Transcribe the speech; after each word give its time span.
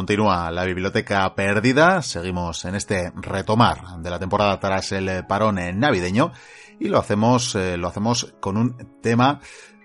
Continúa 0.00 0.50
la 0.50 0.64
biblioteca 0.64 1.34
perdida, 1.34 2.00
seguimos 2.00 2.64
en 2.64 2.74
este 2.74 3.12
retomar 3.16 3.98
de 3.98 4.08
la 4.08 4.18
temporada 4.18 4.58
tras 4.58 4.92
el 4.92 5.26
parón 5.26 5.58
navideño 5.78 6.32
y 6.78 6.88
lo 6.88 6.98
hacemos, 6.98 7.54
eh, 7.54 7.76
lo 7.76 7.88
hacemos 7.88 8.32
con 8.40 8.56
un 8.56 8.98
tema 9.02 9.40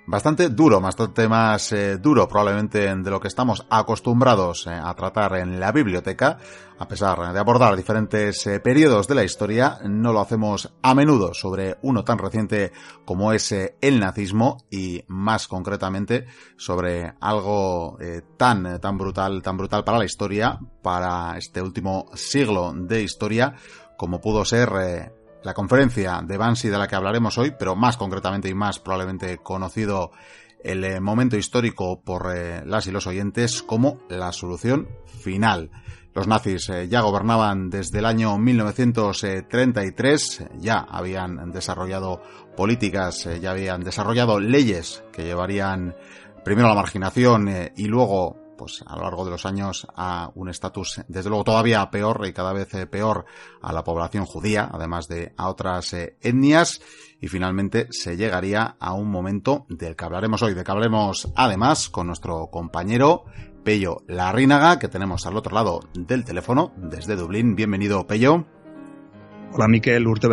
bastante 0.07 0.49
duro, 0.49 0.79
bastante 0.79 1.27
más 1.27 1.71
eh, 1.71 1.97
duro 1.97 2.27
probablemente 2.27 2.95
de 2.95 3.09
lo 3.09 3.19
que 3.19 3.27
estamos 3.27 3.65
acostumbrados 3.69 4.67
eh, 4.67 4.71
a 4.71 4.93
tratar 4.93 5.35
en 5.37 5.59
la 5.59 5.71
biblioteca. 5.71 6.37
A 6.77 6.87
pesar 6.87 7.31
de 7.31 7.39
abordar 7.39 7.75
diferentes 7.75 8.45
eh, 8.47 8.59
periodos 8.59 9.07
de 9.07 9.15
la 9.15 9.23
historia, 9.23 9.79
no 9.85 10.11
lo 10.11 10.19
hacemos 10.19 10.73
a 10.81 10.93
menudo 10.93 11.33
sobre 11.33 11.77
uno 11.81 12.03
tan 12.03 12.17
reciente 12.17 12.71
como 13.05 13.31
es 13.31 13.51
el 13.51 13.99
nazismo 13.99 14.57
y 14.69 15.03
más 15.07 15.47
concretamente 15.47 16.25
sobre 16.57 17.13
algo 17.21 17.97
tan, 18.35 18.81
tan 18.81 18.97
brutal, 18.97 19.41
tan 19.41 19.57
brutal 19.57 19.85
para 19.85 19.99
la 19.99 20.05
historia, 20.05 20.59
para 20.81 21.37
este 21.37 21.61
último 21.61 22.07
siglo 22.13 22.73
de 22.75 23.03
historia, 23.03 23.55
como 23.97 24.19
pudo 24.19 24.43
ser 24.43 25.13
la 25.46 25.54
conferencia 25.54 26.21
de 26.26 26.38
Bansi 26.38 26.70
de 26.70 26.79
la 26.79 26.88
que 26.88 26.96
hablaremos 26.96 27.38
hoy, 27.38 27.54
pero 27.57 27.76
más 27.76 27.98
concretamente 27.98 28.49
y 28.49 28.55
más 28.55 28.79
probablemente 28.79 29.38
conocido 29.38 30.10
el 30.63 30.84
eh, 30.84 30.99
momento 30.99 31.37
histórico 31.37 32.02
por 32.02 32.35
eh, 32.35 32.63
las 32.65 32.87
y 32.87 32.91
los 32.91 33.05
oyentes 33.05 33.62
como 33.62 33.99
la 34.10 34.32
solución 34.32 34.90
final. 35.05 35.70
Los 36.15 36.27
nazis 36.27 36.68
eh, 36.70 36.87
ya 36.87 37.02
gobernaban 37.02 37.70
desde 37.70 37.99
el 37.99 38.05
año 38.05 38.40
1933, 38.40 40.46
ya 40.57 40.79
habían 40.79 41.52
desarrollado 41.52 42.24
políticas, 42.57 43.30
ya 43.40 43.52
habían 43.52 43.84
desarrollado 43.84 44.40
leyes 44.40 45.04
que 45.13 45.26
llevarían 45.26 45.96
primero 46.43 46.70
a 46.70 46.71
la 46.71 46.82
marginación 46.82 47.70
y 47.76 47.85
luego 47.85 48.45
pues 48.57 48.84
a 48.85 48.95
lo 48.95 49.03
largo 49.03 49.25
de 49.25 49.31
los 49.31 49.45
años 49.45 49.87
a 49.95 50.31
un 50.35 50.49
estatus 50.49 51.01
desde 51.07 51.29
luego 51.29 51.43
todavía 51.43 51.89
peor 51.89 52.25
y 52.27 52.34
cada 52.34 52.53
vez 52.53 52.73
eh, 52.73 52.87
peor 52.87 53.25
a 53.62 53.73
la 53.73 53.84
población 53.84 54.25
judía, 54.25 54.70
además 54.71 55.07
de 55.07 55.34
a 55.37 55.49
otras 55.49 55.93
eh, 55.93 56.17
etnias 56.21 56.81
y 57.21 57.27
finalmente 57.27 57.87
se 57.91 58.17
llegaría 58.17 58.75
a 58.79 58.93
un 58.93 59.09
momento 59.09 59.65
del 59.70 59.95
que 59.95 60.05
hablaremos 60.05 60.41
hoy, 60.41 60.53
de 60.53 60.63
que 60.63 60.71
hablaremos 60.71 61.31
además 61.35 61.89
con 61.89 62.07
nuestro 62.07 62.47
compañero 62.47 63.25
Pello 63.63 64.03
Larrínaga, 64.07 64.78
que 64.78 64.88
tenemos 64.88 65.25
al 65.25 65.38
otro 65.38 65.56
lado 65.56 65.79
del 65.94 66.23
teléfono 66.23 66.72
desde 66.78 67.16
Dublín. 67.16 67.56
Bienvenido, 67.56 68.06
Pello. 68.06 68.45
Hola, 69.53 69.67
Miquel 69.67 70.06
Urte 70.06 70.28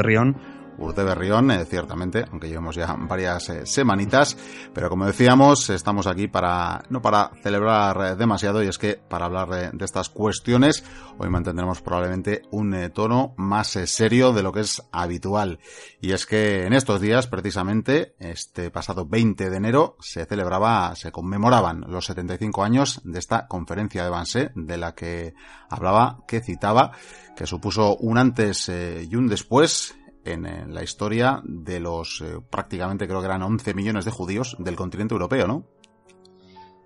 Berrión. 0.73 0.83
Urte 0.83 1.03
Berrión, 1.03 1.51
eh, 1.51 1.65
ciertamente, 1.65 2.25
aunque 2.31 2.49
llevemos 2.49 2.77
ya 2.77 2.95
varias 2.99 3.49
eh, 3.49 3.67
semanitas, 3.67 4.37
pero 4.73 4.89
como 4.89 5.07
decíamos, 5.07 5.71
estamos 5.71 6.07
aquí 6.07 6.29
para, 6.29 6.83
no 6.89 7.03
para 7.03 7.31
celebrar 7.43 8.13
eh, 8.13 8.17
demasiado, 8.17 8.63
y 8.63 8.69
es 8.69 8.79
que 8.79 8.95
para 8.95 9.27
hablar 9.27 9.73
de, 9.73 9.85
estas 9.85 10.09
cuestiones, 10.09 10.85
hoy 11.19 11.29
mantendremos 11.29 11.83
probablemente 11.83 12.43
un 12.51 12.91
tono 12.95 13.35
más 13.37 13.69
serio 13.69 14.33
de 14.33 14.43
lo 14.43 14.53
que 14.53 14.61
es 14.61 14.83
habitual. 14.93 15.59
Y 16.01 16.13
es 16.13 16.27
que 16.27 16.67
en 16.67 16.73
estos 16.73 17.01
días, 17.01 17.27
precisamente, 17.27 18.15
este 18.19 18.71
pasado 18.71 19.07
20 19.07 19.51
de 19.51 19.57
enero, 19.57 19.97
se 20.01 20.25
celebraba, 20.25 20.95
se 20.95 21.11
conmemoraban 21.11 21.85
los 21.89 22.07
75 22.07 22.63
años 22.63 23.01
de 23.05 23.19
esta 23.19 23.47
conferencia 23.49 24.05
de 24.05 24.11
Banse, 24.11 24.51
de 24.55 24.77
la 24.79 24.95
que 24.95 25.35
hablaba, 25.69 26.19
que 26.27 26.41
citaba, 26.41 26.93
que 27.37 27.47
supuso 27.47 27.97
un 27.97 28.19
antes 28.19 28.69
y 28.69 29.15
un 29.17 29.27
después 29.27 29.97
en, 30.25 30.75
la 30.75 30.83
historia 30.83 31.41
de 31.45 31.81
los 31.81 32.21
eh, 32.21 32.39
prácticamente 32.49 33.07
creo 33.07 33.21
que 33.21 33.27
eran 33.27 33.43
11 33.43 33.75
millones 33.75 34.05
de 34.05 34.11
judíos 34.11 34.57
del 34.59 34.77
continente 34.77 35.15
europeo, 35.15 35.47
¿no? 35.47 35.65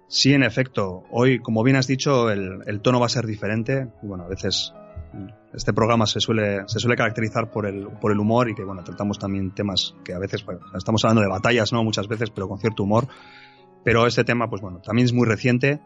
Sí, 0.08 0.32
en 0.32 0.44
efecto. 0.44 1.04
Hoy, 1.10 1.40
como 1.40 1.62
bien 1.64 1.76
has 1.76 1.86
dicho, 1.86 2.30
el, 2.30 2.80
tono 2.80 3.00
va 3.00 3.06
a 3.06 3.10
ser 3.10 3.26
diferente. 3.26 3.88
bueno, 4.02 4.24
a 4.24 4.28
veces 4.28 4.72
este 5.52 5.72
programa 5.72 6.06
se 6.06 6.20
suele, 6.20 6.62
se 6.68 6.78
suele 6.78 6.96
caracterizar 6.96 7.50
por 7.50 7.66
el, 7.66 7.88
por 8.00 8.12
el 8.12 8.20
humor 8.20 8.48
y 8.48 8.54
que, 8.54 8.62
bueno, 8.62 8.84
tratamos 8.84 9.18
también 9.18 9.52
temas 9.52 9.94
que 10.04 10.14
a 10.14 10.18
veces, 10.18 10.44
estamos 10.76 11.04
hablando 11.04 11.22
de 11.22 11.28
batallas, 11.28 11.72
¿no? 11.72 11.82
Muchas 11.82 12.06
veces, 12.06 12.30
pero 12.30 12.48
con 12.48 12.58
cierto 12.58 12.84
humor. 12.84 13.08
Pero 13.82 14.06
este 14.06 14.24
tema, 14.24 14.48
pues 14.48 14.62
bueno, 14.62 14.80
también 14.80 15.06
es 15.06 15.12
muy 15.12 15.26
reciente 15.26 15.80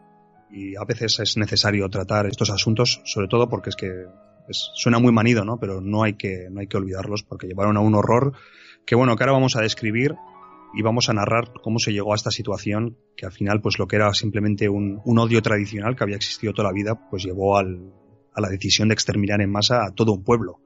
y 0.51 0.75
a 0.75 0.83
veces 0.83 1.19
es 1.19 1.37
necesario 1.37 1.89
tratar 1.89 2.25
estos 2.27 2.49
asuntos, 2.49 3.01
sobre 3.05 3.27
todo 3.27 3.47
porque 3.47 3.69
es 3.69 3.75
que 3.75 4.05
suena 4.53 4.99
muy 4.99 5.11
manido, 5.11 5.43
¿no? 5.43 5.57
Pero 5.57 5.81
no 5.81 6.03
hay 6.03 6.13
que, 6.13 6.47
no 6.49 6.61
hay 6.61 6.67
que 6.67 6.77
olvidarlos 6.77 7.23
porque 7.23 7.47
llevaron 7.47 7.77
a 7.77 7.81
un 7.81 7.95
horror 7.95 8.33
que, 8.85 8.95
bueno, 8.95 9.15
que 9.15 9.23
ahora 9.23 9.33
vamos 9.33 9.55
a 9.55 9.61
describir 9.61 10.15
y 10.73 10.81
vamos 10.81 11.09
a 11.09 11.13
narrar 11.13 11.51
cómo 11.61 11.79
se 11.79 11.91
llegó 11.91 12.13
a 12.13 12.15
esta 12.15 12.31
situación 12.31 12.97
que 13.15 13.25
al 13.25 13.31
final, 13.31 13.61
pues 13.61 13.77
lo 13.77 13.87
que 13.87 13.97
era 13.97 14.13
simplemente 14.13 14.69
un, 14.69 15.01
un 15.03 15.19
odio 15.19 15.41
tradicional 15.41 15.95
que 15.95 16.03
había 16.03 16.15
existido 16.15 16.53
toda 16.53 16.69
la 16.69 16.73
vida, 16.73 17.09
pues 17.09 17.23
llevó 17.23 17.57
al, 17.57 17.91
a 18.33 18.41
la 18.41 18.49
decisión 18.49 18.87
de 18.87 18.93
exterminar 18.93 19.41
en 19.41 19.51
masa 19.51 19.85
a 19.85 19.91
todo 19.91 20.13
un 20.13 20.23
pueblo. 20.23 20.59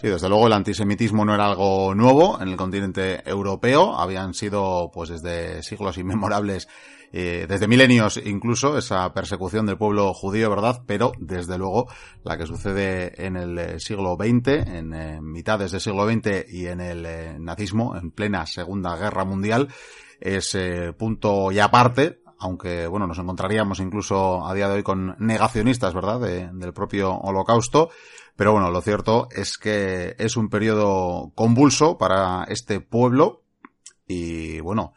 Sí, 0.00 0.08
desde 0.08 0.28
luego 0.28 0.46
el 0.48 0.52
antisemitismo 0.52 1.24
no 1.24 1.34
era 1.34 1.46
algo 1.46 1.94
nuevo 1.94 2.40
en 2.40 2.48
el 2.48 2.56
continente 2.56 3.28
europeo. 3.28 3.96
Habían 3.96 4.34
sido, 4.34 4.90
pues 4.92 5.08
desde 5.08 5.62
siglos 5.62 5.98
inmemorables, 5.98 6.68
eh, 7.16 7.46
desde 7.48 7.68
milenios 7.68 8.16
incluso, 8.16 8.76
esa 8.76 9.14
persecución 9.14 9.66
del 9.66 9.78
pueblo 9.78 10.12
judío, 10.14 10.50
¿verdad? 10.50 10.82
Pero, 10.84 11.12
desde 11.20 11.56
luego, 11.58 11.86
la 12.24 12.36
que 12.36 12.44
sucede 12.44 13.24
en 13.24 13.36
el 13.36 13.56
eh, 13.56 13.78
siglo 13.78 14.16
XX, 14.18 14.48
en 14.48 14.92
eh, 14.92 15.20
mitades 15.20 15.70
del 15.70 15.80
siglo 15.80 16.10
XX 16.10 16.52
y 16.52 16.66
en 16.66 16.80
el 16.80 17.44
nazismo, 17.44 17.96
en 17.96 18.10
plena 18.10 18.46
Segunda 18.46 18.96
Guerra 18.96 19.24
Mundial, 19.24 19.68
es 20.18 20.58
punto 20.98 21.52
y 21.52 21.60
aparte, 21.60 22.20
aunque 22.40 22.88
bueno, 22.88 23.06
nos 23.06 23.18
encontraríamos 23.20 23.78
incluso 23.78 24.44
a 24.44 24.52
día 24.52 24.68
de 24.68 24.74
hoy 24.74 24.82
con 24.82 25.14
negacionistas, 25.20 25.94
¿verdad?, 25.94 26.18
del 26.18 26.72
propio 26.72 27.12
holocausto, 27.12 27.90
pero 28.34 28.50
bueno, 28.50 28.72
lo 28.72 28.80
cierto 28.80 29.28
es 29.30 29.56
que 29.56 30.16
es 30.18 30.36
un 30.36 30.48
periodo 30.48 31.30
convulso 31.36 31.96
para 31.96 32.42
este 32.48 32.80
pueblo 32.80 33.44
y 34.04 34.58
bueno, 34.58 34.94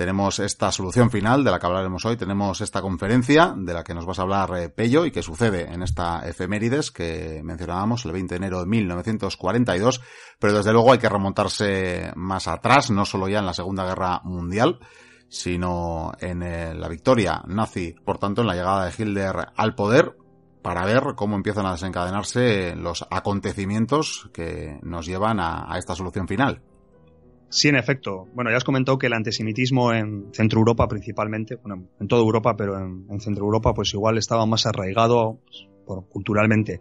tenemos 0.00 0.38
esta 0.38 0.72
solución 0.72 1.10
final 1.10 1.44
de 1.44 1.50
la 1.50 1.58
que 1.58 1.66
hablaremos 1.66 2.06
hoy, 2.06 2.16
tenemos 2.16 2.62
esta 2.62 2.80
conferencia 2.80 3.52
de 3.54 3.74
la 3.74 3.84
que 3.84 3.92
nos 3.92 4.06
vas 4.06 4.18
a 4.18 4.22
hablar 4.22 4.50
eh, 4.56 4.70
Pello 4.70 5.04
y 5.04 5.10
que 5.10 5.22
sucede 5.22 5.70
en 5.70 5.82
esta 5.82 6.26
efemérides 6.26 6.90
que 6.90 7.42
mencionábamos 7.44 8.06
el 8.06 8.12
20 8.12 8.32
de 8.32 8.36
enero 8.38 8.60
de 8.60 8.66
1942, 8.66 10.00
pero 10.38 10.54
desde 10.54 10.72
luego 10.72 10.92
hay 10.92 10.98
que 10.98 11.10
remontarse 11.10 12.12
más 12.16 12.48
atrás, 12.48 12.90
no 12.90 13.04
solo 13.04 13.28
ya 13.28 13.40
en 13.40 13.44
la 13.44 13.52
Segunda 13.52 13.84
Guerra 13.84 14.22
Mundial, 14.24 14.78
sino 15.28 16.12
en 16.18 16.44
eh, 16.44 16.72
la 16.72 16.88
victoria 16.88 17.42
nazi, 17.46 17.94
por 18.02 18.16
tanto 18.16 18.40
en 18.40 18.46
la 18.46 18.54
llegada 18.54 18.86
de 18.86 18.94
Hitler 18.96 19.48
al 19.54 19.74
poder, 19.74 20.16
para 20.62 20.86
ver 20.86 21.12
cómo 21.14 21.36
empiezan 21.36 21.66
a 21.66 21.72
desencadenarse 21.72 22.74
los 22.74 23.06
acontecimientos 23.10 24.30
que 24.32 24.78
nos 24.80 25.04
llevan 25.04 25.40
a, 25.40 25.76
esta 25.76 25.94
solución 25.94 26.26
final. 26.26 26.62
Sí, 27.50 27.68
en 27.68 27.76
efecto. 27.76 28.28
Bueno, 28.32 28.50
ya 28.50 28.56
has 28.56 28.64
comentado 28.64 28.96
que 28.98 29.08
el 29.08 29.12
antisemitismo 29.12 29.92
en 29.92 30.28
Centro 30.32 30.60
Europa 30.60 30.86
principalmente, 30.88 31.56
bueno, 31.56 31.88
en 31.98 32.08
toda 32.08 32.22
Europa, 32.22 32.56
pero 32.56 32.78
en, 32.78 33.20
Centro 33.20 33.44
Europa 33.44 33.74
pues 33.74 33.92
igual 33.92 34.18
estaba 34.18 34.46
más 34.46 34.66
arraigado 34.66 35.40
pues, 35.84 36.04
culturalmente. 36.08 36.80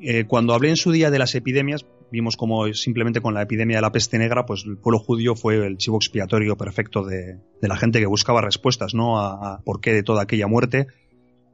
Eh, 0.00 0.24
cuando 0.24 0.52
hablé 0.52 0.68
en 0.68 0.76
su 0.76 0.92
día 0.92 1.10
de 1.10 1.18
las 1.18 1.34
epidemias, 1.34 1.86
vimos 2.10 2.36
como 2.36 2.70
simplemente 2.74 3.22
con 3.22 3.32
la 3.32 3.42
epidemia 3.42 3.78
de 3.78 3.82
la 3.82 3.92
peste 3.92 4.18
negra, 4.18 4.44
pues 4.44 4.64
el 4.66 4.76
pueblo 4.76 4.98
judío 4.98 5.34
fue 5.34 5.66
el 5.66 5.78
chivo 5.78 5.96
expiatorio 5.96 6.56
perfecto 6.56 7.02
de, 7.04 7.38
la 7.62 7.76
gente 7.76 7.98
que 7.98 8.06
buscaba 8.06 8.42
respuestas, 8.42 8.94
¿no? 8.94 9.18
A, 9.18 9.54
a, 9.54 9.60
por 9.62 9.80
qué 9.80 9.94
de 9.94 10.02
toda 10.02 10.22
aquella 10.22 10.48
muerte 10.48 10.86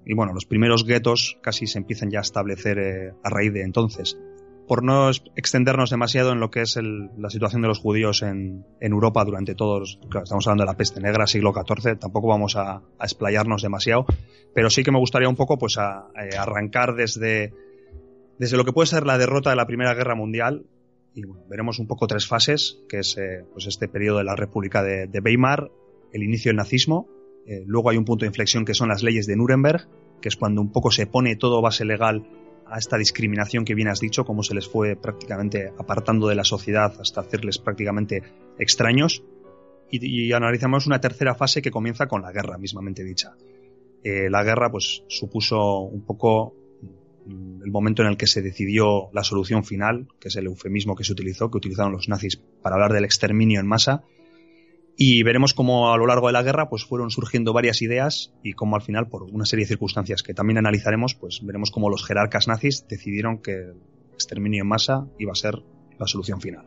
y 0.08 0.14
bueno, 0.14 0.32
los 0.32 0.46
primeros 0.46 0.84
guetos 0.84 1.36
casi 1.42 1.66
se 1.66 1.78
empiezan 1.78 2.10
ya 2.10 2.20
a 2.20 2.22
establecer 2.22 2.78
eh, 2.78 3.12
a 3.22 3.28
raíz 3.28 3.52
de 3.52 3.62
entonces. 3.62 4.18
Por 4.68 4.84
no 4.84 5.08
extendernos 5.34 5.88
demasiado 5.88 6.32
en 6.32 6.40
lo 6.40 6.50
que 6.50 6.60
es 6.60 6.76
la 6.76 7.30
situación 7.30 7.62
de 7.62 7.68
los 7.68 7.78
judíos 7.78 8.22
en, 8.22 8.66
Europa 8.80 9.24
durante 9.24 9.54
todos, 9.54 9.98
estamos 10.22 10.46
hablando 10.46 10.64
de 10.64 10.66
la 10.66 10.76
peste 10.76 11.00
negra, 11.00 11.26
siglo 11.26 11.54
XIV, 11.54 11.98
tampoco 11.98 12.28
vamos 12.28 12.54
a, 12.54 12.82
explayarnos 13.00 13.62
demasiado, 13.62 14.04
pero 14.54 14.68
sí 14.68 14.82
que 14.82 14.92
me 14.92 14.98
gustaría 14.98 15.28
un 15.28 15.36
poco 15.36 15.58
pues 15.58 15.78
a, 15.78 16.08
arrancar 16.38 16.94
desde, 16.94 17.54
desde 18.38 18.58
lo 18.58 18.64
que 18.66 18.74
puede 18.74 18.88
ser 18.88 19.06
la 19.06 19.16
derrota 19.16 19.48
de 19.50 19.56
la 19.56 19.66
Primera 19.66 19.94
Guerra 19.94 20.14
Mundial 20.14 20.66
y 21.14 21.22
veremos 21.48 21.78
un 21.78 21.86
poco 21.86 22.06
tres 22.06 22.26
fases, 22.26 22.78
que 22.90 22.98
es 22.98 23.16
eh, 23.16 23.44
pues 23.52 23.66
este 23.66 23.88
periodo 23.88 24.18
de 24.18 24.24
la 24.24 24.36
República 24.36 24.82
de, 24.82 25.06
de 25.06 25.20
Weimar, 25.20 25.70
el 26.12 26.22
inicio 26.22 26.50
del 26.50 26.56
nazismo, 26.56 27.08
eh, 27.46 27.64
luego 27.66 27.88
hay 27.88 27.96
un 27.96 28.04
punto 28.04 28.26
de 28.26 28.28
inflexión 28.28 28.66
que 28.66 28.74
son 28.74 28.90
las 28.90 29.02
leyes 29.02 29.26
de 29.26 29.34
Nuremberg, 29.34 29.88
que 30.20 30.28
es 30.28 30.36
cuando 30.36 30.60
un 30.60 30.70
poco 30.70 30.90
se 30.90 31.06
pone 31.06 31.36
todo 31.36 31.62
base 31.62 31.86
legal 31.86 32.26
a 32.70 32.78
esta 32.78 32.96
discriminación 32.96 33.64
que 33.64 33.74
bien 33.74 33.88
has 33.88 34.00
dicho, 34.00 34.24
cómo 34.24 34.42
se 34.42 34.54
les 34.54 34.68
fue 34.68 34.96
prácticamente 34.96 35.72
apartando 35.78 36.28
de 36.28 36.34
la 36.34 36.44
sociedad 36.44 36.92
hasta 37.00 37.20
hacerles 37.20 37.58
prácticamente 37.58 38.22
extraños. 38.58 39.22
Y, 39.90 40.32
analizamos 40.32 40.86
una 40.86 41.00
tercera 41.00 41.34
fase 41.34 41.62
que 41.62 41.70
comienza 41.70 42.06
con 42.06 42.20
la 42.20 42.30
guerra, 42.30 42.58
mismamente 42.58 43.04
dicha. 43.04 43.34
Eh, 44.04 44.28
la 44.28 44.44
guerra, 44.44 44.70
pues, 44.70 45.02
supuso 45.08 45.80
un 45.80 46.04
poco 46.04 46.54
mm, 47.24 47.62
el 47.64 47.70
momento 47.70 48.02
en 48.02 48.08
el 48.08 48.18
que 48.18 48.26
se 48.26 48.42
decidió 48.42 49.08
la 49.14 49.24
solución 49.24 49.64
final, 49.64 50.06
que 50.20 50.28
es 50.28 50.36
el 50.36 50.46
eufemismo 50.46 50.94
que 50.94 51.04
se 51.04 51.12
utilizó, 51.12 51.50
que 51.50 51.56
utilizaron 51.56 51.92
los 51.92 52.08
nazis 52.08 52.36
para 52.36 52.74
hablar 52.74 52.92
del 52.92 53.06
exterminio 53.06 53.60
en 53.60 53.66
masa, 53.66 54.04
Y 55.00 55.22
veremos 55.22 55.54
cómo 55.54 55.92
a 55.92 55.96
lo 55.96 56.08
largo 56.08 56.26
de 56.26 56.32
la 56.32 56.42
guerra 56.42 56.68
pues 56.68 56.84
fueron 56.84 57.12
surgiendo 57.12 57.52
varias 57.52 57.82
ideas 57.82 58.32
y 58.42 58.54
cómo 58.54 58.74
al 58.74 58.82
final, 58.82 59.06
por 59.06 59.22
una 59.22 59.46
serie 59.46 59.64
de 59.64 59.68
circunstancias 59.68 60.24
que 60.24 60.34
también 60.34 60.58
analizaremos, 60.58 61.14
pues 61.14 61.38
veremos 61.40 61.70
cómo 61.70 61.88
los 61.88 62.04
jerarcas 62.04 62.48
nazis 62.48 62.84
decidieron 62.88 63.38
que 63.38 63.52
el 63.52 63.76
exterminio 64.12 64.62
en 64.62 64.68
masa 64.68 65.06
iba 65.20 65.30
a 65.30 65.36
ser 65.36 65.62
la 66.00 66.08
solución 66.08 66.40
final. 66.40 66.66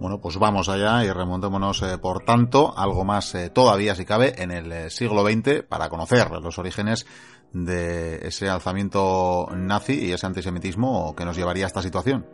Bueno, 0.00 0.18
pues 0.22 0.38
vamos 0.38 0.70
allá 0.70 1.04
y 1.04 1.12
remontémonos, 1.12 1.82
eh, 1.82 1.98
por 1.98 2.24
tanto, 2.24 2.72
algo 2.78 3.04
más 3.04 3.34
eh, 3.34 3.50
todavía, 3.50 3.94
si 3.94 4.06
cabe, 4.06 4.42
en 4.42 4.50
el 4.50 4.72
eh, 4.72 4.88
siglo 4.88 5.22
XX 5.22 5.62
para 5.68 5.90
conocer 5.90 6.30
los 6.30 6.58
orígenes 6.58 7.06
de 7.52 8.26
ese 8.26 8.48
alzamiento 8.48 9.48
nazi 9.54 10.06
y 10.06 10.12
ese 10.12 10.24
antisemitismo 10.24 11.14
que 11.14 11.26
nos 11.26 11.36
llevaría 11.36 11.64
a 11.64 11.66
esta 11.66 11.82
situación. 11.82 12.24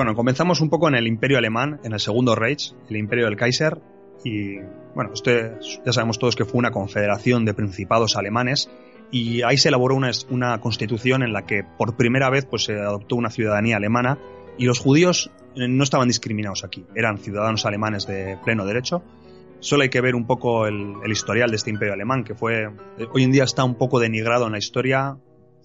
Bueno, 0.00 0.14
comenzamos 0.14 0.62
un 0.62 0.70
poco 0.70 0.88
en 0.88 0.94
el 0.94 1.06
Imperio 1.06 1.36
Alemán, 1.36 1.78
en 1.84 1.92
el 1.92 2.00
Segundo 2.00 2.34
Reich, 2.34 2.72
el 2.88 2.96
Imperio 2.96 3.26
del 3.26 3.36
Kaiser, 3.36 3.82
y 4.24 4.56
bueno, 4.94 5.10
este, 5.12 5.58
ya 5.84 5.92
sabemos 5.92 6.18
todos 6.18 6.36
que 6.36 6.46
fue 6.46 6.58
una 6.58 6.70
confederación 6.70 7.44
de 7.44 7.52
principados 7.52 8.16
alemanes, 8.16 8.70
y 9.10 9.42
ahí 9.42 9.58
se 9.58 9.68
elaboró 9.68 9.94
una, 9.96 10.10
una 10.30 10.58
constitución 10.62 11.22
en 11.22 11.34
la 11.34 11.44
que 11.44 11.64
por 11.76 11.98
primera 11.98 12.30
vez 12.30 12.46
pues, 12.46 12.64
se 12.64 12.80
adoptó 12.80 13.14
una 13.16 13.28
ciudadanía 13.28 13.76
alemana, 13.76 14.18
y 14.56 14.64
los 14.64 14.78
judíos 14.78 15.30
eh, 15.54 15.68
no 15.68 15.84
estaban 15.84 16.08
discriminados 16.08 16.64
aquí, 16.64 16.86
eran 16.94 17.18
ciudadanos 17.18 17.66
alemanes 17.66 18.06
de 18.06 18.38
pleno 18.42 18.64
derecho. 18.64 19.02
Solo 19.58 19.82
hay 19.82 19.90
que 19.90 20.00
ver 20.00 20.14
un 20.14 20.26
poco 20.26 20.66
el, 20.66 20.94
el 21.04 21.12
historial 21.12 21.50
de 21.50 21.56
este 21.56 21.68
imperio 21.68 21.92
alemán, 21.92 22.24
que 22.24 22.34
fue, 22.34 22.62
eh, 22.96 23.06
hoy 23.12 23.24
en 23.24 23.32
día 23.32 23.44
está 23.44 23.64
un 23.64 23.74
poco 23.74 24.00
denigrado 24.00 24.46
en 24.46 24.52
la 24.52 24.58
historia, 24.58 25.18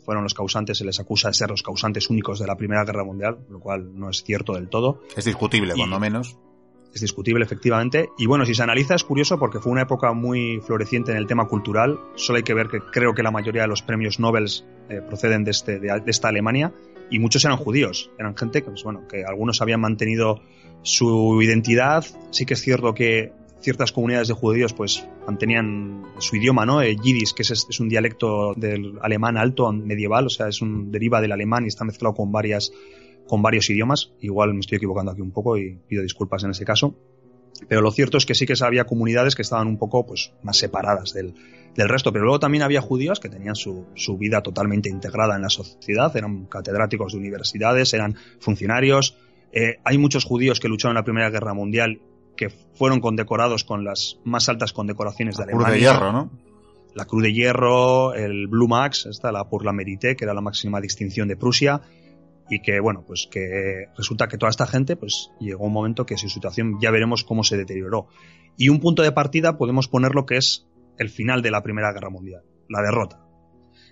fueron 0.06 0.24
los 0.24 0.34
causantes, 0.34 0.78
se 0.78 0.86
les 0.86 1.00
acusa 1.00 1.30
de 1.30 1.34
ser 1.34 1.50
los 1.50 1.63
causantes 1.63 2.10
únicos 2.10 2.40
de 2.40 2.48
la 2.48 2.56
Primera 2.56 2.86
Guerra 2.86 3.04
Mundial, 3.04 3.40
lo 3.50 3.60
cual 3.60 3.98
no 3.98 4.10
es 4.10 4.24
cierto 4.24 4.54
del 4.54 4.69
todo. 4.69 5.02
Es 5.18 5.25
discutible, 5.25 5.74
y 5.75 5.78
cuando 5.78 6.00
menos. 6.00 6.38
Es 6.94 7.02
discutible, 7.02 7.44
efectivamente. 7.44 8.10
Y 8.18 8.25
bueno, 8.25 8.46
si 8.46 8.56
se 8.56 8.63
analiza 8.63 8.96
es 8.96 9.04
curioso 9.04 9.38
porque 9.38 9.60
fue 9.60 9.72
una 9.72 9.81
época 9.81 10.13
muy 10.13 10.62
floreciente 10.62 11.12
en 11.12 11.18
el 11.18 11.28
tema 11.28 11.46
cultural. 11.48 12.00
Solo 12.16 12.38
hay 12.38 12.44
que 12.44 12.54
ver 12.54 12.69
que 12.69 12.80
creo 12.80 13.13
que 13.13 13.22
la 13.22 13.31
mayoría 13.31 13.63
de 13.63 13.68
los 13.68 13.81
premios 13.81 14.18
Nobel 14.18 14.46
eh, 14.90 15.02
proceden 15.06 15.44
de, 15.44 15.52
este, 15.52 15.80
de, 15.80 16.00
de, 16.00 16.12
esta 16.12 16.30
Alemania 16.30 16.72
y 17.10 17.19
muchos 17.19 17.44
eran 17.44 17.58
judíos. 17.58 18.12
Eran 18.18 18.38
gente 18.38 18.62
que, 18.62 18.69
pues, 18.69 18.84
bueno, 18.84 19.08
que 19.10 19.25
algunos 19.25 19.62
habían 19.62 19.81
mantenido 19.81 20.42
su 20.84 21.42
identidad. 21.42 22.06
Sí 22.31 22.46
que 22.46 22.54
es 22.54 22.62
cierto 22.62 22.94
que 22.94 23.34
ciertas 23.65 23.91
comunidades 23.91 24.27
de 24.27 24.35
judíos 24.35 24.73
pues 24.73 25.07
mantenían 25.25 26.03
su 26.19 26.35
idioma, 26.35 26.67
¿no? 26.67 26.81
El 26.81 27.01
yiddish, 27.01 27.33
que 27.33 27.41
es, 27.41 27.50
es, 27.51 27.79
un 27.79 27.89
dialecto 27.89 28.53
del 28.56 29.00
alemán 29.01 29.38
alto 29.38 29.71
medieval, 29.73 30.27
o 30.27 30.29
sea, 30.29 30.47
es 30.47 30.62
un 30.62 30.91
deriva 30.91 31.19
del 31.19 31.31
alemán 31.31 31.65
y 31.65 31.69
está 31.69 31.83
mezclado 31.83 32.13
con 32.13 32.31
varias 32.31 32.71
con 33.27 33.41
varios 33.41 33.67
idiomas. 33.71 34.12
Igual 34.21 34.53
me 34.53 34.59
estoy 34.59 34.75
equivocando 34.77 35.12
aquí 35.12 35.21
un 35.21 35.31
poco 35.31 35.57
y 35.57 35.79
pido 35.88 36.03
disculpas 36.03 36.44
en 36.44 36.51
ese 36.51 36.63
caso. 36.63 36.95
Pero 37.67 37.81
lo 37.81 37.89
cierto 37.89 38.17
es 38.19 38.25
que 38.27 38.35
sí 38.35 38.45
que 38.45 38.53
había 38.62 38.83
comunidades 38.85 39.33
que 39.33 39.41
estaban 39.41 39.65
un 39.65 39.79
poco 39.79 40.06
pues, 40.06 40.31
más 40.44 40.57
separadas 40.57 41.13
del, 41.13 41.33
del 41.75 41.89
resto. 41.89 42.12
Pero 42.13 42.25
luego 42.25 42.39
también 42.39 42.62
había 42.62 42.81
judíos 42.81 43.19
que 43.19 43.29
tenían 43.29 43.56
su, 43.56 43.88
su, 43.95 44.15
vida 44.19 44.44
totalmente 44.44 44.89
integrada 44.89 45.35
en 45.38 45.41
la 45.41 45.50
sociedad, 45.50 46.15
eran 46.15 46.45
catedráticos 46.45 47.13
de 47.13 47.17
universidades, 47.17 47.95
eran 47.95 48.15
funcionarios. 48.39 49.17
Eh, 49.51 49.77
hay 49.83 49.97
muchos 49.97 50.23
judíos 50.23 50.59
que 50.59 50.67
lucharon 50.67 50.91
en 50.91 51.01
la 51.01 51.03
Primera 51.03 51.31
Guerra 51.31 51.56
Mundial 51.56 52.00
que 52.36 52.50
fueron 52.50 53.00
condecorados 53.00 53.64
con 53.64 53.84
las 53.84 54.20
más 54.24 54.50
altas 54.50 54.74
condecoraciones 54.74 55.38
la 55.38 55.46
de 55.46 55.54
Alemania. 55.54 55.68
Cruz 55.68 55.74
de 55.74 55.80
Hierro, 55.80 56.12
¿no? 56.12 56.32
La 56.94 57.06
Cruz 57.06 57.24
de 57.24 57.34
Hierro, 57.34 58.14
el 58.14 58.48
Blue 58.48 58.68
Max, 58.68 59.06
esta, 59.06 59.32
la 59.32 59.50
por 59.50 59.66
la 59.66 59.74
que 59.74 60.18
era 60.20 60.34
la 60.34 60.42
máxima 60.42 60.80
distinción 60.80 61.28
de 61.28 61.36
Prusia, 61.36 61.82
y 62.50 62.62
que, 62.62 62.80
bueno, 62.80 63.04
pues 63.06 63.28
que 63.30 63.88
resulta 63.98 64.28
que 64.28 64.38
toda 64.38 64.50
esta 64.50 64.68
gente, 64.68 64.96
pues 64.96 65.32
llegó 65.40 65.66
un 65.66 65.74
momento 65.74 66.06
que 66.06 66.18
su 66.18 66.30
situación 66.30 66.78
ya 66.80 66.92
veremos 66.92 67.24
cómo 67.24 67.44
se 67.44 67.58
deterioró. 67.58 68.08
Y 68.58 68.70
un 68.70 68.80
punto 68.80 69.02
de 69.02 69.12
partida 69.12 69.58
podemos 69.58 69.88
poner 69.88 70.14
lo 70.14 70.26
que 70.26 70.38
es 70.38 70.68
el 70.98 71.10
final 71.10 71.42
de 71.42 71.52
la 71.52 71.64
Primera 71.64 71.92
Guerra 71.92 72.10
Mundial, 72.10 72.44
la 72.70 72.82
derrota. 72.82 73.26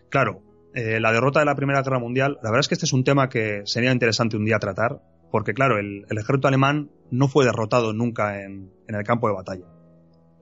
Claro, 0.10 0.44
eh, 0.74 1.00
la 1.00 1.12
derrota 1.12 1.40
de 1.40 1.46
la 1.46 1.56
Primera 1.56 1.82
Guerra 1.82 2.00
Mundial, 2.00 2.38
la 2.42 2.50
verdad 2.50 2.62
es 2.62 2.68
que 2.68 2.76
este 2.76 2.86
es 2.86 2.94
un 2.94 3.04
tema 3.04 3.28
que 3.28 3.64
sería 3.66 3.92
interesante 3.92 4.38
un 4.38 4.46
día 4.46 4.60
tratar, 4.60 5.02
porque 5.34 5.56
claro, 5.56 5.80
el, 5.80 6.06
ejército 6.12 6.48
alemán 6.48 6.92
no 7.10 7.28
fue 7.28 7.44
derrotado 7.44 7.92
nunca 7.92 8.44
en, 8.44 8.70
el 8.88 9.04
campo 9.04 9.28
de 9.28 9.34
batalla. 9.34 9.66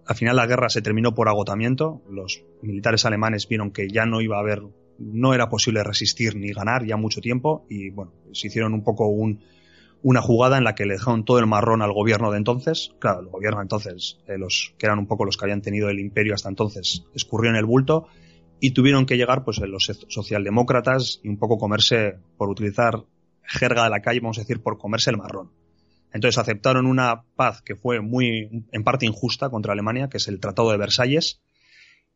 Al 0.06 0.18
final 0.18 0.36
la 0.36 0.46
guerra 0.46 0.68
se 0.68 0.82
terminó 0.82 1.16
por 1.16 1.30
agotamiento, 1.30 2.02
los 2.10 2.44
militares 2.62 3.06
alemanes 3.06 3.48
vieron 3.48 3.72
que 3.72 3.88
ya 3.88 4.06
no 4.06 4.20
iba 4.20 4.36
a 4.36 4.42
haber, 4.42 4.64
no 5.00 5.34
era 5.34 5.48
posible 5.48 5.82
resistir 5.86 6.36
ni 6.36 6.52
ganar 6.52 6.86
ya 6.86 6.98
mucho 6.98 7.22
tiempo 7.22 7.66
y 7.70 7.90
bueno, 7.90 8.12
se 8.34 8.48
hicieron 8.48 8.74
un 8.74 8.84
poco 8.84 9.08
un, 9.08 9.40
una 10.02 10.22
jugada 10.22 10.58
en 10.58 10.66
la 10.66 10.76
que 10.76 10.86
le 10.86 10.96
dejaron 10.96 11.24
todo 11.24 11.40
el 11.40 11.48
marrón 11.48 11.82
al 11.82 11.94
gobierno 11.94 12.30
de 12.30 12.40
entonces, 12.40 12.94
claro, 13.00 13.22
el 13.22 13.28
gobierno 13.28 13.62
entonces, 13.62 14.20
eh, 14.28 14.38
los 14.38 14.74
que 14.78 14.88
eran 14.88 15.00
un 15.00 15.08
poco 15.08 15.24
los 15.24 15.38
que 15.38 15.46
habían 15.46 15.62
tenido 15.62 15.88
el 15.88 16.02
imperio 16.02 16.34
hasta 16.34 16.50
entonces, 16.50 17.06
escurrió 17.16 17.50
en 17.50 17.56
el 17.56 17.66
bulto 17.66 18.08
y 18.60 18.72
tuvieron 18.72 19.06
que 19.06 19.16
llegar 19.16 19.46
pues 19.46 19.58
los 19.60 19.90
socialdemócratas 20.10 21.22
y 21.24 21.30
un 21.30 21.38
poco 21.38 21.58
comerse, 21.58 22.18
por 22.36 22.50
utilizar 22.50 23.06
jerga 23.52 23.84
de 23.84 23.90
la 23.90 24.02
calle, 24.02 24.20
vamos 24.20 24.38
a 24.38 24.42
decir, 24.42 24.62
por 24.62 24.78
comerse 24.78 25.10
el 25.10 25.18
marrón. 25.18 25.52
Entonces 26.14 26.38
aceptaron 26.38 26.86
una 26.86 27.24
paz 27.36 27.62
que 27.62 27.76
fue 27.76 28.02
muy, 28.02 28.66
en 28.72 28.84
parte 28.84 29.06
injusta 29.06 29.50
contra 29.50 29.74
Alemania, 29.74 30.10
que 30.10 30.18
es 30.18 30.28
el 30.28 30.40
Tratado 30.40 30.72
de 30.72 30.78
Versalles. 30.78 31.42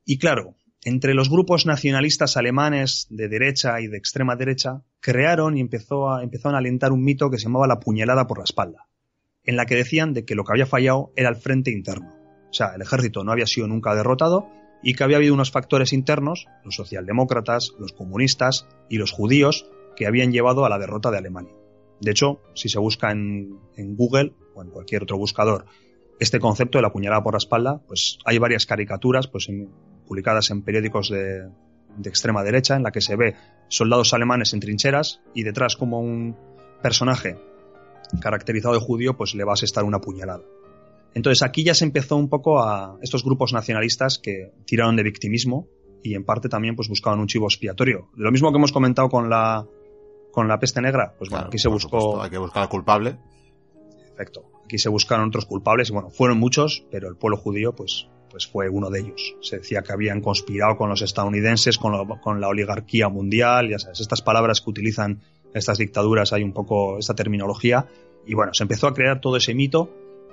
Y 0.03 0.17
claro, 0.17 0.55
entre 0.83 1.13
los 1.13 1.29
grupos 1.29 1.65
nacionalistas 1.65 2.37
alemanes 2.37 3.07
de 3.09 3.27
derecha 3.27 3.79
y 3.81 3.87
de 3.87 3.97
extrema 3.97 4.35
derecha, 4.35 4.83
crearon 4.99 5.57
y 5.57 5.61
empezó 5.61 6.19
empezaron 6.19 6.55
a 6.55 6.59
alentar 6.59 6.91
un 6.91 7.03
mito 7.03 7.29
que 7.29 7.37
se 7.37 7.45
llamaba 7.45 7.67
la 7.67 7.79
puñalada 7.79 8.27
por 8.27 8.37
la 8.37 8.43
espalda, 8.43 8.87
en 9.43 9.55
la 9.55 9.65
que 9.65 9.75
decían 9.75 10.13
de 10.13 10.25
que 10.25 10.35
lo 10.35 10.43
que 10.43 10.51
había 10.53 10.65
fallado 10.65 11.11
era 11.15 11.29
el 11.29 11.37
frente 11.37 11.71
interno. 11.71 12.13
O 12.49 12.53
sea, 12.53 12.73
el 12.75 12.81
ejército 12.81 13.23
no 13.23 13.31
había 13.31 13.47
sido 13.47 13.67
nunca 13.67 13.95
derrotado 13.95 14.47
y 14.83 14.93
que 14.93 15.03
había 15.03 15.17
habido 15.17 15.33
unos 15.33 15.51
factores 15.51 15.93
internos, 15.93 16.45
los 16.63 16.75
socialdemócratas, 16.75 17.73
los 17.79 17.93
comunistas 17.93 18.67
y 18.87 18.97
los 18.97 19.11
judíos, 19.11 19.67
que 19.95 20.07
habían 20.07 20.31
llevado 20.31 20.65
a 20.65 20.69
la 20.69 20.79
derrota 20.79 21.11
de 21.11 21.17
Alemania. 21.17 21.53
De 22.01 22.11
hecho, 22.11 22.41
si 22.53 22.69
se 22.69 22.79
busca 22.79 23.11
en, 23.11 23.59
Google 23.95 24.33
o 24.53 24.61
en 24.61 24.69
cualquier 24.69 25.03
otro 25.03 25.17
buscador 25.17 25.65
este 26.19 26.39
concepto 26.39 26.77
de 26.77 26.81
la 26.81 26.91
puñalada 26.91 27.23
por 27.23 27.33
la 27.33 27.39
espalda, 27.39 27.81
pues 27.87 28.19
hay 28.25 28.37
varias 28.37 28.65
caricaturas 28.65 29.27
pues, 29.27 29.49
publicadas 30.07 30.49
en 30.49 30.61
periódicos 30.61 31.09
de, 31.09 31.49
de, 31.97 32.09
extrema 32.09 32.43
derecha 32.43 32.75
en 32.75 32.83
la 32.83 32.91
que 32.91 33.01
se 33.01 33.17
ve 33.17 33.35
soldados 33.67 34.13
alemanes 34.13 34.53
en 34.53 34.61
trincheras 34.61 35.21
y 35.33 35.43
detrás 35.43 35.75
como 35.75 35.99
un 35.99 36.37
personaje 36.81 37.37
caracterizado 38.21 38.75
de 38.75 38.79
judío 38.79 39.17
pues 39.17 39.35
le 39.35 39.43
va 39.43 39.51
a 39.51 39.55
asestar 39.55 39.83
una 39.83 39.99
puñalada. 39.99 40.43
Entonces 41.13 41.43
aquí 41.43 41.63
ya 41.63 41.73
se 41.73 41.85
empezó 41.85 42.17
un 42.17 42.29
poco 42.29 42.61
a 42.61 42.97
estos 43.01 43.23
grupos 43.23 43.53
nacionalistas 43.53 44.19
que 44.19 44.51
tiraron 44.65 44.95
de 44.95 45.03
victimismo 45.03 45.67
y 46.03 46.13
en 46.13 46.23
parte 46.23 46.49
también 46.49 46.75
pues 46.75 46.89
buscaban 46.89 47.19
un 47.19 47.27
chivo 47.27 47.47
expiatorio. 47.47 48.09
Lo 48.15 48.31
mismo 48.31 48.51
que 48.51 48.57
hemos 48.57 48.71
comentado 48.71 49.09
con 49.09 49.29
la 49.29 49.65
con 50.35 50.49
la 50.49 50.59
peste 50.59 50.81
negra, 50.81 51.13
pues 51.17 51.29
bueno, 51.29 51.43
claro, 51.43 51.47
aquí 51.47 51.57
se 51.57 51.69
buscó. 51.69 52.01
Supuesto, 52.01 52.21
hay 52.21 52.29
que 52.29 52.37
buscar 52.37 52.63
al 52.63 52.69
culpable. 52.69 53.17
Perfecto. 54.09 54.43
Aquí 54.65 54.77
se 54.77 54.89
buscaron 54.89 55.29
otros 55.29 55.45
culpables 55.45 55.89
y 55.89 55.93
bueno, 55.93 56.09
fueron 56.09 56.39
muchos, 56.39 56.83
pero 56.91 57.07
el 57.07 57.15
pueblo 57.15 57.37
judío, 57.37 57.73
pues, 57.73 58.09
pues 58.29 58.45
fue 58.45 58.67
uno 58.67 58.89
de 58.89 58.99
ellos. 58.99 59.35
Se 59.39 59.59
decía 59.59 59.81
que 59.81 59.93
habían 59.93 60.19
conspirado 60.19 60.75
con 60.75 60.89
los 60.89 61.01
estadounidenses, 61.01 61.77
con, 61.77 61.93
lo, 61.93 62.19
con 62.19 62.41
la 62.41 62.49
oligarquía 62.49 63.07
mundial, 63.07 63.69
ya 63.69 63.79
sabes, 63.79 64.01
estas 64.01 64.21
palabras 64.21 64.59
que 64.59 64.69
utilizan 64.69 65.21
estas 65.53 65.77
dictaduras, 65.77 66.33
hay 66.33 66.43
un 66.43 66.51
poco 66.51 66.99
esta 66.99 67.15
terminología. 67.15 67.87
Y 68.27 68.33
bueno, 68.33 68.53
se 68.53 68.63
empezó 68.63 68.87
a 68.87 68.93
crear 68.93 69.21
todo 69.21 69.37
ese 69.37 69.55
mito 69.55 69.89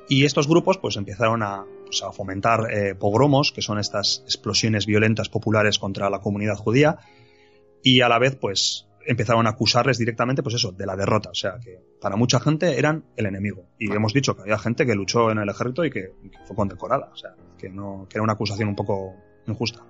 y 0.08 0.24
estos 0.24 0.48
grupos 0.48 0.78
pues 0.78 0.96
empezaron 0.96 1.44
a, 1.44 1.64
pues, 1.84 2.02
a 2.02 2.10
fomentar 2.10 2.72
eh, 2.72 2.96
pogromos, 2.96 3.52
que 3.52 3.62
son 3.62 3.78
estas 3.78 4.22
explosiones 4.24 4.84
violentas 4.84 5.28
populares 5.28 5.78
contra 5.78 6.10
la 6.10 6.18
comunidad 6.18 6.56
judía, 6.56 6.98
y 7.84 8.00
a 8.00 8.08
la 8.08 8.18
vez 8.18 8.34
pues 8.34 8.88
empezaron 9.06 9.46
a 9.46 9.50
acusarles 9.50 9.98
directamente, 9.98 10.42
pues 10.42 10.56
eso, 10.56 10.72
de 10.72 10.86
la 10.86 10.96
derrota. 10.96 11.30
O 11.30 11.34
sea, 11.34 11.58
que 11.62 11.78
para 12.00 12.16
mucha 12.16 12.40
gente 12.40 12.78
eran 12.78 13.04
el 13.16 13.26
enemigo. 13.26 13.66
Y 13.78 13.90
ah. 13.90 13.96
hemos 13.96 14.12
dicho 14.12 14.34
que 14.34 14.42
había 14.42 14.58
gente 14.58 14.86
que 14.86 14.94
luchó 14.94 15.30
en 15.30 15.38
el 15.38 15.48
ejército 15.48 15.84
y 15.84 15.90
que, 15.90 16.12
y 16.22 16.30
que 16.30 16.38
fue 16.46 16.56
condecorada. 16.56 17.10
O 17.12 17.16
sea, 17.16 17.34
que, 17.58 17.68
no, 17.68 18.06
que 18.08 18.18
era 18.18 18.22
una 18.22 18.34
acusación 18.34 18.68
un 18.68 18.76
poco 18.76 19.14
injusta. 19.46 19.82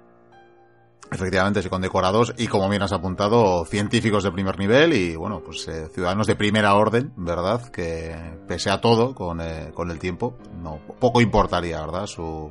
Efectivamente, 1.11 1.61
sí, 1.61 1.69
condecorados 1.69 2.33
y, 2.39 2.47
como 2.47 2.71
bien 2.71 2.81
has 2.81 2.93
apuntado, 2.93 3.67
científicos 3.67 4.25
de 4.25 4.33
primer 4.33 4.59
nivel 4.59 4.95
y, 4.95 5.15
bueno, 5.15 5.43
pues 5.45 5.69
eh, 5.69 5.89
ciudadanos 5.93 6.27
de 6.27 6.37
primera 6.37 6.75
orden, 6.75 7.13
¿verdad? 7.17 7.69
Que, 7.71 8.17
pese 8.49 8.71
a 8.71 8.81
todo, 8.81 9.15
con, 9.15 9.43
eh, 9.43 9.73
con 9.75 9.91
el 9.91 9.99
tiempo, 9.99 10.39
no 10.63 10.79
poco 10.99 11.21
importaría, 11.21 11.81
¿verdad? 11.83 12.07
Su, 12.07 12.51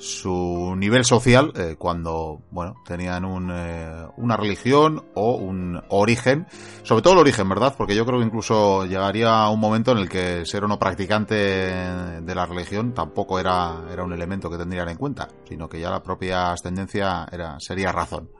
su 0.00 0.74
nivel 0.76 1.04
social 1.04 1.52
eh, 1.54 1.76
cuando 1.78 2.42
bueno 2.50 2.76
tenían 2.86 3.24
un, 3.24 3.50
eh, 3.52 4.06
una 4.16 4.36
religión 4.36 5.04
o 5.14 5.36
un 5.36 5.80
origen 5.88 6.46
sobre 6.82 7.02
todo 7.02 7.14
el 7.14 7.20
origen 7.20 7.48
verdad 7.48 7.74
porque 7.76 7.94
yo 7.94 8.06
creo 8.06 8.18
que 8.18 8.24
incluso 8.24 8.86
llegaría 8.86 9.48
un 9.48 9.60
momento 9.60 9.92
en 9.92 9.98
el 9.98 10.08
que 10.08 10.46
ser 10.46 10.64
o 10.64 10.68
no 10.68 10.78
practicante 10.78 11.34
de 11.34 12.34
la 12.34 12.46
religión 12.46 12.94
tampoco 12.94 13.38
era 13.38 13.84
era 13.92 14.02
un 14.02 14.12
elemento 14.12 14.50
que 14.50 14.56
tendrían 14.56 14.88
en 14.88 14.96
cuenta 14.96 15.28
sino 15.48 15.68
que 15.68 15.80
ya 15.80 15.90
la 15.90 16.02
propia 16.02 16.52
ascendencia 16.52 17.26
era 17.30 17.60
sería 17.60 17.92
razón 17.92 18.30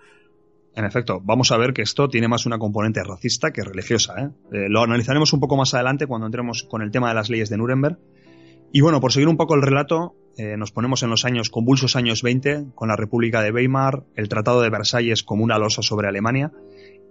en 0.74 0.84
efecto, 0.84 1.20
vamos 1.22 1.50
a 1.50 1.56
ver 1.56 1.72
que 1.72 1.82
esto 1.82 2.08
tiene 2.08 2.28
más 2.28 2.46
una 2.46 2.58
componente 2.58 3.02
racista 3.02 3.50
que 3.50 3.64
religiosa. 3.64 4.14
¿eh? 4.18 4.30
Eh, 4.52 4.68
lo 4.68 4.82
analizaremos 4.82 5.32
un 5.32 5.40
poco 5.40 5.56
más 5.56 5.74
adelante 5.74 6.06
cuando 6.06 6.26
entremos 6.26 6.62
con 6.62 6.82
el 6.82 6.90
tema 6.90 7.08
de 7.08 7.14
las 7.14 7.28
leyes 7.28 7.50
de 7.50 7.56
Nuremberg, 7.56 7.98
Y 8.72 8.80
bueno, 8.82 9.00
por 9.00 9.12
seguir 9.12 9.28
un 9.28 9.36
poco 9.36 9.56
el 9.56 9.62
relato, 9.62 10.14
eh, 10.40 10.56
nos 10.56 10.72
ponemos 10.72 11.02
en 11.02 11.10
los 11.10 11.26
años 11.26 11.50
convulsos 11.50 11.96
años 11.96 12.22
20, 12.22 12.68
con 12.74 12.88
la 12.88 12.96
República 12.96 13.42
de 13.42 13.52
Weimar, 13.52 14.04
el 14.16 14.30
Tratado 14.30 14.62
de 14.62 14.70
Versalles 14.70 15.22
como 15.22 15.44
una 15.44 15.58
losa 15.58 15.82
sobre 15.82 16.08
Alemania, 16.08 16.50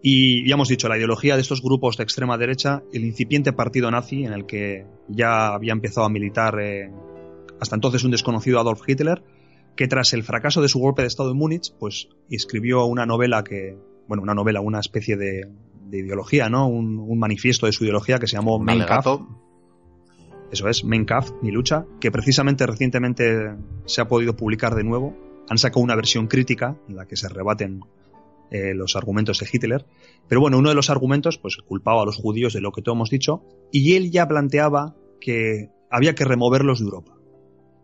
y 0.01 0.47
ya 0.47 0.55
hemos 0.55 0.67
dicho, 0.67 0.89
la 0.89 0.97
ideología 0.97 1.35
de 1.35 1.43
estos 1.43 1.61
grupos 1.61 1.95
de 1.95 2.05
extrema 2.05 2.39
derecha, 2.39 2.81
el 2.91 3.05
incipiente 3.05 3.53
partido 3.53 3.91
nazi 3.91 4.25
en 4.25 4.33
el 4.33 4.47
que 4.47 4.87
ya 5.09 5.53
había 5.53 5.73
empezado 5.73 6.07
a 6.07 6.09
militar 6.09 6.59
eh, 6.59 6.91
hasta 7.59 7.75
entonces 7.75 8.03
un 8.03 8.09
desconocido 8.09 8.59
Adolf 8.59 8.81
Hitler, 8.87 9.21
que 9.75 9.87
tras 9.87 10.13
el 10.13 10.23
fracaso 10.23 10.63
de 10.63 10.67
su 10.67 10.79
golpe 10.79 11.03
de 11.03 11.09
Estado 11.09 11.29
en 11.29 11.37
Múnich, 11.37 11.71
pues 11.77 12.09
escribió 12.31 12.85
una 12.85 13.05
novela 13.05 13.43
que, 13.43 13.77
bueno, 14.07 14.23
una 14.23 14.33
novela, 14.33 14.59
una 14.59 14.79
especie 14.79 15.17
de, 15.17 15.51
ideología, 15.91 16.49
¿no? 16.49 16.67
Un, 16.67 17.19
manifiesto 17.19 17.67
de 17.67 17.73
su 17.73 17.83
ideología 17.83 18.17
que 18.17 18.25
se 18.25 18.37
llamó 18.37 18.57
Mein 18.57 18.85
Kampf. 18.85 19.21
Eso 20.51 20.67
es, 20.67 20.83
Kampf, 21.05 21.31
mi 21.41 21.51
lucha, 21.51 21.85
que 21.99 22.11
precisamente 22.11 22.65
recientemente 22.65 23.55
se 23.85 24.01
ha 24.01 24.07
podido 24.07 24.35
publicar 24.35 24.75
de 24.75 24.83
nuevo. 24.83 25.15
Han 25.49 25.57
sacado 25.57 25.81
una 25.81 25.95
versión 25.95 26.27
crítica 26.27 26.75
en 26.87 26.95
la 26.95 27.05
que 27.05 27.15
se 27.15 27.29
rebaten 27.29 27.81
eh, 28.51 28.73
los 28.73 28.95
argumentos 28.95 29.39
de 29.39 29.47
Hitler. 29.51 29.85
Pero 30.27 30.41
bueno, 30.41 30.57
uno 30.57 30.69
de 30.69 30.75
los 30.75 30.89
argumentos, 30.89 31.37
pues 31.37 31.57
culpaba 31.57 32.01
a 32.01 32.05
los 32.05 32.17
judíos 32.17 32.53
de 32.53 32.61
lo 32.61 32.71
que 32.71 32.81
todos 32.81 32.95
hemos 32.95 33.09
dicho, 33.11 33.43
y 33.71 33.93
él 33.93 34.11
ya 34.11 34.27
planteaba 34.27 34.95
que 35.21 35.69
había 35.91 36.15
que 36.15 36.25
removerlos 36.25 36.79
de 36.79 36.85
Europa. 36.85 37.13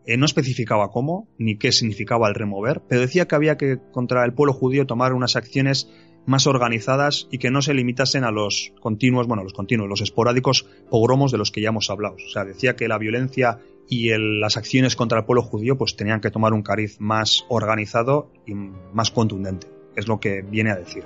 Eh, 0.08 0.18
no 0.18 0.26
especificaba 0.26 0.90
cómo, 0.90 1.28
ni 1.38 1.58
qué 1.58 1.72
significaba 1.72 2.28
el 2.28 2.36
remover, 2.36 2.82
pero 2.88 3.02
decía 3.02 3.28
que 3.28 3.36
había 3.36 3.58
que 3.58 3.80
contra 3.92 4.24
el 4.26 4.34
pueblo 4.34 4.54
judío 4.54 4.86
tomar 4.86 5.14
unas 5.14 5.36
acciones 5.36 5.90
más 6.26 6.48
organizadas 6.48 7.28
y 7.32 7.38
que 7.38 7.52
no 7.52 7.62
se 7.62 7.74
limitasen 7.74 8.24
a 8.24 8.32
los 8.32 8.74
continuos, 8.80 9.28
bueno, 9.28 9.44
los 9.44 9.54
continuos, 9.54 9.90
los 9.90 10.02
esporádicos 10.02 10.66
pogromos 10.90 11.32
de 11.32 11.38
los 11.38 11.52
que 11.52 11.62
ya 11.62 11.70
hemos 11.70 11.90
hablado. 11.90 12.16
O 12.16 12.30
sea, 12.30 12.46
decía 12.46 12.76
que 12.76 12.88
la 12.88 12.98
violencia 12.98 13.60
y 13.88 14.10
las 14.18 14.58
acciones 14.58 14.96
contra 14.96 15.20
el 15.20 15.26
pueblo 15.26 15.44
judío 15.44 15.78
pues 15.78 15.96
tenían 15.96 16.22
que 16.22 16.32
tomar 16.32 16.54
un 16.54 16.64
cariz 16.64 17.00
más 17.00 17.46
organizado 17.50 18.32
y 18.46 18.54
más 18.54 19.12
contundente. 19.12 19.68
Es 19.96 20.08
lo 20.08 20.20
que 20.20 20.42
viene 20.42 20.72
a 20.72 20.76
decir. 20.76 21.04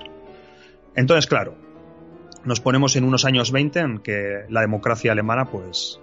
Entonces, 0.95 1.27
claro, 1.27 1.55
nos 2.45 2.61
ponemos 2.61 2.95
en 2.95 3.03
unos 3.03 3.25
años 3.25 3.51
20 3.51 3.79
en 3.79 3.99
que 3.99 4.45
la 4.49 4.61
democracia 4.61 5.11
alemana 5.11 5.45
pues 5.45 5.99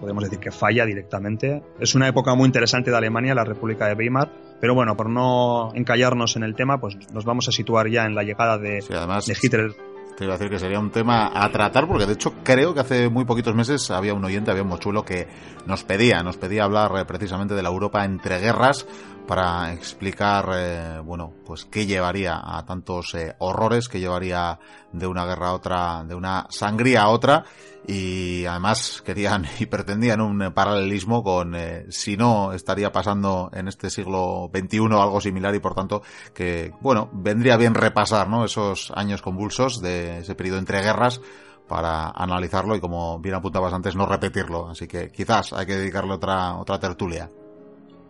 podemos 0.00 0.24
decir 0.24 0.38
que 0.38 0.50
falla 0.50 0.86
directamente. 0.86 1.62
Es 1.78 1.94
una 1.94 2.08
época 2.08 2.34
muy 2.34 2.46
interesante 2.46 2.90
de 2.90 2.96
Alemania, 2.96 3.34
la 3.34 3.44
República 3.44 3.86
de 3.86 3.94
Weimar, 3.94 4.30
pero 4.60 4.74
bueno, 4.74 4.96
por 4.96 5.08
no 5.08 5.72
encallarnos 5.74 6.36
en 6.36 6.42
el 6.42 6.54
tema, 6.54 6.78
pues 6.78 6.96
nos 7.12 7.24
vamos 7.24 7.48
a 7.48 7.52
situar 7.52 7.88
ya 7.88 8.04
en 8.04 8.14
la 8.14 8.22
llegada 8.22 8.58
de, 8.58 8.80
de 8.80 9.36
Hitler. 9.42 9.74
Te 10.16 10.24
iba 10.24 10.34
a 10.34 10.36
decir 10.36 10.50
que 10.50 10.58
sería 10.58 10.78
un 10.78 10.90
tema 10.90 11.30
a 11.32 11.50
tratar, 11.50 11.88
porque 11.88 12.04
de 12.04 12.12
hecho 12.12 12.34
creo 12.44 12.74
que 12.74 12.80
hace 12.80 13.08
muy 13.08 13.24
poquitos 13.24 13.54
meses 13.54 13.90
había 13.90 14.12
un 14.12 14.22
oyente, 14.22 14.50
había 14.50 14.62
un 14.62 14.68
mochulo 14.68 15.02
que 15.02 15.26
nos 15.64 15.82
pedía, 15.84 16.22
nos 16.22 16.36
pedía 16.36 16.64
hablar 16.64 16.92
eh, 16.98 17.04
precisamente 17.06 17.54
de 17.54 17.62
la 17.62 17.70
Europa 17.70 18.04
entre 18.04 18.38
guerras 18.38 18.86
para 19.30 19.72
explicar, 19.72 20.50
eh, 20.56 21.00
bueno, 21.04 21.32
pues 21.46 21.64
qué 21.64 21.86
llevaría 21.86 22.40
a 22.42 22.66
tantos 22.66 23.14
eh, 23.14 23.36
horrores, 23.38 23.88
qué 23.88 24.00
llevaría 24.00 24.58
de 24.92 25.06
una 25.06 25.24
guerra 25.24 25.50
a 25.50 25.54
otra, 25.54 26.02
de 26.02 26.16
una 26.16 26.48
sangría 26.50 27.02
a 27.02 27.10
otra, 27.10 27.44
y 27.86 28.44
además 28.44 29.00
querían 29.06 29.46
y 29.60 29.66
pretendían 29.66 30.20
un 30.20 30.52
paralelismo 30.52 31.22
con 31.22 31.54
eh, 31.54 31.86
si 31.90 32.16
no 32.16 32.52
estaría 32.52 32.90
pasando 32.90 33.52
en 33.54 33.68
este 33.68 33.88
siglo 33.88 34.50
XXI 34.52 34.78
algo 34.94 35.20
similar 35.20 35.54
y 35.54 35.60
por 35.60 35.76
tanto 35.76 36.02
que, 36.34 36.72
bueno, 36.80 37.08
vendría 37.12 37.56
bien 37.56 37.74
repasar, 37.74 38.28
¿no? 38.28 38.44
Esos 38.44 38.92
años 38.96 39.22
convulsos 39.22 39.80
de 39.80 40.18
ese 40.18 40.34
periodo 40.34 40.58
entre 40.58 40.82
guerras 40.82 41.20
para 41.68 42.10
analizarlo 42.10 42.74
y 42.74 42.80
como 42.80 43.20
bien 43.20 43.36
apuntabas 43.36 43.72
antes 43.72 43.94
no 43.94 44.06
repetirlo, 44.06 44.70
así 44.70 44.88
que 44.88 45.12
quizás 45.12 45.52
hay 45.52 45.66
que 45.66 45.76
dedicarle 45.76 46.14
otra 46.14 46.56
otra 46.56 46.80
tertulia. 46.80 47.30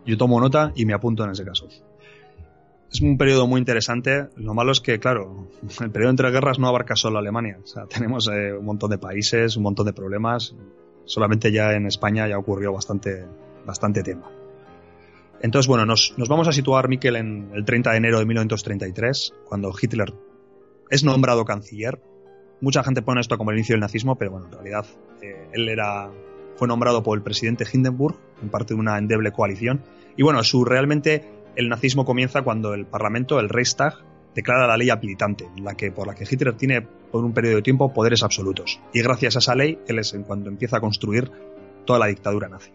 Yo 0.05 0.17
tomo 0.17 0.39
nota 0.39 0.71
y 0.75 0.85
me 0.85 0.93
apunto 0.93 1.23
en 1.23 1.31
ese 1.31 1.45
caso. 1.45 1.67
Es 2.91 2.99
un 3.01 3.17
periodo 3.17 3.47
muy 3.47 3.59
interesante. 3.59 4.27
Lo 4.35 4.53
malo 4.53 4.71
es 4.71 4.81
que, 4.81 4.99
claro, 4.99 5.47
el 5.81 5.91
periodo 5.91 6.11
entre 6.11 6.31
guerras 6.31 6.59
no 6.59 6.67
abarca 6.67 6.95
solo 6.95 7.19
Alemania. 7.19 7.57
Tenemos 7.89 8.27
eh, 8.27 8.53
un 8.53 8.65
montón 8.65 8.89
de 8.89 8.97
países, 8.97 9.55
un 9.57 9.63
montón 9.63 9.85
de 9.85 9.93
problemas. 9.93 10.55
Solamente 11.05 11.51
ya 11.51 11.71
en 11.71 11.87
España 11.87 12.27
ya 12.27 12.37
ocurrió 12.37 12.73
bastante, 12.73 13.25
bastante 13.65 14.03
tema. 14.03 14.29
Entonces, 15.41 15.67
bueno, 15.67 15.85
nos, 15.85 16.13
vamos 16.29 16.47
a 16.47 16.51
situar, 16.51 16.87
Miquel, 16.87 17.15
en 17.15 17.49
el 17.53 17.65
30 17.65 17.91
de 17.91 17.97
enero 17.97 18.19
de 18.19 18.25
1933, 18.25 19.33
cuando 19.45 19.73
Hitler 19.79 20.13
es 20.89 21.03
nombrado 21.03 21.45
canciller. 21.45 21.99
Mucha 22.59 22.83
gente 22.83 23.01
pone 23.01 23.21
esto 23.21 23.37
como 23.39 23.49
el 23.49 23.57
inicio 23.57 23.73
del 23.73 23.79
nazismo, 23.79 24.17
pero 24.17 24.31
bueno, 24.31 24.45
en 24.45 24.51
realidad 24.51 24.85
eh, 25.23 25.49
él 25.53 25.67
era 25.67 26.11
fue 26.61 26.67
nombrado 26.67 27.01
por 27.01 27.17
el 27.17 27.23
presidente 27.23 27.65
Hindenburg, 27.71 28.19
en 28.30 28.30
parte 28.49 28.73
de 28.73 28.79
una 28.79 28.97
endeble 28.97 29.31
coalición. 29.31 29.81
Y 30.17 30.23
bueno, 30.23 30.43
su 30.43 30.65
realmente 30.65 31.29
el 31.55 31.69
nazismo 31.69 32.05
comienza 32.05 32.41
cuando 32.41 32.73
el 32.73 32.85
Parlamento, 32.85 33.39
el 33.39 33.49
Reichstag, 33.49 33.95
declara 34.35 34.67
la 34.67 34.77
ley 34.77 34.89
habilitante, 34.89 35.49
la 35.61 35.75
que, 35.75 35.91
por 35.91 36.07
la 36.07 36.15
que 36.15 36.25
Hitler 36.29 36.53
tiene 36.55 36.81
por 36.81 37.23
un 37.23 37.33
periodo 37.33 37.57
de 37.57 37.61
tiempo 37.61 37.93
poderes 37.93 38.23
absolutos. 38.23 38.79
Y 38.93 39.01
gracias 39.01 39.35
a 39.35 39.39
esa 39.39 39.55
ley, 39.55 39.79
él 39.87 39.99
es 39.99 40.13
en 40.13 40.23
cuando 40.23 40.49
empieza 40.49 40.77
a 40.77 40.81
construir 40.81 41.29
toda 41.85 41.99
la 41.99 42.07
dictadura 42.07 42.47
nazi. 42.47 42.71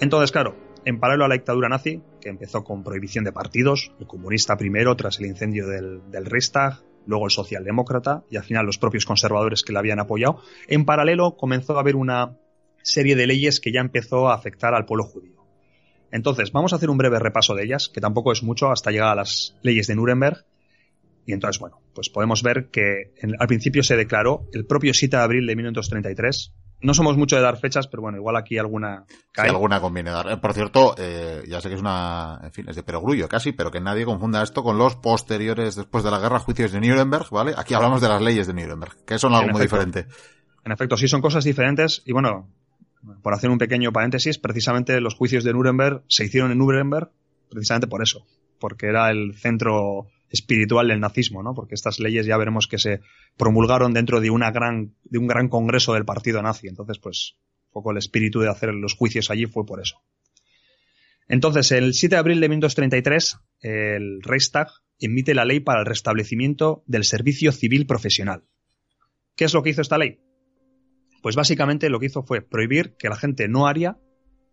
Entonces, 0.00 0.32
claro, 0.32 0.56
en 0.84 0.98
paralelo 0.98 1.24
a 1.24 1.28
la 1.28 1.34
dictadura 1.34 1.68
nazi, 1.68 2.02
que 2.20 2.28
empezó 2.28 2.64
con 2.64 2.82
prohibición 2.82 3.24
de 3.24 3.32
partidos, 3.32 3.92
el 4.00 4.06
comunista 4.06 4.56
primero 4.56 4.96
tras 4.96 5.20
el 5.20 5.26
incendio 5.26 5.68
del, 5.68 6.10
del 6.10 6.26
Reichstag, 6.26 6.82
luego 7.06 7.26
el 7.26 7.30
socialdemócrata 7.30 8.24
y 8.30 8.36
al 8.36 8.44
final 8.44 8.66
los 8.66 8.78
propios 8.78 9.06
conservadores 9.06 9.62
que 9.62 9.72
le 9.72 9.78
habían 9.78 10.00
apoyado, 10.00 10.40
en 10.68 10.84
paralelo 10.84 11.36
comenzó 11.36 11.76
a 11.76 11.80
haber 11.80 11.96
una 11.96 12.36
serie 12.82 13.16
de 13.16 13.26
leyes 13.26 13.60
que 13.60 13.72
ya 13.72 13.80
empezó 13.80 14.28
a 14.28 14.34
afectar 14.34 14.74
al 14.74 14.86
pueblo 14.86 15.04
judío. 15.04 15.42
Entonces, 16.12 16.52
vamos 16.52 16.72
a 16.72 16.76
hacer 16.76 16.90
un 16.90 16.98
breve 16.98 17.18
repaso 17.18 17.54
de 17.54 17.64
ellas, 17.64 17.88
que 17.88 18.00
tampoco 18.00 18.32
es 18.32 18.42
mucho 18.42 18.70
hasta 18.70 18.90
llegar 18.90 19.08
a 19.08 19.14
las 19.14 19.56
leyes 19.62 19.86
de 19.86 19.96
Nuremberg. 19.96 20.44
Y 21.24 21.32
entonces, 21.32 21.58
bueno, 21.58 21.80
pues 21.94 22.10
podemos 22.10 22.42
ver 22.42 22.68
que 22.70 23.14
al 23.38 23.46
principio 23.46 23.82
se 23.82 23.96
declaró 23.96 24.46
el 24.52 24.66
propio 24.66 24.92
7 24.92 25.16
de 25.16 25.22
abril 25.22 25.46
de 25.46 25.56
1933. 25.56 26.52
No 26.82 26.94
somos 26.94 27.16
mucho 27.16 27.36
de 27.36 27.42
dar 27.42 27.58
fechas, 27.58 27.86
pero 27.86 28.02
bueno, 28.02 28.18
igual 28.18 28.36
aquí 28.36 28.58
alguna 28.58 29.06
cae. 29.30 29.48
alguna 29.48 29.80
conviene 29.80 30.10
dar. 30.10 30.32
Eh, 30.32 30.36
por 30.36 30.52
cierto, 30.52 30.96
eh, 30.98 31.42
ya 31.48 31.60
sé 31.60 31.68
que 31.68 31.76
es 31.76 31.80
una, 31.80 32.40
en 32.42 32.52
fin, 32.52 32.68
es 32.68 32.74
de 32.74 32.82
perogrullo 32.82 33.28
casi, 33.28 33.52
pero 33.52 33.70
que 33.70 33.80
nadie 33.80 34.04
confunda 34.04 34.42
esto 34.42 34.64
con 34.64 34.76
los 34.76 34.96
posteriores, 34.96 35.76
después 35.76 36.02
de 36.02 36.10
la 36.10 36.18
guerra, 36.18 36.40
juicios 36.40 36.72
de 36.72 36.80
Nuremberg, 36.80 37.30
¿vale? 37.30 37.54
Aquí 37.56 37.72
hablamos 37.72 38.00
de 38.02 38.08
las 38.08 38.20
leyes 38.20 38.48
de 38.48 38.54
Nuremberg, 38.54 38.96
que 39.06 39.16
son 39.18 39.32
algo 39.32 39.52
muy 39.52 39.62
diferente. 39.62 40.06
En 40.64 40.72
efecto, 40.72 40.96
sí 40.96 41.06
son 41.06 41.20
cosas 41.20 41.44
diferentes 41.44 42.02
y 42.04 42.12
bueno, 42.12 42.48
por 43.22 43.34
hacer 43.34 43.50
un 43.50 43.58
pequeño 43.58 43.92
paréntesis, 43.92 44.38
precisamente 44.38 45.00
los 45.00 45.14
juicios 45.14 45.44
de 45.44 45.52
Nuremberg 45.52 46.02
se 46.08 46.24
hicieron 46.24 46.52
en 46.52 46.58
Nuremberg 46.58 47.10
precisamente 47.50 47.86
por 47.86 48.02
eso, 48.02 48.26
porque 48.58 48.86
era 48.86 49.10
el 49.10 49.34
centro 49.34 50.08
espiritual 50.30 50.88
del 50.88 51.00
nazismo, 51.00 51.42
¿no? 51.42 51.54
Porque 51.54 51.74
estas 51.74 51.98
leyes 51.98 52.26
ya 52.26 52.36
veremos 52.36 52.66
que 52.66 52.78
se 52.78 53.00
promulgaron 53.36 53.92
dentro 53.92 54.20
de 54.20 54.30
una 54.30 54.50
gran 54.50 54.94
de 55.04 55.18
un 55.18 55.26
gran 55.26 55.48
congreso 55.48 55.92
del 55.94 56.04
partido 56.04 56.40
nazi, 56.42 56.68
entonces 56.68 56.98
pues 56.98 57.36
un 57.66 57.72
poco 57.72 57.90
el 57.90 57.98
espíritu 57.98 58.40
de 58.40 58.48
hacer 58.48 58.72
los 58.72 58.94
juicios 58.94 59.30
allí 59.30 59.46
fue 59.46 59.66
por 59.66 59.80
eso. 59.80 60.00
Entonces, 61.28 61.72
el 61.72 61.94
7 61.94 62.16
de 62.16 62.18
abril 62.18 62.40
de 62.40 62.48
1933, 62.48 63.38
el 63.60 64.22
Reichstag 64.22 64.68
emite 64.98 65.34
la 65.34 65.44
ley 65.44 65.60
para 65.60 65.80
el 65.80 65.86
restablecimiento 65.86 66.82
del 66.86 67.04
servicio 67.04 67.52
civil 67.52 67.86
profesional. 67.86 68.44
¿Qué 69.36 69.44
es 69.44 69.54
lo 69.54 69.62
que 69.62 69.70
hizo 69.70 69.80
esta 69.80 69.98
ley? 69.98 70.20
Pues 71.22 71.36
básicamente 71.36 71.88
lo 71.88 72.00
que 72.00 72.06
hizo 72.06 72.22
fue 72.22 72.42
prohibir 72.42 72.94
que 72.98 73.08
la 73.08 73.16
gente 73.16 73.48
no 73.48 73.66
aria 73.66 73.96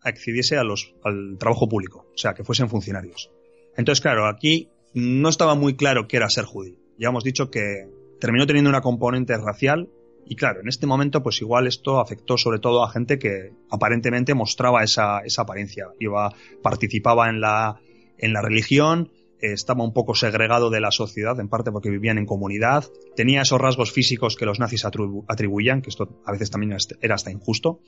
accediese 0.01 0.57
a 0.57 0.63
los, 0.63 0.93
al 1.03 1.37
trabajo 1.37 1.67
público, 1.67 2.07
o 2.13 2.17
sea, 2.17 2.33
que 2.33 2.43
fuesen 2.43 2.69
funcionarios. 2.69 3.31
Entonces, 3.75 4.01
claro, 4.01 4.27
aquí 4.27 4.69
no 4.93 5.29
estaba 5.29 5.55
muy 5.55 5.75
claro 5.75 6.07
qué 6.07 6.17
era 6.17 6.29
ser 6.29 6.45
judío. 6.45 6.77
Ya 6.97 7.09
hemos 7.09 7.23
dicho 7.23 7.49
que 7.49 7.87
terminó 8.19 8.45
teniendo 8.45 8.69
una 8.69 8.81
componente 8.81 9.35
racial 9.37 9.89
y 10.29 10.35
claro, 10.35 10.61
en 10.61 10.67
este 10.67 10.85
momento 10.85 11.23
pues 11.23 11.41
igual 11.41 11.65
esto 11.65 11.99
afectó 11.99 12.37
sobre 12.37 12.59
todo 12.59 12.83
a 12.83 12.91
gente 12.91 13.17
que 13.17 13.51
aparentemente 13.71 14.35
mostraba 14.35 14.83
esa, 14.83 15.19
esa 15.19 15.41
apariencia, 15.41 15.87
iba, 15.99 16.31
participaba 16.61 17.29
en 17.29 17.41
la, 17.41 17.81
en 18.17 18.33
la 18.33 18.41
religión, 18.43 19.11
estaba 19.41 19.83
un 19.83 19.93
poco 19.93 20.15
segregado 20.15 20.69
de 20.69 20.81
la 20.81 20.91
sociedad, 20.91 21.39
en 21.39 21.49
parte 21.49 21.71
porque 21.71 21.89
vivían 21.89 22.17
en 22.17 22.25
comunidad, 22.25 22.85
tenía 23.15 23.41
esos 23.41 23.59
rasgos 23.59 23.91
físicos 23.91 24.35
que 24.35 24.45
los 24.45 24.59
nazis 24.59 24.85
atribuían, 24.85 25.81
que 25.81 25.89
esto 25.89 26.21
a 26.25 26.31
veces 26.31 26.51
también 26.51 26.75
era 27.01 27.15
hasta 27.15 27.31
injusto. 27.31 27.79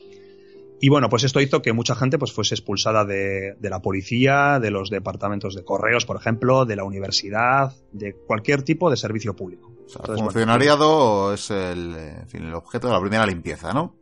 Y 0.84 0.89
bueno, 0.89 1.10
pues 1.10 1.24
esto 1.24 1.39
hizo 1.39 1.62
que 1.62 1.74
mucha 1.74 1.93
gente 1.93 2.17
pues 2.17 2.34
fuese 2.34 2.55
expulsada 2.55 3.05
de, 3.05 3.55
la 3.62 3.81
policía, 3.84 4.60
de 4.60 4.72
los 4.72 4.89
departamentos 4.89 5.53
de 5.53 5.63
correos, 5.63 6.08
por 6.08 6.17
ejemplo, 6.17 6.65
de 6.65 6.75
la 6.75 6.84
universidad, 6.84 7.72
de 7.91 8.15
cualquier 8.15 8.63
tipo 8.63 8.89
de 8.89 8.98
servicio 8.98 9.36
público. 9.36 9.72
el 10.10 10.17
funcionariado 10.17 11.36
es 11.36 11.51
el, 11.51 11.96
el 12.34 12.53
objeto 12.55 12.88
de 12.88 12.93
la 12.93 13.00
primera 13.00 13.27
limpieza, 13.27 13.74
¿no? 13.74 13.96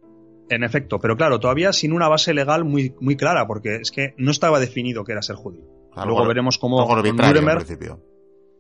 En 0.50 0.63
efecto, 0.63 1.00
pero 1.00 1.18
claro, 1.18 1.39
todavía 1.41 1.74
sin 1.74 1.91
una 1.91 2.08
base 2.08 2.34
legal 2.34 2.63
muy, 2.63 2.96
muy 3.01 3.18
clara, 3.18 3.46
porque 3.46 3.75
es 3.75 3.91
que 3.91 4.15
no 4.18 4.32
estaba 4.32 4.60
definido 4.60 5.03
qué 5.03 5.12
era 5.12 5.22
ser 5.22 5.36
judío. 5.36 5.78
Luego 5.96 6.25
veremos 6.27 6.58
cómo 6.58 6.86
con 6.88 7.03
Nuremberg. 7.03 7.65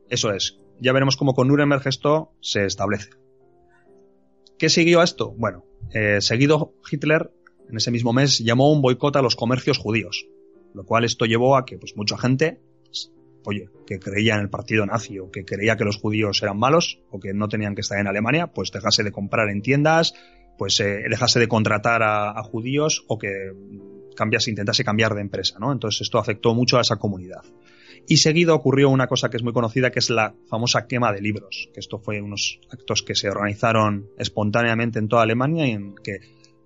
Eso 0.09 0.31
es. 0.31 0.59
Ya 0.79 0.93
veremos 0.93 1.17
cómo 1.17 1.33
con 1.33 1.47
Nuremberg 1.47 1.87
esto 1.87 2.31
se 2.41 2.65
establece. 2.65 3.09
¿Qué 4.57 4.69
siguió 4.69 5.01
a 5.01 5.03
esto? 5.03 5.33
Bueno, 5.37 5.63
eh, 5.93 6.19
seguido 6.21 6.73
Hitler 6.89 7.31
en 7.69 7.77
ese 7.77 7.91
mismo 7.91 8.13
mes, 8.13 8.39
llamó 8.39 8.71
un 8.71 8.81
boicot 8.81 9.15
a 9.15 9.21
los 9.21 9.35
comercios 9.35 9.77
judíos, 9.77 10.25
lo 10.73 10.83
cual 10.85 11.05
esto 11.05 11.25
llevó 11.25 11.55
a 11.55 11.65
que 11.65 11.77
pues, 11.77 11.95
mucha 11.95 12.17
gente, 12.17 12.59
pues, 12.83 13.11
oye, 13.45 13.69
que 13.85 13.99
creía 13.99 14.35
en 14.35 14.41
el 14.41 14.49
partido 14.49 14.85
nazi 14.85 15.19
o 15.19 15.29
que 15.31 15.45
creía 15.45 15.77
que 15.77 15.85
los 15.85 15.97
judíos 15.97 16.41
eran 16.41 16.57
malos 16.57 16.99
o 17.11 17.19
que 17.19 17.33
no 17.33 17.47
tenían 17.47 17.75
que 17.75 17.81
estar 17.81 17.99
en 17.99 18.07
Alemania, 18.07 18.47
pues 18.47 18.71
dejase 18.71 19.03
de 19.03 19.11
comprar 19.11 19.49
en 19.49 19.61
tiendas, 19.61 20.13
pues 20.57 20.79
eh, 20.79 21.03
dejase 21.09 21.39
de 21.39 21.47
contratar 21.47 22.01
a, 22.03 22.41
judíos 22.43 23.05
o 23.07 23.17
que 23.17 23.53
intentase 24.47 24.83
cambiar 24.83 25.13
de 25.15 25.21
empresa, 25.21 25.57
¿no? 25.59 25.71
Entonces 25.71 26.01
esto 26.01 26.17
afectó 26.17 26.53
mucho 26.53 26.77
a 26.77 26.81
esa 26.81 26.97
comunidad. 26.97 27.43
Y 28.07 28.17
seguido 28.17 28.55
ocurrió 28.55 28.89
una 28.89 29.07
cosa 29.07 29.29
que 29.29 29.37
es 29.37 29.43
muy 29.43 29.53
conocida, 29.53 29.91
que 29.91 29.99
es 29.99 30.09
la 30.09 30.33
famosa 30.47 30.87
quema 30.87 31.13
de 31.13 31.21
libros, 31.21 31.69
que 31.73 31.79
esto 31.79 31.99
fue 31.99 32.21
unos 32.21 32.59
actos 32.71 33.03
que 33.03 33.15
se 33.15 33.29
organizaron 33.29 34.09
espontáneamente 34.17 34.99
en 34.99 35.07
toda 35.07 35.23
Alemania 35.23 35.67
y 35.67 35.71
en 35.71 35.95
que 35.95 36.19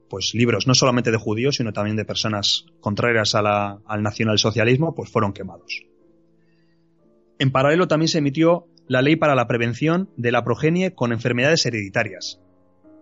pues 0.10 0.36
libros 0.36 0.68
no 0.68 0.76
solamente 0.76 1.12
de 1.12 1.18
judíos, 1.18 1.56
sino 1.56 1.74
también 1.74 1.98
de 1.98 2.06
personas 2.06 2.66
contrarias 2.80 3.34
al 3.34 4.04
nacionalsocialismo, 4.04 4.94
pues 4.94 5.10
fueron 5.10 5.34
quemados. 5.34 5.86
En 7.40 7.52
paralelo 7.52 7.88
también 7.88 8.10
se 8.10 8.20
emitió 8.20 8.68
la 8.88 9.02
ley 9.02 9.16
para 9.16 9.36
la 9.36 9.48
prevención 9.48 10.12
de 10.16 10.32
la 10.32 10.44
progenie 10.44 10.94
con 10.94 11.12
enfermedades 11.14 11.66
hereditarias, 11.66 12.40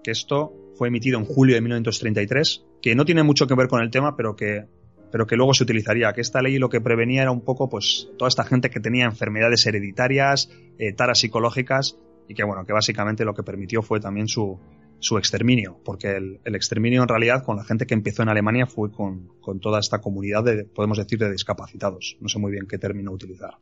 que 0.04 0.12
esto 0.12 0.54
fue 0.82 0.88
emitido 0.88 1.20
en 1.20 1.26
julio 1.26 1.54
de 1.54 1.62
1933, 1.62 2.66
que 2.82 2.96
no 2.96 3.06
tiene 3.06 3.22
mucho 3.22 3.46
que 3.46 3.54
ver 3.54 3.68
con 3.68 3.84
el 3.84 3.92
tema, 3.92 4.16
pero 4.18 4.36
que, 4.36 4.66
pero 5.12 5.28
que 5.28 5.36
luego 5.36 5.54
se 5.54 5.62
utilizaría. 5.62 6.12
Que 6.12 6.22
esta 6.22 6.42
ley 6.42 6.58
lo 6.58 6.70
que 6.70 6.82
prevenía 6.82 7.22
era 7.22 7.30
un 7.30 7.42
poco, 7.42 7.70
pues, 7.70 8.10
toda 8.18 8.30
esta 8.30 8.44
gente 8.46 8.72
que 8.72 8.80
tenía 8.80 9.06
enfermedades 9.06 9.64
hereditarias, 9.68 10.50
eh, 10.80 10.92
taras 10.92 11.20
psicológicas, 11.20 12.00
y 12.28 12.34
que, 12.34 12.44
bueno, 12.44 12.66
que 12.66 12.74
básicamente 12.74 13.26
lo 13.26 13.36
que 13.36 13.44
permitió 13.44 13.84
fue 13.84 14.00
también 14.00 14.28
su, 14.28 14.60
su 14.98 15.20
exterminio, 15.20 15.80
porque 15.86 16.16
el, 16.16 16.40
exterminio 16.46 17.04
en 17.04 17.10
realidad 17.10 17.44
con 17.44 17.58
la 17.58 17.64
gente 17.64 17.86
que 17.86 17.94
empezó 17.94 18.24
en 18.24 18.30
Alemania 18.30 18.66
fue 18.66 18.92
con, 18.92 19.28
con, 19.40 19.60
toda 19.60 19.80
esta 19.80 20.02
comunidad 20.02 20.44
de, 20.44 20.64
podemos 20.64 20.98
decir, 20.98 21.20
de 21.20 21.32
discapacitados. 21.32 22.18
No 22.22 22.28
sé 22.28 22.40
muy 22.40 22.52
bien 22.52 22.66
qué 22.66 22.80
término 22.80 23.12
utilizar. 23.12 23.54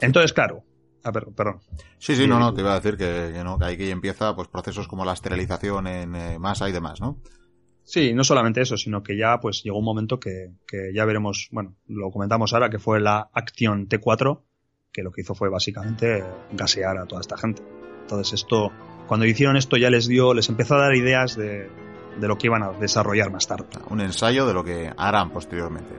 Entonces, 0.00 0.34
claro, 0.34 0.64
Ah, 1.06 1.12
perdón. 1.12 1.60
Sí, 1.98 2.16
sí, 2.16 2.26
no, 2.26 2.40
no, 2.40 2.52
te 2.52 2.62
iba 2.62 2.72
a 2.72 2.80
decir 2.80 2.96
que, 2.96 3.40
no, 3.44 3.60
que 3.60 3.64
ahí 3.64 3.90
empieza 3.92 4.34
pues 4.34 4.48
procesos 4.48 4.88
como 4.88 5.04
la 5.04 5.12
esterilización 5.12 5.86
en 5.86 6.16
eh, 6.16 6.38
masa 6.40 6.68
y 6.68 6.72
demás, 6.72 7.00
¿no? 7.00 7.22
Sí, 7.84 8.12
no 8.12 8.24
solamente 8.24 8.60
eso, 8.60 8.76
sino 8.76 9.04
que 9.04 9.16
ya 9.16 9.38
pues 9.38 9.62
llegó 9.62 9.78
un 9.78 9.84
momento 9.84 10.18
que, 10.18 10.50
que, 10.66 10.90
ya 10.92 11.04
veremos, 11.04 11.48
bueno, 11.52 11.76
lo 11.86 12.10
comentamos 12.10 12.52
ahora, 12.52 12.70
que 12.70 12.80
fue 12.80 13.00
la 13.00 13.30
acción 13.32 13.88
T4, 13.88 14.42
que 14.92 15.04
lo 15.04 15.12
que 15.12 15.20
hizo 15.20 15.36
fue 15.36 15.48
básicamente 15.48 16.24
gasear 16.50 16.98
a 16.98 17.06
toda 17.06 17.20
esta 17.20 17.36
gente. 17.36 17.62
Entonces 18.00 18.32
esto, 18.32 18.72
cuando 19.06 19.26
hicieron 19.26 19.56
esto 19.56 19.76
ya 19.76 19.90
les 19.90 20.08
dio, 20.08 20.34
les 20.34 20.48
empezó 20.48 20.74
a 20.74 20.80
dar 20.80 20.96
ideas 20.96 21.36
de, 21.36 21.70
de 22.20 22.26
lo 22.26 22.36
que 22.36 22.48
iban 22.48 22.64
a 22.64 22.72
desarrollar 22.72 23.30
más 23.30 23.46
tarde. 23.46 23.66
Un 23.90 24.00
ensayo 24.00 24.44
de 24.44 24.54
lo 24.54 24.64
que 24.64 24.90
harán 24.96 25.30
posteriormente. 25.30 25.94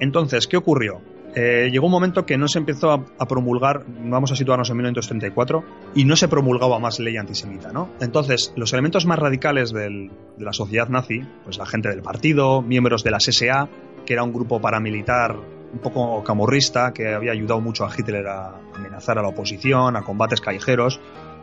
Entonces, 0.00 0.46
¿qué 0.46 0.56
ocurrió? 0.56 1.02
Eh, 1.34 1.68
llegó 1.72 1.86
un 1.86 1.92
momento 1.92 2.24
que 2.24 2.38
no 2.38 2.46
se 2.46 2.58
empezó 2.58 2.92
a, 2.92 3.26
promulgar, 3.26 3.84
vamos 3.86 4.30
a 4.30 4.36
situarnos 4.36 4.70
en 4.70 4.76
1934, 4.76 5.64
y 5.94 6.04
no 6.04 6.14
se 6.16 6.28
promulgaba 6.28 6.78
más 6.78 7.00
ley 7.00 7.16
antisemita, 7.16 7.72
¿no? 7.72 7.90
Entonces, 8.00 8.52
los 8.56 8.72
elementos 8.72 9.04
más 9.04 9.18
radicales 9.18 9.72
de 9.72 10.10
la 10.38 10.52
sociedad 10.52 10.88
nazi, 10.88 11.22
pues 11.42 11.58
la 11.58 11.66
gente 11.66 11.88
del 11.88 12.02
partido, 12.02 12.62
miembros 12.62 13.02
de 13.02 13.10
la 13.10 13.18
SA, 13.18 13.68
que 14.06 14.12
era 14.12 14.22
un 14.22 14.32
grupo 14.32 14.60
paramilitar 14.60 15.36
un 15.74 15.80
poco 15.80 16.22
camorrista, 16.22 16.92
que 16.92 17.12
había 17.12 17.32
ayudado 17.32 17.60
mucho 17.60 17.84
a 17.84 17.90
Hitler 17.96 18.26
a 18.28 18.60
amenazar 18.74 19.18
a 19.18 19.22
la 19.22 19.28
oposición, 19.28 19.96
a 19.96 20.02
combates 20.02 20.40
callejeros. 20.40 21.00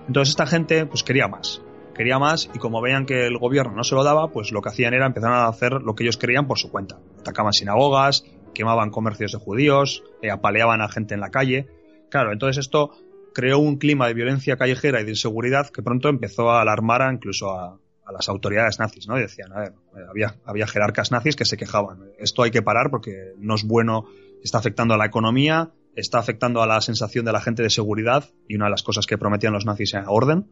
Entonces 0.07 0.29
esta 0.29 0.47
gente 0.47 0.85
pues 0.85 1.03
quería 1.03 1.27
más, 1.27 1.61
quería 1.93 2.17
más 2.17 2.49
y 2.53 2.57
como 2.57 2.81
veían 2.81 3.05
que 3.05 3.27
el 3.27 3.37
gobierno 3.37 3.75
no 3.75 3.83
se 3.83 3.93
lo 3.93 4.03
daba, 4.03 4.29
pues 4.29 4.51
lo 4.51 4.61
que 4.61 4.69
hacían 4.69 4.93
era 4.93 5.05
empezar 5.05 5.33
a 5.33 5.47
hacer 5.47 5.73
lo 5.73 5.95
que 5.95 6.03
ellos 6.03 6.17
querían 6.17 6.47
por 6.47 6.57
su 6.57 6.71
cuenta. 6.71 6.97
Atacaban 7.19 7.51
sinagogas, 7.51 8.23
quemaban 8.53 8.89
comercios 8.89 9.31
de 9.31 9.37
judíos, 9.37 10.03
eh, 10.21 10.31
apaleaban 10.31 10.81
a 10.81 10.89
gente 10.89 11.13
en 11.13 11.19
la 11.19 11.31
calle. 11.31 11.67
Claro, 12.09 12.31
entonces 12.31 12.57
esto 12.65 12.91
creó 13.33 13.59
un 13.59 13.77
clima 13.77 14.07
de 14.07 14.13
violencia 14.13 14.57
callejera 14.57 15.01
y 15.01 15.05
de 15.05 15.11
inseguridad 15.11 15.69
que 15.69 15.81
pronto 15.81 16.09
empezó 16.09 16.51
a 16.51 16.61
alarmar 16.61 17.01
incluso 17.13 17.51
a, 17.51 17.79
las 18.11 18.27
autoridades 18.27 18.77
nazis, 18.77 19.07
¿no? 19.07 19.15
decían, 19.15 19.53
a 19.53 19.59
ver, 19.61 19.73
eh, 19.95 20.05
había, 20.09 20.35
había 20.43 20.67
jerarcas 20.67 21.13
nazis 21.13 21.37
que 21.37 21.45
se 21.45 21.55
quejaban, 21.55 22.09
esto 22.19 22.43
hay 22.43 22.51
que 22.51 22.61
parar 22.61 22.89
porque 22.91 23.31
no 23.37 23.55
es 23.55 23.63
bueno, 23.63 24.05
está 24.43 24.57
afectando 24.57 24.93
a 24.93 24.97
la 24.97 25.05
economía, 25.05 25.71
está 25.95 26.19
afectando 26.19 26.61
a 26.61 26.67
la 26.67 26.81
sensación 26.81 27.23
de 27.23 27.31
la 27.31 27.39
gente 27.39 27.63
de 27.63 27.69
seguridad 27.69 28.25
y 28.49 28.55
una 28.55 28.65
de 28.65 28.71
las 28.71 28.83
cosas 28.83 29.05
que 29.05 29.17
prometían 29.17 29.53
los 29.53 29.65
nazis 29.65 29.93
era 29.93 30.09
orden 30.09 30.49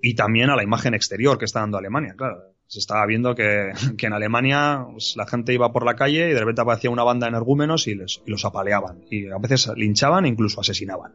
y 0.00 0.14
también 0.14 0.48
a 0.48 0.56
la 0.56 0.62
imagen 0.62 0.94
exterior 0.94 1.36
que 1.36 1.44
está 1.44 1.60
dando 1.60 1.76
Alemania, 1.76 2.14
claro 2.16 2.54
se 2.68 2.80
estaba 2.80 3.04
viendo 3.06 3.34
que, 3.34 3.72
en 3.98 4.12
Alemania 4.12 4.86
pues, 4.92 5.14
la 5.16 5.26
gente 5.26 5.54
iba 5.54 5.72
por 5.72 5.84
la 5.86 5.96
calle 5.96 6.30
y 6.30 6.34
de 6.34 6.38
repente 6.38 6.60
aparecía 6.60 6.90
una 6.90 7.02
banda 7.02 7.26
de 7.26 7.30
energúmenos 7.30 7.88
y, 7.88 7.94
les, 7.94 8.22
los 8.26 8.44
apaleaban. 8.44 9.04
Y 9.10 9.28
a 9.28 9.38
veces 9.38 9.72
linchaban 9.74 10.26
e 10.26 10.28
incluso 10.28 10.60
asesinaban. 10.60 11.14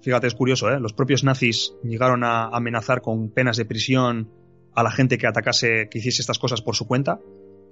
Fíjate, 0.00 0.26
es 0.26 0.34
curioso, 0.34 0.70
¿eh? 0.70 0.80
Los 0.80 0.94
propios 0.94 1.22
nazis 1.22 1.74
llegaron 1.82 2.24
a 2.24 2.46
amenazar 2.46 3.02
con 3.02 3.30
penas 3.30 3.58
de 3.58 3.66
prisión 3.66 4.30
a 4.74 4.82
la 4.82 4.90
gente 4.90 5.18
que 5.18 5.26
atacase, 5.26 5.88
que 5.90 5.98
hiciese 5.98 6.22
estas 6.22 6.38
cosas 6.38 6.62
por 6.62 6.74
su 6.74 6.86
cuenta, 6.86 7.20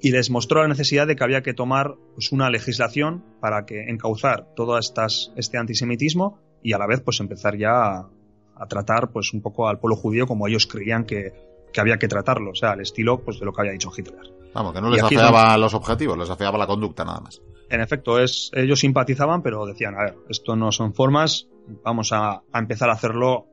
y 0.00 0.10
les 0.10 0.30
mostró 0.30 0.62
la 0.62 0.68
necesidad 0.68 1.06
de 1.06 1.16
que 1.16 1.24
había 1.24 1.42
que 1.42 1.54
tomar 1.54 1.96
pues, 2.14 2.30
una 2.30 2.50
legislación 2.50 3.24
para 3.40 3.64
que 3.64 3.88
encauzar 3.88 4.54
todo 4.54 4.78
estas, 4.78 5.32
este 5.36 5.58
antisemitismo 5.58 6.38
y 6.62 6.74
a 6.74 6.78
la 6.78 6.86
vez 6.86 7.00
pues 7.00 7.20
empezar 7.20 7.56
ya 7.56 7.70
a, 7.70 8.10
a 8.54 8.66
tratar 8.66 9.10
pues 9.12 9.32
un 9.32 9.42
poco 9.42 9.68
al 9.68 9.78
pueblo 9.78 9.96
judío 9.96 10.26
como 10.26 10.48
ellos 10.48 10.66
creían 10.66 11.04
que, 11.04 11.32
que 11.72 11.80
había 11.80 11.98
que 11.98 12.08
tratarlo, 12.08 12.50
o 12.50 12.54
sea, 12.54 12.72
al 12.72 12.80
estilo 12.80 13.20
pues, 13.20 13.38
de 13.40 13.46
lo 13.46 13.52
que 13.52 13.62
había 13.62 13.72
dicho 13.72 13.90
Hitler. 13.96 14.32
Vamos, 14.54 14.74
que 14.74 14.80
no 14.80 14.90
les 14.90 15.02
afeaba 15.02 15.56
los 15.56 15.74
objetivos, 15.74 16.18
les 16.18 16.30
afeaba 16.30 16.58
la 16.58 16.66
conducta 16.66 17.04
nada 17.04 17.20
más. 17.20 17.40
En 17.70 17.80
efecto, 17.80 18.18
es, 18.18 18.50
ellos 18.54 18.80
simpatizaban, 18.80 19.42
pero 19.42 19.64
decían, 19.64 19.94
a 19.94 20.04
ver, 20.04 20.18
esto 20.28 20.54
no 20.56 20.70
son 20.72 20.92
formas, 20.92 21.48
vamos 21.82 22.12
a, 22.12 22.42
empezar 22.52 22.90
a 22.90 22.92
hacerlo 22.92 23.46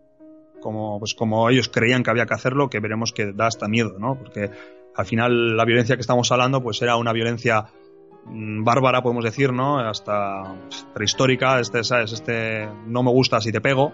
como, 0.61 0.99
pues, 0.99 1.13
como 1.13 1.49
ellos 1.49 1.69
creían 1.69 2.03
que 2.03 2.09
había 2.09 2.25
que 2.25 2.33
hacerlo, 2.33 2.69
que 2.69 2.81
veremos 2.81 3.13
que 3.13 3.31
da 3.31 3.47
hasta 3.47 3.69
miedo, 3.69 3.97
¿no? 3.97 4.17
Porque 4.17 4.51
al 4.93 5.05
final 5.05 5.55
la 5.55 5.63
violencia 5.63 5.95
que 5.95 6.01
estamos 6.01 6.29
hablando, 6.33 6.61
pues 6.61 6.81
era 6.81 6.97
una 6.97 7.13
violencia 7.13 7.67
mm, 8.25 8.65
bárbara, 8.65 9.01
podemos 9.01 9.23
decir, 9.23 9.53
¿no? 9.53 9.79
Hasta 9.79 10.55
prehistórica, 10.93 11.61
este, 11.61 11.85
¿sabes? 11.85 12.11
Este 12.11 12.67
no 12.87 13.03
me 13.03 13.11
gusta 13.11 13.39
si 13.39 13.53
te 13.53 13.61
pego, 13.61 13.93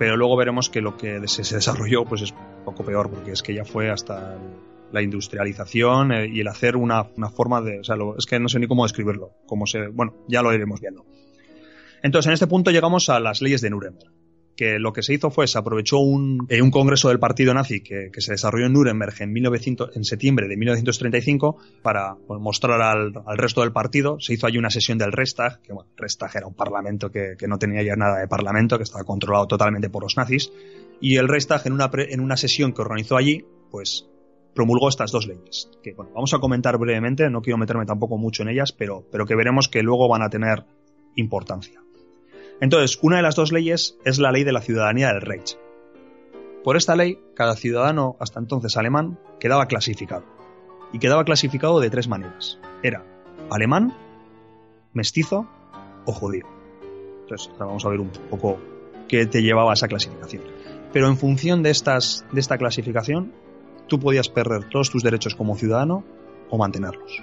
pero 0.00 0.16
luego 0.16 0.34
veremos 0.34 0.70
que 0.70 0.80
lo 0.80 0.96
que 0.96 1.20
se, 1.28 1.42
desarrolló 1.54 2.06
pues 2.06 2.22
es 2.22 2.32
un 2.32 2.64
poco 2.64 2.82
peor, 2.86 3.10
porque 3.10 3.32
es 3.32 3.42
que 3.42 3.52
ya 3.52 3.66
fue 3.66 3.90
hasta 3.90 4.38
la 4.92 5.02
industrialización 5.02 6.10
eh, 6.10 6.26
y 6.26 6.40
el 6.40 6.48
hacer 6.48 6.74
una, 6.74 7.04
forma 7.04 7.60
de... 7.60 7.80
O 7.80 7.84
sea, 7.84 7.96
es 8.16 8.24
que 8.24 8.40
no 8.40 8.48
sé 8.48 8.58
ni 8.60 8.66
cómo 8.66 8.84
describirlo. 8.84 9.34
Cómo 9.44 9.66
se, 9.66 9.88
bueno, 9.88 10.14
ya 10.26 10.40
lo 10.40 10.54
iremos 10.54 10.80
viendo. 10.80 11.04
Entonces, 12.02 12.28
en 12.28 12.32
este 12.32 12.46
punto 12.46 12.70
llegamos 12.70 13.10
a 13.10 13.20
las 13.20 13.42
leyes 13.42 13.60
de 13.60 13.68
Nuremberg 13.68 14.10
que 14.56 14.78
lo 14.78 14.92
que 14.92 15.02
se 15.02 15.14
hizo 15.14 15.30
fue, 15.30 15.46
se 15.46 15.58
aprovechó 15.58 15.98
un, 15.98 16.46
eh, 16.48 16.60
un 16.60 16.70
congreso 16.70 17.08
del 17.08 17.18
partido 17.18 17.54
nazi 17.54 17.80
que, 17.80 18.10
se 18.18 18.32
desarrolló 18.32 18.66
en 18.66 18.74
Nuremberg 18.74 19.14
en, 19.20 19.32
1900, 19.32 19.96
en 19.96 20.04
septiembre 20.04 20.48
de 20.48 20.56
1935 20.56 21.56
para 21.82 22.16
pues, 22.26 22.40
mostrar 22.40 22.80
al, 22.82 23.14
resto 23.36 23.62
del 23.62 23.72
partido. 23.72 24.20
Se 24.20 24.34
hizo 24.34 24.46
allí 24.46 24.58
una 24.58 24.70
sesión 24.70 24.98
del 24.98 25.12
Reichstag, 25.12 25.62
que 25.62 25.72
bueno, 25.72 25.88
Reichstag 25.96 26.36
era 26.36 26.46
un 26.46 26.54
parlamento 26.54 27.10
que, 27.10 27.36
no 27.48 27.58
tenía 27.58 27.82
ya 27.82 27.96
nada 27.96 28.18
de 28.18 28.28
parlamento, 28.28 28.76
que 28.76 28.84
estaba 28.84 29.04
controlado 29.04 29.46
totalmente 29.46 29.88
por 29.88 30.02
los 30.02 30.16
nazis. 30.16 30.52
Y 31.00 31.16
el 31.16 31.28
Reichstag, 31.28 31.66
en 31.66 31.72
una, 31.72 31.90
en 31.94 32.20
una 32.20 32.36
sesión 32.36 32.72
que 32.72 32.82
organizó 32.82 33.16
allí, 33.16 33.44
pues 33.70 34.06
promulgó 34.54 34.88
estas 34.88 35.12
dos 35.12 35.26
leyes, 35.26 35.70
que 35.82 35.94
bueno, 35.94 36.12
vamos 36.14 36.34
a 36.34 36.38
comentar 36.38 36.76
brevemente, 36.76 37.30
no 37.30 37.40
quiero 37.40 37.56
meterme 37.56 37.86
tampoco 37.86 38.18
mucho 38.18 38.42
en 38.42 38.50
ellas, 38.50 38.72
pero, 38.72 39.06
pero 39.10 39.24
que 39.24 39.36
veremos 39.36 39.68
que 39.68 39.82
luego 39.82 40.08
van 40.08 40.22
a 40.22 40.28
tener 40.28 40.64
importancia. 41.16 41.80
Entonces, 42.60 42.98
una 43.02 43.16
de 43.16 43.22
las 43.22 43.36
dos 43.36 43.52
leyes 43.52 43.96
es 44.04 44.18
la 44.18 44.32
ley 44.32 44.44
de 44.44 44.52
la 44.52 44.60
ciudadanía 44.60 45.08
del 45.08 45.22
Reich. 45.22 45.58
Por 46.62 46.76
esta 46.76 46.94
ley, 46.94 47.18
cada 47.34 47.56
ciudadano, 47.56 48.16
hasta 48.20 48.38
entonces 48.38 48.76
alemán, 48.76 49.18
quedaba 49.38 49.66
clasificado. 49.66 50.24
Y 50.92 50.98
quedaba 50.98 51.24
clasificado 51.24 51.80
de 51.80 51.88
tres 51.88 52.06
maneras. 52.06 52.58
Era 52.82 53.04
alemán, 53.50 53.94
mestizo 54.92 55.48
o 56.04 56.12
judío. 56.12 56.46
Entonces, 57.22 57.48
ahora 57.52 57.66
vamos 57.66 57.84
a 57.86 57.88
ver 57.88 58.00
un 58.00 58.10
poco 58.28 58.58
qué 59.08 59.24
te 59.24 59.42
llevaba 59.42 59.70
a 59.70 59.74
esa 59.74 59.88
clasificación. 59.88 60.42
Pero 60.92 61.06
en 61.06 61.16
función 61.16 61.62
de, 61.62 61.70
de 61.70 62.40
esta 62.40 62.58
clasificación, 62.58 63.32
tú 63.86 63.98
podías 63.98 64.28
perder 64.28 64.68
todos 64.68 64.90
tus 64.90 65.02
derechos 65.02 65.34
como 65.34 65.56
ciudadano 65.56 66.04
o 66.50 66.58
mantenerlos. 66.58 67.22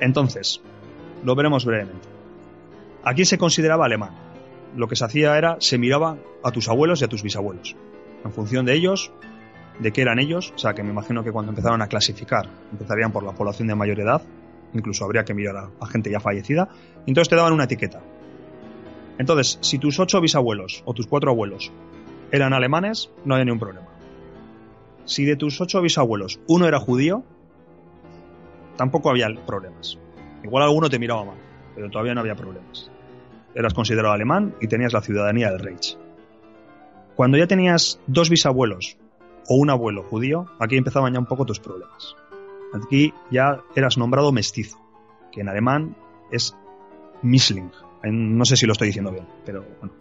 Entonces, 0.00 0.60
lo 1.24 1.34
veremos 1.34 1.64
brevemente. 1.64 2.17
Aquí 3.04 3.24
se 3.24 3.38
consideraba 3.38 3.86
alemán. 3.86 4.10
Lo 4.76 4.88
que 4.88 4.96
se 4.96 5.04
hacía 5.04 5.38
era, 5.38 5.56
se 5.60 5.78
miraba 5.78 6.18
a 6.42 6.50
tus 6.50 6.68
abuelos 6.68 7.00
y 7.00 7.04
a 7.04 7.08
tus 7.08 7.22
bisabuelos. 7.22 7.76
En 8.24 8.32
función 8.32 8.66
de 8.66 8.74
ellos, 8.74 9.12
de 9.78 9.92
qué 9.92 10.02
eran 10.02 10.18
ellos, 10.18 10.52
o 10.54 10.58
sea 10.58 10.74
que 10.74 10.82
me 10.82 10.90
imagino 10.90 11.22
que 11.22 11.32
cuando 11.32 11.50
empezaron 11.50 11.82
a 11.82 11.86
clasificar, 11.86 12.48
empezarían 12.72 13.12
por 13.12 13.22
la 13.22 13.32
población 13.32 13.68
de 13.68 13.74
mayor 13.74 14.00
edad, 14.00 14.22
incluso 14.74 15.04
habría 15.04 15.24
que 15.24 15.34
mirar 15.34 15.70
a, 15.80 15.86
gente 15.86 16.10
ya 16.10 16.20
fallecida, 16.20 16.68
entonces 17.06 17.28
te 17.28 17.36
daban 17.36 17.52
una 17.52 17.64
etiqueta. 17.64 18.02
Entonces, 19.18 19.58
si 19.62 19.78
tus 19.78 19.98
ocho 19.98 20.20
bisabuelos 20.20 20.82
o 20.84 20.94
tus 20.94 21.06
cuatro 21.06 21.30
abuelos 21.30 21.72
eran 22.30 22.52
alemanes, 22.52 23.10
no 23.24 23.34
había 23.34 23.44
ningún 23.44 23.60
problema. 23.60 23.88
si 25.04 25.24
de 25.24 25.36
tus 25.36 25.60
ocho 25.60 25.80
bisabuelos 25.80 26.38
uno 26.46 26.66
era 26.66 26.78
judío, 26.78 27.24
tampoco 28.76 29.10
había 29.10 29.28
problemas. 29.46 29.98
Igual 30.44 30.64
alguno 30.64 30.90
te 30.90 30.98
miraba 30.98 31.24
mal, 31.24 31.36
pero 31.78 31.90
todavía 31.90 32.12
no 32.12 32.22
había 32.22 32.34
problemas. 32.34 32.90
Eras 33.54 33.72
considerado 33.72 34.12
alemán 34.12 34.52
y 34.60 34.66
tenías 34.66 34.92
la 34.92 35.00
ciudadanía 35.00 35.52
del 35.52 35.60
Reich. 35.60 35.96
Cuando 37.14 37.38
ya 37.38 37.46
tenías 37.46 38.00
dos 38.08 38.30
bisabuelos 38.30 38.98
o 39.46 39.54
un 39.54 39.70
abuelo 39.70 40.02
judío, 40.02 40.46
aquí 40.58 40.76
empezaban 40.76 41.12
ya 41.12 41.20
un 41.20 41.26
poco 41.26 41.46
tus 41.46 41.60
problemas. 41.60 42.16
Aquí 42.74 43.14
ya 43.30 43.60
eras 43.76 43.96
nombrado 43.96 44.32
mestizo, 44.32 44.76
que 45.30 45.42
en 45.42 45.48
alemán 45.48 45.94
es 46.32 46.56
Misling. 47.22 47.70
No 48.02 48.44
sé 48.44 48.56
si 48.56 48.66
lo 48.66 48.72
estoy 48.72 48.88
diciendo 48.88 49.12
bien, 49.12 49.28
pero 49.46 49.64
bueno, 49.80 49.94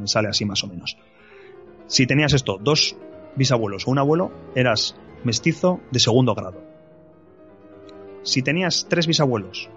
me 0.00 0.06
sale 0.06 0.28
así 0.28 0.44
más 0.44 0.62
o 0.62 0.66
menos. 0.66 0.98
Si 1.86 2.06
tenías 2.06 2.34
esto, 2.34 2.58
dos 2.60 2.98
bisabuelos 3.34 3.88
o 3.88 3.90
un 3.90 3.98
abuelo, 3.98 4.30
eras 4.54 4.94
mestizo 5.24 5.80
de 5.90 6.00
segundo 6.00 6.34
grado. 6.34 6.62
Si 8.24 8.42
tenías 8.42 8.88
tres 8.90 9.06
bisabuelos 9.06 9.70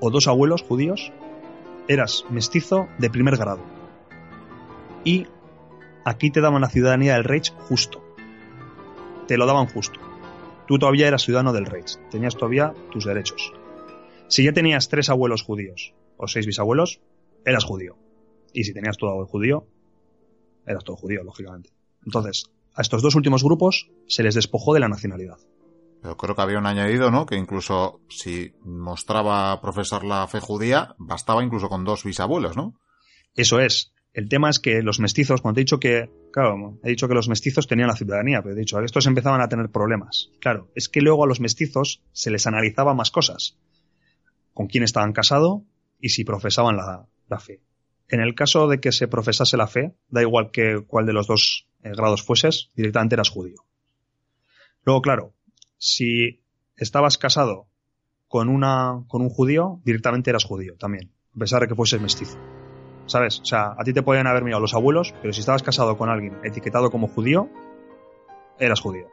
o 0.00 0.10
dos 0.10 0.28
abuelos 0.28 0.62
judíos, 0.62 1.12
eras 1.88 2.24
mestizo 2.30 2.88
de 2.98 3.10
primer 3.10 3.36
grado. 3.36 3.62
Y 5.04 5.26
aquí 6.04 6.30
te 6.30 6.40
daban 6.40 6.62
la 6.62 6.68
ciudadanía 6.68 7.14
del 7.14 7.24
Reich 7.24 7.52
justo. 7.68 8.02
Te 9.26 9.36
lo 9.36 9.46
daban 9.46 9.66
justo. 9.66 10.00
Tú 10.66 10.78
todavía 10.78 11.08
eras 11.08 11.22
ciudadano 11.22 11.52
del 11.52 11.66
Reich, 11.66 11.98
tenías 12.10 12.34
todavía 12.34 12.74
tus 12.90 13.04
derechos. 13.04 13.52
Si 14.28 14.44
ya 14.44 14.52
tenías 14.52 14.88
tres 14.88 15.10
abuelos 15.10 15.42
judíos 15.42 15.94
o 16.16 16.26
seis 16.26 16.46
bisabuelos, 16.46 17.00
eras 17.44 17.64
judío. 17.64 17.96
Y 18.52 18.64
si 18.64 18.72
tenías 18.72 18.96
todo 18.96 19.20
el 19.20 19.26
judío, 19.26 19.66
eras 20.66 20.84
todo 20.84 20.96
judío, 20.96 21.22
lógicamente. 21.22 21.70
Entonces, 22.04 22.50
a 22.74 22.82
estos 22.82 23.02
dos 23.02 23.14
últimos 23.14 23.44
grupos 23.44 23.90
se 24.06 24.22
les 24.22 24.34
despojó 24.34 24.72
de 24.74 24.80
la 24.80 24.88
nacionalidad. 24.88 25.38
Pero 26.04 26.18
creo 26.18 26.36
que 26.36 26.42
había 26.42 26.58
un 26.58 26.66
añadido, 26.66 27.10
¿no? 27.10 27.24
Que 27.24 27.34
incluso 27.34 28.02
si 28.10 28.52
mostraba 28.62 29.58
profesar 29.62 30.04
la 30.04 30.28
fe 30.28 30.38
judía, 30.38 30.94
bastaba 30.98 31.42
incluso 31.42 31.70
con 31.70 31.82
dos 31.82 32.04
bisabuelos, 32.04 32.58
¿no? 32.58 32.78
Eso 33.34 33.58
es. 33.58 33.94
El 34.12 34.28
tema 34.28 34.50
es 34.50 34.58
que 34.58 34.82
los 34.82 35.00
mestizos, 35.00 35.40
cuando 35.40 35.60
he 35.60 35.64
dicho 35.64 35.80
que, 35.80 36.10
claro, 36.30 36.78
he 36.84 36.90
dicho 36.90 37.08
que 37.08 37.14
los 37.14 37.30
mestizos 37.30 37.66
tenían 37.66 37.88
la 37.88 37.96
ciudadanía, 37.96 38.42
pero 38.42 38.54
he 38.54 38.58
dicho, 38.58 38.78
estos 38.80 39.06
empezaban 39.06 39.40
a 39.40 39.48
tener 39.48 39.70
problemas. 39.70 40.30
Claro, 40.40 40.68
es 40.74 40.90
que 40.90 41.00
luego 41.00 41.24
a 41.24 41.26
los 41.26 41.40
mestizos 41.40 42.02
se 42.12 42.30
les 42.30 42.46
analizaba 42.46 42.92
más 42.92 43.10
cosas. 43.10 43.56
Con 44.52 44.66
quién 44.66 44.84
estaban 44.84 45.14
casados 45.14 45.62
y 46.02 46.10
si 46.10 46.22
profesaban 46.22 46.76
la, 46.76 47.06
la 47.28 47.38
fe. 47.38 47.62
En 48.08 48.20
el 48.20 48.34
caso 48.34 48.68
de 48.68 48.78
que 48.78 48.92
se 48.92 49.08
profesase 49.08 49.56
la 49.56 49.68
fe, 49.68 49.94
da 50.10 50.20
igual 50.20 50.50
que 50.50 50.84
cuál 50.86 51.06
de 51.06 51.14
los 51.14 51.26
dos 51.26 51.66
eh, 51.82 51.92
grados 51.96 52.22
fueses, 52.22 52.72
directamente 52.74 53.14
eras 53.14 53.30
judío. 53.30 53.64
Luego, 54.84 55.00
claro, 55.00 55.32
si 55.84 56.42
estabas 56.76 57.18
casado 57.18 57.66
con, 58.26 58.48
una, 58.48 59.04
con 59.06 59.20
un 59.20 59.28
judío, 59.28 59.82
directamente 59.84 60.30
eras 60.30 60.44
judío 60.44 60.76
también, 60.78 61.12
a 61.36 61.38
pesar 61.38 61.60
de 61.60 61.68
que 61.68 61.74
fueses 61.74 62.00
mestizo. 62.00 62.38
¿Sabes? 63.04 63.40
O 63.40 63.44
sea, 63.44 63.74
a 63.78 63.84
ti 63.84 63.92
te 63.92 64.02
podían 64.02 64.26
haber 64.26 64.44
mirado 64.44 64.62
los 64.62 64.72
abuelos, 64.72 65.14
pero 65.20 65.34
si 65.34 65.40
estabas 65.40 65.62
casado 65.62 65.98
con 65.98 66.08
alguien 66.08 66.38
etiquetado 66.42 66.90
como 66.90 67.06
judío, 67.06 67.50
eras 68.58 68.80
judío. 68.80 69.08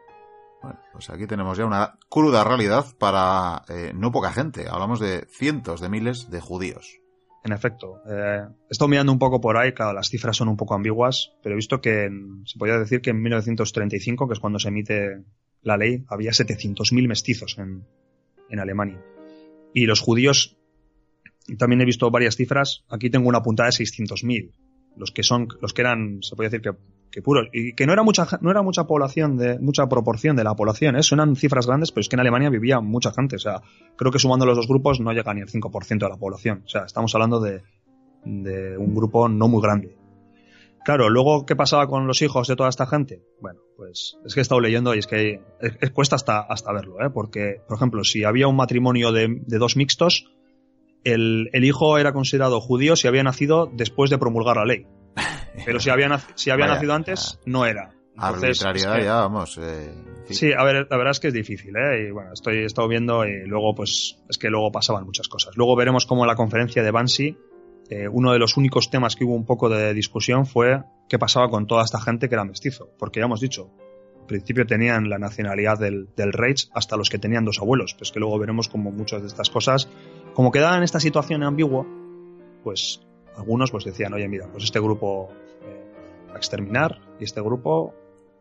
Bueno, 0.62 0.80
pues 0.94 1.10
aquí 1.10 1.28
tenemos 1.28 1.58
ya 1.58 1.66
una 1.66 2.00
cruda 2.08 2.46
realidad 2.46 2.86
para 2.98 3.64
eh, 3.68 3.92
no 3.94 4.14
poca 4.14 4.32
gente. 4.32 4.68
Hablamos 4.70 5.02
de 5.02 5.26
cientos 5.30 5.82
de 5.82 5.90
miles 5.90 6.30
de 6.32 6.40
judíos. 6.40 7.02
En 7.44 7.52
efecto, 7.52 7.98
eh, 8.08 8.46
he 8.48 8.72
estado 8.72 8.88
mirando 8.88 9.12
un 9.12 9.20
poco 9.20 9.42
por 9.42 9.58
ahí, 9.58 9.74
claro, 9.74 9.92
las 9.92 10.08
cifras 10.08 10.38
son 10.38 10.48
un 10.48 10.56
poco 10.56 10.76
ambiguas, 10.76 11.34
pero 11.44 11.54
he 11.54 11.58
visto 11.58 11.82
que 11.82 12.10
se 12.46 12.58
podría 12.58 12.80
decir 12.80 13.02
que 13.02 13.10
en 13.10 13.22
1935, 13.22 14.28
que 14.28 14.34
es 14.34 14.40
cuando 14.40 14.58
se 14.58 14.70
emite 14.70 15.26
la 15.64 15.78
ley, 15.78 16.04
había 16.08 16.32
700.000 16.32 17.08
mestizos 17.08 17.58
en, 17.58 17.86
en 18.50 18.60
Alemania. 18.60 19.04
Y 19.74 19.86
los 19.86 20.00
judíos, 20.00 20.58
también 21.58 21.82
he 21.82 21.86
visto 21.86 22.10
varias 22.12 22.36
cifras, 22.36 22.84
aquí 22.90 23.10
tengo 23.10 23.30
una 23.30 23.42
puntada 23.42 23.70
de 23.70 23.84
600.000, 23.84 24.52
los 24.98 25.12
que 25.12 25.24
son, 25.24 25.48
los 25.62 25.74
que 25.74 25.82
eran, 25.82 26.22
se 26.22 26.36
puede 26.36 26.50
decir 26.50 26.62
que 26.62 26.78
que 27.12 27.22
puros. 27.22 27.48
Y 27.52 27.74
que 27.74 27.86
no 27.86 27.94
era 27.94 28.04
mucha, 28.04 28.26
no 28.42 28.50
era 28.50 28.62
mucha 28.64 28.86
población, 28.86 29.38
de, 29.38 29.60
mucha 29.60 29.88
proporción 29.88 30.36
de 30.36 30.44
la 30.44 30.56
población, 30.56 30.96
¿eh? 30.96 31.04
Suenan 31.04 31.36
cifras 31.36 31.68
grandes, 31.68 31.92
pero 31.92 32.02
es 32.02 32.10
que 32.10 32.16
en 32.16 32.22
Alemania 32.22 32.50
vivía 32.50 32.80
mucha 32.80 33.12
gente. 33.12 33.36
O 33.36 33.40
sea, 33.40 33.62
creo 33.98 34.12
que 34.12 34.20
sumando 34.20 34.46
los 34.46 34.56
dos 34.56 34.68
grupos 34.68 35.00
no 35.00 35.12
llega 35.12 35.34
ni 35.34 35.42
el 35.42 35.50
5% 35.50 36.00
de 36.00 36.10
la 36.10 36.18
población. 36.18 36.64
O 36.66 36.70
sea, 36.70 36.84
estamos 36.86 37.14
hablando 37.14 37.40
de, 37.40 37.62
de 38.24 38.78
un 38.78 38.96
grupo 38.96 39.28
no 39.28 39.48
muy 39.48 39.62
grande. 39.62 39.96
Claro, 40.84 41.10
luego, 41.10 41.46
¿qué 41.46 41.56
pasaba 41.56 41.88
con 41.88 42.08
los 42.08 42.22
hijos 42.22 42.48
de 42.48 42.56
toda 42.56 42.70
esta 42.70 42.88
gente? 42.88 43.22
Bueno, 43.40 43.60
pues 43.78 44.18
es 44.26 44.34
que 44.34 44.40
he 44.40 44.42
estado 44.42 44.62
leyendo 44.62 44.96
y 44.96 45.00
es 45.00 45.08
que 45.08 45.42
cuesta 45.94 46.16
hasta, 46.16 46.40
hasta 46.40 46.74
verlo, 46.74 46.96
¿eh? 47.06 47.10
Porque, 47.14 47.62
por 47.68 47.78
ejemplo, 47.78 48.04
si 48.04 48.24
había 48.24 48.48
un 48.48 48.56
matrimonio 48.56 49.12
de, 49.12 49.28
de 49.46 49.58
dos 49.60 49.76
mixtos, 49.76 50.32
el, 51.04 51.50
el, 51.54 51.64
hijo 51.64 51.98
era 51.98 52.14
considerado 52.14 52.60
judío 52.62 52.96
si 52.96 53.08
había 53.08 53.24
nacido 53.24 53.70
después 53.72 54.10
de 54.10 54.18
promulgar 54.18 54.58
la 54.58 54.66
ley. 54.66 54.88
Pero 55.66 55.80
si 55.80 55.90
había, 55.90 56.20
si 56.36 56.50
había 56.50 56.68
nacido 56.68 56.94
antes, 56.94 57.40
no 57.46 57.66
era. 57.66 57.94
arbitrariedad 58.18 59.04
ya, 59.04 59.16
vamos. 59.16 59.60
Eh, 59.62 59.94
sí. 60.30 60.52
a 60.54 60.64
ver, 60.64 60.88
la 60.90 60.98
verdad 60.98 61.12
es 61.12 61.20
que 61.20 61.28
es 61.28 61.34
difícil, 61.34 61.76
¿eh? 61.76 62.08
Y 62.08 62.12
bueno, 62.12 62.34
estoy 62.34 62.58
he 62.58 62.66
estado 62.66 62.88
viendo 62.88 63.26
y 63.26 63.46
luego, 63.46 63.76
pues, 63.76 64.18
es 64.30 64.38
que 64.38 64.50
luego 64.50 64.72
pasaban 64.72 65.06
muchas 65.06 65.28
cosas. 65.28 65.56
Luego 65.58 65.76
veremos 65.76 66.06
cómo 66.06 66.24
en 66.24 66.28
la 66.28 66.36
conferencia 66.36 66.82
de 66.84 66.92
Bansi, 66.92 67.38
eh, 67.92 68.08
uno 68.08 68.32
de 68.32 68.40
los 68.40 68.56
únicos 68.56 68.90
temas 68.90 69.18
que 69.18 69.26
hubo 69.26 69.36
un 69.36 69.44
poco 69.44 69.68
de 69.68 69.94
discusión 69.94 70.46
fue 70.46 70.82
qué 71.10 71.20
pasaba 71.20 71.50
con 71.50 71.68
toda 71.68 71.84
esta 71.84 72.00
gente 72.00 72.30
que 72.30 72.36
era 72.36 72.46
mestizo. 72.46 72.90
Porque 72.98 73.20
ya 73.20 73.26
hemos 73.26 73.42
dicho, 73.42 73.70
al 74.22 74.28
principio 74.28 74.66
tenían 74.66 75.10
la 75.10 75.20
nacionalidad 75.20 75.78
del, 75.78 76.08
del 76.16 76.32
Reich 76.32 76.70
hasta 76.74 76.96
los 76.96 77.10
que 77.10 77.20
tenían 77.20 77.44
dos 77.44 77.60
abuelos. 77.60 77.94
Pues 77.96 78.14
que 78.14 78.22
luego 78.22 78.40
veremos 78.40 78.70
como 78.70 78.92
muchas 78.92 79.24
de 79.24 79.28
estas 79.28 79.50
cosas, 79.50 79.90
como 80.34 80.54
quedaban 80.54 80.78
en 80.78 80.84
esta 80.84 81.02
situación 81.02 81.44
ambigua, 81.44 81.86
pues 82.64 83.02
algunos 83.36 83.72
pues 83.72 83.84
decían, 83.84 84.14
oye, 84.14 84.30
mira, 84.30 84.48
pues 84.50 84.64
este 84.64 84.80
grupo 84.80 85.28
eh, 85.62 86.32
a 86.34 86.38
exterminar 86.38 87.02
y 87.20 87.26
este 87.26 87.42
grupo 87.42 87.94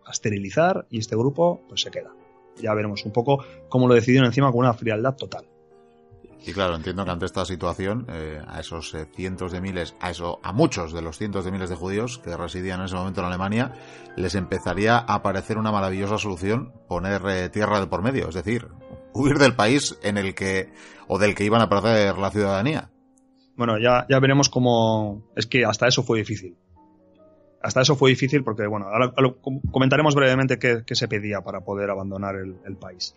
a 0.06 0.12
esterilizar 0.12 0.86
y 0.90 1.00
este 1.00 1.16
grupo 1.16 1.60
pues 1.68 1.80
se 1.80 1.90
queda. 1.90 2.12
Ya 2.62 2.72
veremos 2.72 3.04
un 3.04 3.10
poco 3.10 3.44
cómo 3.68 3.88
lo 3.88 3.94
decidieron 3.94 4.26
encima 4.26 4.52
con 4.52 4.60
una 4.60 4.74
frialdad 4.74 5.16
total. 5.16 5.49
Y 6.46 6.52
claro, 6.52 6.74
entiendo 6.74 7.04
que 7.04 7.10
ante 7.10 7.26
esta 7.26 7.44
situación, 7.44 8.06
eh, 8.08 8.40
a 8.46 8.60
esos 8.60 8.94
eh, 8.94 9.06
cientos 9.14 9.52
de 9.52 9.60
miles, 9.60 9.94
a 10.00 10.10
eso, 10.10 10.40
a 10.42 10.52
muchos 10.52 10.92
de 10.92 11.02
los 11.02 11.18
cientos 11.18 11.44
de 11.44 11.52
miles 11.52 11.68
de 11.68 11.76
judíos 11.76 12.18
que 12.18 12.36
residían 12.36 12.80
en 12.80 12.86
ese 12.86 12.94
momento 12.96 13.20
en 13.20 13.26
Alemania, 13.26 13.72
les 14.16 14.34
empezaría 14.34 14.96
a 14.96 15.14
aparecer 15.14 15.58
una 15.58 15.70
maravillosa 15.70 16.16
solución 16.16 16.72
poner 16.88 17.50
tierra 17.50 17.80
de 17.80 17.86
por 17.86 18.02
medio, 18.02 18.28
es 18.28 18.34
decir, 18.34 18.68
huir 19.12 19.38
del 19.38 19.54
país 19.54 19.98
en 20.02 20.16
el 20.16 20.34
que, 20.34 20.72
o 21.08 21.18
del 21.18 21.34
que 21.34 21.44
iban 21.44 21.60
a 21.60 21.68
perder 21.68 22.16
la 22.16 22.30
ciudadanía. 22.30 22.90
Bueno, 23.56 23.78
ya, 23.78 24.06
ya 24.08 24.18
veremos 24.20 24.48
cómo. 24.48 25.22
Es 25.36 25.46
que 25.46 25.64
hasta 25.66 25.86
eso 25.86 26.02
fue 26.02 26.18
difícil. 26.18 26.56
Hasta 27.62 27.82
eso 27.82 27.94
fue 27.94 28.08
difícil 28.08 28.42
porque, 28.42 28.66
bueno, 28.66 28.86
ahora, 28.86 29.12
comentaremos 29.70 30.14
brevemente 30.14 30.58
qué, 30.58 30.82
se 30.94 31.08
pedía 31.08 31.42
para 31.42 31.60
poder 31.60 31.90
abandonar 31.90 32.36
el, 32.36 32.76
país. 32.78 33.14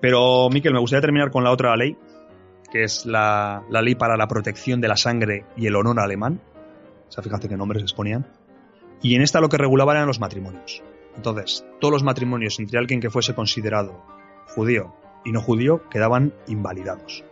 Pero, 0.00 0.48
Miquel, 0.48 0.72
me 0.72 0.80
gustaría 0.80 1.02
terminar 1.02 1.30
con 1.30 1.44
la 1.44 1.50
otra 1.50 1.76
ley, 1.76 1.98
que 2.74 2.82
es 2.82 3.06
la, 3.06 3.62
ley 3.70 3.94
para 3.94 4.16
la 4.16 4.26
protección 4.26 4.80
de 4.80 4.88
la 4.88 4.96
sangre 4.96 5.44
y 5.56 5.68
el 5.68 5.76
honor 5.76 6.00
alemán. 6.00 6.40
O 7.08 7.12
sea, 7.12 7.22
fíjate 7.22 7.48
qué 7.48 7.56
nombres 7.56 7.88
se 7.88 7.94
ponían. 7.94 8.26
Y 9.00 9.14
en 9.14 9.22
esta 9.22 9.40
lo 9.40 9.48
que 9.48 9.58
regulaba 9.58 9.92
eran 9.92 10.08
los 10.08 10.18
matrimonios. 10.18 10.82
Entonces, 11.14 11.64
todos 11.80 11.92
los 11.92 12.02
matrimonios 12.02 12.58
entre 12.58 12.80
alguien 12.80 13.00
que 13.00 13.10
fuese 13.10 13.32
considerado 13.32 14.04
judío 14.56 14.92
y 15.24 15.30
no 15.30 15.40
judío 15.40 15.88
quedaban 15.88 16.34
invalidados. 16.48 17.22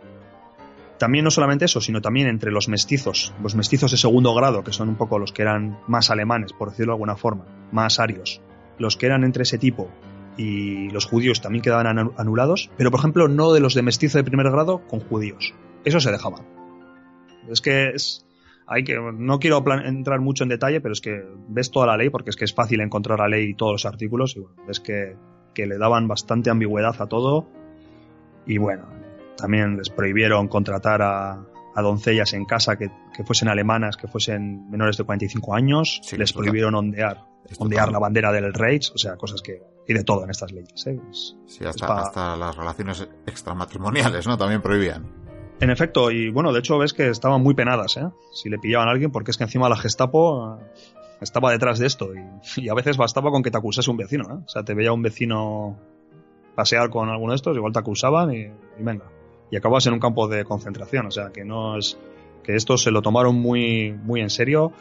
También 0.97 1.25
no 1.25 1.31
solamente 1.31 1.65
eso, 1.65 1.81
sino 1.81 1.99
también 1.99 2.27
entre 2.27 2.49
los 2.49 2.69
mestizos, 2.69 3.33
los 3.43 3.53
mestizos 3.53 3.91
de 3.91 3.97
segundo 3.97 4.33
grado, 4.33 4.63
que 4.63 4.71
son 4.71 4.87
un 4.87 4.95
poco 4.95 5.19
los 5.19 5.33
que 5.33 5.41
eran 5.41 5.77
más 5.87 6.09
alemanes, 6.09 6.53
por 6.53 6.69
decirlo 6.69 6.93
de 6.93 6.95
alguna 6.95 7.17
forma, 7.17 7.43
más 7.69 7.99
arios, 7.99 8.39
los 8.77 8.95
que 8.95 9.07
eran 9.07 9.25
entre 9.25 9.43
ese 9.43 9.57
tipo 9.57 9.89
y 10.37 10.89
los 10.89 11.05
judíos 11.05 11.41
también 11.41 11.61
quedaban 11.61 12.11
anulados, 12.17 12.71
pero 12.77 12.91
por 12.91 12.99
ejemplo 12.99 13.27
no 13.27 13.53
de 13.53 13.59
los 13.59 13.73
de 13.73 13.81
mestizo 13.81 14.17
de 14.17 14.23
primer 14.23 14.49
grado 14.49 14.87
con 14.87 14.99
judíos. 14.99 15.53
Eso 15.85 15.99
se 15.99 16.11
dejaba. 16.11 16.39
Es 17.49 17.61
que 17.61 17.89
es, 17.89 18.25
hay 18.67 18.83
que, 18.83 18.95
no 18.95 19.39
quiero 19.39 19.63
entrar 19.83 20.19
mucho 20.21 20.43
en 20.43 20.49
detalle, 20.49 20.81
pero 20.81 20.93
es 20.93 21.01
que 21.01 21.23
ves 21.49 21.71
toda 21.71 21.87
la 21.87 21.97
ley, 21.97 22.09
porque 22.09 22.29
es 22.29 22.35
que 22.35 22.45
es 22.45 22.53
fácil 22.53 22.81
encontrar 22.81 23.19
la 23.19 23.27
ley 23.27 23.49
y 23.49 23.53
todos 23.53 23.73
los 23.73 23.85
artículos, 23.85 24.35
y 24.35 24.39
bueno, 24.39 24.55
ves 24.67 24.79
que, 24.79 25.15
que 25.53 25.67
le 25.67 25.77
daban 25.77 26.07
bastante 26.07 26.49
ambigüedad 26.49 26.95
a 26.99 27.07
todo. 27.07 27.47
Y 28.45 28.57
bueno, 28.57 28.85
también 29.37 29.77
les 29.77 29.89
prohibieron 29.89 30.47
contratar 30.47 31.01
a, 31.01 31.45
doncellas 31.75 32.33
en 32.33 32.45
casa 32.45 32.77
que, 32.77 32.89
fuesen 33.25 33.47
alemanas, 33.47 33.97
que 33.97 34.07
fuesen 34.07 34.69
menores 34.69 34.97
de 34.97 35.03
45 35.03 35.55
años. 35.55 36.01
les 36.15 36.31
prohibieron 36.31 36.75
ondear, 36.75 37.25
ondear 37.57 37.91
la 37.91 37.99
bandera 37.99 38.31
del 38.31 38.53
Reich, 38.53 38.91
o 38.93 38.97
sea, 38.97 39.15
cosas 39.17 39.41
que... 39.41 39.61
Y 39.87 39.93
de 39.93 40.03
todo 40.03 40.23
en 40.23 40.29
estas 40.29 40.51
leyes. 40.51 40.87
¿eh? 40.87 40.99
sí, 41.11 41.65
hasta, 41.65 42.37
las 42.37 42.55
relaciones 42.55 43.07
extramatrimoniales, 43.25 44.27
¿no? 44.27 44.37
También 44.37 44.61
prohibían. 44.61 45.05
En 45.59 45.69
efecto, 45.69 46.09
y 46.11 46.29
bueno, 46.29 46.51
de 46.51 46.59
hecho 46.59 46.77
ves 46.77 46.93
que 46.93 47.09
estaban 47.09 47.41
muy 47.41 47.53
penadas, 47.53 47.97
¿eh? 47.97 48.07
Si 48.33 48.49
le 48.49 48.59
pillaban 48.59 48.87
a 48.87 48.91
alguien, 48.91 49.11
porque 49.11 49.31
es 49.31 49.37
que 49.37 49.43
encima 49.43 49.69
la 49.69 49.77
Gestapo 49.77 50.59
estaba 51.21 51.51
detrás 51.51 51.79
de 51.79 51.87
esto 51.87 52.09
y, 52.57 52.69
a 52.69 52.73
veces 52.73 52.97
bastaba 52.97 53.31
con 53.31 53.43
que 53.43 53.51
te 53.51 53.57
acusase 53.57 53.89
un 53.89 53.97
vecino, 53.97 54.23
¿eh? 54.25 54.43
O 54.45 54.49
sea, 54.49 54.63
te 54.63 54.73
veía 54.73 54.91
un 54.91 55.01
vecino 55.01 55.77
pasear 56.55 56.89
con 56.89 57.09
alguno 57.09 57.31
de 57.31 57.37
estos, 57.37 57.55
igual 57.55 57.73
te 57.73 57.79
acusaban 57.79 58.33
y, 58.33 58.41
y 58.41 58.83
venga. 58.83 59.05
Y 59.51 59.57
acabas 59.57 59.85
en 59.87 59.93
un 59.93 59.99
campo 59.99 60.27
de 60.27 60.43
concentración, 60.45 61.07
o 61.07 61.11
sea, 61.11 61.29
que 61.31 61.45
no 61.45 61.77
es 61.77 61.97
que 62.43 62.55
esto 62.55 62.77
se 62.77 62.91
lo 62.91 63.01
tomaron 63.01 63.35
muy, 63.35 63.93
muy 63.93 64.21
en 64.21 64.29
serio. 64.29 64.73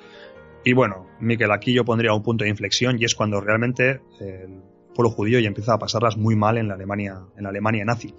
Y 0.65 0.75
bueno, 0.75 1.07
Miquel, 1.21 1.51
aquí 1.51 1.73
yo 1.73 1.85
pondría 1.85 2.13
un 2.13 2.23
punto 2.23 2.45
de 2.45 2.51
inflexión 2.51 2.97
y 3.01 3.05
es 3.05 3.15
cuando 3.15 3.41
realmente 3.41 4.01
el 4.21 4.63
pueblo 4.95 5.11
judío 5.11 5.41
ya 5.41 5.49
empieza 5.49 5.75
a 5.75 5.79
pasarlas 5.79 6.17
muy 6.17 6.37
mal 6.37 6.59
en 6.59 6.69
la 6.69 6.75
Alemania, 6.75 7.21
en 7.37 7.45
la 7.45 7.51
Alemania 7.51 7.85
nazi. 7.85 8.15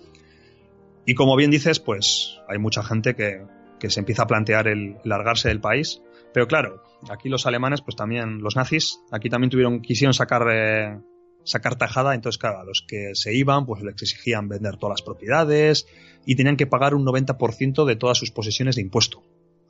Y 1.05 1.15
como 1.15 1.35
bien 1.35 1.51
dices, 1.51 1.79
pues 1.79 2.39
hay 2.47 2.57
mucha 2.57 2.83
gente 2.83 3.15
que, 3.15 3.45
que 3.79 3.89
se 3.89 3.99
empieza 3.99 4.23
a 4.23 4.27
plantear 4.27 4.67
el 4.67 4.97
largarse 5.03 5.49
del 5.49 5.59
país. 5.59 6.01
Pero 6.33 6.47
claro, 6.47 6.81
aquí 7.09 7.29
los 7.29 7.45
alemanes, 7.45 7.81
pues 7.81 7.95
también, 7.95 8.41
los 8.41 8.55
nazis, 8.55 9.01
aquí 9.11 9.29
también 9.29 9.49
tuvieron, 9.49 9.81
quisieron 9.81 10.13
sacar, 10.13 10.47
eh, 10.51 10.97
sacar 11.43 11.75
tajada, 11.75 12.15
entonces 12.15 12.39
claro, 12.39 12.61
a 12.61 12.63
los 12.63 12.85
que 12.87 13.11
se 13.13 13.35
iban, 13.35 13.65
pues 13.65 13.83
les 13.83 13.93
exigían 14.01 14.47
vender 14.47 14.77
todas 14.77 14.93
las 14.93 15.01
propiedades 15.01 15.85
y 16.25 16.35
tenían 16.35 16.55
que 16.55 16.65
pagar 16.65 16.95
un 16.95 17.05
90% 17.05 17.85
de 17.85 17.95
todas 17.97 18.17
sus 18.17 18.31
posesiones 18.31 18.77
de 18.77 18.81
impuesto. 18.81 19.21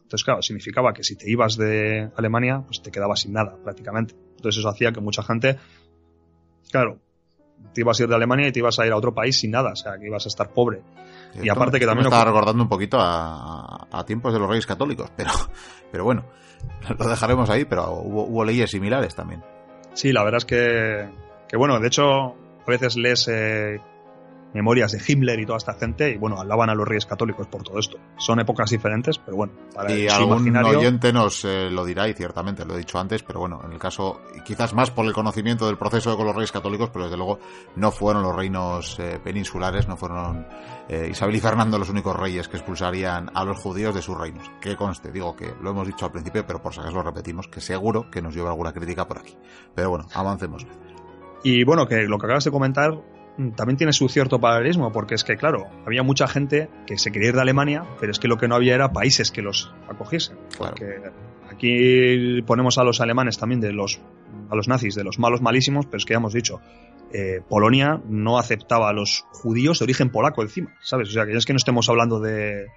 Entonces, 0.03 0.25
claro, 0.25 0.41
significaba 0.43 0.93
que 0.93 1.03
si 1.03 1.15
te 1.15 1.29
ibas 1.29 1.57
de 1.57 2.11
Alemania, 2.15 2.61
pues 2.67 2.83
te 2.83 2.91
quedabas 2.91 3.21
sin 3.21 3.33
nada, 3.33 3.57
prácticamente. 3.63 4.13
Entonces 4.35 4.59
eso 4.59 4.69
hacía 4.69 4.91
que 4.91 5.01
mucha 5.01 5.23
gente, 5.23 5.57
claro, 6.73 6.97
te 7.71 7.81
ibas 7.81 7.99
a 7.99 8.03
ir 8.03 8.09
de 8.09 8.15
Alemania 8.15 8.47
y 8.47 8.51
te 8.51 8.57
ibas 8.57 8.79
a 8.79 8.85
ir 8.87 8.91
a 8.91 8.97
otro 8.97 9.13
país 9.13 9.37
sin 9.37 9.51
nada, 9.51 9.73
o 9.73 9.75
sea, 9.75 9.99
que 9.99 10.07
ibas 10.07 10.25
a 10.25 10.27
estar 10.27 10.49
pobre. 10.49 10.81
y 11.41 11.47
aparte 11.47 11.79
que 11.79 11.85
también... 11.85 12.05
Me 12.05 12.09
estaba 12.09 12.31
recordando 12.31 12.63
un 12.63 12.69
poquito 12.69 12.97
a, 12.99 13.87
a, 13.91 14.03
tiempos 14.05 14.33
de 14.33 14.39
los 14.39 14.49
reyes 14.49 14.65
católicos, 14.65 15.11
pero, 15.15 15.29
pero 15.91 16.03
bueno, 16.03 16.25
lo 16.97 17.07
dejaremos 17.07 17.47
ahí, 17.51 17.65
pero 17.65 17.91
hubo, 17.91 18.23
hubo 18.23 18.43
leyes 18.43 18.71
similares 18.71 19.13
también. 19.13 19.43
Sí, 19.93 20.11
la 20.11 20.23
verdad 20.23 20.39
es 20.39 20.45
que, 20.45 21.09
que 21.47 21.57
bueno, 21.57 21.79
de 21.79 21.87
hecho, 21.87 22.05
a 22.05 22.65
veces 22.67 22.95
lees 22.95 23.27
eh, 23.27 23.79
memorias 24.53 24.91
de 24.91 25.01
Himmler 25.05 25.39
y 25.39 25.45
toda 25.45 25.57
esta 25.57 25.73
gente, 25.73 26.11
y 26.11 26.17
bueno, 26.17 26.39
alaban 26.39 26.69
a 26.69 26.75
los 26.75 26.87
reyes 26.87 27.05
católicos 27.05 27.47
por 27.47 27.63
todo 27.63 27.79
esto. 27.79 27.97
Son 28.17 28.39
épocas 28.39 28.69
diferentes, 28.69 29.17
pero 29.17 29.37
bueno, 29.37 29.53
para 29.73 29.91
y 29.91 30.07
algún 30.07 30.55
oyente 30.55 31.11
nos 31.11 31.43
eh, 31.45 31.69
lo 31.69 31.85
dirá, 31.85 32.07
y 32.07 32.13
ciertamente 32.13 32.65
lo 32.65 32.75
he 32.75 32.77
dicho 32.77 32.99
antes, 32.99 33.23
pero 33.23 33.39
bueno, 33.39 33.61
en 33.65 33.73
el 33.73 33.79
caso, 33.79 34.21
quizás 34.45 34.73
más 34.73 34.91
por 34.91 35.05
el 35.05 35.13
conocimiento 35.13 35.65
del 35.65 35.77
proceso 35.77 36.15
con 36.15 36.25
los 36.25 36.35
reyes 36.35 36.51
católicos, 36.51 36.89
pero 36.91 37.05
desde 37.05 37.17
luego 37.17 37.39
no 37.75 37.91
fueron 37.91 38.23
los 38.23 38.35
reinos 38.35 38.99
eh, 38.99 39.19
peninsulares, 39.23 39.87
no 39.87 39.97
fueron 39.97 40.45
eh, 40.87 41.07
Isabel 41.11 41.35
y 41.35 41.39
Fernando 41.39 41.77
los 41.77 41.89
únicos 41.89 42.15
reyes 42.15 42.47
que 42.47 42.57
expulsarían 42.57 43.31
a 43.33 43.43
los 43.43 43.57
judíos 43.57 43.95
de 43.95 44.01
sus 44.01 44.17
reinos. 44.17 44.51
Que 44.61 44.75
conste, 44.75 45.11
digo 45.11 45.35
que 45.35 45.53
lo 45.61 45.71
hemos 45.71 45.87
dicho 45.87 46.05
al 46.05 46.11
principio, 46.11 46.45
pero 46.45 46.61
por 46.61 46.73
si 46.73 46.79
acaso 46.79 46.95
lo 46.95 47.03
repetimos, 47.03 47.47
que 47.47 47.61
seguro 47.61 48.09
que 48.09 48.21
nos 48.21 48.35
lleva 48.35 48.49
alguna 48.49 48.73
crítica 48.73 49.07
por 49.07 49.19
aquí. 49.19 49.35
Pero 49.73 49.89
bueno, 49.89 50.07
avancemos. 50.13 50.65
Y 51.43 51.63
bueno, 51.63 51.87
que 51.87 52.03
lo 52.03 52.17
que 52.17 52.25
acabas 52.25 52.45
de 52.45 52.51
comentar 52.51 53.01
también 53.55 53.77
tiene 53.77 53.93
su 53.93 54.09
cierto 54.09 54.39
paralelismo, 54.39 54.91
porque 54.91 55.15
es 55.15 55.23
que, 55.23 55.37
claro, 55.37 55.67
había 55.85 56.03
mucha 56.03 56.27
gente 56.27 56.69
que 56.85 56.97
se 56.97 57.11
quería 57.11 57.29
ir 57.29 57.35
de 57.35 57.41
Alemania, 57.41 57.83
pero 57.99 58.11
es 58.11 58.19
que 58.19 58.27
lo 58.27 58.37
que 58.37 58.47
no 58.47 58.55
había 58.55 58.75
era 58.75 58.93
países 58.93 59.31
que 59.31 59.41
los 59.41 59.73
acogiesen. 59.89 60.37
Porque 60.57 61.01
aquí 61.49 62.41
ponemos 62.43 62.77
a 62.77 62.83
los 62.83 63.01
alemanes 63.01 63.37
también 63.37 63.59
de 63.59 63.73
los, 63.73 63.99
a 64.49 64.55
los 64.55 64.67
nazis, 64.67 64.95
de 64.95 65.03
los 65.03 65.19
malos 65.19 65.41
malísimos, 65.41 65.85
pero 65.85 65.97
es 65.97 66.05
que 66.05 66.13
ya 66.13 66.17
hemos 66.17 66.33
dicho, 66.33 66.61
eh, 67.11 67.41
Polonia 67.47 68.01
no 68.07 68.37
aceptaba 68.37 68.89
a 68.89 68.93
los 68.93 69.25
judíos 69.31 69.79
de 69.79 69.85
origen 69.85 70.09
polaco 70.09 70.41
encima, 70.41 70.75
¿sabes? 70.81 71.09
O 71.09 71.11
sea, 71.11 71.25
que 71.25 71.33
es 71.33 71.45
que 71.45 71.53
no 71.53 71.57
estemos 71.57 71.89
hablando 71.89 72.19
de, 72.19 72.67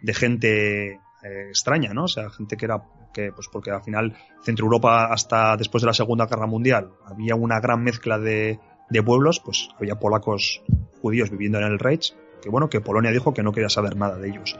de 0.00 0.14
gente 0.14 1.00
eh, 1.24 1.48
extraña, 1.48 1.92
¿no? 1.92 2.04
O 2.04 2.08
sea, 2.08 2.30
gente 2.30 2.56
que 2.56 2.66
era, 2.66 2.82
que, 3.12 3.32
pues 3.32 3.48
porque 3.50 3.70
al 3.70 3.82
final 3.82 4.16
Centro 4.42 4.66
Europa 4.66 5.06
hasta 5.12 5.56
después 5.56 5.82
de 5.82 5.86
la 5.86 5.94
Segunda 5.94 6.26
Guerra 6.26 6.46
Mundial 6.46 6.90
había 7.06 7.34
una 7.34 7.60
gran 7.60 7.82
mezcla 7.82 8.18
de 8.18 8.58
de 8.90 9.02
pueblos, 9.02 9.40
pues 9.40 9.68
había 9.78 9.96
polacos 9.96 10.62
judíos 11.00 11.30
viviendo 11.30 11.58
en 11.58 11.64
el 11.64 11.78
Reich, 11.78 12.14
que 12.42 12.50
bueno, 12.50 12.68
que 12.68 12.80
Polonia 12.80 13.10
dijo 13.10 13.34
que 13.34 13.42
no 13.42 13.52
quería 13.52 13.68
saber 13.68 13.96
nada 13.96 14.16
de 14.16 14.28
ellos. 14.28 14.56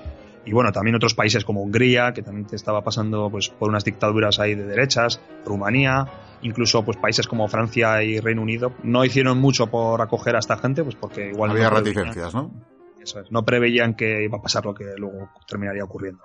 Y 0.46 0.52
bueno, 0.52 0.72
también 0.72 0.94
otros 0.94 1.14
países 1.14 1.44
como 1.44 1.62
Hungría, 1.62 2.12
que 2.12 2.22
también 2.22 2.46
estaba 2.52 2.82
pasando 2.82 3.30
pues 3.30 3.48
por 3.48 3.68
unas 3.68 3.84
dictaduras 3.84 4.38
ahí 4.38 4.54
de 4.54 4.64
derechas, 4.64 5.20
Rumanía, 5.44 6.06
incluso 6.42 6.84
pues 6.84 6.98
países 6.98 7.26
como 7.26 7.48
Francia 7.48 8.02
y 8.02 8.20
Reino 8.20 8.42
Unido, 8.42 8.72
no 8.82 9.04
hicieron 9.04 9.38
mucho 9.38 9.68
por 9.68 10.00
acoger 10.02 10.36
a 10.36 10.40
esta 10.40 10.58
gente, 10.58 10.84
pues 10.84 10.96
porque 10.96 11.30
igual 11.30 11.52
había 11.52 11.70
reticencias, 11.70 12.34
¿no? 12.34 12.52
Eso 13.00 13.20
es, 13.20 13.30
no 13.30 13.44
preveían 13.44 13.94
que 13.94 14.24
iba 14.24 14.38
a 14.38 14.42
pasar 14.42 14.64
lo 14.66 14.74
que 14.74 14.84
luego 14.96 15.30
terminaría 15.48 15.84
ocurriendo. 15.84 16.22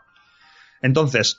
Entonces, 0.81 1.37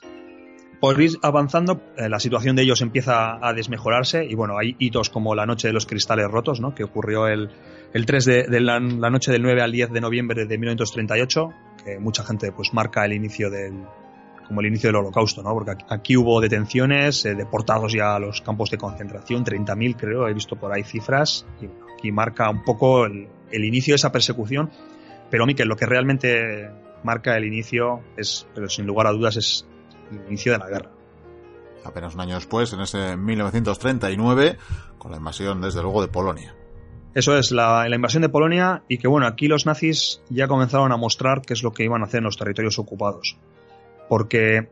por 0.81 0.99
ir 0.99 1.11
avanzando, 1.21 1.79
eh, 1.95 2.09
la 2.09 2.19
situación 2.19 2.55
de 2.55 2.63
ellos 2.63 2.81
empieza 2.81 3.37
a 3.39 3.53
desmejorarse 3.53 4.25
y 4.25 4.33
bueno, 4.33 4.57
hay 4.57 4.75
hitos 4.79 5.11
como 5.11 5.35
la 5.35 5.45
noche 5.45 5.67
de 5.67 5.73
los 5.73 5.85
cristales 5.85 6.27
rotos, 6.29 6.59
¿no? 6.59 6.73
que 6.73 6.83
ocurrió 6.83 7.27
el, 7.27 7.51
el 7.93 8.05
3 8.07 8.25
de, 8.25 8.61
la, 8.61 8.79
noche 8.79 9.31
del 9.31 9.43
9 9.43 9.61
al 9.61 9.71
10 9.71 9.91
de 9.91 10.01
noviembre 10.01 10.45
de 10.47 10.57
1938, 10.57 11.49
que 11.85 11.99
mucha 11.99 12.23
gente 12.23 12.51
pues 12.51 12.73
marca 12.73 13.05
el 13.05 13.13
inicio 13.13 13.51
del 13.51 13.85
como 14.47 14.59
el 14.59 14.67
inicio 14.67 14.89
del 14.89 14.97
holocausto, 14.97 15.43
¿no? 15.43 15.53
porque 15.53 15.71
aquí, 15.87 16.17
hubo 16.17 16.41
detenciones, 16.41 17.25
eh, 17.25 17.35
deportados 17.35 17.93
ya 17.93 18.15
a 18.15 18.19
los 18.19 18.41
campos 18.41 18.69
de 18.69 18.77
concentración, 18.77 19.45
30.000 19.45 19.95
creo, 19.95 20.27
he 20.27 20.33
visto 20.33 20.57
por 20.57 20.73
ahí 20.73 20.83
cifras, 20.83 21.45
y 22.03 22.11
marca 22.11 22.49
un 22.49 22.63
poco 22.65 23.05
el, 23.05 23.29
el 23.49 23.63
inicio 23.63 23.93
de 23.93 23.97
esa 23.97 24.11
persecución, 24.11 24.69
pero 25.29 25.45
Miquel, 25.45 25.69
lo 25.69 25.77
que 25.77 25.85
realmente 25.85 26.69
marca 27.03 27.37
el 27.37 27.45
inicio 27.45 28.01
es, 28.17 28.47
pero 28.53 28.67
sin 28.67 28.85
lugar 28.85 29.07
a 29.07 29.11
dudas, 29.11 29.37
es 29.37 29.65
inicio 30.27 30.53
de 30.53 30.57
la 30.57 30.69
guerra. 30.69 30.91
Apenas 31.83 32.13
un 32.13 32.21
año 32.21 32.35
después, 32.35 32.71
en 32.73 32.81
ese 32.81 33.17
1939, 33.17 34.57
con 34.97 35.11
la 35.11 35.17
invasión, 35.17 35.61
desde 35.61 35.81
luego, 35.81 36.01
de 36.01 36.07
Polonia. 36.07 36.55
Eso 37.13 37.37
es, 37.37 37.51
la, 37.51 37.85
invasión 37.93 38.21
de 38.21 38.29
Polonia 38.29 38.83
y 38.87 38.97
que 38.97 39.07
bueno, 39.07 39.27
aquí 39.27 39.47
los 39.47 39.65
nazis 39.65 40.21
ya 40.29 40.47
comenzaron 40.47 40.93
a 40.93 40.97
mostrar 40.97 41.41
qué 41.41 41.53
es 41.53 41.61
lo 41.61 41.73
que 41.73 41.83
iban 41.83 42.01
a 42.01 42.05
hacer 42.05 42.19
en 42.19 42.25
los 42.25 42.37
territorios 42.37 42.79
ocupados. 42.79 43.37
Porque, 44.07 44.69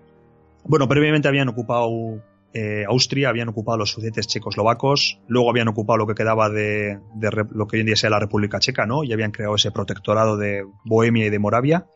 bueno, 0.63 0.87
previamente 0.87 1.27
habían 1.27 1.49
ocupado 1.49 2.21
eh, 2.53 2.85
Austria, 2.87 3.29
habían 3.29 3.49
ocupado 3.49 3.79
los 3.79 3.91
sudetes 3.91 4.27
checoslovacos, 4.27 5.19
luego 5.27 5.49
habían 5.49 5.67
ocupado 5.67 5.97
lo 5.97 6.07
que 6.07 6.15
quedaba 6.15 6.49
de, 6.49 6.99
de, 7.15 7.45
lo 7.51 7.67
que 7.67 7.75
hoy 7.75 7.81
en 7.81 7.87
día 7.87 7.95
sea 7.97 8.09
la 8.09 8.19
República 8.19 8.59
Checa, 8.59 8.85
¿no? 8.85 9.03
Y 9.03 9.11
habían 9.11 9.31
creado 9.31 9.55
ese 9.55 9.71
protectorado 9.71 10.37
de 10.37 10.65
Bohemia 10.85 11.25
y 11.25 11.29
de 11.29 11.39
Moravia. 11.39 11.87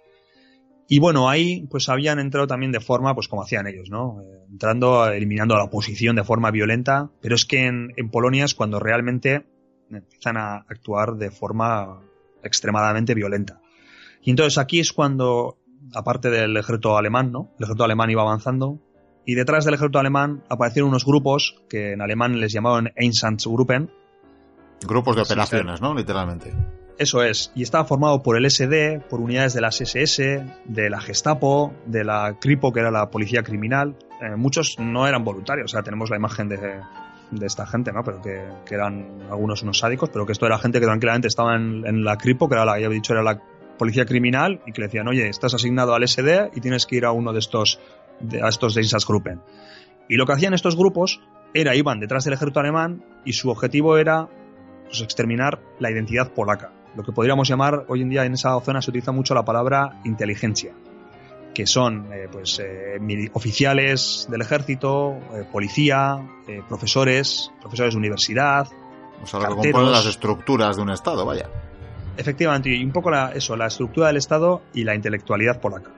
Y 0.88 1.00
bueno, 1.00 1.30
ahí 1.30 1.65
pues 1.69 1.89
habían 1.89 2.19
entrado 2.19 2.48
también 2.48 2.72
de 2.72 2.80
forma, 2.80 3.15
pues 3.15 3.28
como 3.28 3.43
hacían 3.43 3.67
ellos, 3.67 3.89
¿no? 3.89 4.22
Eh, 4.22 4.46
entrando, 4.52 5.08
eliminando 5.08 5.56
a 5.56 5.58
la 5.58 5.63
oposición 5.63 6.15
de 6.15 6.24
forma 6.24 6.52
violenta, 6.52 7.10
pero 7.22 7.36
es 7.36 7.46
que 7.46 7.65
en, 7.65 8.10
Polonia 8.12 8.46
es 8.46 8.54
cuando 8.54 8.80
realmente 8.80 9.46
empiezan 9.89 10.38
a 10.38 10.58
actuar 10.58 11.15
de 11.15 11.32
forma 11.32 12.02
extremadamente 12.43 13.13
violenta. 13.13 13.62
Y 14.22 14.32
entonces 14.32 14.58
aquí 14.58 14.80
es 14.80 14.91
cuando, 14.91 15.58
aparte 15.93 16.30
del 16.30 16.56
ejército 16.58 16.98
alemán, 16.98 17.32
¿no? 17.32 17.52
El 17.58 17.63
ejército 17.63 17.84
alemán 17.84 18.10
iba 18.10 18.22
avanzando, 18.22 18.80
y 19.26 19.36
detrás 19.36 19.63
del 19.65 19.76
ejército 19.76 20.00
alemán 20.00 20.43
aparecieron 20.50 20.89
unos 20.89 21.06
grupos 21.06 21.56
que 21.69 21.93
en 21.93 22.02
alemán 22.02 22.39
les 22.39 22.52
llamaban 22.52 22.91
Einsatzgruppen. 22.96 23.89
Grupos 24.86 25.15
de 25.15 25.22
operaciones, 25.22 25.80
¿no? 25.80 25.93
Literalmente. 25.93 26.54
Eso 26.98 27.24
es, 27.24 27.52
y 27.56 27.64
estaba 27.64 27.86
formado 27.86 28.22
por 28.22 28.38
el 28.38 28.50
SD, 28.50 29.00
por 29.10 29.20
unidades 29.20 29.54
de 29.54 29.62
las 29.62 29.82
SS, 29.82 30.46
de 30.66 30.90
la 30.92 31.02
Gestapo, 31.02 31.74
de 31.88 32.04
la 32.04 32.38
Kripo, 32.40 32.72
que 32.72 32.82
era 32.82 32.92
la 32.92 33.10
policía 33.10 33.42
criminal. 33.42 33.96
Eh, 34.22 34.36
muchos 34.36 34.78
no 34.78 35.08
eran 35.08 35.24
voluntarios, 35.24 35.72
o 35.72 35.74
sea, 35.74 35.82
tenemos 35.82 36.12
la 36.12 36.18
imagen 36.18 36.50
de, 36.50 36.82
de 37.32 37.46
esta 37.48 37.66
gente, 37.66 37.92
¿no? 37.92 38.04
Pero 38.04 38.22
que, 38.22 38.44
que, 38.64 38.76
eran 38.76 39.24
algunos 39.32 39.64
unos 39.64 39.80
sádicos, 39.80 40.10
pero 40.10 40.28
que 40.28 40.34
esto 40.34 40.46
era 40.46 40.60
gente 40.60 40.80
que 40.80 40.86
tranquilamente 40.86 41.28
estaba 41.28 41.56
en, 41.56 42.04
la 42.04 42.16
Kripo, 42.18 42.48
que 42.48 42.56
era 42.56 42.64
la, 42.64 42.80
ya 42.80 42.86
he 42.86 42.90
dicho, 42.90 43.14
era 43.14 43.24
la 43.24 43.42
policía 43.78 44.06
criminal, 44.06 44.62
y 44.68 44.72
que 44.72 44.82
le 44.82 44.88
decían, 44.88 45.08
oye, 45.08 45.28
estás 45.28 45.56
asignado 45.56 45.96
al 45.96 46.08
SD 46.08 46.52
y 46.54 46.62
tienes 46.62 46.86
que 46.86 46.98
ir 46.98 47.06
a 47.06 47.12
uno 47.12 47.34
de 47.34 47.40
estos, 47.40 47.80
de, 48.20 48.44
a 48.44 48.50
estos 48.50 48.76
de 48.76 48.84
Gruppen. 49.08 49.42
Y 50.08 50.16
lo 50.18 50.28
que 50.28 50.34
hacían 50.34 50.54
estos 50.54 50.76
grupos 50.76 51.22
era, 51.56 51.76
iban 51.76 52.00
detrás 52.00 52.24
del 52.24 52.36
ejército 52.36 52.60
alemán 52.60 53.04
y 53.26 53.34
su 53.34 53.50
objetivo 53.50 53.98
era 53.98 54.30
pues, 54.86 55.02
exterminar 55.02 55.60
la 55.80 55.90
identidad 55.90 56.32
polaca 56.34 56.72
lo 56.96 57.04
que 57.04 57.12
podríamos 57.12 57.48
llamar, 57.48 57.86
hoy 57.88 58.02
en 58.02 58.10
día 58.10 58.26
en 58.26 58.34
esa 58.34 58.60
zona 58.62 58.82
se 58.82 58.92
utiliza 58.92 59.12
mucho 59.12 59.34
la 59.34 59.44
palabra 59.44 60.00
inteligencia, 60.04 60.74
que 61.54 61.66
son 61.66 62.12
eh, 62.14 62.28
pues, 62.32 62.60
eh, 62.60 63.00
oficiales 63.34 64.28
del 64.30 64.42
ejército, 64.42 65.18
eh, 65.34 65.46
policía, 65.52 66.18
profesores, 66.68 67.52
profesores 67.62 67.94
de 67.94 67.98
universidad. 68.00 68.68
O 69.22 69.26
sea, 69.26 69.40
lo 69.40 69.62
que 69.62 69.72
componen 69.72 69.92
las 69.92 70.06
estructuras 70.06 70.76
de 70.76 70.82
un 70.82 70.90
Estado, 70.92 71.26
vaya. 71.26 71.50
Efectivamente, 72.18 72.70
y 72.70 72.84
un 72.84 72.92
poco 72.92 73.10
la, 73.10 73.32
eso, 73.32 73.56
la 73.56 73.68
estructura 73.68 74.08
del 74.08 74.18
Estado 74.18 74.62
y 74.74 74.84
la 74.84 74.94
intelectualidad 74.94 75.60
polaca. 75.60 75.92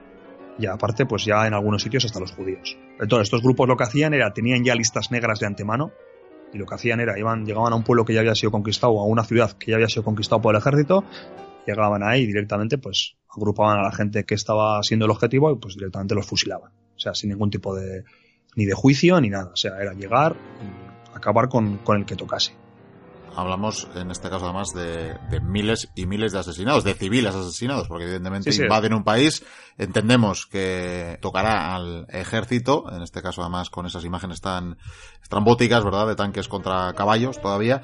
Y 0.58 0.66
aparte, 0.66 1.04
pues 1.04 1.24
ya 1.26 1.46
en 1.46 1.52
algunos 1.52 1.82
sitios 1.82 2.06
hasta 2.06 2.20
los 2.20 2.32
judíos. 2.32 2.78
Entonces, 2.98 3.26
estos 3.26 3.42
grupos 3.42 3.68
lo 3.68 3.76
que 3.76 3.84
hacían 3.84 4.14
era, 4.14 4.32
tenían 4.32 4.64
ya 4.64 4.74
listas 4.74 5.10
negras 5.10 5.40
de 5.40 5.46
antemano, 5.46 5.92
y 6.52 6.58
lo 6.58 6.66
que 6.66 6.74
hacían 6.74 7.00
era, 7.00 7.18
iban, 7.18 7.44
llegaban 7.44 7.72
a 7.72 7.76
un 7.76 7.82
pueblo 7.82 8.04
que 8.04 8.14
ya 8.14 8.20
había 8.20 8.34
sido 8.34 8.50
conquistado, 8.50 8.98
a 9.00 9.04
una 9.04 9.24
ciudad 9.24 9.52
que 9.52 9.70
ya 9.70 9.76
había 9.76 9.88
sido 9.88 10.04
conquistado 10.04 10.40
por 10.40 10.54
el 10.54 10.60
ejército, 10.60 11.04
llegaban 11.66 12.02
ahí 12.02 12.26
directamente, 12.26 12.78
pues 12.78 13.16
agrupaban 13.28 13.78
a 13.78 13.82
la 13.82 13.92
gente 13.92 14.24
que 14.24 14.34
estaba 14.34 14.82
siendo 14.82 15.06
el 15.06 15.10
objetivo 15.10 15.50
y 15.50 15.56
pues 15.56 15.74
directamente 15.74 16.14
los 16.14 16.26
fusilaban. 16.26 16.72
O 16.96 16.98
sea, 16.98 17.14
sin 17.14 17.30
ningún 17.30 17.50
tipo 17.50 17.74
de 17.74 18.04
ni 18.54 18.64
de 18.64 18.74
juicio 18.74 19.20
ni 19.20 19.28
nada. 19.28 19.50
O 19.52 19.56
sea, 19.56 19.78
era 19.80 19.92
llegar 19.92 20.36
acabar 21.14 21.48
con, 21.48 21.78
con 21.78 21.98
el 21.98 22.06
que 22.06 22.16
tocase 22.16 22.54
hablamos 23.36 23.88
en 23.94 24.10
este 24.10 24.30
caso 24.30 24.46
además 24.46 24.72
de, 24.72 25.16
miles 25.40 25.90
y 25.94 26.06
miles 26.06 26.32
de 26.32 26.38
asesinados, 26.38 26.84
de 26.84 26.94
civiles 26.94 27.34
asesinados, 27.34 27.86
porque 27.88 28.04
evidentemente 28.04 28.54
invaden 28.54 28.94
un 28.94 29.04
país, 29.04 29.44
entendemos 29.78 30.46
que 30.46 31.18
tocará 31.20 31.74
al 31.74 32.06
ejército, 32.08 32.84
en 32.90 33.02
este 33.02 33.22
caso 33.22 33.42
además 33.42 33.70
con 33.70 33.86
esas 33.86 34.04
imágenes 34.04 34.40
tan 34.40 34.78
estrambóticas, 35.22 35.84
¿verdad?, 35.84 36.06
de 36.08 36.16
tanques 36.16 36.48
contra 36.48 36.92
caballos 36.94 37.40
todavía, 37.40 37.82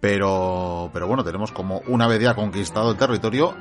pero, 0.00 0.90
pero 0.92 1.06
bueno, 1.06 1.24
tenemos 1.24 1.52
como 1.52 1.82
una 1.88 2.06
vez 2.06 2.20
ya 2.20 2.34
conquistado 2.34 2.90
el 2.90 2.96
territorio, 2.96 3.54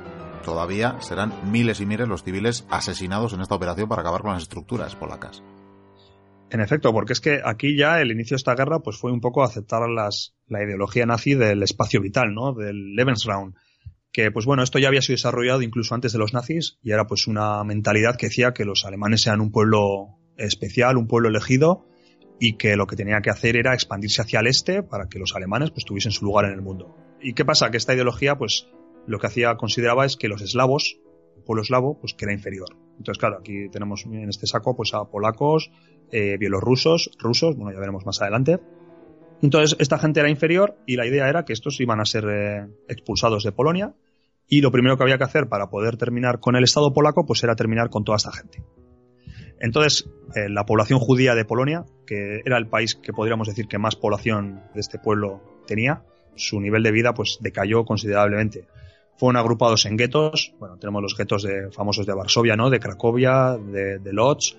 todavía 0.44 1.00
serán 1.02 1.34
miles 1.52 1.80
y 1.80 1.86
miles 1.86 2.08
los 2.08 2.24
civiles 2.24 2.66
asesinados 2.70 3.34
en 3.34 3.42
esta 3.42 3.56
operación 3.56 3.88
para 3.88 4.02
acabar 4.02 4.22
con 4.22 4.34
las 4.34 4.44
estructuras 4.44 4.96
polacas. 4.96 5.42
En 6.52 6.62
efecto, 6.62 6.92
porque 6.92 7.14
es 7.14 7.22
que 7.22 7.42
aquí 7.44 7.78
ya 7.78 8.02
el 8.02 8.12
inicio 8.12 8.36
de 8.36 8.40
esta 8.40 8.56
guerra 8.56 8.80
pues 8.80 8.98
fue 8.98 9.12
un 9.12 9.22
poco 9.22 9.44
aceptar 9.44 9.88
las, 9.88 10.36
la 10.48 10.64
ideología 10.64 11.06
nazi 11.06 11.36
del 11.36 11.62
espacio 11.62 12.02
vital, 12.02 12.34
¿no? 12.34 12.54
Del 12.54 12.96
Lebensraum. 12.96 13.54
Que 14.12 14.32
pues 14.32 14.46
bueno, 14.46 14.64
esto 14.64 14.80
ya 14.80 14.88
había 14.88 15.04
sido 15.04 15.16
desarrollado 15.16 15.62
incluso 15.62 15.94
antes 15.94 16.12
de 16.12 16.18
los 16.18 16.34
nazis 16.34 16.80
y 16.82 16.92
era 16.92 17.06
pues 17.06 17.28
una 17.28 17.64
mentalidad 17.64 18.16
que 18.16 18.28
decía 18.28 18.54
que 18.54 18.66
los 18.66 18.84
alemanes 18.84 19.28
eran 19.28 19.42
un 19.42 19.52
pueblo 19.52 20.18
especial, 20.38 20.98
un 20.98 21.08
pueblo 21.08 21.30
elegido 21.30 21.86
y 22.40 22.58
que 22.58 22.76
lo 22.76 22.88
que 22.88 22.96
tenía 22.96 23.22
que 23.22 23.30
hacer 23.30 23.56
era 23.56 23.76
expandirse 23.76 24.24
hacia 24.24 24.40
el 24.40 24.48
este 24.48 24.82
para 24.82 25.08
que 25.08 25.20
los 25.20 25.36
alemanes 25.36 25.70
pues 25.70 25.86
tuviesen 25.86 26.12
su 26.12 26.26
lugar 26.26 26.46
en 26.46 26.54
el 26.54 26.62
mundo. 26.62 26.98
¿Y 27.22 27.34
qué 27.34 27.46
pasa? 27.46 27.70
Que 27.70 27.78
esta 27.78 27.94
ideología 27.94 28.38
pues 28.38 28.68
lo 29.06 29.20
que 29.20 29.28
hacía 29.28 29.56
consideraba 29.56 30.06
es 30.06 30.16
que 30.16 30.28
los 30.28 30.42
eslavos, 30.42 31.00
el 31.38 31.44
pueblo 31.44 31.62
eslavo, 31.62 32.00
pues 32.00 32.16
que 32.16 32.26
era 32.26 32.34
inferior. 32.34 32.89
Entonces 33.00 33.18
claro, 33.18 33.38
aquí 33.40 33.70
tenemos 33.70 34.06
en 34.06 34.30
este 34.30 34.46
saco 34.46 34.76
pues 34.76 34.94
a 34.94 35.06
polacos, 35.06 35.72
eh, 36.12 36.38
bielorrusos, 36.38 37.10
rusos, 37.18 37.56
bueno, 37.56 37.72
ya 37.72 37.80
veremos 37.80 38.06
más 38.06 38.22
adelante. 38.22 38.60
Entonces, 39.42 39.78
esta 39.80 39.98
gente 39.98 40.20
era 40.20 40.30
inferior 40.30 40.76
y 40.86 40.98
la 40.98 41.06
idea 41.08 41.30
era 41.30 41.46
que 41.46 41.54
estos 41.54 41.80
iban 41.80 42.02
a 42.02 42.06
ser 42.06 42.26
eh, 42.30 42.68
expulsados 42.90 43.44
de 43.44 43.54
Polonia 43.54 43.96
y 44.50 44.62
lo 44.62 44.72
primero 44.72 44.98
que 44.98 45.04
había 45.04 45.18
que 45.18 45.24
hacer 45.24 45.48
para 45.48 45.70
poder 45.70 45.96
terminar 45.96 46.40
con 46.40 46.58
el 46.58 46.64
Estado 46.66 46.94
polaco, 46.94 47.26
pues 47.26 47.42
era 47.44 47.56
terminar 47.56 47.90
con 47.90 48.04
toda 48.04 48.18
esta 48.18 48.34
gente. 48.34 48.62
Entonces, 49.62 50.10
eh, 50.36 50.50
la 50.50 50.66
población 50.66 51.00
judía 51.00 51.36
de 51.36 51.46
Polonia, 51.46 51.86
que 52.06 52.42
era 52.46 52.58
el 52.58 52.68
país 52.68 52.96
que 52.96 53.14
podríamos 53.14 53.48
decir 53.48 53.68
que 53.68 53.78
más 53.78 53.96
población 53.96 54.62
de 54.74 54.82
este 54.82 55.00
pueblo 55.00 55.42
tenía, 55.68 56.04
su 56.36 56.60
nivel 56.60 56.84
de 56.84 56.92
vida 56.92 57.14
pues 57.14 57.38
decayó 57.42 57.86
considerablemente. 57.86 58.68
Fueron 59.20 59.38
agrupados 59.38 59.86
en 59.86 59.98
guetos, 59.98 60.54
bueno, 60.60 60.78
tenemos 60.78 61.02
los 61.02 61.16
guetos 61.16 61.44
de, 61.44 61.70
famosos 61.72 62.06
de 62.06 62.14
Varsovia, 62.14 62.56
¿no? 62.56 62.70
De 62.70 62.80
Cracovia, 62.80 63.58
de, 63.58 64.00
de 64.00 64.14
Lodz, 64.14 64.56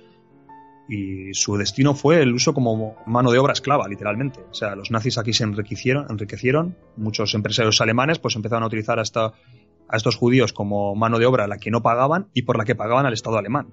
y 0.90 1.32
su 1.34 1.56
destino 1.56 1.94
fue 1.94 2.20
el 2.20 2.34
uso 2.34 2.52
como 2.52 2.96
mano 3.06 3.30
de 3.30 3.38
obra 3.38 3.52
esclava, 3.52 3.86
literalmente. 3.88 4.40
O 4.50 4.54
sea, 4.54 4.74
los 4.74 4.90
nazis 4.90 5.18
aquí 5.18 5.32
se 5.32 5.44
enriquecieron, 5.44 6.06
enriquecieron 6.10 6.76
muchos 6.96 7.32
empresarios 7.34 7.80
alemanes 7.80 8.18
pues 8.18 8.34
empezaron 8.34 8.64
a 8.64 8.66
utilizar 8.66 8.98
a, 8.98 9.02
a 9.02 9.96
estos 9.96 10.16
judíos 10.16 10.52
como 10.52 10.96
mano 10.96 11.20
de 11.20 11.26
obra 11.26 11.46
la 11.46 11.58
que 11.58 11.70
no 11.70 11.80
pagaban 11.80 12.28
y 12.34 12.42
por 12.42 12.58
la 12.58 12.64
que 12.64 12.74
pagaban 12.74 13.06
al 13.06 13.12
Estado 13.12 13.38
alemán. 13.38 13.68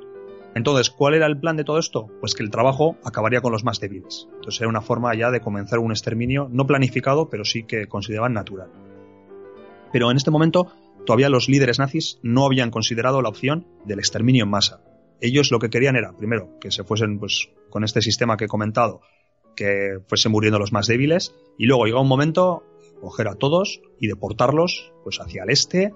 Entonces, 0.54 0.91
¿cuál 0.91 1.15
era 1.15 1.26
el 1.26 1.39
plan 1.39 1.58
de 1.58 1.63
todo 1.63 1.80
esto? 1.80 2.08
Pues 2.19 2.34
que 2.34 2.43
el 2.43 2.52
trabajo 2.52 2.97
acabaría 3.04 3.41
con 3.41 3.52
los 3.52 3.63
más 3.63 3.80
débiles. 3.80 4.28
Entonces 4.36 4.62
era 4.62 4.69
una 4.69 4.82
forma 4.82 5.13
ya 5.15 5.32
de 5.32 5.41
comenzar 5.41 5.80
un 5.80 5.91
exterminio 5.91 6.50
no 6.52 6.67
planificado, 6.67 7.30
pero 7.30 7.45
sí 7.45 7.63
que 7.63 7.88
consideraban 7.88 8.34
natural. 8.34 8.69
Pero 9.91 10.12
en 10.12 10.17
este 10.17 10.32
momento 10.32 10.71
todavía 11.06 11.30
los 11.30 11.47
líderes 11.50 11.80
nazis 11.80 12.19
no 12.21 12.45
habían 12.45 12.71
considerado 12.71 13.21
la 13.21 13.30
opción 13.30 13.65
del 13.86 14.00
exterminio 14.00 14.43
en 14.43 14.50
masa. 14.50 14.82
Ellos 15.21 15.52
lo 15.52 15.60
que 15.60 15.69
querían 15.69 15.95
era, 15.95 16.13
primero, 16.13 16.60
que 16.60 16.69
se 16.69 16.84
fuesen 16.84 17.19
pues 17.19 17.50
con 17.69 17.84
este 17.84 18.02
sistema 18.02 18.38
que 18.38 18.45
he 18.45 18.47
comentado, 18.47 19.02
que 19.56 20.00
fuesen 20.08 20.32
muriendo 20.32 20.60
los 20.60 20.71
más 20.71 20.88
débiles, 20.88 21.34
y 21.58 21.65
luego 21.65 21.86
llega 21.86 22.00
un 22.00 22.08
momento, 22.08 22.63
coger 23.02 23.28
a 23.28 23.36
todos 23.36 23.82
y 24.00 24.08
deportarlos 24.08 24.91
pues 25.04 25.19
hacia 25.19 25.43
el 25.43 25.50
este 25.50 25.93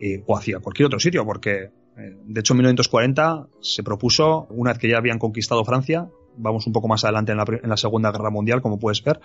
eh, 0.00 0.22
o 0.26 0.36
hacia 0.36 0.58
cualquier 0.58 0.86
otro 0.86 1.00
sitio, 1.00 1.24
porque 1.24 1.70
eh, 1.96 2.16
de 2.24 2.40
hecho 2.40 2.52
en 2.52 2.58
1940 2.58 3.46
se 3.60 3.82
propuso, 3.82 4.46
una 4.50 4.72
vez 4.72 4.78
que 4.78 4.90
ya 4.90 4.98
habían 4.98 5.18
conquistado 5.18 5.64
Francia, 5.64 6.10
vamos 6.36 6.66
un 6.66 6.72
poco 6.72 6.88
más 6.88 7.04
adelante 7.04 7.32
en 7.32 7.38
la, 7.38 7.44
en 7.62 7.70
la 7.70 7.76
Segunda 7.76 8.12
Guerra 8.12 8.30
Mundial, 8.30 8.60
como 8.60 8.78
puedes 8.78 9.02
ver, 9.02 9.20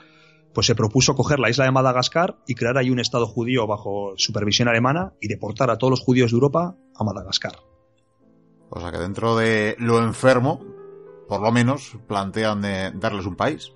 pues 0.53 0.67
se 0.67 0.75
propuso 0.75 1.15
coger 1.15 1.39
la 1.39 1.49
isla 1.49 1.65
de 1.65 1.71
Madagascar 1.71 2.37
y 2.47 2.55
crear 2.55 2.77
ahí 2.77 2.89
un 2.89 2.99
Estado 2.99 3.27
judío 3.27 3.67
bajo 3.67 4.13
supervisión 4.17 4.67
alemana 4.67 5.13
y 5.21 5.27
deportar 5.27 5.69
a 5.69 5.77
todos 5.77 5.91
los 5.91 6.01
judíos 6.01 6.31
de 6.31 6.35
Europa 6.35 6.75
a 6.95 7.03
Madagascar. 7.03 7.53
O 8.69 8.79
sea 8.79 8.91
que 8.91 8.97
dentro 8.97 9.35
de 9.35 9.75
lo 9.79 9.99
enfermo, 9.99 10.61
por 11.27 11.41
lo 11.41 11.51
menos, 11.51 11.97
plantean 12.07 12.61
de 12.61 12.91
darles 12.91 13.25
un 13.25 13.35
país. 13.35 13.73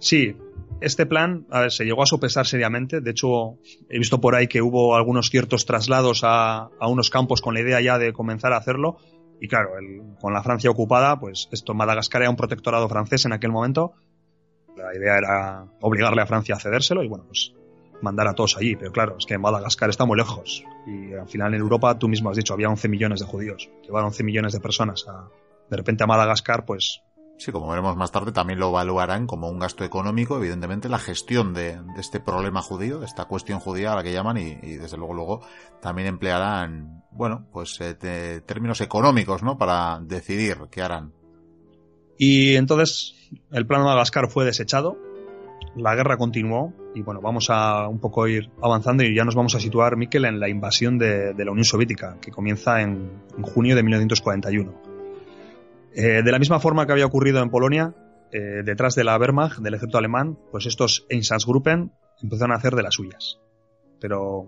Sí, 0.00 0.36
este 0.80 1.06
plan 1.06 1.46
a 1.50 1.60
ver, 1.60 1.72
se 1.72 1.84
llegó 1.84 2.02
a 2.02 2.06
sopesar 2.06 2.46
seriamente. 2.46 3.00
De 3.00 3.10
hecho, 3.10 3.58
he 3.88 3.98
visto 3.98 4.20
por 4.20 4.34
ahí 4.34 4.46
que 4.46 4.62
hubo 4.62 4.96
algunos 4.96 5.30
ciertos 5.30 5.66
traslados 5.66 6.22
a, 6.24 6.70
unos 6.80 7.10
campos 7.10 7.40
con 7.40 7.54
la 7.54 7.60
idea 7.60 7.80
ya 7.80 7.98
de 7.98 8.12
comenzar 8.12 8.52
a 8.52 8.58
hacerlo. 8.58 8.98
Y 9.40 9.46
claro, 9.46 9.70
con 10.20 10.32
la 10.32 10.42
Francia 10.42 10.70
ocupada, 10.70 11.18
pues 11.20 11.48
esto, 11.52 11.74
Madagascar 11.74 12.22
era 12.22 12.30
un 12.30 12.36
protectorado 12.36 12.88
francés 12.88 13.24
en 13.24 13.32
aquel 13.32 13.52
momento. 13.52 13.92
La 14.78 14.96
idea 14.96 15.18
era 15.18 15.66
obligarle 15.80 16.22
a 16.22 16.26
Francia 16.26 16.54
a 16.54 16.60
cedérselo 16.60 17.02
y 17.02 17.08
bueno, 17.08 17.24
pues 17.26 17.52
mandar 18.00 18.28
a 18.28 18.34
todos 18.34 18.56
allí, 18.56 18.76
pero 18.76 18.92
claro, 18.92 19.16
es 19.18 19.26
que 19.26 19.38
Madagascar 19.38 19.90
está 19.90 20.04
muy 20.04 20.16
lejos. 20.16 20.64
Y 20.86 21.12
al 21.14 21.28
final 21.28 21.54
en 21.54 21.60
Europa, 21.60 21.98
tú 21.98 22.08
mismo 22.08 22.30
has 22.30 22.36
dicho, 22.36 22.54
había 22.54 22.68
11 22.68 22.88
millones 22.88 23.20
de 23.20 23.26
judíos. 23.26 23.68
Llevar 23.82 24.04
11 24.04 24.24
millones 24.24 24.52
de 24.52 24.60
personas 24.60 25.04
a, 25.08 25.28
de 25.68 25.76
repente 25.76 26.04
a 26.04 26.06
Madagascar, 26.06 26.64
pues... 26.64 27.02
Sí, 27.38 27.52
como 27.52 27.68
veremos 27.68 27.96
más 27.96 28.10
tarde, 28.10 28.32
también 28.32 28.58
lo 28.58 28.68
evaluarán 28.70 29.28
como 29.28 29.48
un 29.48 29.60
gasto 29.60 29.84
económico, 29.84 30.36
evidentemente, 30.36 30.88
la 30.88 30.98
gestión 30.98 31.54
de, 31.54 31.78
este 31.96 32.18
problema 32.18 32.62
judío, 32.62 32.98
de 32.98 33.06
esta 33.06 33.26
cuestión 33.26 33.60
judía 33.60 33.92
a 33.92 33.96
la 33.96 34.02
que 34.02 34.12
llaman, 34.12 34.38
y, 34.38 34.54
desde 34.76 34.96
luego 34.96 35.14
luego 35.14 35.40
también 35.80 36.08
emplearán, 36.08 37.04
bueno, 37.12 37.46
pues 37.52 37.80
eh, 37.80 38.42
términos 38.44 38.80
económicos, 38.80 39.44
¿no? 39.44 39.56
Para 39.56 40.00
decidir 40.00 40.56
qué 40.68 40.82
harán. 40.82 41.12
Y 42.18 42.56
entonces 42.56 43.14
el 43.52 43.66
plan 43.66 43.82
Madagascar 43.82 44.28
fue 44.28 44.44
desechado, 44.44 44.98
la 45.76 45.94
guerra 45.94 46.16
continuó 46.16 46.74
y 46.94 47.02
bueno, 47.02 47.20
vamos 47.20 47.48
a 47.50 47.86
un 47.88 48.00
poco 48.00 48.26
ir 48.26 48.50
avanzando 48.60 49.04
y 49.04 49.14
ya 49.14 49.24
nos 49.24 49.34
vamos 49.34 49.54
a 49.54 49.60
situar, 49.60 49.96
Miquel, 49.96 50.24
en 50.24 50.40
la 50.40 50.48
invasión 50.48 50.98
de, 50.98 51.32
la 51.36 51.50
Unión 51.50 51.64
Soviética, 51.64 52.16
que 52.20 52.30
comienza 52.30 52.82
en, 52.82 53.22
junio 53.42 53.76
de 53.76 53.82
1941. 53.82 54.74
Eh, 55.94 56.22
de 56.22 56.32
la 56.32 56.38
misma 56.38 56.60
forma 56.60 56.86
que 56.86 56.92
había 56.92 57.06
ocurrido 57.06 57.42
en 57.42 57.50
Polonia, 57.50 57.94
eh, 58.32 58.62
detrás 58.64 58.94
de 58.94 59.04
la 59.04 59.16
Wehrmacht, 59.16 59.58
del 59.58 59.74
ejército 59.74 59.98
alemán, 59.98 60.38
pues 60.50 60.66
estos 60.66 61.06
Einsatzgruppen 61.08 61.92
empezaron 62.22 62.52
a 62.52 62.56
hacer 62.56 62.74
de 62.74 62.82
las 62.82 62.94
suyas. 62.94 63.38
Pero 64.00 64.46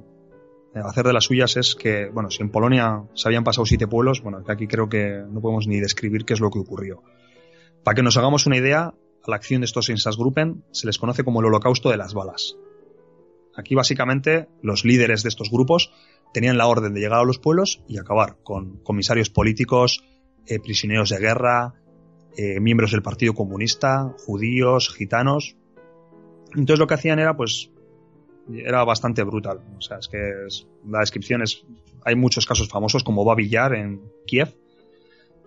eh, 0.75 0.81
hacer 0.85 1.07
de 1.07 1.13
las 1.13 1.25
suyas 1.25 1.57
es 1.57 1.75
que, 1.75 2.09
bueno, 2.09 2.31
si 2.31 2.43
en 2.43 2.51
Polonia 2.51 3.05
se 3.15 3.29
habían 3.29 3.45
pasado 3.45 3.67
siete 3.67 3.87
pueblos, 3.87 4.23
bueno, 4.23 4.43
aquí 4.49 4.67
creo 4.67 4.89
que 4.89 5.23
no 5.29 5.41
podemos 5.41 5.67
ni 5.67 5.81
describir 5.81 6.25
qué 6.25 6.35
es 6.35 6.41
lo 6.41 6.51
que 6.51 6.59
ocurrió. 6.59 7.03
Para 7.85 7.95
que 7.95 8.03
nos 8.03 8.17
hagamos 8.17 8.47
una 8.47 8.57
idea, 8.57 8.95
a 9.23 9.31
la 9.31 9.37
acción 9.37 9.61
de 9.61 9.67
estos 9.67 9.89
Einsatzgruppen 9.89 10.65
se 10.71 10.87
les 10.87 10.99
conoce 10.99 11.25
como 11.25 11.41
el 11.41 11.47
holocausto 11.47 11.91
de 11.91 11.97
las 11.97 12.15
balas. 12.15 12.57
Aquí 13.55 13.75
básicamente 13.75 14.49
los 14.63 14.85
líderes 14.85 15.23
de 15.23 15.29
estos 15.29 15.51
grupos 15.51 15.93
tenían 16.33 16.59
la 16.59 16.67
orden 16.67 16.95
de 16.95 17.01
llegar 17.01 17.21
a 17.21 17.25
los 17.25 17.39
pueblos 17.39 17.83
y 17.89 17.99
acabar 17.99 18.39
con 18.43 18.79
comisarios 18.83 19.31
políticos, 19.31 20.05
eh, 20.47 20.61
prisioneros 20.61 21.11
de 21.11 21.19
guerra, 21.19 21.75
eh, 22.37 22.61
miembros 22.61 22.93
del 22.93 23.03
Partido 23.03 23.35
Comunista, 23.35 24.15
judíos, 24.25 24.95
gitanos. 24.95 25.57
Entonces 26.55 26.79
lo 26.79 26.87
que 26.87 26.95
hacían 26.95 27.19
era 27.19 27.37
pues 27.37 27.71
era 28.53 28.85
bastante 28.85 29.23
brutal. 29.23 29.61
O 29.79 29.81
sea, 29.81 29.99
es 29.99 30.09
que 30.09 30.19
la 30.89 31.01
descripción 31.01 31.43
es 31.43 31.65
hay 32.05 32.15
muchos 32.17 32.47
casos 32.47 32.69
famosos 32.69 33.05
como 33.05 33.25
Babillar 33.25 33.75
en 33.75 34.01
Kiev. 34.27 34.55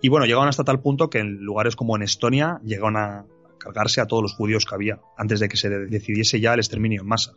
Y 0.03 0.09
bueno, 0.09 0.25
llegaron 0.25 0.49
hasta 0.49 0.65
tal 0.65 0.81
punto 0.81 1.09
que 1.09 1.19
en 1.19 1.37
lugares 1.37 1.77
como 1.77 1.95
en 1.95 2.03
Estonia 2.03 2.59
llegaron 2.61 2.97
a, 2.97 3.25
cargarse 3.57 4.01
a 4.01 4.05
todos 4.05 4.21
los 4.21 4.33
judíos 4.33 4.65
que 4.65 4.75
había, 4.75 4.99
antes 5.17 5.39
de 5.39 5.47
que 5.47 5.55
se 5.55 5.69
decidiese 5.69 6.41
ya 6.41 6.53
el 6.53 6.59
exterminio 6.59 7.03
en 7.03 7.07
masa. 7.07 7.31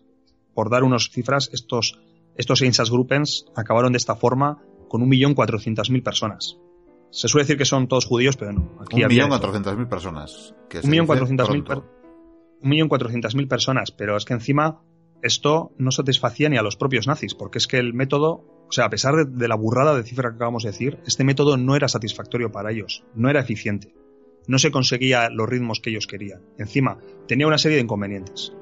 Por 0.53 0.69
dar 0.69 0.83
unas 0.83 1.09
cifras, 1.09 1.49
estos, 1.53 2.01
estos 2.35 2.63
Einsatzgruppens 2.63 3.47
acabaron 3.55 3.93
de 3.93 3.99
esta 3.99 4.17
forma 4.17 4.61
con 4.89 5.09
1.400.000 5.09 6.03
personas. 6.03 6.59
Se 7.11 7.29
suele 7.29 7.45
decir 7.45 7.57
que 7.57 7.65
son 7.65 7.87
todos 7.87 8.05
judíos, 8.05 8.37
pero 8.37 8.53
no. 8.53 8.73
Aquí 8.81 8.97
1.400.000 8.97 9.89
personas. 9.89 10.53
1.400.000 12.63 13.47
personas, 13.47 13.93
pero 13.93 14.17
es 14.17 14.25
que 14.25 14.35
encima 14.35 14.83
esto 15.23 15.73
no 15.79 15.91
satisfacía 15.91 16.49
ni 16.49 16.57
a 16.57 16.63
los 16.63 16.77
propios 16.77 17.07
nazis, 17.07 17.35
porque 17.35 17.59
es 17.59 17.67
que 17.67 17.79
el 17.79 17.95
método, 17.95 18.45
o 18.69 18.73
sea, 18.73 18.87
a 18.87 18.91
pesar 18.91 19.27
de, 19.27 19.49
la 19.49 19.57
burrada 19.57 19.95
de 19.95 20.03
cifra 20.03 20.31
que 20.31 20.37
acabamos 20.37 20.63
de 20.63 20.71
decir, 20.71 20.99
este 21.07 21.25
método 21.25 21.57
no 21.57 21.77
era 21.77 21.89
satisfactorio 21.89 22.53
para 22.53 22.71
ellos, 22.71 23.05
no 23.15 23.29
era 23.29 23.41
eficiente 23.41 23.95
no 24.47 24.59
se 24.59 24.71
conseguía 24.71 25.29
los 25.31 25.49
ritmos 25.49 25.81
que 25.81 25.91
ellos 25.91 26.07
querían. 26.07 26.43
Encima, 26.59 26.99
tenía 27.27 27.47
una 27.47 27.59
serie 27.59 27.77
de 27.77 27.83
inconvenientes. 27.83 28.53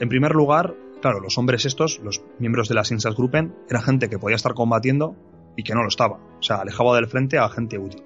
En 0.00 0.08
primer 0.08 0.32
lugar, 0.32 0.74
claro, 1.00 1.20
los 1.20 1.38
hombres 1.38 1.64
estos, 1.64 1.98
los 2.00 2.22
miembros 2.38 2.68
de 2.68 2.74
las 2.74 2.90
Einsatzgruppen, 2.90 3.54
era 3.68 3.82
gente 3.82 4.08
que 4.08 4.18
podía 4.18 4.36
estar 4.36 4.54
combatiendo 4.54 5.16
y 5.56 5.62
que 5.62 5.74
no 5.74 5.82
lo 5.82 5.88
estaba. 5.88 6.16
O 6.38 6.42
sea, 6.42 6.56
alejaba 6.56 6.94
del 6.96 7.06
frente 7.06 7.38
a 7.38 7.48
gente 7.48 7.78
útil. 7.78 8.02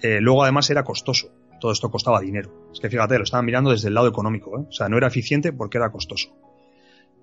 Eh, 0.00 0.20
luego, 0.20 0.42
además, 0.42 0.70
era 0.70 0.84
costoso. 0.84 1.30
todo 1.60 1.70
esto 1.70 1.90
costaba 1.90 2.20
dinero. 2.20 2.50
Es 2.72 2.80
que 2.80 2.90
fíjate, 2.90 3.18
lo 3.18 3.24
estaban 3.24 3.46
mirando 3.46 3.70
desde 3.70 3.86
el 3.86 3.94
lado 3.94 4.08
económico, 4.08 4.58
¿eh? 4.58 4.66
o 4.68 4.72
sea, 4.72 4.88
no 4.88 4.96
era 4.96 5.06
eficiente 5.06 5.52
porque 5.52 5.78
era 5.78 5.92
costoso. 5.92 6.34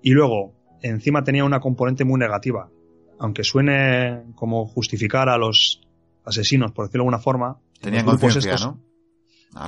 Y 0.02 0.10
luego, 0.12 0.54
encima 0.82 1.24
tenía 1.24 1.44
una 1.44 1.60
componente 1.60 2.04
muy 2.04 2.18
negativa. 2.18 2.70
Aunque 3.18 3.44
suene 3.44 4.24
como 4.34 4.66
justificar 4.66 5.28
a 5.28 5.36
los 5.36 5.82
asesinos, 6.24 6.72
por 6.72 6.86
decirlo 6.86 7.02
de 7.02 7.08
alguna 7.08 7.18
forma. 7.18 7.58
Tenían 7.80 8.04
conciencia, 8.06 8.56
¿no? 8.56 8.80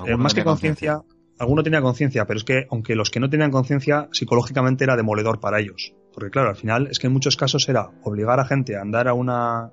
Eh, 0.06 0.16
más 0.16 0.32
que 0.32 0.44
conciencia, 0.44 1.02
alguno 1.38 1.62
tenía 1.62 1.82
conciencia, 1.82 2.26
pero 2.26 2.38
es 2.38 2.44
que 2.44 2.66
aunque 2.70 2.94
los 2.94 3.10
que 3.10 3.20
no 3.20 3.28
tenían 3.28 3.50
conciencia, 3.50 4.08
psicológicamente 4.12 4.84
era 4.84 4.96
demoledor 4.96 5.40
para 5.40 5.60
ellos. 5.60 5.94
Porque 6.14 6.30
claro, 6.30 6.50
al 6.50 6.56
final 6.56 6.88
es 6.88 6.98
que 6.98 7.08
en 7.08 7.12
muchos 7.12 7.36
casos 7.36 7.68
era 7.68 7.90
obligar 8.04 8.38
a 8.38 8.44
gente 8.44 8.76
a 8.76 8.80
andar 8.80 9.08
a 9.08 9.14
una... 9.14 9.72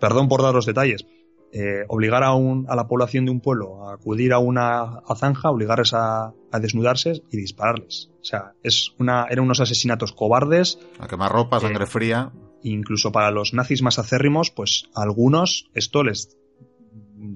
Perdón 0.00 0.28
por 0.28 0.42
dar 0.42 0.54
los 0.54 0.64
detalles. 0.64 1.06
Eh, 1.50 1.84
obligar 1.88 2.24
a, 2.24 2.34
un, 2.34 2.66
a 2.68 2.76
la 2.76 2.86
población 2.86 3.24
de 3.24 3.30
un 3.30 3.40
pueblo 3.40 3.88
a 3.88 3.94
acudir 3.94 4.34
a 4.34 4.38
una 4.38 5.00
zanja, 5.16 5.50
obligarles 5.50 5.94
a, 5.94 6.34
a, 6.52 6.60
desnudarse 6.60 7.22
y 7.30 7.38
dispararles. 7.38 8.10
O 8.20 8.24
sea, 8.24 8.52
es 8.62 8.92
una, 8.98 9.26
eran 9.30 9.46
unos 9.46 9.60
asesinatos 9.60 10.12
cobardes. 10.12 10.78
A 10.98 11.08
quemar 11.08 11.32
ropa, 11.32 11.58
sangre 11.58 11.84
eh, 11.84 11.86
fría. 11.86 12.32
Incluso 12.62 13.12
para 13.12 13.30
los 13.30 13.54
nazis 13.54 13.80
más 13.80 13.98
acérrimos, 13.98 14.50
pues 14.50 14.90
a 14.94 15.02
algunos 15.02 15.70
esto 15.74 16.02
les 16.02 16.36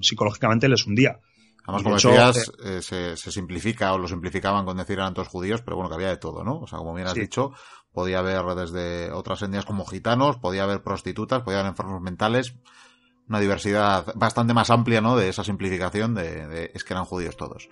psicológicamente 0.01 0.69
les 0.69 0.85
hundía. 0.85 1.19
Además, 1.65 1.83
como 1.83 1.95
decías, 1.95 2.51
eh, 2.63 2.81
se, 2.81 3.15
se, 3.15 3.31
simplifica 3.31 3.93
o 3.93 3.97
lo 3.97 4.07
simplificaban 4.07 4.65
con 4.65 4.77
decir 4.77 4.99
eran 4.99 5.13
todos 5.13 5.29
judíos, 5.29 5.61
pero 5.61 5.77
bueno, 5.77 5.89
que 5.89 5.95
había 5.95 6.09
de 6.09 6.17
todo, 6.17 6.43
¿no? 6.43 6.59
O 6.59 6.67
sea, 6.67 6.77
como 6.77 6.93
bien 6.93 7.07
has 7.07 7.13
dicho, 7.13 7.53
podía 7.93 8.19
haber 8.19 8.43
desde 8.55 9.11
otras 9.11 9.41
etnias 9.41 9.65
como 9.65 9.85
gitanos, 9.85 10.37
podía 10.37 10.63
haber 10.63 10.83
prostitutas, 10.83 11.41
podía 11.41 11.59
haber 11.59 11.71
enfermos 11.71 12.01
mentales, 12.01 12.55
una 13.27 13.39
diversidad 13.39 14.13
bastante 14.15 14.53
más 14.53 14.69
amplia, 14.69 15.01
¿no? 15.01 15.15
De 15.15 15.29
esa 15.29 15.43
simplificación 15.43 16.13
de, 16.13 16.71
es 16.73 16.83
que 16.83 16.93
eran 16.93 17.05
judíos 17.05 17.37
todos. 17.37 17.69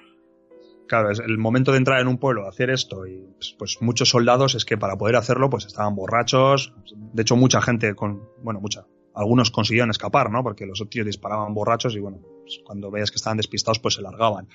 Claro, 0.88 1.10
es 1.10 1.20
el 1.20 1.38
momento 1.38 1.72
de 1.72 1.78
entrar 1.78 2.02
en 2.02 2.08
un 2.08 2.18
pueblo, 2.18 2.48
hacer 2.48 2.70
esto 2.70 3.06
y 3.06 3.26
pues, 3.36 3.56
pues, 3.58 3.78
muchos 3.82 4.10
soldados 4.10 4.56
es 4.56 4.66
que 4.66 4.78
para 4.78 4.98
poder 4.98 5.16
hacerlo 5.16 5.50
pues 5.50 5.66
estaban 5.66 5.96
borrachos, 5.96 6.74
de 6.94 7.22
hecho 7.22 7.38
mucha 7.38 7.62
gente 7.62 7.96
con, 7.96 8.28
bueno, 8.44 8.60
mucha, 8.60 8.86
algunos 9.16 9.52
consiguieron 9.52 9.90
escapar, 9.90 10.30
¿no? 10.32 10.44
Porque 10.44 10.66
los 10.66 10.84
tíos 10.90 11.06
disparaban 11.06 11.54
borrachos 11.54 11.96
y 11.96 12.00
bueno, 12.00 12.20
pues, 12.42 12.60
cuando 12.66 12.92
veías 12.92 13.10
que 13.10 13.16
estaban 13.16 13.38
despistados 13.38 13.80
pues 13.80 13.94
se 13.96 14.02
largaban. 14.02 14.50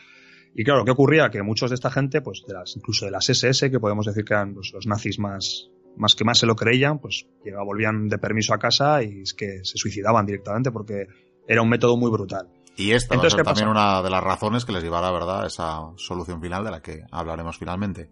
Y 0.54 0.64
claro, 0.64 0.84
¿qué 0.84 0.90
ocurría? 0.90 1.30
Que 1.30 1.42
muchos 1.42 1.70
de 1.70 1.74
esta 1.74 1.90
gente, 1.90 2.20
pues 2.20 2.42
de 2.46 2.54
las, 2.54 2.76
incluso 2.76 3.06
de 3.06 3.10
las 3.12 3.28
SS, 3.28 3.70
que 3.70 3.80
podemos 3.80 4.06
decir 4.06 4.24
que 4.24 4.34
eran 4.34 4.54
los 4.54 4.86
nazis 4.86 5.18
más, 5.18 5.70
más 5.96 6.14
que 6.14 6.24
más 6.24 6.38
se 6.38 6.46
lo 6.46 6.54
creían, 6.56 6.98
pues 6.98 7.26
volvían 7.64 8.08
de 8.08 8.18
permiso 8.18 8.54
a 8.54 8.58
casa 8.58 9.02
y 9.02 9.22
es 9.22 9.34
que 9.34 9.64
se 9.64 9.78
suicidaban 9.78 10.26
directamente 10.26 10.70
porque 10.70 11.06
era 11.46 11.62
un 11.62 11.68
método 11.68 11.96
muy 11.96 12.10
brutal. 12.10 12.48
Y 12.76 12.92
esta 12.92 13.14
Entonces, 13.14 13.38
va 13.38 13.42
a 13.42 13.44
ser 13.44 13.54
también 13.54 13.68
una 13.68 14.02
de 14.02 14.10
las 14.10 14.22
razones 14.22 14.64
que 14.64 14.72
les 14.72 14.82
llevará, 14.82 15.10
¿verdad?, 15.10 15.44
a 15.44 15.46
esa 15.46 15.80
solución 15.96 16.40
final 16.40 16.62
de 16.64 16.70
la 16.70 16.82
que 16.82 17.04
hablaremos 17.10 17.56
finalmente. 17.56 18.10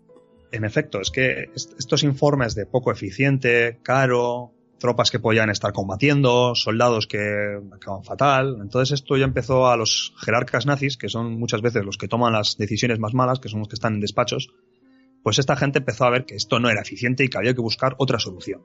En 0.53 0.65
efecto, 0.65 1.01
es 1.01 1.11
que 1.11 1.51
estos 1.55 2.03
informes 2.03 2.55
de 2.55 2.65
poco 2.65 2.91
eficiente, 2.91 3.81
caro, 3.83 4.53
tropas 4.79 5.11
que 5.11 5.19
podían 5.19 5.51
estar 5.51 5.73
combatiendo, 5.73 6.55
soldados 6.55 7.07
que 7.07 7.59
acaban 7.75 8.05
fatal. 8.05 8.59
Entonces 8.61 9.01
esto 9.01 9.17
ya 9.17 9.25
empezó 9.25 9.67
a 9.69 9.77
los 9.77 10.15
jerarcas 10.19 10.67
nazis, 10.67 10.97
que 10.97 11.09
son 11.09 11.39
muchas 11.39 11.61
veces 11.61 11.85
los 11.85 11.99
que 11.99 12.09
toman 12.09 12.33
las 12.33 12.57
decisiones 12.57 12.99
más 12.99 13.15
malas, 13.15 13.41
que 13.41 13.49
son 13.49 13.61
los 13.61 13.69
que 13.69 13.75
están 13.75 13.95
en 13.95 14.01
despachos, 14.01 14.51
pues 15.25 15.39
esta 15.39 15.57
gente 15.57 15.79
empezó 15.79 16.05
a 16.05 16.11
ver 16.11 16.27
que 16.27 16.37
esto 16.37 16.61
no 16.61 16.69
era 16.69 16.83
eficiente 16.83 17.25
y 17.25 17.29
que 17.29 17.39
había 17.39 17.55
que 17.55 17.63
buscar 17.63 17.97
otra 17.99 18.21
solución. 18.21 18.63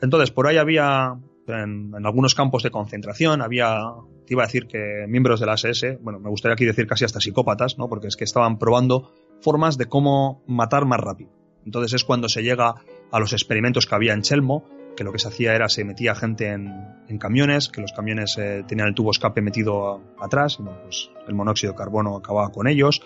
Entonces 0.00 0.30
por 0.30 0.46
ahí 0.46 0.56
había, 0.56 1.14
en, 1.48 1.92
algunos 2.06 2.34
campos 2.34 2.62
de 2.62 2.70
concentración, 2.70 3.42
había, 3.42 3.80
te 4.24 4.34
iba 4.34 4.44
a 4.44 4.46
decir 4.46 4.68
que 4.68 5.04
miembros 5.08 5.40
de 5.40 5.46
la 5.46 5.54
SS, 5.54 5.98
bueno, 6.00 6.20
me 6.20 6.30
gustaría 6.30 6.54
aquí 6.54 6.64
decir 6.64 6.86
casi 6.86 7.04
hasta 7.04 7.20
psicópatas, 7.20 7.76
¿no? 7.76 7.88
Porque 7.88 8.06
es 8.06 8.16
que 8.16 8.24
estaban 8.24 8.58
probando 8.58 9.12
formas 9.40 9.76
de 9.78 9.86
cómo 9.86 10.44
matar 10.46 10.86
más 10.86 11.00
rápido. 11.00 11.32
Entonces 11.64 11.94
es 11.94 12.04
cuando 12.04 12.28
se 12.28 12.42
llega 12.42 12.74
a 13.10 13.20
los 13.20 13.32
experimentos 13.32 13.86
que 13.86 13.94
había 13.96 14.14
en 14.14 14.22
Chelmo, 14.22 14.64
que 14.96 15.02
lo 15.02 15.12
que 15.12 15.18
se 15.18 15.28
hacía 15.28 15.54
era 15.54 15.68
se 15.68 15.84
metía 15.84 16.14
gente 16.14 16.48
en, 16.48 17.18
camiones, 17.18 17.68
que 17.68 17.80
los 17.80 17.92
camiones 17.92 18.36
eh, 18.38 18.64
tenían 18.66 18.88
el 18.88 18.94
tubo 18.94 19.10
escape 19.10 19.42
metido 19.42 20.00
atrás, 20.20 20.58
y 20.60 20.62
pues 20.62 21.10
el 21.26 21.34
monóxido 21.34 21.72
de 21.72 21.78
carbono 21.78 22.16
acababa 22.16 22.50
con 22.50 22.68
ellos. 22.68 23.02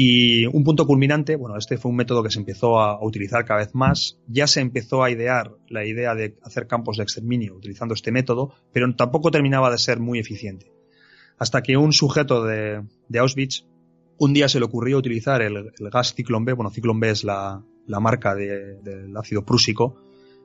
Y 0.00 0.46
un 0.46 0.62
punto 0.62 0.86
culminante, 0.86 1.34
bueno, 1.34 1.56
este 1.56 1.76
fue 1.76 1.90
un 1.90 1.96
método 1.96 2.22
que 2.22 2.30
se 2.30 2.38
empezó 2.38 2.78
a, 2.78 3.04
utilizar 3.04 3.44
cada 3.44 3.58
vez 3.58 3.74
más. 3.74 4.16
Ya 4.28 4.46
se 4.46 4.60
empezó 4.60 5.02
a 5.02 5.10
idear 5.10 5.50
la 5.66 5.84
idea 5.84 6.14
de 6.14 6.36
hacer 6.44 6.68
campos 6.68 6.98
de 6.98 7.02
exterminio 7.02 7.56
utilizando 7.56 7.94
este 7.94 8.12
método, 8.12 8.54
pero 8.72 8.94
tampoco 8.94 9.32
terminaba 9.32 9.72
de 9.72 9.78
ser 9.78 9.98
muy 9.98 10.20
eficiente. 10.20 10.70
Hasta 11.36 11.64
que 11.64 11.76
un 11.76 11.92
sujeto 11.92 12.44
de, 12.44 12.84
Auschwitz 13.18 13.66
un 14.18 14.34
día 14.34 14.48
se 14.48 14.60
le 14.60 14.66
ocurrió 14.66 14.98
utilizar 14.98 15.42
el, 15.42 15.72
gas 15.92 16.14
Ciclón 16.14 16.44
B, 16.44 16.52
bueno, 16.52 16.70
Ciclón 16.70 17.00
B 17.00 17.10
es 17.10 17.24
la, 17.24 17.64
marca 17.88 18.36
del 18.36 19.16
ácido 19.16 19.44
prúsico, 19.44 19.96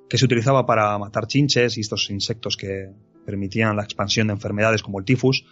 que 0.09 0.17
se 0.17 0.25
utilizaba 0.25 0.65
para 0.65 0.97
matar 0.97 1.27
chinches 1.27 1.77
y 1.77 1.81
estos 1.81 2.09
insectos 2.09 2.57
que 2.57 2.89
permitían 3.23 3.75
la 3.75 3.83
expansión 3.83 4.25
de 4.27 4.33
enfermedades 4.33 4.81
como 4.81 4.97
el 4.97 5.05
tifus, 5.05 5.45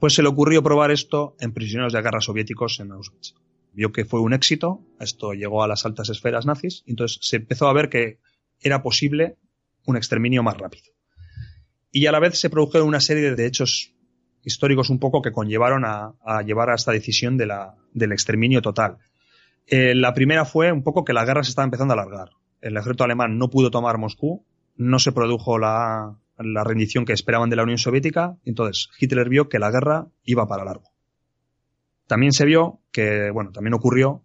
pues 0.00 0.12
se 0.12 0.22
le 0.22 0.28
ocurrió 0.28 0.60
probar 0.60 0.90
esto 0.90 1.36
en 1.38 1.52
prisioneros 1.52 1.92
de 1.92 2.02
guerra 2.02 2.20
soviéticos 2.20 2.80
en 2.80 2.90
Auschwitz. 2.90 3.43
Vio 3.74 3.92
que 3.92 4.04
fue 4.04 4.20
un 4.20 4.32
éxito, 4.32 4.80
esto 5.00 5.32
llegó 5.32 5.62
a 5.62 5.68
las 5.68 5.84
altas 5.84 6.08
esferas 6.08 6.46
nazis, 6.46 6.82
y 6.86 6.92
entonces 6.92 7.18
se 7.22 7.36
empezó 7.36 7.68
a 7.68 7.72
ver 7.72 7.88
que 7.88 8.18
era 8.60 8.82
posible 8.82 9.36
un 9.84 9.96
exterminio 9.96 10.42
más 10.42 10.56
rápido. 10.56 10.92
Y 11.90 12.06
a 12.06 12.12
la 12.12 12.20
vez 12.20 12.38
se 12.38 12.50
produjeron 12.50 12.88
una 12.88 13.00
serie 13.00 13.34
de 13.34 13.46
hechos 13.46 13.92
históricos 14.42 14.90
un 14.90 14.98
poco 14.98 15.22
que 15.22 15.32
conllevaron 15.32 15.84
a, 15.84 16.14
llevar 16.44 16.70
a 16.70 16.74
esta 16.74 16.92
decisión 16.92 17.36
de 17.36 17.46
la, 17.46 17.74
del 17.92 18.12
exterminio 18.12 18.62
total. 18.62 18.98
Eh, 19.66 19.94
la 19.94 20.12
primera 20.14 20.44
fue 20.44 20.72
un 20.72 20.82
poco 20.82 21.04
que 21.04 21.12
la 21.12 21.24
guerra 21.24 21.42
se 21.42 21.50
estaba 21.50 21.64
empezando 21.64 21.92
a 21.92 21.96
alargar 21.96 22.30
el 22.64 22.78
ejército 22.78 23.04
alemán 23.04 23.36
no 23.36 23.50
pudo 23.50 23.70
tomar 23.70 23.98
Moscú, 23.98 24.46
no 24.74 24.98
se 24.98 25.12
produjo 25.12 25.58
la, 25.58 26.18
rendición 26.36 27.04
que 27.04 27.12
esperaban 27.12 27.50
de 27.50 27.56
la 27.56 27.62
Unión 27.62 27.78
Soviética, 27.78 28.38
entonces 28.44 28.88
Hitler 28.98 29.28
vio 29.28 29.50
que 29.50 29.58
la 29.58 29.70
guerra 29.70 30.08
iba 30.24 30.48
para 30.48 30.64
largo. 30.64 30.93
También 32.06 32.32
se 32.32 32.44
vio 32.44 32.80
que, 32.92 33.30
bueno, 33.30 33.50
también 33.52 33.74
ocurrió 33.74 34.24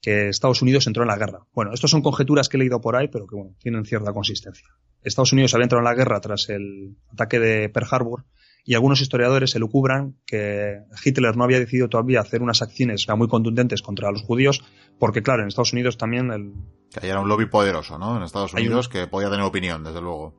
que 0.00 0.28
Estados 0.28 0.62
Unidos 0.62 0.86
entró 0.86 1.02
en 1.02 1.08
la 1.08 1.16
guerra. 1.16 1.46
Bueno, 1.52 1.72
estas 1.74 1.90
son 1.90 2.02
conjeturas 2.02 2.48
que 2.48 2.56
he 2.56 2.60
leído 2.60 2.80
por 2.80 2.96
ahí, 2.96 3.08
pero 3.08 3.26
que 3.26 3.36
bueno, 3.36 3.54
tienen 3.58 3.84
cierta 3.84 4.12
consistencia. 4.12 4.68
Estados 5.02 5.32
Unidos 5.32 5.54
había 5.54 5.64
entrado 5.64 5.80
en 5.80 5.84
la 5.84 5.94
guerra 5.94 6.20
tras 6.20 6.48
el 6.48 6.96
ataque 7.12 7.38
de 7.38 7.68
Pearl 7.68 7.88
Harbor 7.90 8.24
y 8.64 8.74
algunos 8.74 9.00
historiadores 9.00 9.54
elucubran 9.54 10.16
que 10.26 10.80
Hitler 11.04 11.36
no 11.36 11.44
había 11.44 11.58
decidido 11.58 11.88
todavía 11.88 12.20
hacer 12.20 12.42
unas 12.42 12.62
acciones 12.62 13.06
muy 13.16 13.28
contundentes 13.28 13.82
contra 13.82 14.10
los 14.10 14.22
judíos, 14.22 14.62
porque 14.98 15.22
claro, 15.22 15.42
en 15.42 15.48
Estados 15.48 15.72
Unidos 15.72 15.96
también 15.96 16.30
el... 16.30 16.52
Que 16.90 17.08
era 17.08 17.20
un 17.20 17.28
lobby 17.28 17.46
poderoso, 17.46 17.98
¿no? 17.98 18.16
En 18.16 18.22
Estados 18.22 18.52
Unidos 18.52 18.88
que 18.88 19.06
podía 19.06 19.30
tener 19.30 19.44
opinión, 19.44 19.84
desde 19.84 20.00
luego. 20.00 20.34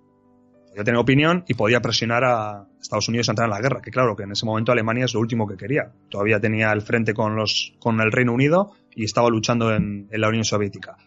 Podía 0.72 0.84
tener 0.84 1.00
opinión 1.00 1.44
y 1.48 1.54
podía 1.54 1.82
presionar 1.82 2.24
a 2.24 2.66
Estados 2.82 3.08
Unidos 3.08 3.30
a 3.30 3.34
entrar 3.34 3.46
en 3.46 3.52
la 3.52 3.62
guerra, 3.62 3.82
que 3.82 3.92
claro, 3.92 4.16
que 4.16 4.24
en 4.24 4.32
ese 4.32 4.46
momento 4.46 4.72
Alemania 4.72 5.06
es 5.06 5.14
lo 5.14 5.20
último 5.20 5.48
que 5.48 5.56
quería. 5.56 5.92
Todavía 6.10 6.40
tenía 6.40 6.72
el 6.72 6.82
frente 6.82 7.14
con, 7.14 7.36
los, 7.36 7.74
con 7.80 8.02
el 8.02 8.12
Reino 8.12 8.34
Unido 8.34 8.72
y 8.96 9.04
estaba 9.04 9.30
luchando 9.30 9.76
en 9.76 10.08
la 10.10 10.30
Unión 10.30 10.44
Soviética. 10.44 10.98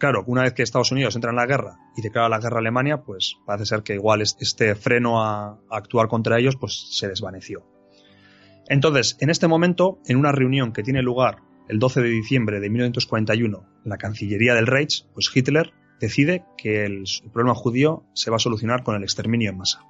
Claro, 0.00 0.24
una 0.26 0.44
vez 0.44 0.54
que 0.54 0.62
Estados 0.62 0.92
Unidos 0.92 1.14
entra 1.14 1.28
en 1.28 1.36
la 1.36 1.44
guerra 1.44 1.76
y 1.94 2.00
declara 2.00 2.30
la 2.30 2.38
guerra 2.38 2.56
a 2.56 2.60
Alemania, 2.60 3.02
pues 3.02 3.36
parece 3.44 3.66
ser 3.66 3.82
que 3.82 3.92
igual 3.92 4.22
este 4.22 4.74
freno 4.74 5.22
a, 5.22 5.58
actuar 5.68 6.08
contra 6.08 6.38
ellos 6.38 6.56
pues 6.56 6.96
se 6.96 7.06
desvaneció. 7.06 7.66
Entonces, 8.66 9.18
en 9.20 9.28
este 9.28 9.46
momento, 9.46 9.98
en 10.06 10.16
una 10.16 10.32
reunión 10.32 10.72
que 10.72 10.82
tiene 10.82 11.02
lugar 11.02 11.40
el 11.68 11.78
12 11.78 12.00
de 12.00 12.08
diciembre 12.08 12.60
de 12.60 12.70
1941 12.70 13.66
en 13.84 13.90
la 13.90 13.98
Cancillería 13.98 14.54
del 14.54 14.66
Reich, 14.66 15.04
pues 15.12 15.30
Hitler 15.34 15.74
decide 16.00 16.44
que 16.56 16.84
el, 16.84 17.04
problema 17.32 17.54
judío 17.54 18.04
se 18.14 18.30
va 18.30 18.36
a 18.36 18.40
solucionar 18.40 18.82
con 18.82 18.96
el 18.96 19.02
exterminio 19.02 19.50
en 19.50 19.58
masa. 19.58 19.84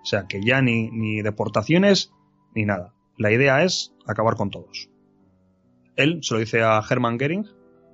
O 0.00 0.06
sea, 0.06 0.26
que 0.26 0.40
ya 0.42 0.62
ni, 0.62 1.20
deportaciones 1.20 2.12
ni 2.54 2.64
nada. 2.64 2.94
La 3.18 3.32
idea 3.32 3.64
es 3.64 3.92
acabar 4.06 4.36
con 4.36 4.50
todos. 4.50 4.88
Él 5.96 6.20
se 6.22 6.34
lo 6.34 6.40
dice 6.40 6.62
a 6.62 6.80
Hermann 6.88 7.18
Goering, 7.18 7.46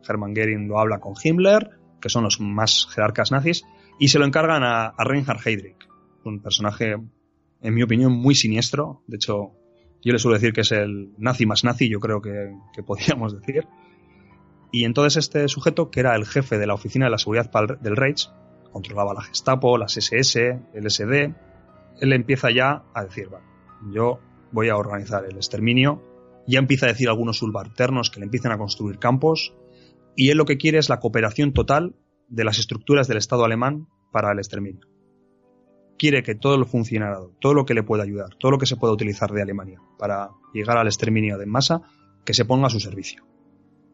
Hermann 0.07 0.35
Goering 0.35 0.69
lo 0.69 0.79
habla 0.79 1.01
con 1.01 1.15
Himmler, 1.23 1.71
que 2.01 2.11
son 2.11 2.25
los 2.25 2.39
más 2.39 2.87
jerarcas 2.91 3.33
nazis, 3.33 3.65
y 3.99 4.09
se 4.09 4.19
lo 4.19 4.27
encargan 4.27 4.63
a, 4.63 4.93
Reinhard 4.99 5.41
Heydrich, 5.45 5.89
un 6.25 6.43
personaje, 6.43 6.97
en 7.63 7.75
mi 7.75 7.83
opinión, 7.83 8.13
muy 8.13 8.35
siniestro. 8.35 9.03
De 9.07 9.17
hecho, 9.17 9.53
yo 10.03 10.13
le 10.13 10.19
suelo 10.19 10.35
decir 10.35 10.53
que 10.53 10.61
es 10.61 10.73
el 10.73 11.15
nazi 11.17 11.47
más 11.47 11.65
nazi, 11.65 11.89
yo 11.89 12.01
creo 12.01 12.21
que, 12.21 12.53
podríamos 12.87 13.41
decir. 13.41 13.67
Y 14.75 14.87
entonces 14.87 15.17
este 15.19 15.47
sujeto, 15.47 15.89
que 15.89 16.01
era 16.01 16.17
el 16.17 16.27
jefe 16.27 16.59
de 16.59 16.67
la 16.67 16.75
Oficina 16.75 17.05
de 17.05 17.13
la 17.13 17.19
Seguridad 17.19 17.49
del 17.81 17.95
Reich, 17.95 18.29
controlaba 18.73 19.15
la 19.15 19.23
Gestapo, 19.23 19.79
las 19.79 19.97
SS, 19.97 20.59
el 20.73 20.91
SD, 20.91 21.33
él 22.01 22.13
empieza 22.13 22.51
ya 22.51 22.83
a 22.93 23.05
decir, 23.05 23.29
yo 23.93 24.19
voy 24.51 24.71
a 24.71 24.77
organizar 24.77 25.27
el 25.27 25.37
exterminio, 25.37 26.03
ya 26.49 26.59
empieza 26.59 26.87
a 26.87 26.89
decir 26.89 27.09
algunos 27.09 27.39
subalternos 27.39 28.11
que 28.11 28.19
le 28.19 28.25
empiezan 28.25 28.51
a 28.51 28.59
construir 28.59 28.99
campos, 28.99 29.55
y 30.17 30.31
él 30.31 30.39
lo 30.39 30.45
que 30.45 30.57
quiere 30.57 30.79
es 30.79 30.89
la 30.89 30.99
cooperación 30.99 31.53
total 31.53 31.95
de 32.27 32.43
las 32.43 32.59
estructuras 32.59 33.07
del 33.07 33.19
Estado 33.19 33.45
alemán 33.45 33.87
para 34.11 34.33
el 34.33 34.39
exterminio. 34.39 34.89
Quiere 35.99 36.25
que 36.25 36.35
todo 36.35 36.57
el 36.57 36.67
funcionariado, 36.67 37.31
todo 37.41 37.55
lo 37.55 37.65
que 37.65 37.75
le 37.75 37.85
pueda 37.85 38.03
ayudar, 38.03 38.35
todo 38.41 38.51
lo 38.51 38.59
que 38.59 38.67
se 38.67 38.75
pueda 38.75 38.93
utilizar 38.93 39.31
de 39.31 39.41
Alemania 39.41 39.81
para 40.01 40.31
llegar 40.53 40.79
al 40.79 40.89
exterminio 40.89 41.39
de 41.39 41.47
masa, 41.47 41.83
que 42.25 42.35
se 42.35 42.45
ponga 42.45 42.67
a 42.67 42.71
su 42.71 42.81
servicio. 42.81 43.34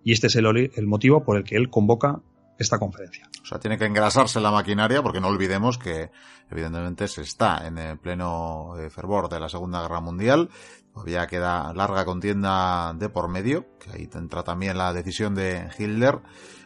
Y 0.04 0.12
este 0.12 0.28
es 0.28 0.36
el, 0.36 0.46
el 0.46 0.86
motivo 0.86 1.22
por 1.22 1.36
el 1.36 1.44
que 1.44 1.56
él 1.56 1.70
convoca 1.70 2.20
esta 2.60 2.78
conferencia. 2.78 3.28
O 3.42 3.46
sea, 3.46 3.58
tiene 3.58 3.78
que 3.78 3.86
engrasarse 3.86 4.38
la 4.38 4.50
maquinaria 4.50 5.02
porque 5.02 5.20
no 5.20 5.28
olvidemos 5.28 5.78
que 5.78 6.10
evidentemente 6.50 7.08
se 7.08 7.22
está 7.22 7.66
en 7.66 7.98
pleno 7.98 8.76
eh, 8.78 8.90
fervor 8.90 9.28
de 9.30 9.40
la 9.40 9.48
Segunda 9.48 9.80
Guerra 9.80 10.00
Mundial. 10.00 10.50
Todavía 10.92 11.26
queda 11.26 11.72
larga 11.72 12.04
contienda 12.04 12.92
de 12.92 13.08
por 13.08 13.28
medio, 13.28 13.66
que 13.78 13.90
ahí 13.90 14.08
entra 14.12 14.42
también 14.42 14.76
la 14.76 14.92
decisión 14.92 15.34
de 15.34 15.68
Hitler, 15.78 16.18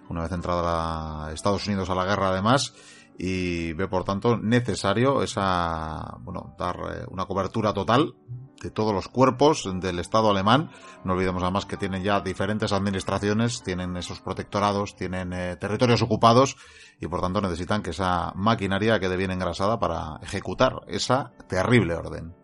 una 0.09 0.23
vez 0.23 0.33
entrada 0.33 1.33
Estados 1.33 1.67
Unidos 1.67 1.91
a 1.91 1.95
la 1.95 2.05
guerra 2.05 2.31
además, 2.31 2.75
y 3.19 3.73
ve 3.75 3.89
por 3.89 4.05
tanto 4.05 4.37
necesario 4.37 5.23
esa, 5.23 6.19
bueno, 6.21 6.55
dar 6.59 6.77
eh, 6.77 7.05
una 7.11 7.27
cobertura 7.27 7.73
total 7.73 8.15
de 8.63 8.71
todos 8.71 8.95
los 8.95 9.09
cuerpos 9.09 9.69
del 9.81 9.99
Estado 9.99 10.31
alemán. 10.31 10.71
No 11.05 11.13
olvidemos 11.13 11.43
además 11.43 11.67
que 11.67 11.77
tienen 11.77 12.03
ya 12.03 12.21
diferentes 12.21 12.73
administraciones, 12.73 13.63
tienen 13.63 13.97
esos 13.97 14.21
protectorados, 14.21 14.97
tienen 14.97 15.33
eh, 15.33 15.57
territorios 15.57 16.03
ocupados 16.03 16.57
y 17.01 17.07
por 17.07 17.21
tanto 17.21 17.41
necesitan 17.41 17.83
que 17.83 17.91
esa 17.91 18.33
maquinaria 18.35 18.99
quede 18.99 19.17
bien 19.17 19.31
engrasada 19.31 19.79
para 19.79 20.19
ejecutar 20.23 20.81
esa 20.89 21.33
terrible 21.49 21.95
orden. 21.95 22.35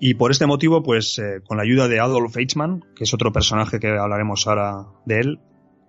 Y 0.00 0.14
por 0.14 0.32
este 0.32 0.46
motivo, 0.46 0.82
pues 0.82 1.18
eh, 1.18 1.40
con 1.46 1.56
la 1.56 1.62
ayuda 1.62 1.86
de 1.86 2.00
Adolf 2.00 2.36
Eichmann, 2.36 2.84
que 2.96 3.04
es 3.04 3.14
otro 3.14 3.32
personaje 3.32 3.78
que 3.78 3.96
hablaremos 3.96 4.46
ahora 4.46 4.86
de 5.06 5.20
él, 5.20 5.40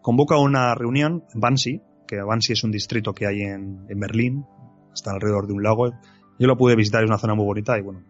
convoca 0.01 0.37
una 0.37 0.75
reunión 0.75 1.25
en 1.33 1.43
Wannsee, 1.43 1.81
que 2.07 2.23
Wannsee 2.23 2.53
es 2.53 2.63
un 2.63 2.71
distrito 2.71 3.13
que 3.13 3.27
hay 3.27 3.41
en, 3.41 3.85
en 3.89 3.99
Berlín, 3.99 4.45
está 4.93 5.11
alrededor 5.11 5.47
de 5.47 5.53
un 5.53 5.63
lago. 5.63 5.91
Yo 6.39 6.47
lo 6.47 6.57
pude 6.57 6.75
visitar, 6.75 7.03
es 7.03 7.09
una 7.09 7.17
zona 7.17 7.35
muy 7.35 7.45
bonita 7.45 7.77
y 7.77 7.81
bueno, 7.81 8.03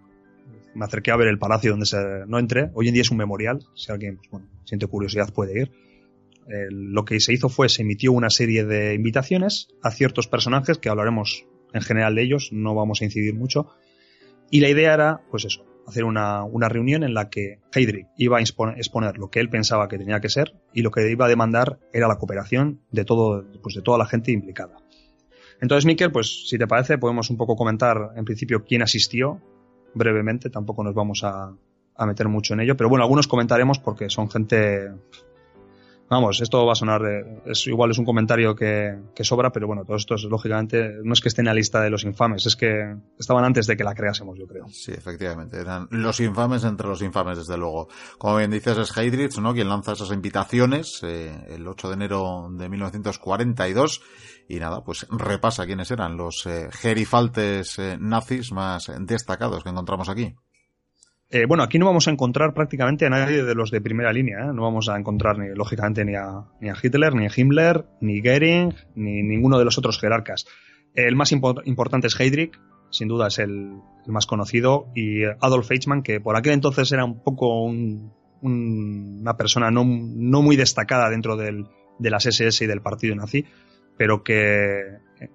me 0.75 0.85
acerqué 0.85 1.11
a 1.11 1.15
ver 1.15 1.27
el 1.27 1.39
palacio 1.39 1.71
donde 1.71 1.85
se, 1.85 1.97
no 2.27 2.37
entré. 2.37 2.69
Hoy 2.73 2.87
en 2.87 2.93
día 2.93 3.01
es 3.01 3.11
un 3.11 3.17
memorial, 3.17 3.65
si 3.75 3.91
alguien 3.91 4.19
pues, 4.29 4.43
siente 4.65 4.87
curiosidad 4.87 5.33
puede 5.33 5.61
ir. 5.61 5.71
lo 6.69 7.05
que 7.05 7.19
se 7.19 7.33
hizo 7.33 7.49
fue, 7.49 7.69
se 7.69 7.81
emitió 7.81 8.11
una 8.11 8.29
serie 8.29 8.65
de 8.65 8.93
invitaciones 8.93 9.69
a 9.81 9.91
ciertos 9.91 10.27
personajes, 10.27 10.77
que 10.77 10.89
hablaremos 10.89 11.45
en 11.73 11.81
general 11.81 12.15
de 12.15 12.23
ellos, 12.23 12.49
no 12.51 12.75
vamos 12.75 13.01
a 13.01 13.05
incidir 13.05 13.33
mucho. 13.33 13.67
Y 14.51 14.59
la 14.59 14.69
idea 14.69 14.93
era, 14.93 15.21
pues 15.31 15.45
eso, 15.45 15.65
hacer 15.87 16.03
una, 16.03 16.43
una 16.43 16.69
reunión 16.69 17.03
en 17.03 17.13
la 17.13 17.29
que 17.29 17.59
Heydrich 17.73 18.07
iba 18.17 18.37
a 18.37 18.41
exponer 18.41 19.17
lo 19.17 19.29
que 19.29 19.39
él 19.39 19.49
pensaba 19.49 19.87
que 19.87 19.97
tenía 19.97 20.19
que 20.19 20.29
ser 20.29 20.55
y 20.73 20.81
lo 20.81 20.91
que 20.91 21.09
iba 21.09 21.25
a 21.25 21.29
demandar 21.29 21.79
era 21.93 22.07
la 22.07 22.17
cooperación 22.17 22.81
de, 22.91 23.05
todo, 23.05 23.45
pues 23.61 23.75
de 23.75 23.81
toda 23.81 23.97
la 23.97 24.05
gente 24.05 24.31
implicada. 24.31 24.77
Entonces, 25.61 25.85
Miquel, 25.85 26.11
pues 26.11 26.47
si 26.49 26.57
te 26.57 26.67
parece, 26.67 26.97
podemos 26.97 27.29
un 27.29 27.37
poco 27.37 27.55
comentar 27.55 28.11
en 28.15 28.25
principio 28.25 28.63
quién 28.65 28.81
asistió 28.81 29.41
brevemente, 29.93 30.49
tampoco 30.49 30.83
nos 30.83 30.93
vamos 30.93 31.23
a, 31.23 31.53
meter 32.05 32.27
mucho 32.27 32.53
en 32.53 32.59
ello, 32.59 32.75
pero 32.75 32.89
bueno, 32.89 33.03
algunos 33.03 33.27
comentaremos 33.27 33.79
porque 33.79 34.09
son 34.09 34.29
gente 34.29 34.91
Vamos, 36.07 36.39
esto 36.39 36.63
va 36.65 36.73
a 36.73 36.75
sonar, 36.75 37.01
es 37.45 37.65
igual 37.65 37.89
es 37.89 37.97
un 37.97 38.05
comentario 38.05 38.55
que, 38.55 38.95
sobra, 39.21 39.51
pero 39.51 39.65
bueno, 39.65 39.83
todo 39.85 39.97
esto 39.97 40.15
es 40.15 40.23
lógicamente, 40.23 40.99
no 41.03 41.13
es 41.13 41.21
que 41.21 41.29
esté 41.29 41.41
en 41.41 41.47
la 41.47 41.53
lista 41.53 41.81
de 41.81 41.89
los 41.89 42.03
infames, 42.03 42.45
es 42.45 42.55
que 42.55 42.95
estaban 43.17 43.43
antes 43.43 43.65
de 43.65 43.75
que 43.75 43.83
la 43.83 43.95
creásemos, 43.95 44.37
yo 44.37 44.45
creo. 44.45 44.67
Sí, 44.67 44.91
efectivamente, 44.91 45.59
eran 45.59 45.87
los 45.89 46.19
infames 46.19 46.63
entre 46.63 46.87
los 46.87 47.01
infames, 47.01 47.39
desde 47.39 47.57
luego. 47.57 47.87
Como 48.19 48.37
bien 48.37 48.51
dices, 48.51 48.77
es 48.77 48.95
Heydrich, 48.95 49.39
¿no? 49.39 49.53
Quien 49.53 49.67
lanza 49.67 49.93
esas 49.93 50.11
invitaciones 50.11 51.01
eh, 51.03 51.33
el 51.49 51.67
8 51.67 51.87
de 51.87 51.93
enero 51.95 52.49
de 52.51 52.69
1942 52.69 54.01
y 54.47 54.59
nada, 54.59 54.83
pues 54.83 55.07
repasa 55.09 55.65
quiénes 55.65 55.89
eran 55.89 56.17
los 56.17 56.45
eh, 56.45 56.69
gerifaltes 56.71 57.79
eh, 57.79 57.97
nazis 57.99 58.51
más 58.51 58.91
destacados 58.99 59.63
que 59.63 59.69
encontramos 59.69 60.07
aquí. 60.07 60.35
Eh, 61.35 61.47
bueno, 61.47 61.63
aquí 61.63 61.77
no 61.77 61.85
vamos 61.85 62.07
a 62.07 62.11
encontrar 62.11 62.53
prácticamente 62.53 63.05
a 63.05 63.09
nadie 63.09 63.43
de 63.43 63.55
los 63.55 63.69
de 63.69 63.81
primera 63.81 64.13
línea. 64.13 64.39
¿eh? 64.39 64.53
No 64.53 64.61
vamos 64.61 64.87
a 64.87 64.97
encontrar, 64.97 65.37
ni, 65.37 65.53
lógicamente, 65.53 66.05
ni 66.05 66.15
a, 66.15 66.45
ni 66.61 66.69
Hitler, 66.81 67.13
ni 67.13 67.25
a 67.25 67.29
Himmler, 67.35 67.85
ni 67.99 68.21
Goering, 68.21 68.73
ni 68.95 69.21
ninguno 69.21 69.59
de 69.59 69.65
los 69.65 69.77
otros 69.77 69.99
jerarcas. 69.99 70.45
El 70.93 71.17
más 71.17 71.33
importante 71.33 72.07
es 72.07 72.17
Heydrich, 72.17 72.57
sin 72.89 73.09
duda 73.09 73.27
es 73.27 73.39
el, 73.39 73.73
más 74.07 74.27
conocido, 74.27 74.87
y 74.95 75.25
Adolf 75.25 75.71
Eichmann, 75.71 76.03
que 76.03 76.21
por 76.21 76.37
aquel 76.37 76.53
entonces 76.53 76.89
era 76.93 77.03
un 77.03 77.21
poco 77.21 77.65
una 77.65 79.35
persona 79.35 79.71
no, 79.71 79.83
muy 79.83 80.55
destacada 80.55 81.09
dentro 81.09 81.35
de 81.35 81.65
las 81.99 82.25
SS 82.25 82.63
y 82.63 82.67
del 82.67 82.79
partido 82.79 83.13
nazi, 83.13 83.43
pero 83.97 84.23
que 84.23 84.83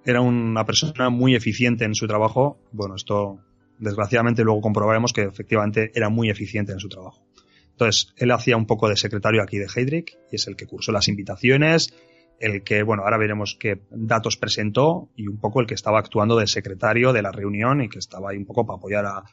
era 0.03 0.21
una 0.21 0.65
persona 0.65 1.11
muy 1.11 1.35
eficiente 1.35 1.85
en 1.85 1.93
su 1.93 2.07
trabajo. 2.07 2.57
Bueno, 2.71 2.95
esto 2.95 3.39
desgraciadamente 3.81 4.43
luego 4.43 4.61
comprobaremos 4.61 5.11
que 5.11 5.23
efectivamente 5.23 5.91
era 5.95 6.09
muy 6.09 6.29
eficiente 6.29 6.71
en 6.71 6.79
su 6.79 6.87
trabajo. 6.87 7.25
Entonces, 7.71 8.13
él 8.17 8.31
hacía 8.31 8.55
un 8.55 8.67
poco 8.67 8.87
de 8.87 8.95
secretario 8.95 9.41
aquí 9.41 9.57
de 9.57 9.65
Heydrich 9.65 10.17
y 10.31 10.35
es 10.35 10.47
el 10.47 10.55
que 10.55 10.67
cursó 10.67 10.91
las 10.91 11.07
invitaciones, 11.07 11.93
el 12.39 12.63
que, 12.63 12.83
bueno, 12.83 13.03
ahora 13.03 13.17
veremos 13.17 13.57
qué 13.59 13.81
datos 13.89 14.37
presentó 14.37 15.09
y 15.15 15.27
un 15.27 15.39
poco 15.39 15.61
el 15.61 15.67
que 15.67 15.73
estaba 15.73 15.99
actuando 15.99 16.37
de 16.37 16.45
secretario 16.45 17.11
de 17.11 17.23
la 17.23 17.31
reunión 17.31 17.81
y 17.81 17.89
que 17.89 17.97
estaba 17.97 18.29
ahí 18.29 18.37
un 18.37 18.45
poco 18.45 18.65
para 18.65 18.77
apoyar 18.77 19.05
a, 19.05 19.23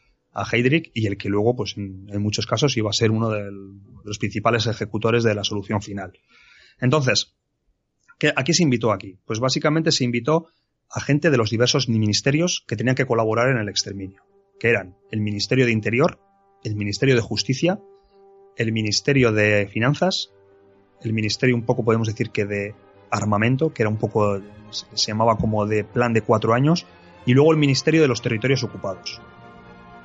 Heydrich 0.53 0.93
y 0.95 1.09
el 1.09 1.17
que 1.17 1.29
luego, 1.29 1.57
pues 1.57 1.77
en, 1.77 2.23
muchos 2.23 2.47
casos, 2.47 2.77
iba 2.77 2.89
a 2.89 2.93
ser 2.93 3.11
uno 3.11 3.29
de 3.29 3.51
los 4.05 4.19
principales 4.19 4.69
ejecutores 4.69 5.25
de 5.25 5.35
la 5.35 5.43
solución 5.43 5.83
final. 5.83 6.13
Entonces, 6.81 7.35
¿qué, 8.21 8.33
¿a 8.37 8.45
qué 8.45 8.55
se 8.55 8.63
invitó 8.63 8.93
aquí? 8.93 9.19
Pues 9.27 9.41
básicamente 9.41 9.91
se 9.91 10.05
invitó 10.05 10.47
a 10.91 11.01
gente 11.01 11.31
de 11.31 11.39
los 11.39 11.51
diversos 11.51 11.89
ministerios 11.89 12.65
que 12.69 12.77
tenían 12.77 12.95
que 12.95 13.07
colaborar 13.07 13.49
en 13.51 13.59
el 13.59 13.69
exterminio 13.69 14.28
que 14.59 14.69
eran 14.69 14.97
el 15.11 15.21
Ministerio 15.21 15.67
de 15.67 15.73
Interior, 15.73 16.21
el 16.65 16.77
Ministerio 16.77 17.15
de 17.15 17.21
Justicia, 17.21 17.81
el 18.57 18.73
Ministerio 18.73 19.33
de 19.33 19.69
Finanzas, 19.69 20.33
el 21.03 21.13
Ministerio 21.13 21.55
un 21.55 21.63
poco 21.63 21.85
podemos 21.85 22.09
decir 22.09 22.31
que 22.31 22.45
de 22.45 22.75
armamento, 23.11 23.73
que 23.73 23.83
era 23.83 23.91
un 23.91 23.97
poco, 23.97 24.41
se 24.71 25.07
llamaba 25.07 25.37
como 25.37 25.67
de 25.67 25.85
plan 25.85 26.13
de 26.13 26.23
cuatro 26.23 26.55
años, 26.55 26.87
y 27.25 27.35
luego 27.35 27.53
el 27.53 27.59
Ministerio 27.59 28.03
de 28.03 28.09
los 28.09 28.23
Territorios 28.23 28.65
Ocupados. 28.65 29.21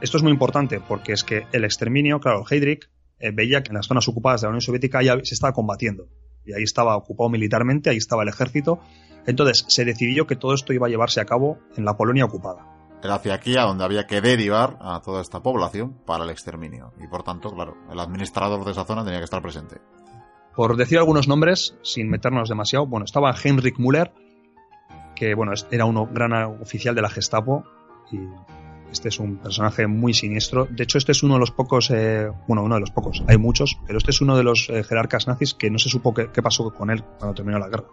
Esto 0.01 0.17
es 0.17 0.23
muy 0.23 0.31
importante 0.31 0.79
porque 0.79 1.13
es 1.13 1.23
que 1.23 1.45
el 1.51 1.63
exterminio, 1.63 2.19
claro, 2.19 2.43
Heydrich 2.49 2.89
eh, 3.19 3.31
veía 3.31 3.63
que 3.63 3.69
en 3.69 3.75
las 3.75 3.87
zonas 3.87 4.07
ocupadas 4.07 4.41
de 4.41 4.45
la 4.45 4.49
Unión 4.49 4.61
Soviética 4.61 5.01
ya 5.01 5.17
se 5.23 5.33
estaba 5.33 5.53
combatiendo, 5.53 6.07
y 6.45 6.53
ahí 6.53 6.63
estaba 6.63 6.95
ocupado 6.95 7.29
militarmente, 7.29 7.89
ahí 7.89 7.97
estaba 7.97 8.23
el 8.23 8.29
ejército, 8.29 8.79
entonces 9.25 9.65
se 9.67 9.85
decidió 9.85 10.27
que 10.27 10.35
todo 10.35 10.53
esto 10.53 10.73
iba 10.73 10.87
a 10.87 10.89
llevarse 10.89 11.21
a 11.21 11.25
cabo 11.25 11.57
en 11.77 11.85
la 11.85 11.95
Polonia 11.95 12.25
ocupada. 12.25 12.82
Era 13.03 13.15
hacia 13.15 13.33
aquí 13.33 13.57
a 13.57 13.63
donde 13.63 13.83
había 13.83 14.07
que 14.07 14.21
derivar 14.21 14.77
a 14.79 15.01
toda 15.01 15.21
esta 15.21 15.43
población 15.43 15.93
para 16.05 16.23
el 16.23 16.29
exterminio. 16.29 16.93
Y 17.03 17.07
por 17.07 17.23
tanto, 17.23 17.53
claro, 17.53 17.75
el 17.91 17.99
administrador 17.99 18.63
de 18.63 18.71
esa 18.71 18.85
zona 18.85 19.03
tenía 19.03 19.19
que 19.19 19.25
estar 19.25 19.41
presente. 19.41 19.81
Por 20.55 20.77
decir 20.77 20.99
algunos 20.99 21.27
nombres, 21.27 21.75
sin 21.81 22.09
meternos 22.09 22.47
demasiado, 22.47 22.85
bueno, 22.85 23.03
estaba 23.03 23.35
Heinrich 23.35 23.77
Müller, 23.77 24.13
que 25.15 25.35
bueno, 25.35 25.51
era 25.71 25.85
un 25.85 26.13
gran 26.13 26.33
oficial 26.61 26.95
de 26.95 27.01
la 27.01 27.09
Gestapo 27.09 27.65
y 28.11 28.19
este 28.89 29.09
es 29.09 29.19
un 29.19 29.37
personaje 29.37 29.85
muy 29.87 30.13
siniestro. 30.13 30.67
De 30.69 30.83
hecho, 30.83 30.97
este 30.97 31.11
es 31.11 31.23
uno 31.23 31.33
de 31.33 31.39
los 31.41 31.51
pocos, 31.51 31.89
eh, 31.91 32.31
bueno, 32.47 32.63
uno 32.63 32.75
de 32.75 32.81
los 32.81 32.91
pocos, 32.91 33.23
hay 33.27 33.37
muchos, 33.37 33.79
pero 33.85 33.97
este 33.97 34.11
es 34.11 34.21
uno 34.21 34.37
de 34.37 34.43
los 34.43 34.69
eh, 34.69 34.83
jerarcas 34.83 35.27
nazis 35.27 35.53
que 35.55 35.69
no 35.69 35.79
se 35.79 35.89
supo 35.89 36.13
qué, 36.13 36.41
pasó 36.41 36.71
con 36.71 36.89
él 36.89 37.03
cuando 37.17 37.33
terminó 37.33 37.59
la 37.59 37.67
guerra. 37.67 37.87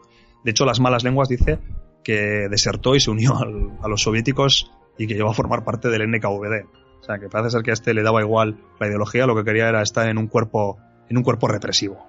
De 0.45 0.53
hecho, 0.53 0.65
las 0.65 0.79
malas 0.79 1.03
lenguas 1.03 1.29
dice 1.29 1.59
que 2.05 2.49
desertó 2.49 2.95
y 2.95 3.01
se 3.01 3.11
unió 3.11 3.37
a 3.39 3.89
los 3.89 4.03
soviéticos 4.03 4.71
y 5.01 5.07
que 5.07 5.15
llegó 5.15 5.31
a 5.31 5.35
formar 5.35 5.65
parte 5.65 5.89
del 5.89 6.11
NKVD. 6.11 6.67
O 7.01 7.03
sea, 7.03 7.19
que 7.19 7.31
parece 7.31 7.53
ser 7.53 7.63
que 7.63 7.71
a 7.71 7.73
este 7.73 7.95
le 7.95 8.03
daba 8.03 8.21
igual 8.21 8.59
la 8.79 8.87
ideología, 8.87 9.27
lo 9.27 9.35
que 9.35 9.45
quería 9.45 9.67
era 9.67 9.81
estar 9.81 10.07
en 10.11 10.19
un 10.19 10.27
cuerpo, 10.27 10.77
en 11.09 11.17
un 11.17 11.23
cuerpo 11.23 11.49
represivo. 11.49 12.07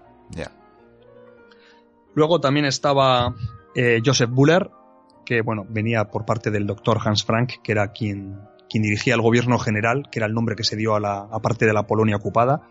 Luego 2.13 2.41
también 2.41 2.65
estaba 2.65 3.33
eh, 3.75 4.01
Joseph 4.05 4.29
Buller, 4.29 4.69
que 5.25 5.41
bueno, 5.41 5.65
venía 5.69 6.09
por 6.09 6.25
parte 6.25 6.51
del 6.51 6.67
doctor 6.67 6.99
Hans 7.01 7.23
Frank, 7.23 7.61
que 7.63 7.71
era 7.71 7.93
quien, 7.93 8.41
quien 8.69 8.83
dirigía 8.83 9.13
el 9.13 9.21
gobierno 9.21 9.57
general, 9.57 10.09
que 10.11 10.19
era 10.19 10.25
el 10.25 10.33
nombre 10.33 10.57
que 10.57 10.65
se 10.65 10.75
dio 10.75 10.93
a 10.93 10.99
la 10.99 11.19
a 11.31 11.39
parte 11.39 11.65
de 11.65 11.71
la 11.71 11.87
Polonia 11.87 12.17
ocupada. 12.17 12.67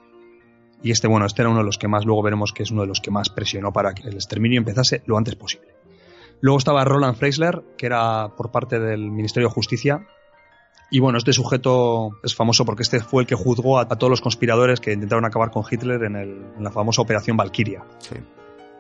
Y 0.82 0.90
este, 0.90 1.08
bueno, 1.08 1.24
este 1.24 1.40
era 1.40 1.48
uno 1.48 1.60
de 1.60 1.64
los 1.64 1.78
que 1.78 1.88
más, 1.88 2.04
luego 2.04 2.22
veremos 2.22 2.52
que 2.52 2.62
es 2.62 2.70
uno 2.70 2.82
de 2.82 2.88
los 2.88 3.00
que 3.00 3.10
más 3.10 3.30
presionó 3.30 3.72
para 3.72 3.94
que 3.94 4.06
el 4.06 4.16
exterminio 4.16 4.58
empezase 4.58 5.02
lo 5.06 5.16
antes 5.16 5.34
posible. 5.36 5.79
Luego 6.40 6.58
estaba 6.58 6.84
Roland 6.84 7.16
Freisler, 7.16 7.62
que 7.76 7.86
era 7.86 8.34
por 8.36 8.50
parte 8.50 8.78
del 8.78 9.10
Ministerio 9.10 9.48
de 9.48 9.54
Justicia. 9.54 10.06
Y 10.90 10.98
bueno, 10.98 11.18
este 11.18 11.32
sujeto 11.32 12.10
es 12.24 12.34
famoso 12.34 12.64
porque 12.64 12.82
este 12.82 13.00
fue 13.00 13.22
el 13.22 13.28
que 13.28 13.34
juzgó 13.34 13.78
a, 13.78 13.86
todos 13.86 14.10
los 14.10 14.20
conspiradores 14.20 14.80
que 14.80 14.92
intentaron 14.92 15.24
acabar 15.24 15.50
con 15.50 15.64
Hitler 15.70 16.02
en, 16.02 16.62
la 16.62 16.70
famosa 16.72 17.02
Operación 17.02 17.36
Valkyria. 17.36 17.84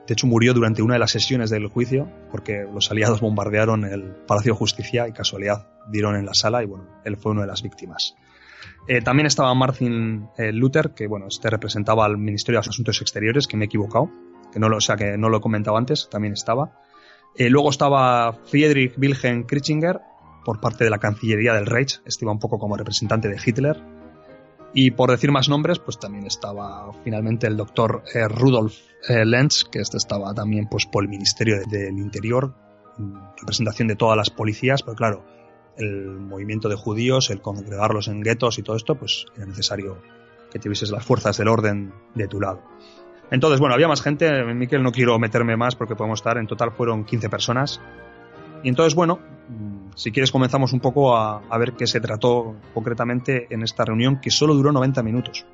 De 0.06 0.14
hecho, 0.14 0.26
murió 0.26 0.52
durante 0.52 0.82
una 0.82 0.94
de 0.94 0.98
las 1.00 1.12
sesiones 1.12 1.50
del 1.50 1.68
juicio 1.68 2.10
porque 2.32 2.64
los 2.72 2.90
aliados 2.90 3.20
bombardearon 3.20 3.84
el 3.84 4.10
Palacio 4.26 4.54
de 4.54 4.58
Justicia 4.58 5.06
y 5.06 5.12
casualidad 5.12 5.68
dieron 5.88 6.16
en 6.16 6.26
la 6.26 6.34
sala 6.34 6.64
y 6.64 6.66
bueno, 6.66 6.86
él 7.04 7.16
fue 7.16 7.30
una 7.30 7.42
de 7.42 7.46
las 7.46 7.62
víctimas. 7.62 8.16
Eh, 8.88 9.02
también 9.02 9.26
estaba 9.26 9.54
Martin 9.54 10.28
eh, 10.36 10.52
Luther, 10.52 10.90
que 10.94 11.06
bueno, 11.06 11.26
este 11.28 11.48
representaba 11.48 12.06
al 12.06 12.18
Ministerio 12.18 12.60
de 12.60 12.68
Asuntos 12.68 13.00
Exteriores, 13.00 13.46
que 13.46 13.56
me 13.56 13.64
he 13.64 13.66
equivocado, 13.66 14.10
que 14.52 14.58
no 14.58 14.68
lo, 14.68 14.78
o 14.78 14.80
sea, 14.80 14.96
que 14.96 15.16
no 15.16 15.28
lo 15.28 15.38
he 15.38 15.40
comentado 15.40 15.76
antes, 15.76 16.08
también 16.10 16.32
estaba. 16.32 16.72
Eh, 17.36 17.48
luego 17.48 17.70
estaba 17.70 18.32
Friedrich 18.32 18.98
Wilhelm 18.98 19.44
Kritzinger 19.44 20.00
por 20.44 20.60
parte 20.60 20.84
de 20.84 20.90
la 20.90 20.98
Cancillería 20.98 21.54
del 21.54 21.66
Reich, 21.66 22.00
iba 22.20 22.32
un 22.32 22.38
poco 22.38 22.58
como 22.58 22.76
representante 22.76 23.28
de 23.28 23.38
Hitler. 23.44 23.82
Y 24.72 24.92
por 24.92 25.10
decir 25.10 25.32
más 25.32 25.48
nombres, 25.48 25.78
pues 25.78 25.98
también 25.98 26.26
estaba 26.26 26.92
finalmente 27.04 27.46
el 27.46 27.56
doctor 27.56 28.04
eh, 28.14 28.28
Rudolf 28.28 28.74
eh, 29.08 29.24
Lenz, 29.24 29.64
que 29.64 29.80
este 29.80 29.96
estaba 29.96 30.32
también 30.32 30.68
pues 30.68 30.86
por 30.86 31.02
el 31.02 31.08
Ministerio 31.08 31.56
del 31.68 31.98
Interior, 31.98 32.54
representación 33.38 33.88
de 33.88 33.96
todas 33.96 34.16
las 34.16 34.30
policías, 34.30 34.82
pero 34.82 34.94
claro, 34.94 35.24
el 35.76 36.06
movimiento 36.06 36.68
de 36.68 36.76
judíos, 36.76 37.30
el 37.30 37.40
congregarlos 37.40 38.08
en 38.08 38.20
guetos 38.20 38.58
y 38.58 38.62
todo 38.62 38.76
esto, 38.76 38.94
pues 38.94 39.26
era 39.36 39.46
necesario 39.46 39.98
que 40.50 40.58
tuvieses 40.58 40.90
las 40.90 41.04
fuerzas 41.04 41.36
del 41.38 41.48
orden 41.48 41.92
de 42.14 42.28
tu 42.28 42.40
lado. 42.40 42.62
Entonces, 43.30 43.60
bueno, 43.60 43.74
había 43.74 43.88
más 43.88 44.02
gente, 44.02 44.44
Miquel, 44.54 44.82
no 44.82 44.92
quiero 44.92 45.18
meterme 45.18 45.56
más 45.56 45.76
porque 45.76 45.94
podemos 45.94 46.18
estar, 46.18 46.36
en 46.38 46.46
total 46.46 46.72
fueron 46.72 47.04
15 47.04 47.28
personas. 47.28 47.80
Y 48.62 48.68
entonces, 48.68 48.94
bueno, 48.94 49.20
si 49.94 50.12
quieres 50.12 50.32
comenzamos 50.32 50.72
un 50.72 50.80
poco 50.80 51.16
a, 51.16 51.40
ver 51.58 51.72
qué 51.72 51.86
se 51.86 52.00
trató 52.00 52.56
concretamente 52.74 53.46
en 53.50 53.62
esta 53.62 53.84
reunión 53.84 54.20
que 54.20 54.30
solo 54.30 54.54
duró 54.54 54.72
90 54.72 55.02
minutos. 55.02 55.46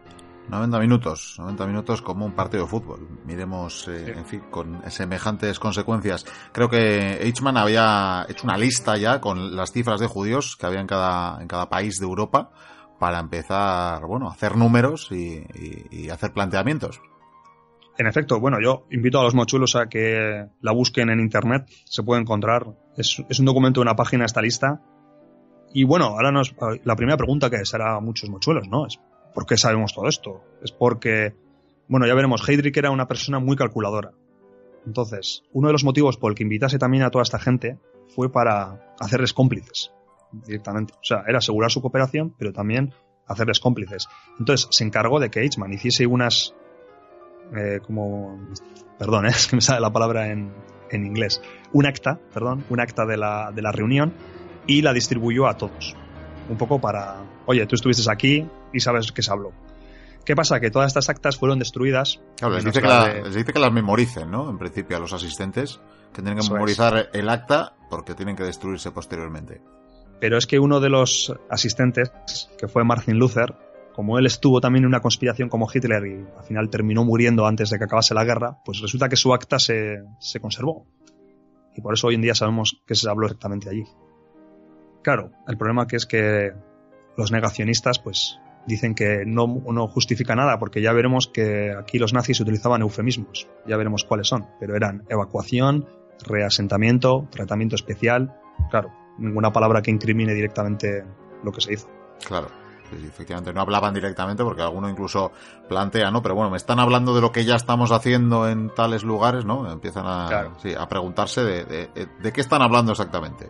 90 0.49 0.79
minutos, 0.79 1.35
90 1.39 1.67
minutos 1.67 2.03
como 2.03 2.25
un 2.25 2.33
partido 2.33 2.65
de 2.65 2.71
fútbol. 2.71 3.09
Miremos, 3.25 3.89
eh, 3.89 4.15
en 4.17 4.25
fin, 4.27 4.43
con 4.49 4.81
semejantes 4.91 5.59
consecuencias. 5.59 6.25
Creo 6.53 6.71
que 6.71 7.21
Eichmann 7.21 7.57
había 7.57 8.25
hecho 8.29 8.45
una 8.45 8.57
lista 8.57 8.97
ya 8.97 9.21
con 9.21 9.57
las 9.57 9.73
cifras 9.73 9.99
de 9.99 10.07
judíos 10.07 10.57
que 10.57 10.67
había 10.67 10.81
en 10.81 10.87
cada, 10.87 11.43
en 11.43 11.49
cada 11.49 11.69
país 11.69 11.99
de 11.99 12.07
Europa 12.07 12.51
para 12.99 13.19
empezar, 13.19 14.07
bueno, 14.07 14.29
a 14.29 14.33
hacer 14.33 14.57
números 14.57 15.11
y, 15.11 16.09
hacer 16.11 16.33
planteamientos. 16.33 17.01
En 17.99 18.07
efecto, 18.07 18.41
bueno, 18.41 18.59
yo 18.61 18.87
invito 18.91 19.21
a 19.21 19.25
los 19.25 19.35
mochuelos 19.35 19.75
a 19.77 19.89
que 19.89 20.47
la 20.61 20.73
busquen 20.73 21.09
en 21.11 21.21
internet, 21.21 21.67
se 21.85 22.03
puede 22.03 22.21
encontrar. 22.21 22.67
Es, 22.97 23.19
un 23.19 23.47
documento 23.47 23.81
de 23.81 23.83
una 23.83 23.97
página 23.97 24.25
esta 24.25 24.43
lista. 24.43 24.83
Y 25.73 25.85
bueno, 25.85 26.07
ahora 26.07 26.31
nos, 26.31 26.55
la 26.85 26.97
primera 26.97 27.17
pregunta 27.17 27.51
que 27.51 27.65
será 27.65 27.97
a 27.97 28.01
muchos 28.01 28.29
mochuelos, 28.29 28.69
¿no? 28.69 28.87
Es 28.87 28.99
¿Por 29.37 29.45
qué 29.45 29.59
sabemos 29.59 29.93
todo 29.93 30.09
esto? 30.09 30.43
Es 30.63 30.73
porque, 30.73 31.35
bueno, 31.89 32.07
ya 32.07 32.15
veremos, 32.15 32.49
Heydrich 32.49 32.75
era 32.79 32.91
una 32.91 33.07
persona 33.07 33.39
muy 33.39 33.55
calculadora. 33.55 34.13
Entonces, 34.87 35.43
uno 35.53 35.67
de 35.67 35.73
los 35.75 35.85
motivos 35.85 36.17
por 36.17 36.33
el 36.33 36.37
que 36.37 36.43
invitase 36.43 36.79
también 36.79 37.03
a 37.03 37.11
toda 37.11 37.23
esta 37.23 37.39
gente 37.39 37.79
fue 38.15 38.33
para 38.33 38.95
hacerles 38.99 39.35
cómplices 39.35 39.93
directamente. 40.33 40.95
O 40.95 41.05
sea, 41.05 41.23
era 41.29 41.37
asegurar 41.37 41.71
su 41.71 41.83
cooperación, 41.83 42.35
pero 42.39 42.55
también 42.55 42.95
hacerles 43.27 43.61
cómplices. 43.61 44.09
Entonces, 44.39 44.69
se 44.71 44.85
encargó 44.85 45.21
de 45.21 45.29
que 45.31 45.41
Eichmann 45.41 45.75
hiciese 45.75 46.07
unas. 46.07 46.55
Eh, 47.55 47.81
como. 47.85 48.41
Perdón, 48.99 49.27
es 49.27 49.47
que 49.47 49.57
me 49.57 49.63
sale 49.63 49.81
la 49.81 49.93
palabra 49.93 50.31
en, 50.31 50.53
en 50.91 51.05
inglés. 51.05 51.43
Un 51.73 51.87
acta, 51.87 52.19
perdón, 52.33 52.65
un 52.71 52.81
acta 52.81 53.05
de 53.05 53.17
la, 53.17 53.53
de 53.53 53.63
la 53.63 53.73
reunión 53.73 54.15
y 54.67 54.83
la 54.83 54.93
distribuyó 54.93 55.47
a 55.47 55.57
todos 55.57 55.97
un 56.49 56.57
poco 56.57 56.81
para, 56.81 57.17
oye, 57.47 57.67
tú 57.67 57.75
estuviste 57.75 58.11
aquí 58.11 58.47
y 58.73 58.81
sabes 58.81 59.13
que 59.13 59.23
se 59.23 59.31
habló. 59.31 59.53
¿Qué 60.25 60.35
pasa? 60.35 60.59
Que 60.59 60.71
todas 60.71 60.89
estas 60.89 61.09
actas 61.09 61.37
fueron 61.37 61.59
destruidas. 61.59 62.21
Claro, 62.37 62.55
les 62.55 62.65
dice, 62.65 63.53
que 63.53 63.59
las 63.61 63.73
memoricen, 63.73 64.31
¿no? 64.31 64.51
En 64.51 64.59
principio 64.59 64.97
a 64.97 65.01
los 65.01 65.13
asistentes, 65.13 65.81
que 66.13 66.21
tienen 66.21 66.39
que 66.39 66.51
memorizar 66.51 67.11
el 67.13 67.29
acta 67.29 67.75
porque 67.89 68.15
tienen 68.15 68.35
que 68.35 68.43
destruirse 68.43 68.91
posteriormente. 68.91 69.63
Pero 70.19 70.37
es 70.37 70.47
que 70.47 70.59
uno 70.59 70.81
de 70.81 70.89
los 70.89 71.33
asistentes, 71.49 72.11
que 72.59 72.67
fue 72.67 72.85
Martin 72.85 73.19
Luther, 73.19 73.55
como 73.97 74.19
él 74.19 74.27
estuvo 74.27 74.61
también 74.61 74.85
en 74.85 74.89
una 74.89 75.01
conspiración 75.01 75.49
como 75.49 75.67
Hitler 75.73 76.07
y 76.07 76.27
al 76.37 76.45
final 76.45 76.69
terminó 76.69 77.03
muriendo 77.03 77.47
antes 77.47 77.71
de 77.71 77.79
que 77.79 77.85
acabase 77.85 78.13
la 78.13 78.25
guerra, 78.25 78.59
pues 78.63 78.83
resulta 78.83 79.09
que 79.09 79.17
su 79.17 79.33
acta 79.33 79.59
se, 79.59 80.03
se 80.21 80.39
conservó. 80.39 80.85
Y 81.75 81.81
por 81.81 81.95
eso 81.95 82.09
hoy 82.09 82.17
en 82.17 82.21
día 82.21 82.35
sabemos 82.35 82.83
que 82.87 82.95
se 82.95 83.09
habló 83.09 83.25
exactamente 83.25 83.71
allí. 83.71 83.85
Claro, 85.01 85.31
el 85.49 85.57
problema 85.57 85.87
que 85.87 85.97
es 85.97 86.05
que 86.05 86.53
los 87.17 87.33
negacionistas 87.33 87.99
pues 87.99 88.39
dicen 88.67 88.95
que 88.95 89.25
no, 89.25 89.47
no, 89.47 89.89
justifica 89.89 90.37
nada, 90.37 90.59
porque 90.59 90.83
ya 90.83 90.93
veremos 90.93 91.27
que 91.27 91.73
aquí 91.73 91.99
los 91.99 92.13
nazis 92.13 92.39
utilizaban 92.39 92.83
eufemismos, 92.83 93.49
ya 93.67 93.79
veremos 93.79 94.05
cuáles 94.05 94.29
son, 94.29 94.47
pero 94.61 94.77
eran 94.77 95.05
evacuación, 95.09 95.89
reasentamiento, 96.23 97.29
tratamiento 97.31 97.77
especial, 97.77 98.39
claro, 98.71 98.93
ninguna 99.17 99.55
palabra 99.55 99.81
que 99.81 99.91
incrimine 99.91 100.35
directamente 100.35 101.03
lo 101.43 101.51
que 101.51 101.63
se 101.63 101.73
hizo. 101.73 101.89
Claro. 102.27 102.66
Efectivamente, 102.93 103.53
no 103.53 103.61
hablaban 103.61 103.95
directamente 103.95 104.43
porque 104.43 104.63
alguno 104.63 104.89
incluso 104.89 105.33
plantea, 105.69 106.11
¿no? 106.11 106.23
Pero 106.23 106.35
bueno, 106.35 106.51
me 106.51 106.57
están 106.57 106.79
hablando 106.79 107.15
de 107.15 107.21
lo 107.21 107.33
que 107.33 107.45
ya 107.45 107.57
estamos 107.57 107.93
haciendo 107.93 108.49
en 108.49 108.71
tales 108.75 109.03
lugares, 109.03 109.45
¿no? 109.45 109.71
Empiezan 109.71 110.07
a, 110.07 110.51
a 110.79 110.89
preguntarse 110.89 111.43
de, 111.43 111.89
de 111.95 112.33
qué 112.33 112.41
están 112.41 112.63
hablando 112.63 112.93
exactamente. 112.93 113.49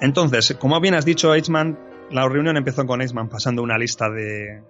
Entonces, 0.00 0.56
como 0.58 0.80
bien 0.80 0.94
has 0.94 1.04
dicho, 1.04 1.34
Eichmann, 1.34 1.78
la 2.10 2.26
reunión 2.28 2.56
empezó 2.56 2.86
con 2.86 3.02
Eichmann 3.02 3.28
pasando 3.28 3.62
una 3.62 3.78
lista 3.78 4.08
de, 4.10 4.62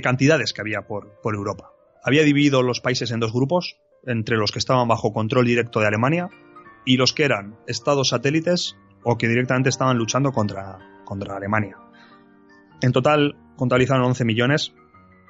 cantidades 0.00 0.52
que 0.52 0.60
había 0.60 0.82
por, 0.82 1.18
Europa. 1.24 1.72
Había 2.04 2.22
dividido 2.22 2.62
los 2.62 2.80
países 2.80 3.10
en 3.10 3.20
dos 3.20 3.32
grupos, 3.32 3.76
entre 4.06 4.36
los 4.36 4.52
que 4.52 4.60
estaban 4.60 4.86
bajo 4.86 5.12
control 5.12 5.44
directo 5.44 5.80
de 5.80 5.88
Alemania 5.88 6.28
y 6.84 6.96
los 6.96 7.12
que 7.12 7.24
eran 7.24 7.58
estados 7.66 8.10
satélites 8.10 8.76
o 9.02 9.18
que 9.18 9.28
directamente 9.28 9.68
estaban 9.68 9.98
luchando 9.98 10.30
contra, 10.32 10.78
contra 11.04 11.36
Alemania. 11.36 11.76
En 12.80 12.92
total 12.92 13.36
contabilizaron 13.56 14.04
11 14.04 14.24
millones, 14.24 14.74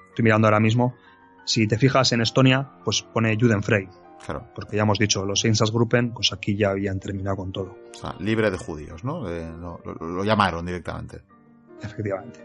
estoy 0.09 0.23
mirando 0.23 0.49
ahora 0.49 0.61
mismo. 0.61 0.95
Si 1.45 1.67
te 1.67 1.79
fijas 1.79 2.13
en 2.13 2.21
Estonia, 2.21 2.69
pues 2.85 3.03
pone 3.03 3.37
Judenfrei, 3.41 3.89
Claro. 4.25 4.49
Porque 4.55 4.77
ya 4.77 4.83
hemos 4.83 4.99
dicho, 4.99 5.25
los 5.25 5.45
Einsatzgruppen, 5.45 6.13
pues 6.13 6.33
aquí 6.33 6.57
ya 6.57 6.71
habían 6.71 6.99
terminado 6.99 7.37
con 7.37 7.53
todo. 7.53 7.77
O 7.93 7.95
sea, 7.95 8.17
libre 8.19 8.51
de 8.51 8.59
judíos, 8.59 9.05
¿no? 9.05 9.31
Eh, 9.31 9.49
lo, 9.57 10.25
llamaron 10.25 10.67
directamente. 10.67 11.21
Efectivamente. 11.81 12.41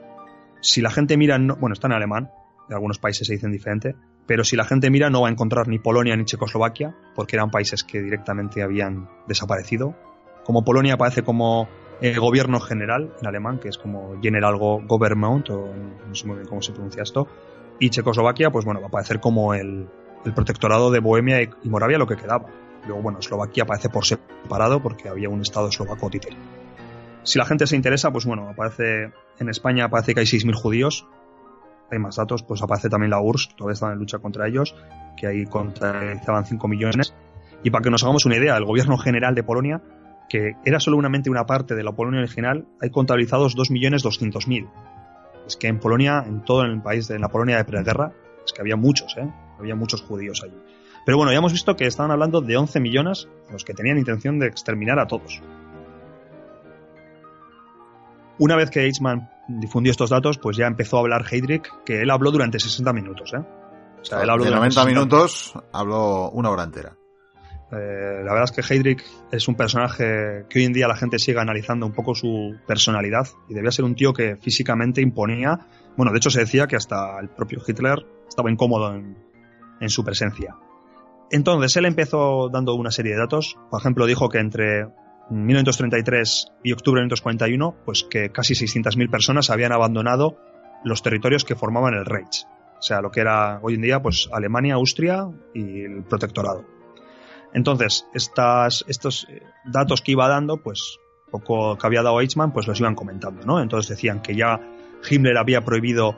Si 0.59 0.81
la 0.81 0.91
gente 0.91 1.17
mira, 1.17 1.39
bueno, 1.39 1.73
está 1.73 1.87
en 1.87 1.93
alemán, 1.93 2.29
en 2.69 2.75
algunos 2.75 2.99
países 2.99 3.25
se 3.25 3.33
dicen 3.33 3.51
diferente, 3.51 3.95
pero 4.27 4.43
si 4.43 4.55
la 4.55 4.63
gente 4.63 4.91
mira 4.91 5.09
no 5.09 5.21
va 5.21 5.29
a 5.29 5.31
encontrar 5.31 5.67
ni 5.67 5.79
Polonia 5.79 6.15
ni 6.15 6.25
Checoslovaquia, 6.25 6.95
porque 7.15 7.35
eran 7.35 7.49
países 7.49 7.83
que 7.83 8.01
directamente 8.01 8.61
habían 8.61 9.09
desaparecido. 9.27 9.95
Como 10.43 10.63
Polonia 10.63 10.93
aparece 10.93 11.23
como 11.23 11.67
eh, 12.01 12.17
gobierno 12.17 12.59
general 12.59 13.13
en 13.21 13.27
alemán, 13.27 13.59
que 13.59 13.69
es 13.69 13.77
como 13.77 14.19
General 14.21 14.57
Government, 14.57 15.49
o 15.49 15.69
no 16.07 16.15
sé 16.15 16.27
muy 16.27 16.37
bien 16.37 16.47
cómo 16.47 16.61
se 16.61 16.71
pronuncia 16.71 17.03
esto, 17.03 17.27
y 17.79 17.89
Checoslovaquia, 17.89 18.51
pues 18.51 18.65
bueno, 18.65 18.79
va 18.79 18.87
a 18.87 18.89
aparecer 18.89 19.19
como 19.19 19.53
el, 19.53 19.87
el 20.25 20.33
protectorado 20.33 20.91
de 20.91 20.99
Bohemia 20.99 21.41
y 21.41 21.69
Moravia 21.69 21.97
lo 21.97 22.07
que 22.07 22.15
quedaba. 22.15 22.47
Luego, 22.85 23.01
bueno, 23.01 23.19
Eslovaquia 23.19 23.63
aparece 23.63 23.89
por 23.89 24.05
separado 24.05 24.81
porque 24.81 25.09
había 25.09 25.29
un 25.29 25.41
estado 25.41 25.67
eslovaco 25.67 26.09
títere. 26.09 26.35
Si 27.23 27.37
la 27.37 27.45
gente 27.45 27.67
se 27.67 27.75
interesa, 27.75 28.11
pues 28.11 28.25
bueno, 28.25 28.49
aparece 28.49 29.11
en 29.39 29.49
España 29.49 29.85
aparece 29.85 30.13
que 30.13 30.21
hay 30.21 30.25
6.000 30.25 30.53
judíos. 30.55 31.07
Hay 31.91 31.99
más 31.99 32.15
datos, 32.15 32.43
pues 32.43 32.61
aparece 32.63 32.89
también 32.89 33.11
la 33.11 33.21
URSS, 33.21 33.55
todavía 33.55 33.73
están 33.73 33.91
en 33.91 33.99
lucha 33.99 34.19
contra 34.19 34.47
ellos, 34.47 34.75
que 35.17 35.27
ahí 35.27 35.45
contabilizaban 35.45 36.45
5 36.45 36.67
millones. 36.67 37.13
Y 37.63 37.69
para 37.69 37.83
que 37.83 37.91
nos 37.91 38.01
hagamos 38.03 38.25
una 38.25 38.37
idea, 38.37 38.55
el 38.57 38.65
gobierno 38.65 38.97
general 38.97 39.35
de 39.35 39.43
Polonia, 39.43 39.81
que 40.31 40.55
era 40.63 40.79
solamente 40.79 41.29
una 41.29 41.45
parte 41.45 41.75
de 41.75 41.83
la 41.83 41.91
Polonia 41.91 42.21
original, 42.21 42.65
hay 42.79 42.89
contabilizados 42.89 43.57
2.200.000. 43.57 44.71
Es 45.45 45.57
que 45.57 45.67
en 45.67 45.77
Polonia, 45.77 46.23
en 46.25 46.45
todo 46.45 46.61
el 46.61 46.81
país, 46.81 47.09
en 47.09 47.19
la 47.19 47.27
Polonia 47.27 47.57
de 47.57 47.65
preguerra, 47.65 48.13
es 48.45 48.53
que 48.53 48.61
había 48.61 48.77
muchos, 48.77 49.17
¿eh? 49.17 49.29
había 49.59 49.75
muchos 49.75 50.01
judíos 50.01 50.41
allí. 50.41 50.55
Pero 51.05 51.17
bueno, 51.17 51.33
ya 51.33 51.39
hemos 51.39 51.51
visto 51.51 51.75
que 51.75 51.85
estaban 51.85 52.11
hablando 52.11 52.39
de 52.39 52.55
11 52.55 52.79
millones, 52.79 53.27
los 53.51 53.65
que 53.65 53.73
tenían 53.73 53.97
intención 53.97 54.39
de 54.39 54.47
exterminar 54.47 54.99
a 54.99 55.07
todos. 55.07 55.41
Una 58.37 58.55
vez 58.55 58.69
que 58.69 58.85
Eichmann 58.85 59.29
difundió 59.49 59.91
estos 59.91 60.11
datos, 60.11 60.37
pues 60.37 60.55
ya 60.55 60.65
empezó 60.65 60.95
a 60.95 60.99
hablar 61.01 61.25
Heydrich, 61.29 61.69
que 61.83 62.03
él 62.03 62.09
habló 62.09 62.31
durante 62.31 62.57
60 62.57 62.93
minutos. 62.93 63.33
¿eh? 63.33 63.43
O 64.01 64.05
sea, 64.05 64.21
él 64.21 64.29
habló 64.29 64.45
de 64.45 64.51
90 64.51 64.85
minutos, 64.85 65.53
habló 65.73 66.29
una 66.29 66.51
hora 66.51 66.63
entera. 66.63 66.95
Eh, 67.71 68.21
la 68.23 68.33
verdad 68.33 68.43
es 68.43 68.51
que 68.51 68.73
Heydrich 68.73 69.03
es 69.31 69.47
un 69.47 69.55
personaje 69.55 70.45
que 70.49 70.59
hoy 70.59 70.65
en 70.65 70.73
día 70.73 70.87
la 70.87 70.95
gente 70.95 71.19
sigue 71.19 71.39
analizando 71.39 71.85
un 71.85 71.93
poco 71.93 72.13
su 72.15 72.55
personalidad 72.67 73.27
y 73.47 73.53
debía 73.53 73.71
ser 73.71 73.85
un 73.85 73.95
tío 73.95 74.13
que 74.13 74.35
físicamente 74.35 75.01
imponía. 75.01 75.59
Bueno, 75.95 76.11
de 76.11 76.17
hecho 76.17 76.29
se 76.29 76.41
decía 76.41 76.67
que 76.67 76.75
hasta 76.75 77.19
el 77.19 77.29
propio 77.29 77.61
Hitler 77.65 78.05
estaba 78.27 78.51
incómodo 78.51 78.93
en, 78.93 79.17
en 79.79 79.89
su 79.89 80.03
presencia. 80.03 80.55
Entonces 81.31 81.75
él 81.77 81.85
empezó 81.85 82.49
dando 82.49 82.75
una 82.75 82.91
serie 82.91 83.13
de 83.13 83.19
datos. 83.19 83.57
Por 83.69 83.79
ejemplo, 83.79 84.05
dijo 84.05 84.27
que 84.27 84.39
entre 84.39 84.87
1933 85.29 86.47
y 86.63 86.73
octubre 86.73 86.99
de 86.99 87.05
1941, 87.05 87.75
pues 87.85 88.03
que 88.03 88.31
casi 88.31 88.53
600.000 88.53 89.09
personas 89.09 89.49
habían 89.49 89.71
abandonado 89.71 90.37
los 90.83 91.01
territorios 91.01 91.45
que 91.45 91.55
formaban 91.55 91.93
el 91.93 92.05
Reich. 92.05 92.45
O 92.77 92.81
sea, 92.81 93.01
lo 93.01 93.11
que 93.11 93.21
era 93.21 93.59
hoy 93.61 93.75
en 93.75 93.81
día, 93.81 94.01
pues 94.01 94.27
Alemania, 94.31 94.75
Austria 94.75 95.29
y 95.53 95.81
el 95.83 96.03
protectorado. 96.03 96.65
Entonces, 97.53 98.07
estos 98.13 99.27
eh, 99.29 99.43
datos 99.65 100.01
que 100.01 100.13
iba 100.13 100.27
dando, 100.27 100.57
pues 100.57 100.99
poco 101.31 101.77
que 101.77 101.87
había 101.87 102.03
dado 102.03 102.21
Eichmann, 102.21 102.51
pues 102.51 102.67
los 102.67 102.79
iban 102.79 102.95
comentando, 102.95 103.45
¿no? 103.45 103.61
Entonces 103.61 103.89
decían 103.89 104.21
que 104.21 104.35
ya 104.35 104.59
Himmler 105.09 105.37
había 105.37 105.61
prohibido 105.61 106.15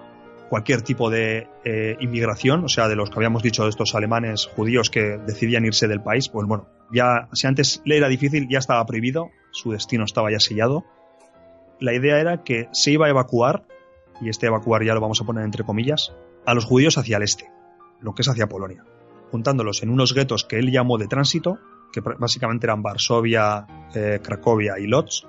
cualquier 0.49 0.81
tipo 0.81 1.09
de 1.09 1.47
eh, 1.63 1.97
inmigración, 1.99 2.63
o 2.63 2.69
sea, 2.69 2.87
de 2.87 2.95
los 2.95 3.09
que 3.09 3.15
habíamos 3.15 3.41
dicho, 3.41 3.63
de 3.63 3.69
estos 3.69 3.95
alemanes 3.95 4.45
judíos 4.45 4.89
que 4.89 5.17
decidían 5.25 5.65
irse 5.65 5.87
del 5.87 6.01
país, 6.01 6.29
pues 6.29 6.47
bueno, 6.47 6.67
ya 6.91 7.29
si 7.33 7.47
antes 7.47 7.81
le 7.85 7.97
era 7.97 8.07
difícil, 8.07 8.47
ya 8.49 8.59
estaba 8.59 8.85
prohibido, 8.85 9.31
su 9.51 9.71
destino 9.71 10.03
estaba 10.03 10.31
ya 10.31 10.39
sellado. 10.39 10.83
La 11.79 11.93
idea 11.93 12.19
era 12.19 12.43
que 12.43 12.67
se 12.71 12.91
iba 12.91 13.07
a 13.07 13.09
evacuar 13.09 13.65
y 14.21 14.29
este 14.29 14.47
evacuar 14.47 14.83
ya 14.83 14.93
lo 14.93 15.01
vamos 15.01 15.21
a 15.21 15.25
poner 15.25 15.43
entre 15.43 15.63
comillas, 15.63 16.13
a 16.45 16.53
los 16.53 16.65
judíos 16.65 16.97
hacia 16.97 17.17
el 17.17 17.23
este, 17.23 17.49
lo 17.99 18.13
que 18.13 18.21
es 18.21 18.27
hacia 18.27 18.47
Polonia, 18.47 18.85
juntándolos 19.33 19.81
en 19.81 19.89
unos 19.89 20.13
guetos 20.13 20.43
que 20.43 20.59
él 20.59 20.71
llamó 20.71 20.99
de 20.99 21.07
tránsito, 21.07 21.57
que 21.91 22.01
básicamente 22.01 22.67
eran 22.67 22.83
Varsovia, 22.83 23.65
eh, 23.95 24.19
Cracovia 24.21 24.75
y 24.77 24.85
Lodz, 24.85 25.23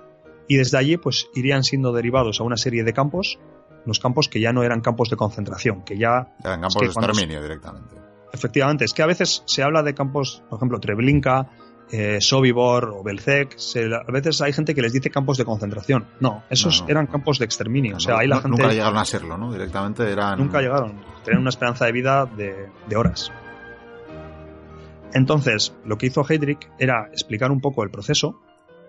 y 0.47 0.57
desde 0.57 0.77
allí 0.77 0.99
pues 0.99 1.31
irían 1.35 1.65
siendo 1.65 1.91
derivados 1.91 2.39
a 2.39 2.45
una 2.45 2.59
serie 2.59 2.85
de 2.85 2.93
campos, 2.93 3.39
los 3.87 4.01
campos 4.01 4.29
que 4.29 4.41
ya 4.41 4.53
no 4.53 4.63
eran 4.63 4.83
campos 4.83 5.09
de 5.09 5.17
concentración, 5.17 5.85
que 5.85 5.97
ya... 5.97 6.35
Eran 6.45 6.61
campos 6.61 6.83
de 6.83 6.87
exterminio 6.89 7.41
directamente. 7.41 7.97
Efectivamente, 8.31 8.85
es 8.85 8.93
que 8.93 9.03
a 9.03 9.07
veces 9.07 9.43
se 9.47 9.63
habla 9.63 9.83
de 9.83 9.95
campos, 9.95 10.43
por 10.51 10.59
ejemplo, 10.59 10.81
Treblinka, 10.81 11.49
eh, 11.91 12.19
Sobibor 12.21 12.91
o 12.91 13.03
Belzec, 13.03 13.57
a 13.57 14.13
veces 14.13 14.43
hay 14.43 14.53
gente 14.53 14.75
que 14.75 14.83
les 14.83 14.93
dice 14.93 15.09
campos 15.09 15.39
de 15.39 15.47
concentración. 15.47 16.05
No, 16.21 16.43
esos 16.51 16.85
eran 16.89 17.07
campos 17.07 17.39
de 17.39 17.47
exterminio. 17.47 17.97
o 17.97 18.01
sea, 18.01 18.19
ahí 18.19 18.29
la 18.29 18.43
gente. 18.43 18.51
Nunca 18.51 18.69
llegaron 18.69 18.99
a 18.99 19.05
serlo, 19.07 19.39
¿no? 19.39 19.51
Directamente 19.51 20.11
eran. 20.13 20.39
Nunca 20.39 20.61
llegaron. 20.61 21.01
Tenían 21.25 21.41
una 21.41 21.51
esperanza 21.51 21.87
de 21.87 21.93
vida 21.93 22.27
de, 22.27 22.69
de 22.87 22.97
horas. 22.97 23.33
Entonces, 25.15 25.73
lo 25.85 25.97
que 25.97 26.07
hizo 26.07 26.27
Heydrich 26.29 26.69
era 26.79 27.09
explicar 27.13 27.53
un 27.53 27.61
poco 27.61 27.85
el 27.85 27.91
proceso 27.91 28.41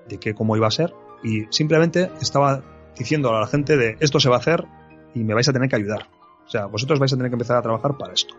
de 0.10 0.18
qué 0.18 0.34
cómo 0.34 0.58
iba 0.58 0.68
a 0.68 0.72
ser 0.72 0.94
y 1.24 1.46
simplemente 1.52 2.12
estaba 2.20 2.64
diciendo 2.98 3.34
a 3.34 3.40
la 3.40 3.48
gente 3.48 3.78
de 3.78 3.96
esto 4.00 4.20
se 4.20 4.30
va 4.30 4.36
a 4.36 4.40
hacer 4.40 4.66
y 5.14 5.24
me 5.24 5.36
vais 5.36 5.48
a 5.48 5.54
tener 5.54 5.70
que 5.70 5.76
ayudar. 5.76 6.10
O 6.46 6.50
sea, 6.50 6.66
vosotros 6.66 7.00
vais 7.00 7.14
a 7.14 7.16
tener 7.16 7.30
que 7.30 7.36
empezar 7.36 7.58
a 7.58 7.62
trabajar 7.62 7.98
para 7.98 8.14
esto. 8.14 8.36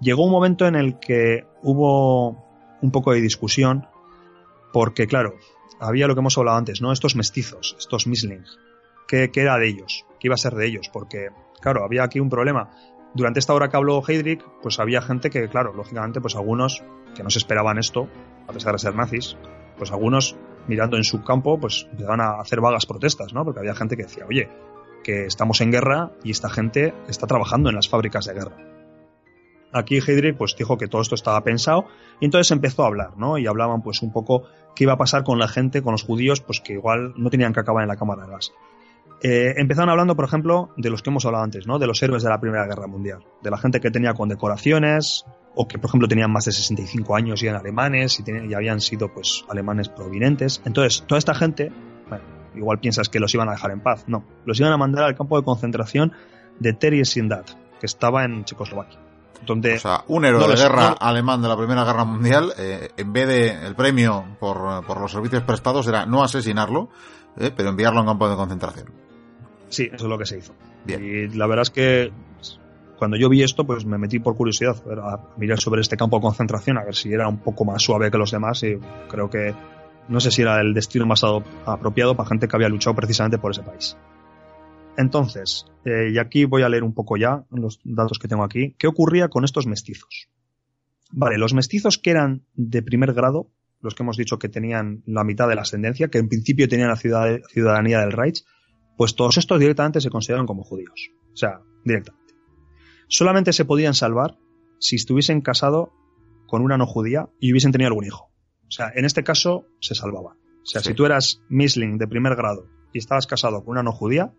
Llegó 0.00 0.24
un 0.24 0.32
momento 0.32 0.66
en 0.66 0.74
el 0.74 0.98
que 0.98 1.46
hubo 1.62 2.42
un 2.80 2.90
poco 2.90 3.12
de 3.12 3.20
discusión, 3.20 3.86
porque 4.72 5.06
claro, 5.06 5.34
había 5.80 6.06
lo 6.06 6.14
que 6.14 6.20
hemos 6.20 6.36
hablado 6.38 6.56
antes, 6.56 6.80
¿no? 6.80 6.90
Estos 6.90 7.16
mestizos, 7.16 7.76
estos 7.78 8.06
mislings. 8.06 8.58
¿Qué, 9.06 9.30
¿Qué, 9.30 9.42
era 9.42 9.58
de 9.58 9.68
ellos? 9.68 10.06
¿Qué 10.18 10.28
iba 10.28 10.34
a 10.34 10.38
ser 10.38 10.54
de 10.54 10.66
ellos? 10.66 10.88
Porque, 10.92 11.28
claro, 11.60 11.84
había 11.84 12.02
aquí 12.02 12.18
un 12.20 12.30
problema. 12.30 12.70
Durante 13.14 13.38
esta 13.38 13.54
hora 13.54 13.68
que 13.68 13.76
habló 13.76 14.02
Heydrich, 14.06 14.44
pues 14.62 14.80
había 14.80 15.00
gente 15.00 15.30
que, 15.30 15.48
claro, 15.48 15.72
lógicamente, 15.72 16.20
pues 16.20 16.34
algunos 16.36 16.82
que 17.14 17.22
no 17.22 17.30
se 17.30 17.38
esperaban 17.38 17.78
esto, 17.78 18.08
a 18.48 18.52
pesar 18.52 18.72
de 18.72 18.78
ser 18.78 18.94
nazis, 18.94 19.36
pues 19.78 19.92
algunos 19.92 20.36
mirando 20.66 20.96
en 20.96 21.04
su 21.04 21.22
campo, 21.22 21.58
pues 21.58 21.86
empezaban 21.90 22.20
a 22.20 22.40
hacer 22.40 22.60
vagas 22.60 22.86
protestas, 22.86 23.32
¿no? 23.32 23.44
Porque 23.44 23.60
había 23.60 23.74
gente 23.74 23.96
que 23.96 24.02
decía, 24.02 24.24
oye, 24.28 24.48
que 25.04 25.26
estamos 25.26 25.60
en 25.60 25.70
guerra 25.70 26.10
y 26.24 26.30
esta 26.30 26.50
gente 26.50 26.94
está 27.08 27.26
trabajando 27.26 27.68
en 27.68 27.76
las 27.76 27.88
fábricas 27.88 28.24
de 28.26 28.34
guerra 28.34 28.74
aquí 29.74 29.98
Heydrich 29.98 30.36
pues 30.36 30.56
dijo 30.56 30.78
que 30.78 30.88
todo 30.88 31.02
esto 31.02 31.14
estaba 31.14 31.42
pensado 31.42 31.86
y 32.20 32.24
entonces 32.24 32.50
empezó 32.52 32.84
a 32.84 32.86
hablar, 32.86 33.18
¿no? 33.18 33.36
Y 33.36 33.46
hablaban 33.46 33.82
pues 33.82 34.00
un 34.02 34.12
poco 34.12 34.44
qué 34.74 34.84
iba 34.84 34.94
a 34.94 34.96
pasar 34.96 35.24
con 35.24 35.38
la 35.38 35.48
gente, 35.48 35.82
con 35.82 35.92
los 35.92 36.04
judíos, 36.04 36.40
pues 36.40 36.60
que 36.60 36.74
igual 36.74 37.12
no 37.16 37.28
tenían 37.28 37.52
que 37.52 37.60
acabar 37.60 37.82
en 37.82 37.88
la 37.88 37.96
cámara 37.96 38.24
de 38.24 38.30
gas. 38.30 38.52
Eh, 39.26 39.54
empezaron 39.56 39.88
hablando, 39.88 40.14
por 40.14 40.26
ejemplo, 40.26 40.68
de 40.76 40.90
los 40.90 41.02
que 41.02 41.08
hemos 41.08 41.24
hablado 41.24 41.44
antes, 41.44 41.66
¿no? 41.66 41.78
De 41.78 41.86
los 41.86 42.02
héroes 42.02 42.22
de 42.22 42.28
la 42.28 42.38
Primera 42.38 42.66
Guerra 42.66 42.86
Mundial, 42.86 43.24
de 43.42 43.50
la 43.50 43.56
gente 43.56 43.80
que 43.80 43.90
tenía 43.90 44.12
condecoraciones 44.12 45.24
o 45.54 45.66
que, 45.66 45.78
por 45.78 45.88
ejemplo, 45.88 46.06
tenían 46.08 46.30
más 46.30 46.44
de 46.44 46.52
65 46.52 47.16
años 47.16 47.42
y 47.42 47.46
eran 47.46 47.58
alemanes 47.58 48.20
y, 48.20 48.30
y 48.30 48.52
habían 48.52 48.82
sido, 48.82 49.10
pues, 49.14 49.42
alemanes 49.48 49.88
prominentes. 49.88 50.60
Entonces, 50.66 51.04
toda 51.06 51.18
esta 51.18 51.34
gente, 51.34 51.72
bueno, 52.10 52.22
igual 52.54 52.80
piensas 52.80 53.08
que 53.08 53.18
los 53.18 53.32
iban 53.32 53.48
a 53.48 53.52
dejar 53.52 53.70
en 53.70 53.80
paz. 53.80 54.04
No, 54.08 54.26
los 54.44 54.60
iban 54.60 54.72
a 54.72 54.76
mandar 54.76 55.04
al 55.04 55.16
campo 55.16 55.38
de 55.38 55.44
concentración 55.44 56.12
de 56.58 56.74
Theresienstadt, 56.74 57.52
que 57.80 57.86
estaba 57.86 58.24
en 58.24 58.44
Checoslovaquia 58.44 59.00
o 59.52 59.78
sea, 59.78 60.04
un 60.08 60.24
héroe 60.24 60.48
de 60.48 60.56
guerra 60.56 60.88
alemán 60.92 61.42
de 61.42 61.48
la 61.48 61.56
Primera 61.56 61.84
Guerra 61.84 62.04
Mundial, 62.04 62.52
eh, 62.56 62.90
en 62.96 63.12
vez 63.12 63.28
de 63.28 63.66
el 63.66 63.74
premio 63.74 64.24
por, 64.40 64.84
por, 64.86 65.00
los 65.00 65.12
servicios 65.12 65.42
prestados 65.42 65.86
era 65.86 66.06
no 66.06 66.22
asesinarlo, 66.22 66.88
eh, 67.36 67.50
pero 67.54 67.70
enviarlo 67.70 67.98
a 67.98 68.02
un 68.02 68.08
campo 68.08 68.28
de 68.28 68.36
concentración. 68.36 69.03
Sí, 69.74 69.90
eso 69.92 70.04
es 70.04 70.10
lo 70.10 70.16
que 70.16 70.24
se 70.24 70.38
hizo. 70.38 70.54
Y 70.86 71.26
la 71.36 71.48
verdad 71.48 71.62
es 71.62 71.70
que 71.70 72.12
cuando 72.96 73.16
yo 73.16 73.28
vi 73.28 73.42
esto, 73.42 73.66
pues 73.66 73.84
me 73.84 73.98
metí 73.98 74.20
por 74.20 74.36
curiosidad 74.36 74.76
a 75.02 75.34
mirar 75.36 75.58
sobre 75.58 75.80
este 75.80 75.96
campo 75.96 76.18
de 76.18 76.22
concentración, 76.22 76.78
a 76.78 76.84
ver 76.84 76.94
si 76.94 77.12
era 77.12 77.26
un 77.26 77.38
poco 77.38 77.64
más 77.64 77.82
suave 77.82 78.08
que 78.08 78.16
los 78.16 78.30
demás 78.30 78.62
y 78.62 78.78
creo 79.08 79.28
que 79.28 79.52
no 80.08 80.20
sé 80.20 80.30
si 80.30 80.42
era 80.42 80.60
el 80.60 80.74
destino 80.74 81.06
más 81.06 81.22
apropiado 81.66 82.14
para 82.16 82.28
gente 82.28 82.46
que 82.46 82.54
había 82.54 82.68
luchado 82.68 82.94
precisamente 82.94 83.38
por 83.38 83.50
ese 83.50 83.62
país. 83.62 83.96
Entonces, 84.96 85.66
eh, 85.84 86.10
y 86.12 86.18
aquí 86.18 86.44
voy 86.44 86.62
a 86.62 86.68
leer 86.68 86.84
un 86.84 86.94
poco 86.94 87.16
ya 87.16 87.44
los 87.50 87.80
datos 87.82 88.20
que 88.20 88.28
tengo 88.28 88.44
aquí. 88.44 88.76
¿Qué 88.78 88.86
ocurría 88.86 89.26
con 89.26 89.42
estos 89.42 89.66
mestizos? 89.66 90.28
Vale, 91.10 91.36
los 91.36 91.52
mestizos 91.52 91.98
que 91.98 92.10
eran 92.10 92.44
de 92.54 92.80
primer 92.80 93.12
grado, 93.12 93.50
los 93.80 93.96
que 93.96 94.04
hemos 94.04 94.16
dicho 94.16 94.38
que 94.38 94.48
tenían 94.48 95.02
la 95.06 95.24
mitad 95.24 95.48
de 95.48 95.56
la 95.56 95.62
ascendencia, 95.62 96.08
que 96.08 96.18
en 96.18 96.28
principio 96.28 96.68
tenían 96.68 96.90
la 96.90 96.96
ciudadanía 96.96 97.98
del 98.00 98.12
Reich, 98.12 98.44
pues 98.96 99.14
todos 99.14 99.38
estos 99.38 99.58
directamente 99.58 100.00
se 100.00 100.10
consideran 100.10 100.46
como 100.46 100.62
judíos. 100.64 101.10
O 101.32 101.36
sea, 101.36 101.60
directamente. 101.84 102.34
Solamente 103.08 103.52
se 103.52 103.64
podían 103.64 103.94
salvar 103.94 104.38
si 104.78 104.96
estuviesen 104.96 105.40
casados 105.40 105.88
con 106.46 106.62
una 106.62 106.76
no 106.76 106.86
judía 106.86 107.28
y 107.40 107.52
hubiesen 107.52 107.72
tenido 107.72 107.88
algún 107.88 108.04
hijo. 108.06 108.30
O 108.66 108.70
sea, 108.70 108.92
en 108.94 109.04
este 109.04 109.24
caso 109.24 109.66
se 109.80 109.94
salvaban. 109.94 110.36
O 110.62 110.66
sea, 110.66 110.80
si 110.80 110.94
tú 110.94 111.04
eras 111.04 111.42
misling 111.48 111.98
de 111.98 112.08
primer 112.08 112.36
grado 112.36 112.66
y 112.92 112.98
estabas 112.98 113.26
casado 113.26 113.64
con 113.64 113.72
una 113.72 113.82
no 113.82 113.92
judía, 113.92 114.32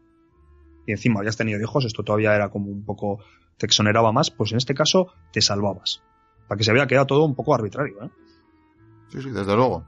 y 0.87 0.91
encima 0.91 1.19
habías 1.19 1.37
tenido 1.37 1.59
hijos, 1.61 1.85
esto 1.85 2.03
todavía 2.03 2.35
era 2.35 2.49
como 2.49 2.67
un 2.69 2.83
poco, 2.83 3.19
te 3.57 3.65
exoneraba 3.65 4.11
más, 4.11 4.31
pues 4.31 4.51
en 4.51 4.57
este 4.57 4.73
caso 4.73 5.13
te 5.31 5.41
salvabas. 5.41 6.01
Para 6.47 6.57
que 6.57 6.63
se 6.63 6.73
vea 6.73 6.87
quedado 6.87 7.07
todo 7.07 7.25
un 7.25 7.35
poco 7.35 7.53
arbitrario, 7.55 8.03
¿eh? 8.03 8.09
Sí, 9.09 9.21
sí, 9.21 9.29
desde 9.29 9.55
luego. 9.55 9.87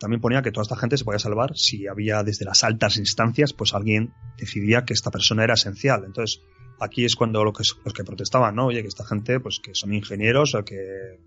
También 0.00 0.22
ponía 0.22 0.40
que 0.40 0.50
toda 0.50 0.62
esta 0.62 0.76
gente 0.76 0.96
se 0.96 1.04
podía 1.04 1.18
salvar 1.18 1.56
si 1.56 1.86
había 1.86 2.22
desde 2.22 2.46
las 2.46 2.64
altas 2.64 2.96
instancias, 2.96 3.52
pues 3.52 3.74
alguien 3.74 4.14
decidía 4.38 4.86
que 4.86 4.94
esta 4.94 5.10
persona 5.10 5.44
era 5.44 5.52
esencial. 5.52 6.04
Entonces, 6.06 6.40
aquí 6.80 7.04
es 7.04 7.16
cuando 7.16 7.44
los 7.44 7.94
que 7.94 8.02
protestaban, 8.02 8.54
¿no? 8.54 8.68
Oye, 8.68 8.80
que 8.80 8.88
esta 8.88 9.04
gente, 9.04 9.40
pues 9.40 9.60
que 9.62 9.74
son 9.74 9.92
ingenieros 9.92 10.54
o 10.54 10.64
que 10.64 11.20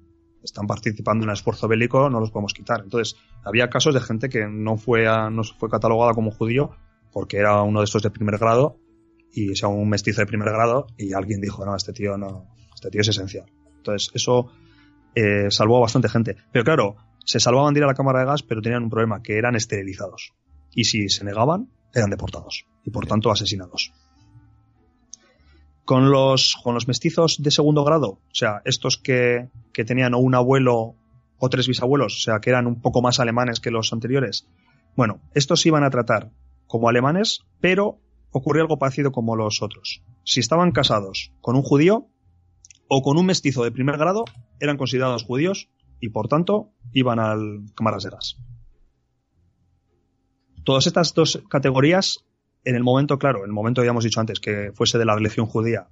están 0.43 0.65
participando 0.65 1.23
en 1.23 1.29
un 1.29 1.33
esfuerzo 1.33 1.67
bélico, 1.67 2.09
no 2.09 2.19
los 2.19 2.31
podemos 2.31 2.55
quitar. 2.55 2.81
Entonces, 2.83 3.15
había 3.45 3.69
casos 3.69 3.93
de 3.93 4.01
gente 4.01 4.27
que 4.27 4.47
no 4.47 4.75
fue, 4.77 5.05
no 5.05 5.43
fue 5.43 5.69
catalogada 5.69 6.13
como 6.13 6.31
judío 6.31 6.71
porque 7.11 7.37
era 7.37 7.61
uno 7.61 7.79
de 7.81 7.85
estos 7.85 8.01
de 8.01 8.09
primer 8.09 8.39
grado 8.39 8.79
y 9.31 9.55
sea 9.55 9.69
un 9.69 9.87
mestizo 9.87 10.21
de 10.21 10.25
primer 10.25 10.49
grado 10.49 10.87
y 10.97 11.13
alguien 11.13 11.41
dijo, 11.41 11.63
no, 11.63 11.75
este 11.75 11.93
tío 11.93 12.17
no, 12.17 12.47
este 12.73 12.89
tío 12.89 13.01
es 13.01 13.09
esencial. 13.09 13.45
Entonces, 13.77 14.09
eso 14.15 14.51
eh, 15.13 15.51
salvó 15.51 15.77
a 15.77 15.81
bastante 15.81 16.09
gente. 16.09 16.35
Pero 16.51 16.65
claro, 16.65 16.95
se 17.23 17.39
salvaban 17.39 17.73
de 17.73 17.79
ir 17.79 17.83
a 17.83 17.87
la 17.87 17.93
cámara 17.93 18.19
de 18.19 18.25
gas, 18.25 18.43
pero 18.43 18.61
tenían 18.61 18.83
un 18.83 18.89
problema, 18.89 19.21
que 19.21 19.37
eran 19.37 19.55
esterilizados. 19.55 20.33
Y 20.71 20.85
si 20.85 21.09
se 21.09 21.23
negaban, 21.23 21.69
eran 21.93 22.09
deportados 22.09 22.65
y 22.83 22.91
por 22.91 23.05
tanto 23.05 23.31
asesinados. 23.31 23.93
Con 25.85 26.09
los, 26.09 26.55
con 26.63 26.73
los 26.73 26.87
mestizos 26.87 27.41
de 27.41 27.51
segundo 27.51 27.83
grado, 27.83 28.07
o 28.07 28.35
sea, 28.35 28.61
estos 28.65 28.97
que, 28.97 29.49
que 29.73 29.83
tenían 29.83 30.13
o 30.13 30.19
un 30.19 30.33
abuelo 30.33 30.95
o 31.37 31.49
tres 31.49 31.67
bisabuelos, 31.67 32.15
o 32.15 32.19
sea, 32.21 32.39
que 32.39 32.49
eran 32.49 32.67
un 32.67 32.81
poco 32.81 33.01
más 33.01 33.19
alemanes 33.19 33.59
que 33.59 33.69
los 33.69 33.91
anteriores, 33.91 34.47
bueno, 34.95 35.19
estos 35.33 35.65
iban 35.65 35.83
a 35.83 35.89
tratar 35.89 36.31
como 36.67 36.87
alemanes, 36.87 37.41
pero 37.59 37.99
ocurrió 38.31 38.63
algo 38.63 38.79
parecido 38.79 39.11
como 39.11 39.35
los 39.35 39.61
otros. 39.61 40.01
Si 40.23 40.39
estaban 40.39 40.71
casados 40.71 41.31
con 41.41 41.55
un 41.55 41.63
judío 41.63 42.07
o 42.87 43.01
con 43.01 43.17
un 43.17 43.25
mestizo 43.25 43.63
de 43.63 43.71
primer 43.71 43.97
grado, 43.97 44.23
eran 44.59 44.77
considerados 44.77 45.23
judíos 45.23 45.69
y 46.03 46.09
por 46.09 46.27
tanto 46.27 46.73
iban 46.91 47.17
al 47.17 47.61
gas. 48.11 48.35
Todas 50.65 50.85
estas 50.85 51.13
dos 51.13 51.41
categorías, 51.49 52.25
en 52.65 52.75
el 52.75 52.83
momento, 52.83 53.17
claro, 53.17 53.39
en 53.39 53.45
el 53.45 53.53
momento 53.53 53.85
ya 53.85 53.91
hemos 53.91 54.03
dicho 54.03 54.19
antes 54.19 54.41
que 54.41 54.73
fuese 54.73 54.97
de 54.97 55.05
la 55.05 55.15
religión 55.15 55.45
judía 55.45 55.87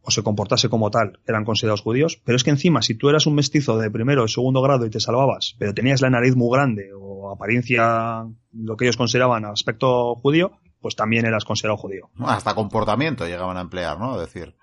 o 0.00 0.10
se 0.10 0.24
comportase 0.24 0.68
como 0.68 0.90
tal, 0.90 1.20
eran 1.28 1.44
considerados 1.44 1.80
judíos, 1.80 2.20
pero 2.24 2.34
es 2.34 2.42
que 2.42 2.50
encima, 2.50 2.82
si 2.82 2.96
tú 2.96 3.08
eras 3.08 3.26
un 3.26 3.36
mestizo 3.36 3.78
de 3.78 3.88
primero 3.88 4.24
o 4.24 4.28
segundo 4.28 4.62
grado 4.62 4.84
y 4.84 4.90
te 4.90 4.98
salvabas, 4.98 5.54
pero 5.60 5.72
tenías 5.72 6.00
la 6.00 6.10
nariz 6.10 6.34
muy 6.34 6.52
grande 6.52 6.90
apariencia, 7.32 8.26
lo 8.52 8.76
que 8.76 8.84
ellos 8.84 8.96
consideraban 8.96 9.44
aspecto 9.44 10.16
judío, 10.16 10.58
pues 10.80 10.96
también 10.96 11.24
eras 11.24 11.44
considerado 11.44 11.76
judío. 11.76 12.10
Hasta 12.18 12.56
comportamiento 12.56 13.28
llegaban 13.28 13.58
a 13.58 13.60
emplear, 13.60 13.96
¿no? 13.96 14.18
decir. 14.18 14.56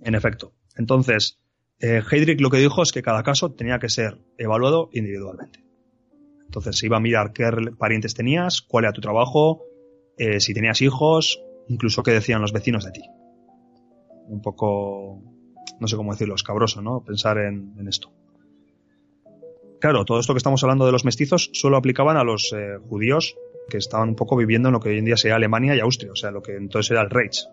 En 0.00 0.14
efecto. 0.14 0.54
Entonces, 0.74 1.38
eh, 1.80 2.02
Heydrich 2.10 2.40
lo 2.40 2.50
que 2.50 2.58
dijo 2.58 2.82
es 2.82 2.92
que 2.92 3.02
cada 3.02 3.22
caso 3.22 3.52
tenía 3.52 3.78
que 3.78 3.88
ser 3.88 4.18
evaluado 4.38 4.88
individualmente. 4.92 5.64
Entonces 6.44 6.78
se 6.78 6.86
iba 6.86 6.96
a 6.96 7.00
mirar 7.00 7.32
qué 7.32 7.50
parientes 7.78 8.14
tenías, 8.14 8.62
cuál 8.62 8.84
era 8.84 8.92
tu 8.92 9.00
trabajo, 9.00 9.62
eh, 10.16 10.40
si 10.40 10.54
tenías 10.54 10.80
hijos, 10.80 11.42
incluso 11.68 12.02
qué 12.02 12.12
decían 12.12 12.40
los 12.40 12.52
vecinos 12.52 12.84
de 12.84 12.92
ti. 12.92 13.02
Un 14.28 14.40
poco, 14.40 15.22
no 15.78 15.86
sé 15.86 15.96
cómo 15.96 16.12
decirlo, 16.12 16.34
escabroso, 16.34 16.80
¿no? 16.82 17.02
Pensar 17.04 17.38
en 17.38 17.86
esto. 17.88 18.12
Claro, 19.80 20.04
todo 20.04 20.20
esto 20.20 20.32
que 20.32 20.38
estamos 20.38 20.62
hablando 20.62 20.86
de 20.86 20.92
los 20.92 21.04
mestizos 21.04 21.50
solo 21.52 21.76
aplicaban 21.76 22.16
a 22.16 22.24
los 22.24 22.52
eh, 22.56 22.78
judíos 22.88 23.36
que 23.68 23.78
estaban 23.78 24.08
un 24.10 24.16
poco 24.16 24.36
viviendo 24.36 24.68
en 24.68 24.72
lo 24.72 24.80
que 24.80 24.90
hoy 24.90 24.98
en 24.98 25.04
día 25.04 25.16
sería 25.16 25.36
Alemania 25.36 25.74
y 25.74 25.80
Austria, 25.80 26.12
o 26.12 26.16
sea, 26.16 26.30
lo 26.30 26.42
que 26.42 26.56
entonces 26.56 26.90
era 26.92 27.02
el 27.02 27.10
Reich. 27.10 27.44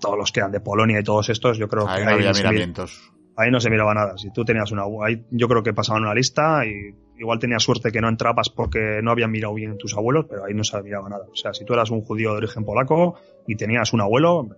Todos 0.00 0.16
los 0.16 0.32
que 0.32 0.40
eran 0.40 0.52
de 0.52 0.60
Polonia 0.60 1.00
y 1.00 1.02
todos 1.02 1.28
estos, 1.28 1.58
yo 1.58 1.68
creo 1.68 1.88
Ahí 1.88 2.00
que 2.00 2.04
no 2.04 2.10
había 2.12 2.32
miramientos. 2.32 3.12
Ahí 3.36 3.50
no 3.50 3.60
se 3.60 3.70
miraba 3.70 3.94
nada. 3.94 4.16
Si 4.18 4.30
tú 4.30 4.44
tenías 4.44 4.70
una, 4.72 4.84
ahí 5.04 5.24
yo 5.30 5.48
creo 5.48 5.62
que 5.62 5.72
pasaban 5.72 6.02
una 6.02 6.14
lista 6.14 6.64
y 6.66 6.94
igual 7.18 7.38
tenías 7.38 7.62
suerte 7.62 7.90
que 7.90 8.00
no 8.00 8.08
entrabas 8.08 8.50
porque 8.50 9.00
no 9.02 9.10
habían 9.10 9.30
mirado 9.30 9.54
bien 9.54 9.78
tus 9.78 9.96
abuelos, 9.96 10.26
pero 10.28 10.44
ahí 10.44 10.54
no 10.54 10.64
se 10.64 10.80
miraba 10.82 11.08
nada. 11.08 11.26
O 11.30 11.36
sea, 11.36 11.54
si 11.54 11.64
tú 11.64 11.72
eras 11.72 11.90
un 11.90 12.02
judío 12.02 12.30
de 12.32 12.38
origen 12.38 12.64
polaco 12.64 13.16
y 13.46 13.56
tenías 13.56 13.92
un 13.92 14.00
abuelo, 14.00 14.48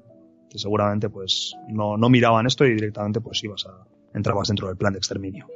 seguramente 0.51 1.09
pues 1.11 1.55
no, 1.69 1.97
no 1.97 2.09
miraban 2.09 2.47
esto 2.47 2.65
y 2.65 2.75
directamente 2.75 3.21
pues 3.21 3.43
ibas 3.45 3.67
a, 3.67 3.87
entrabas 4.15 4.49
dentro 4.49 4.69
del 4.69 4.77
plan 4.77 4.93
de 4.93 4.99
exterminio. 4.99 5.47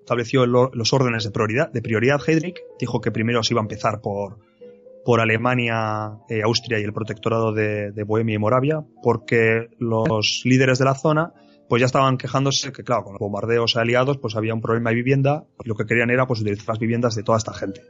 Estableció 0.00 0.44
los 0.44 0.92
órdenes 0.92 1.24
de 1.24 1.30
prioridad, 1.30 1.72
de 1.72 1.80
prioridad 1.80 2.20
Heydrich, 2.26 2.60
dijo 2.78 3.00
que 3.00 3.10
primero 3.10 3.42
se 3.42 3.54
iba 3.54 3.62
a 3.62 3.64
empezar 3.64 4.02
por, 4.02 4.36
por 5.04 5.20
Alemania, 5.20 6.18
eh, 6.28 6.42
Austria 6.42 6.80
y 6.80 6.82
el 6.82 6.92
protectorado 6.92 7.52
de, 7.52 7.92
Bohemia 8.04 8.34
y 8.34 8.38
Moravia, 8.38 8.84
porque 9.02 9.68
los 9.78 10.42
líderes 10.44 10.78
de 10.78 10.84
la 10.84 10.94
zona 10.94 11.32
pues 11.68 11.80
ya 11.80 11.86
estaban 11.86 12.18
quejándose 12.18 12.72
que, 12.72 12.84
claro, 12.84 13.04
con 13.04 13.14
los 13.14 13.20
bombardeos 13.20 13.76
aliados 13.76 14.18
pues 14.18 14.36
había 14.36 14.54
un 14.54 14.60
problema 14.60 14.90
de 14.90 14.96
vivienda 14.96 15.44
y 15.64 15.68
lo 15.68 15.74
que 15.74 15.86
querían 15.86 16.10
era 16.10 16.26
pues 16.26 16.40
utilizar 16.40 16.68
las 16.68 16.78
viviendas 16.78 17.14
de 17.14 17.22
toda 17.22 17.38
esta 17.38 17.54
gente. 17.54 17.82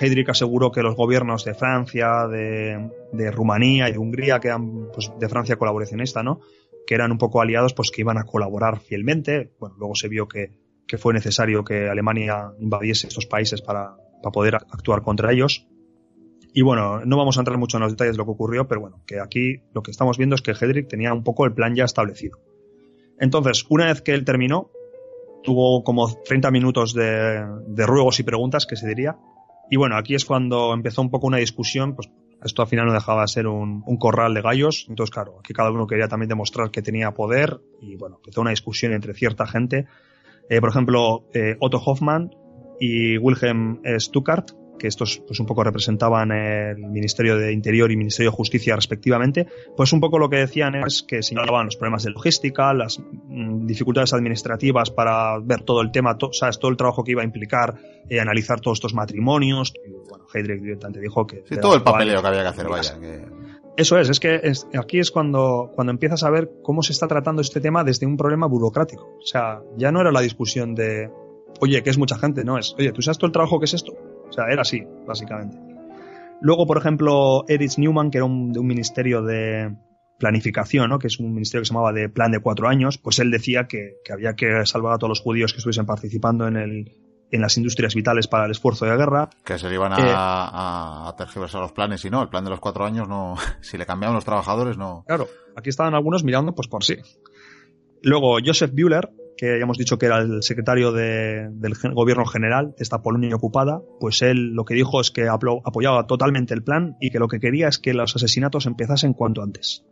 Heydrich 0.00 0.28
aseguró 0.28 0.70
que 0.70 0.82
los 0.82 0.96
gobiernos 0.96 1.44
de 1.44 1.54
Francia, 1.54 2.26
de, 2.26 3.30
Rumanía 3.30 3.88
y 3.88 3.92
de 3.92 3.98
Hungría, 3.98 4.40
que 4.40 4.48
eran 4.48 4.88
pues, 4.92 5.12
de 5.18 5.28
Francia 5.28 5.56
colaboracionista, 5.56 6.22
¿no? 6.22 6.40
que 6.86 6.94
eran 6.94 7.12
un 7.12 7.18
poco 7.18 7.40
aliados, 7.40 7.74
pues 7.74 7.90
que 7.90 8.00
iban 8.00 8.18
a 8.18 8.24
colaborar 8.24 8.80
fielmente. 8.80 9.52
Bueno, 9.58 9.76
luego 9.78 9.94
se 9.94 10.08
vio 10.08 10.26
que, 10.28 10.52
fue 10.98 11.14
necesario 11.14 11.64
que 11.64 11.88
Alemania 11.88 12.52
invadiese 12.58 13.08
estos 13.08 13.24
países 13.24 13.62
para 13.62 13.96
poder 14.32 14.56
actuar 14.56 15.00
contra 15.02 15.32
ellos. 15.32 15.66
Y 16.54 16.62
bueno, 16.62 17.04
no 17.04 17.16
vamos 17.16 17.36
a 17.38 17.40
entrar 17.40 17.58
mucho 17.58 17.78
en 17.78 17.84
los 17.84 17.92
detalles 17.92 18.14
de 18.14 18.18
lo 18.18 18.24
que 18.24 18.32
ocurrió, 18.32 18.68
pero 18.68 18.80
bueno, 18.80 19.02
que 19.06 19.20
aquí 19.20 19.62
lo 19.72 19.82
que 19.82 19.90
estamos 19.90 20.18
viendo 20.18 20.34
es 20.34 20.42
que 20.42 20.52
Hedrick 20.52 20.88
tenía 20.88 21.12
un 21.12 21.24
poco 21.24 21.46
el 21.46 21.54
plan 21.54 21.74
ya 21.74 21.84
establecido. 21.84 22.38
Entonces, 23.18 23.64
una 23.68 23.86
vez 23.86 24.02
que 24.02 24.12
él 24.12 24.24
terminó, 24.24 24.70
tuvo 25.42 25.82
como 25.82 26.12
30 26.12 26.50
minutos 26.50 26.92
de, 26.92 27.44
de 27.66 27.86
ruegos 27.86 28.20
y 28.20 28.22
preguntas, 28.22 28.66
que 28.66 28.76
se 28.76 28.86
diría. 28.86 29.16
Y 29.70 29.76
bueno, 29.76 29.96
aquí 29.96 30.14
es 30.14 30.24
cuando 30.24 30.74
empezó 30.74 31.00
un 31.00 31.10
poco 31.10 31.26
una 31.26 31.38
discusión, 31.38 31.94
pues 31.94 32.10
esto 32.44 32.62
al 32.62 32.68
final 32.68 32.86
no 32.86 32.92
dejaba 32.92 33.22
de 33.22 33.28
ser 33.28 33.46
un, 33.46 33.82
un, 33.86 33.96
corral 33.96 34.34
de 34.34 34.42
gallos. 34.42 34.86
Entonces, 34.88 35.12
claro, 35.12 35.38
aquí 35.38 35.52
cada 35.52 35.70
uno 35.70 35.86
quería 35.86 36.08
también 36.08 36.28
demostrar 36.28 36.70
que 36.70 36.82
tenía 36.82 37.12
poder 37.12 37.60
y 37.80 37.96
bueno, 37.96 38.16
empezó 38.16 38.40
una 38.40 38.50
discusión 38.50 38.92
entre 38.92 39.14
cierta 39.14 39.46
gente. 39.46 39.86
Eh, 40.48 40.60
por 40.60 40.70
ejemplo, 40.70 41.28
eh, 41.32 41.56
Otto 41.60 41.78
Hoffmann 41.78 42.30
y 42.80 43.16
Wilhelm 43.18 43.80
Stuckart, 43.98 44.50
que 44.82 44.88
estos 44.88 45.22
pues 45.24 45.38
un 45.38 45.46
poco 45.46 45.62
representaban 45.62 46.32
el 46.32 46.76
Ministerio 46.76 47.36
de 47.36 47.52
Interior 47.52 47.92
y 47.92 47.96
Ministerio 47.96 48.32
de 48.32 48.36
Justicia 48.36 48.74
respectivamente, 48.74 49.46
pues 49.76 49.92
un 49.92 50.00
poco 50.00 50.18
lo 50.18 50.28
que 50.28 50.38
decían 50.38 50.74
es 50.74 51.04
que 51.04 51.22
señalaban 51.22 51.66
los 51.66 51.76
problemas 51.76 52.02
de 52.02 52.10
logística, 52.10 52.74
las 52.74 52.98
mm, 52.98 53.64
dificultades 53.64 54.12
administrativas 54.12 54.90
para 54.90 55.38
ver 55.38 55.62
todo 55.62 55.82
el 55.82 55.92
tema, 55.92 56.16
sabes, 56.32 56.58
todo 56.58 56.72
el 56.72 56.76
trabajo 56.76 57.04
que 57.04 57.12
iba 57.12 57.22
a 57.22 57.24
implicar 57.24 57.76
eh, 58.10 58.18
analizar 58.18 58.60
todos 58.60 58.78
estos 58.78 58.92
matrimonios. 58.92 59.72
Y, 59.86 59.92
bueno, 60.08 60.26
Heydrich 60.34 60.60
directamente 60.60 60.98
dijo 60.98 61.28
que... 61.28 61.44
Sí, 61.48 61.56
todo 61.60 61.76
el 61.76 61.82
papeleo 61.82 62.20
que 62.20 62.26
había 62.26 62.42
que 62.42 62.48
hacer, 62.48 62.68
vaya. 62.68 62.98
Eso 63.76 63.98
es, 63.98 64.08
es 64.10 64.18
que 64.18 64.52
aquí 64.76 64.98
es 64.98 65.12
cuando, 65.12 65.70
cuando 65.76 65.92
empiezas 65.92 66.24
a 66.24 66.30
ver 66.30 66.50
cómo 66.62 66.82
se 66.82 66.92
está 66.92 67.06
tratando 67.06 67.40
este 67.40 67.60
tema 67.60 67.84
desde 67.84 68.04
un 68.04 68.16
problema 68.16 68.48
burocrático. 68.48 69.16
O 69.22 69.24
sea, 69.24 69.60
ya 69.76 69.92
no 69.92 70.00
era 70.00 70.10
la 70.10 70.20
discusión 70.20 70.74
de, 70.74 71.08
oye, 71.60 71.82
que 71.84 71.90
es 71.90 71.98
mucha 71.98 72.18
gente, 72.18 72.44
no 72.44 72.58
es, 72.58 72.74
oye, 72.76 72.90
¿tú 72.90 73.00
sabes 73.00 73.18
todo 73.18 73.28
el 73.28 73.32
trabajo 73.32 73.60
que 73.60 73.66
es 73.66 73.74
esto? 73.74 73.92
O 74.32 74.34
sea, 74.34 74.46
era 74.50 74.62
así, 74.62 74.82
básicamente. 75.06 75.58
Luego, 76.40 76.66
por 76.66 76.78
ejemplo, 76.78 77.44
Erich 77.48 77.76
Newman, 77.76 78.10
que 78.10 78.16
era 78.16 78.24
un, 78.24 78.50
de 78.50 78.60
un 78.60 78.66
ministerio 78.66 79.20
de 79.20 79.76
planificación, 80.18 80.88
¿no? 80.88 80.98
que 80.98 81.08
es 81.08 81.20
un 81.20 81.34
ministerio 81.34 81.60
que 81.60 81.66
se 81.66 81.74
llamaba 81.74 81.92
de 81.92 82.08
plan 82.08 82.32
de 82.32 82.40
cuatro 82.40 82.66
años, 82.66 82.96
pues 82.96 83.18
él 83.18 83.30
decía 83.30 83.66
que, 83.68 83.96
había 84.10 84.34
que 84.34 84.64
salvar 84.64 84.94
a 84.94 84.98
todos 84.98 85.10
los 85.10 85.20
judíos 85.20 85.52
que 85.52 85.58
estuviesen 85.58 85.84
participando 85.84 86.48
en, 86.48 86.56
el, 86.56 86.96
en 87.30 87.40
las 87.42 87.58
industrias 87.58 87.94
vitales 87.94 88.26
para 88.26 88.46
el 88.46 88.52
esfuerzo 88.52 88.86
de 88.86 88.96
guerra. 88.96 89.28
Que 89.44 89.58
se 89.58 89.68
le 89.68 89.74
iban 89.74 89.92
a, 89.92 89.98
eh, 89.98 90.12
a, 90.14 91.14
tergiversar 91.18 91.60
los 91.60 91.72
planes 91.72 92.02
y 92.06 92.10
no, 92.10 92.22
el 92.22 92.30
plan 92.30 92.44
de 92.44 92.50
los 92.50 92.60
cuatro 92.60 92.86
años 92.86 93.06
no, 93.06 93.34
si 93.60 93.76
le 93.76 93.84
cambiaban 93.84 94.14
los 94.14 94.24
trabajadores 94.24 94.78
no. 94.78 95.04
Claro, 95.06 95.28
aquí 95.54 95.68
estaban 95.68 95.94
algunos 95.94 96.24
mirando 96.24 96.54
pues 96.54 96.68
por 96.68 96.84
sí. 96.84 96.96
Luego 98.02 98.38
Joseph 98.42 98.72
Bühler, 98.72 99.10
que 99.36 99.58
ya 99.58 99.62
hemos 99.62 99.78
dicho 99.78 99.98
que 99.98 100.06
era 100.06 100.18
el 100.18 100.42
secretario 100.42 100.92
del 100.92 101.74
gobierno 101.94 102.24
general 102.26 102.74
de 102.76 102.82
esta 102.82 103.02
Polonia 103.02 103.34
ocupada, 103.34 103.82
pues 104.00 104.22
él 104.22 104.54
lo 104.54 104.64
que 104.64 104.74
dijo 104.74 105.00
es 105.00 105.10
que 105.10 105.28
apoyaba 105.28 106.06
totalmente 106.06 106.54
el 106.54 106.62
plan 106.62 106.96
y 107.00 107.10
que 107.10 107.18
lo 107.18 107.28
que 107.28 107.40
quería 107.40 107.68
es 107.68 107.78
que 107.78 107.94
los 107.94 108.14
asesinatos 108.14 108.66
empezasen 108.66 109.14
cuanto 109.14 109.42
antes. 109.42 109.84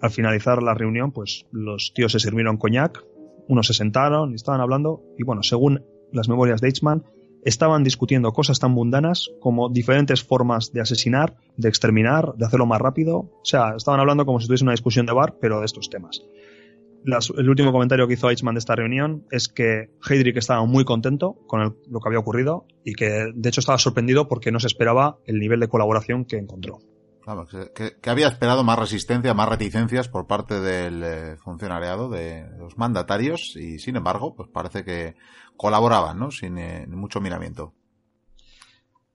Al 0.00 0.10
finalizar 0.10 0.62
la 0.62 0.74
reunión, 0.74 1.12
pues 1.12 1.46
los 1.50 1.92
tíos 1.94 2.12
se 2.12 2.20
sirvieron 2.20 2.56
coñac, 2.56 3.04
unos 3.48 3.66
se 3.66 3.74
sentaron 3.74 4.32
y 4.32 4.36
estaban 4.36 4.60
hablando, 4.60 5.02
y 5.18 5.24
bueno, 5.24 5.42
según 5.42 5.84
las 6.12 6.28
memorias 6.28 6.60
de 6.60 6.68
Eichmann, 6.68 7.04
estaban 7.44 7.82
discutiendo 7.82 8.32
cosas 8.32 8.58
tan 8.58 8.72
mundanas 8.72 9.30
como 9.40 9.68
diferentes 9.70 10.22
formas 10.22 10.72
de 10.72 10.80
asesinar, 10.80 11.36
de 11.56 11.68
exterminar, 11.68 12.34
de 12.36 12.46
hacerlo 12.46 12.66
más 12.66 12.80
rápido. 12.80 13.16
O 13.18 13.40
sea, 13.44 13.74
estaban 13.76 14.00
hablando 14.00 14.26
como 14.26 14.38
si 14.38 14.44
estuviese 14.44 14.64
una 14.64 14.72
discusión 14.72 15.06
de 15.06 15.12
bar, 15.12 15.36
pero 15.40 15.60
de 15.60 15.66
estos 15.66 15.90
temas 15.90 16.22
el 17.04 17.48
último 17.48 17.72
comentario 17.72 18.06
que 18.06 18.14
hizo 18.14 18.30
Eichmann 18.30 18.54
de 18.54 18.60
esta 18.60 18.74
reunión 18.74 19.26
es 19.30 19.48
que 19.48 19.90
Heydrich 20.08 20.36
estaba 20.36 20.64
muy 20.64 20.84
contento 20.84 21.34
con 21.46 21.76
lo 21.88 22.00
que 22.00 22.08
había 22.08 22.18
ocurrido 22.18 22.66
y 22.84 22.94
que 22.94 23.26
de 23.34 23.48
hecho 23.48 23.60
estaba 23.60 23.78
sorprendido 23.78 24.28
porque 24.28 24.52
no 24.52 24.60
se 24.60 24.66
esperaba 24.66 25.18
el 25.26 25.38
nivel 25.38 25.60
de 25.60 25.68
colaboración 25.68 26.24
que 26.24 26.36
encontró. 26.36 26.78
Claro, 27.22 27.46
que, 27.74 28.10
había 28.10 28.28
esperado 28.28 28.64
más 28.64 28.78
resistencia, 28.78 29.34
más 29.34 29.50
reticencias 29.50 30.08
por 30.08 30.26
parte 30.26 30.60
del 30.60 31.02
eh, 31.04 31.36
funcionariado, 31.36 32.08
de 32.08 32.48
los 32.58 32.78
mandatarios, 32.78 33.54
y 33.54 33.78
sin 33.78 33.96
embargo, 33.96 34.34
pues 34.34 34.48
parece 34.48 34.82
que 34.82 35.14
colaboraban, 35.54 36.18
¿no? 36.18 36.30
Sin 36.30 36.56
eh, 36.56 36.86
mucho 36.86 37.20
miramiento. 37.20 37.74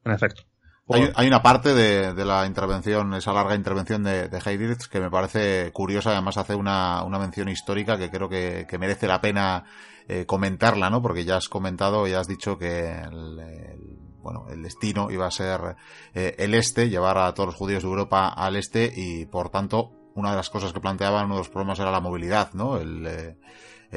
En 0.06 0.12
efecto. 0.12 0.44
Hay, 0.90 1.28
una 1.28 1.42
parte 1.42 1.74
de, 1.74 2.26
la 2.26 2.46
intervención, 2.46 3.14
esa 3.14 3.32
larga 3.32 3.56
intervención 3.56 4.04
de, 4.04 4.28
de 4.28 4.38
Heydrich 4.40 4.90
que 4.90 5.00
me 5.00 5.10
parece 5.10 5.72
curiosa, 5.72 6.12
además 6.12 6.36
hace 6.38 6.56
una, 6.56 7.06
mención 7.08 7.48
histórica 7.48 7.98
que 7.98 8.10
creo 8.10 8.28
que, 8.28 8.68
merece 8.78 9.08
la 9.08 9.22
pena 9.22 9.64
eh, 10.10 10.26
comentarla, 10.26 10.90
¿no? 10.90 11.02
Porque 11.02 11.24
ya 11.24 11.38
has 11.38 11.48
comentado, 11.48 12.06
ya 12.06 12.20
has 12.20 12.28
dicho 12.28 12.58
que 12.58 12.90
el, 12.90 13.98
bueno, 14.22 14.48
el 14.50 14.62
destino 14.62 15.10
iba 15.10 15.26
a 15.26 15.32
ser 15.32 15.78
eh, 16.14 16.36
el 16.38 16.54
este, 16.54 16.90
llevar 16.90 17.18
a 17.18 17.34
todos 17.34 17.48
los 17.48 17.56
judíos 17.56 17.84
de 17.84 17.90
Europa 17.90 18.28
al 18.28 18.58
este 18.58 18.92
y 18.94 19.26
por 19.26 19.50
tanto 19.50 19.92
una 20.16 20.32
de 20.32 20.36
las 20.36 20.50
cosas 20.50 20.74
que 20.74 20.82
planteaban, 20.82 21.26
uno 21.26 21.36
de 21.36 21.40
los 21.40 21.50
problemas 21.50 21.80
era 21.80 21.92
la 21.92 22.02
movilidad, 22.02 22.52
¿no? 22.54 22.76
El, 22.76 23.08
eh, 23.08 23.38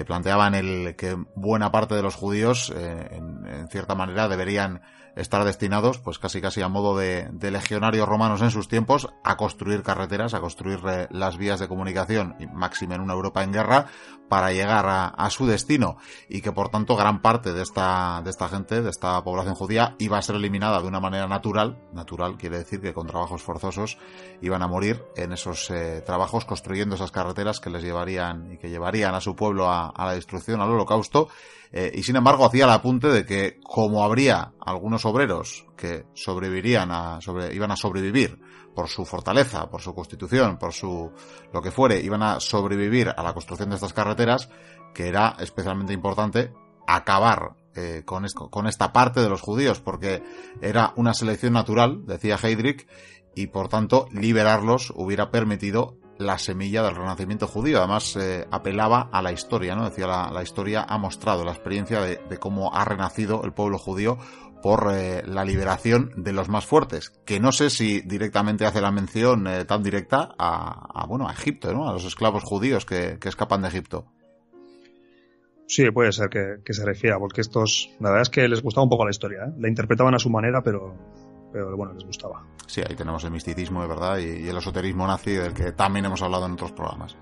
planteaban 0.07 0.55
el 0.55 0.95
que 0.95 1.17
buena 1.35 1.73
parte 1.73 1.97
de 1.97 2.03
los 2.03 2.15
judíos, 2.15 2.71
en, 2.71 3.67
cierta 3.71 3.95
manera, 3.95 4.29
deberían 4.29 4.83
estar 5.17 5.45
destinados, 5.45 5.99
pues 5.99 6.19
casi 6.19 6.41
casi 6.41 6.63
a 6.63 6.69
modo 6.69 6.97
de, 6.97 7.29
legionarios 7.41 8.09
romanos 8.09 8.43
en 8.43 8.51
sus 8.51 8.69
tiempos, 8.69 9.09
a 9.25 9.37
construir 9.37 9.83
carreteras, 9.83 10.35
a 10.35 10.41
construir 10.41 10.81
eh, 10.87 11.09
las 11.11 11.39
vías 11.39 11.59
de 11.59 11.69
comunicación, 11.69 12.37
y 12.39 12.47
máxime 12.47 12.95
en 12.95 13.01
una 13.01 13.15
Europa 13.15 13.43
en 13.43 13.53
guerra, 13.53 13.87
para 14.29 14.53
llegar 14.53 14.87
a, 14.89 15.31
su 15.31 15.47
destino. 15.47 15.97
Y 16.29 16.41
que 16.41 16.53
por 16.53 16.69
tanto 16.69 16.97
gran 16.97 17.21
parte 17.21 17.53
de 17.53 17.63
esta, 17.63 18.21
de 18.25 18.31
esta 18.31 18.49
gente, 18.49 18.83
de 18.83 18.91
esta 18.91 19.23
población 19.23 19.55
judía, 19.55 19.95
iba 19.99 20.19
a 20.19 20.23
ser 20.23 20.37
eliminada 20.37 20.81
de 20.81 20.89
una 20.89 21.01
manera 21.01 21.27
natural. 21.27 21.79
Natural 21.93 22.37
quiere 22.37 22.59
decir 22.59 22.81
que 22.81 22.95
con 22.95 23.07
trabajos 23.07 23.43
forzosos 23.43 23.99
iban 24.41 24.63
a 24.63 24.69
morir 24.69 25.05
en 25.17 25.33
esos 25.33 25.71
eh, 25.71 26.03
trabajos 26.05 26.45
construyendo 26.45 26.95
esas 26.95 27.11
carreteras 27.11 27.61
que 27.61 27.71
les 27.71 27.83
llevarían 27.83 28.53
y 28.53 28.59
que 28.59 28.71
llevarían 28.71 29.15
a 29.15 29.21
su 29.21 29.35
pueblo 29.35 29.69
a, 29.69 29.89
a 29.91 30.07
la 30.07 30.15
destrucción, 30.15 30.61
al 30.61 30.71
holocausto 30.71 31.29
eh, 31.73 31.93
y 31.95 32.03
sin 32.03 32.17
embargo 32.17 32.45
hacía 32.45 32.65
el 32.65 32.71
apunte 32.71 33.09
de 33.09 33.25
que 33.25 33.59
como 33.63 34.05
habría 34.05 34.53
algunos 34.61 35.05
obreros 35.05 35.67
que 35.77 36.05
sobrevivirían 36.15 36.91
a, 36.91 37.19
iban 37.53 37.71
a 37.71 37.77
sobrevivir 37.77 38.39
por 38.77 38.89
su 38.89 39.05
fortaleza, 39.07 39.69
por 39.71 39.81
su 39.81 39.95
constitución, 39.95 40.59
por 40.59 40.73
su 40.73 41.11
lo 41.53 41.63
que 41.63 41.73
fuere, 41.73 42.01
iban 42.01 42.23
a 42.23 42.39
sobrevivir 42.39 43.09
a 43.09 43.23
la 43.23 43.33
construcción 43.33 43.71
de 43.71 43.77
estas 43.77 43.95
carreteras, 43.95 44.51
que 44.95 45.09
era 45.09 45.35
especialmente 45.41 45.95
importante 45.95 46.53
acabar 46.87 47.57
eh, 47.75 48.03
con, 48.05 48.27
con 48.29 48.67
esta 48.67 48.93
parte 48.93 49.21
de 49.21 49.31
los 49.31 49.41
judíos, 49.41 49.81
porque 49.81 50.23
era 50.61 50.93
una 50.97 51.15
selección 51.15 51.55
natural, 51.55 52.05
decía 52.07 52.39
Heydrich, 52.41 52.87
y 53.35 53.49
por 53.49 53.69
tanto 53.69 54.09
liberarlos 54.13 54.93
hubiera 54.95 55.31
permitido 55.31 55.97
la 56.19 56.39
semilla 56.39 56.83
del 56.83 56.97
renacimiento 56.97 57.47
judío. 57.47 57.79
Además, 57.79 58.17
eh, 58.17 58.47
apelaba 58.51 59.09
a 59.13 59.23
la 59.23 59.33
historia, 59.33 59.75
¿no? 59.75 59.89
Decía, 59.89 60.07
la, 60.07 60.43
historia 60.43 60.85
ha 60.89 60.99
mostrado 60.99 61.45
la 61.45 61.53
experiencia 61.53 62.01
de, 62.01 62.39
cómo 62.39 62.75
ha 62.75 62.85
renacido 62.85 63.43
el 63.45 63.53
pueblo 63.53 63.79
judío 63.79 64.19
por 64.67 64.93
eh, 64.93 65.23
la 65.25 65.45
liberación 65.45 66.11
de 66.17 66.33
los 66.33 66.49
más 66.49 66.67
fuertes, 66.67 67.11
que 67.25 67.39
no 67.39 67.53
sé 67.53 67.71
si 67.71 68.01
directamente 68.01 68.67
hace 68.67 68.81
la 68.81 68.91
mención 68.91 69.47
eh, 69.47 69.65
tan 69.65 69.81
directa 69.81 70.35
a, 70.37 71.07
bueno, 71.07 71.29
a 71.29 71.33
Egipto, 71.33 71.73
¿no? 71.73 71.89
A 71.89 71.93
los 71.93 72.05
esclavos 72.05 72.43
judíos 72.43 72.85
que, 72.85 73.17
escapan 73.23 73.63
de 73.63 73.69
Egipto. 73.69 74.07
Sí, 75.69 75.89
puede 75.93 76.11
ser 76.11 76.31
que, 76.31 76.73
se 76.73 76.85
refiera, 76.85 77.17
porque 77.17 77.43
estos, 77.43 77.91
la 78.01 78.09
verdad 78.09 78.23
es 78.23 78.29
que 78.29 78.49
les 78.49 78.61
gustaba 78.61 78.83
un 78.83 78.91
poco 78.91 79.05
la 79.05 79.13
historia, 79.13 79.43
La 79.57 79.69
interpretaban 79.69 80.17
a 80.17 80.19
su 80.19 80.31
manera, 80.31 80.63
pero, 80.65 80.97
pero 81.53 81.77
bueno, 81.77 81.93
les 81.93 82.03
gustaba. 82.03 82.43
Sí, 82.67 82.81
ahí 82.81 82.97
tenemos 82.97 83.23
el 83.23 83.31
misticismo, 83.31 83.83
de 83.83 83.87
verdad, 83.87 84.19
y, 84.19 84.49
el 84.49 84.57
esoterismo 84.57 85.07
nazi, 85.07 85.31
del 85.31 85.55
que 85.55 85.71
también 85.71 86.07
hemos 86.07 86.23
hablado 86.23 86.47
en 86.47 86.55
otros 86.55 86.73
programas. 86.73 87.17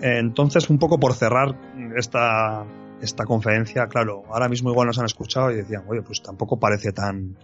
Entonces, 0.00 0.70
un 0.70 0.78
poco 0.78 1.00
por 1.00 1.12
cerrar 1.14 1.56
esta, 1.96 2.64
esta 3.00 3.24
conferencia, 3.24 3.86
claro, 3.88 4.24
ahora 4.28 4.48
mismo 4.48 4.70
igual 4.70 4.86
nos 4.86 4.98
han 4.98 5.06
escuchado 5.06 5.50
y 5.50 5.56
decían, 5.56 5.84
oye, 5.88 6.02
pues 6.02 6.22
tampoco 6.22 6.58
parece 6.58 6.92
tan, 6.92 7.36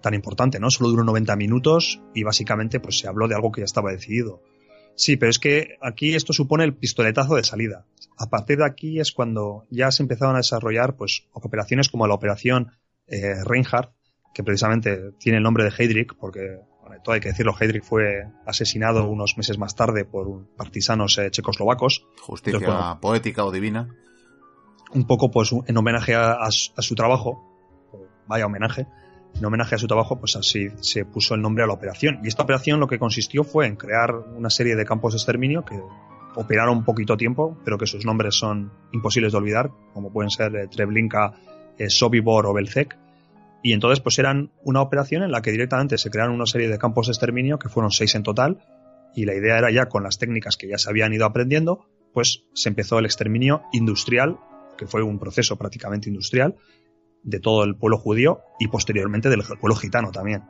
tan 0.00 0.14
importante, 0.14 0.60
¿no? 0.60 0.70
Solo 0.70 0.90
duró 0.90 1.04
90 1.04 1.36
minutos 1.36 2.00
y 2.14 2.22
básicamente 2.22 2.80
pues 2.80 2.98
se 2.98 3.08
habló 3.08 3.28
de 3.28 3.34
algo 3.34 3.52
que 3.52 3.60
ya 3.60 3.66
estaba 3.66 3.90
decidido. 3.90 4.42
Sí, 4.96 5.16
pero 5.16 5.30
es 5.30 5.38
que 5.38 5.76
aquí 5.80 6.14
esto 6.14 6.32
supone 6.32 6.64
el 6.64 6.74
pistoletazo 6.74 7.34
de 7.34 7.44
salida. 7.44 7.86
A 8.16 8.28
partir 8.28 8.58
de 8.58 8.66
aquí 8.66 9.00
es 9.00 9.12
cuando 9.12 9.66
ya 9.70 9.90
se 9.90 10.02
empezaron 10.02 10.34
a 10.34 10.38
desarrollar 10.38 10.96
pues 10.96 11.26
operaciones 11.32 11.88
como 11.88 12.06
la 12.06 12.14
operación 12.14 12.72
eh, 13.06 13.34
Reinhardt, 13.44 13.92
que 14.32 14.44
precisamente 14.44 15.12
tiene 15.18 15.38
el 15.38 15.44
nombre 15.44 15.64
de 15.64 15.72
Heydrich, 15.76 16.14
porque 16.18 16.60
todo 17.02 17.14
hay 17.14 17.20
que 17.20 17.28
decirlo, 17.28 17.54
Heydrich 17.58 17.82
fue 17.82 18.26
asesinado 18.46 19.08
unos 19.08 19.36
meses 19.36 19.58
más 19.58 19.74
tarde 19.74 20.04
por 20.04 20.46
partisanos 20.56 21.18
eh, 21.18 21.30
checoslovacos. 21.30 22.06
Justicia 22.20 22.98
poética 23.00 23.44
o 23.44 23.50
divina. 23.50 23.88
Un 24.94 25.06
poco 25.06 25.30
pues 25.30 25.52
en 25.66 25.76
homenaje 25.76 26.14
a, 26.14 26.50
su 26.50 26.94
trabajo, 26.94 27.42
vaya 28.26 28.46
homenaje, 28.46 28.86
en 29.34 29.44
homenaje 29.44 29.74
a 29.74 29.78
su 29.78 29.86
trabajo, 29.86 30.18
pues 30.18 30.36
así 30.36 30.68
se 30.80 31.04
puso 31.04 31.34
el 31.34 31.42
nombre 31.42 31.64
a 31.64 31.66
la 31.66 31.72
operación. 31.72 32.20
Y 32.22 32.28
esta 32.28 32.44
operación 32.44 32.80
lo 32.80 32.86
que 32.86 32.98
consistió 32.98 33.42
fue 33.44 33.66
en 33.66 33.76
crear 33.76 34.14
una 34.14 34.50
serie 34.50 34.76
de 34.76 34.84
campos 34.84 35.12
de 35.12 35.18
exterminio 35.18 35.64
que 35.64 35.80
operaron 36.36 36.78
un 36.78 36.84
poquito 36.84 37.16
tiempo, 37.16 37.58
pero 37.64 37.78
que 37.78 37.86
sus 37.86 38.04
nombres 38.04 38.36
son 38.36 38.72
imposibles 38.92 39.32
de 39.32 39.38
olvidar, 39.38 39.70
como 39.92 40.12
pueden 40.12 40.30
ser 40.30 40.54
eh, 40.56 40.68
Treblinka, 40.68 41.34
eh, 41.78 41.90
Sobibor 41.90 42.46
o 42.46 42.54
Belzec, 42.54 42.96
y 43.62 43.72
entonces 43.72 44.00
pues 44.00 44.18
eran 44.18 44.52
una 44.62 44.82
operación 44.82 45.22
en 45.22 45.32
la 45.32 45.40
que 45.40 45.50
directamente 45.50 45.96
se 45.96 46.10
crearon 46.10 46.34
una 46.34 46.46
serie 46.46 46.68
de 46.68 46.78
campos 46.78 47.06
de 47.06 47.12
exterminio, 47.12 47.58
que 47.58 47.68
fueron 47.68 47.90
seis 47.90 48.14
en 48.14 48.22
total, 48.22 48.58
y 49.14 49.24
la 49.24 49.34
idea 49.34 49.58
era 49.58 49.70
ya 49.70 49.86
con 49.86 50.02
las 50.02 50.18
técnicas 50.18 50.56
que 50.56 50.68
ya 50.68 50.76
se 50.76 50.90
habían 50.90 51.12
ido 51.14 51.24
aprendiendo, 51.24 51.86
pues 52.12 52.44
se 52.52 52.68
empezó 52.68 52.98
el 52.98 53.06
exterminio 53.06 53.62
industrial, 53.72 54.38
que 54.76 54.86
fue 54.86 55.02
un 55.02 55.18
proceso 55.18 55.56
prácticamente 55.56 56.08
industrial, 56.08 56.56
de 57.22 57.40
todo 57.40 57.64
el 57.64 57.76
pueblo 57.76 57.98
judío 57.98 58.40
y 58.58 58.68
posteriormente 58.68 59.30
del 59.30 59.42
pueblo 59.42 59.76
gitano 59.76 60.10
también. 60.12 60.42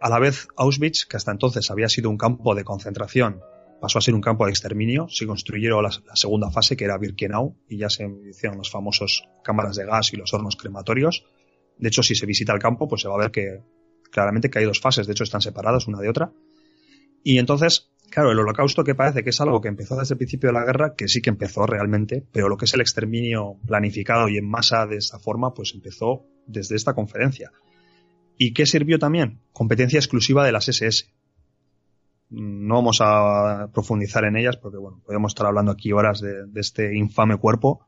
A 0.00 0.08
la 0.08 0.18
vez, 0.18 0.48
Auschwitz, 0.56 1.06
que 1.06 1.16
hasta 1.16 1.30
entonces 1.30 1.70
había 1.70 1.88
sido 1.88 2.10
un 2.10 2.18
campo 2.18 2.54
de 2.54 2.64
concentración, 2.64 3.40
pasó 3.80 3.98
a 3.98 4.00
ser 4.00 4.14
un 4.14 4.20
campo 4.20 4.44
de 4.44 4.50
exterminio. 4.50 5.08
Se 5.08 5.26
construyeron 5.26 5.82
la, 5.82 5.90
segunda 6.14 6.50
fase, 6.50 6.76
que 6.76 6.84
era 6.84 6.98
Birkenau, 6.98 7.56
y 7.68 7.78
ya 7.78 7.90
se 7.90 8.08
hicieron 8.30 8.58
las 8.58 8.70
famosas 8.70 9.22
cámaras 9.42 9.76
de 9.76 9.84
gas 9.84 10.12
y 10.12 10.16
los 10.16 10.32
hornos 10.32 10.56
crematorios. 10.56 11.24
De 11.78 11.88
hecho, 11.88 12.02
si 12.02 12.14
se 12.14 12.26
visita 12.26 12.52
el 12.52 12.60
campo, 12.60 12.88
pues 12.88 13.02
se 13.02 13.08
va 13.08 13.14
a 13.14 13.18
ver 13.18 13.30
que 13.30 13.60
claramente 14.10 14.50
que 14.50 14.60
hay 14.60 14.66
dos 14.66 14.80
fases, 14.80 15.06
de 15.06 15.12
hecho 15.12 15.24
están 15.24 15.40
separadas 15.40 15.88
una 15.88 16.00
de 16.00 16.08
otra. 16.08 16.32
Y 17.24 17.38
entonces, 17.38 17.90
claro, 18.12 18.30
el 18.30 18.38
holocausto 18.38 18.84
que 18.84 18.94
parece 18.94 19.24
que 19.24 19.30
es 19.30 19.40
algo 19.40 19.60
que 19.60 19.68
empezó 19.68 19.96
desde 19.96 20.14
el 20.14 20.18
principio 20.18 20.50
de 20.50 20.52
la 20.52 20.64
guerra, 20.64 20.94
que 20.94 21.08
sí 21.08 21.22
que 21.22 21.30
empezó 21.30 21.66
realmente, 21.66 22.24
pero 22.30 22.48
lo 22.48 22.56
que 22.56 22.66
es 22.66 22.74
el 22.74 22.82
exterminio 22.82 23.56
planificado 23.66 24.28
y 24.28 24.36
en 24.36 24.46
masa 24.46 24.86
de 24.86 24.96
esta 24.96 25.18
forma, 25.18 25.54
pues 25.54 25.72
empezó 25.74 26.26
desde 26.46 26.76
esta 26.76 26.94
conferencia. 26.94 27.50
¿Y 28.36 28.52
qué 28.52 28.66
sirvió 28.66 28.98
también? 28.98 29.40
Competencia 29.52 29.98
exclusiva 29.98 30.44
de 30.44 30.52
las 30.52 30.68
SS. 30.68 31.10
No 32.28 32.76
vamos 32.76 32.98
a 33.00 33.70
profundizar 33.72 34.24
en 34.24 34.36
ellas 34.36 34.56
porque, 34.56 34.78
bueno, 34.78 35.00
podemos 35.04 35.30
estar 35.30 35.46
hablando 35.46 35.72
aquí 35.72 35.92
horas 35.92 36.20
de, 36.20 36.46
de 36.46 36.60
este 36.60 36.94
infame 36.96 37.38
cuerpo. 37.38 37.86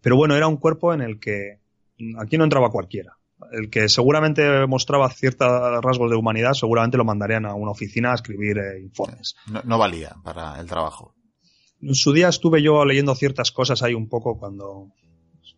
Pero 0.00 0.16
bueno, 0.16 0.36
era 0.36 0.46
un 0.46 0.56
cuerpo 0.56 0.94
en 0.94 1.00
el 1.00 1.18
que 1.18 1.60
aquí 2.18 2.38
no 2.38 2.44
entraba 2.44 2.70
cualquiera 2.70 3.18
el 3.52 3.70
que 3.70 3.88
seguramente 3.88 4.66
mostraba 4.66 5.08
ciertos 5.10 5.48
rasgos 5.82 6.10
de 6.10 6.16
humanidad, 6.16 6.52
seguramente 6.52 6.96
lo 6.96 7.04
mandarían 7.04 7.46
a 7.46 7.54
una 7.54 7.70
oficina 7.70 8.12
a 8.12 8.14
escribir 8.14 8.58
eh, 8.58 8.80
informes. 8.80 9.36
No, 9.64 9.78
valía 9.78 10.16
para 10.22 10.60
el 10.60 10.66
trabajo. 10.66 11.14
En 11.80 11.94
su 11.94 12.12
día 12.12 12.28
estuve 12.28 12.62
yo 12.62 12.84
leyendo 12.84 13.14
ciertas 13.14 13.52
cosas 13.52 13.82
ahí 13.82 13.94
un 13.94 14.08
poco 14.08 14.38
cuando 14.38 14.92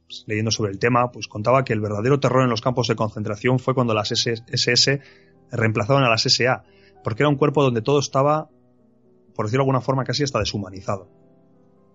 pues, 0.07 0.24
leyendo 0.26 0.51
sobre 0.51 0.72
el 0.72 0.78
tema, 0.78 1.11
pues 1.11 1.28
contaba 1.28 1.64
que 1.64 1.72
el 1.72 1.80
verdadero 1.80 2.20
terror 2.20 2.43
en 2.43 2.51
los 2.51 2.61
campos 2.61 2.89
de 2.89 2.97
concentración 2.97 3.59
fue 3.59 3.74
cuando 3.74 3.95
las 3.95 4.12
SS 4.12 5.01
reemplazaban 5.51 6.05
a 6.05 6.09
las 6.09 6.22
SA, 6.22 6.64
porque 7.05 7.22
era 7.22 7.28
un 7.28 7.37
cuerpo 7.37 7.62
donde 7.62 7.82
todo 7.82 7.99
estaba, 8.01 8.49
por 9.34 9.47
decirlo 9.47 9.62
de 9.62 9.66
alguna 9.66 9.80
forma, 9.80 10.05
casi 10.05 10.24
hasta 10.24 10.41
deshumanizado. 10.41 11.09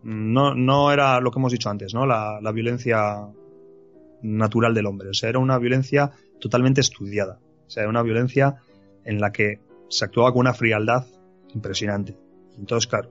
No, 0.04 0.56
no 0.56 0.92
era 0.92 1.20
lo 1.20 1.32
que 1.32 1.39
hemos 1.39 1.52
dicho 1.52 1.70
antes, 1.70 1.94
¿no? 1.94 2.06
La, 2.06 2.39
la 2.42 2.52
violencia 2.52 3.28
natural 4.22 4.74
del 4.74 4.86
hombre. 4.86 5.09
O 5.09 5.13
sea, 5.13 5.30
era 5.30 5.39
una 5.39 5.57
violencia 5.57 6.11
totalmente 6.39 6.82
estudiada. 6.82 7.39
O 7.67 7.69
sea, 7.69 7.84
era 7.84 7.89
una 7.89 8.03
violencia 8.03 8.57
en 9.05 9.19
la 9.19 9.32
que 9.32 9.59
se 9.89 10.05
actuaba 10.05 10.32
con 10.32 10.41
una 10.41 10.53
frialdad 10.53 11.05
impresionante. 11.53 12.17
Entonces, 12.57 12.88
claro, 12.88 13.09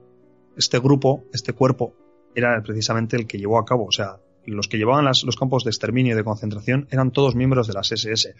este 0.56 0.78
grupo, 0.78 1.24
este 1.32 1.52
cuerpo, 1.52 1.94
era 2.34 2.62
precisamente 2.62 3.16
el 3.16 3.26
que 3.26 3.38
llevó 3.38 3.58
a 3.58 3.64
cabo. 3.64 3.86
O 3.86 3.92
sea, 3.92 4.18
los 4.46 4.68
que 4.68 4.78
llevaban 4.78 5.04
los 5.04 5.36
campos 5.36 5.64
de 5.64 5.70
exterminio 5.70 6.14
y 6.14 6.16
de 6.16 6.24
concentración 6.24 6.86
eran 6.90 7.10
todos 7.10 7.34
miembros 7.34 7.66
de 7.66 7.74
las 7.74 7.92
SS. 7.92 8.34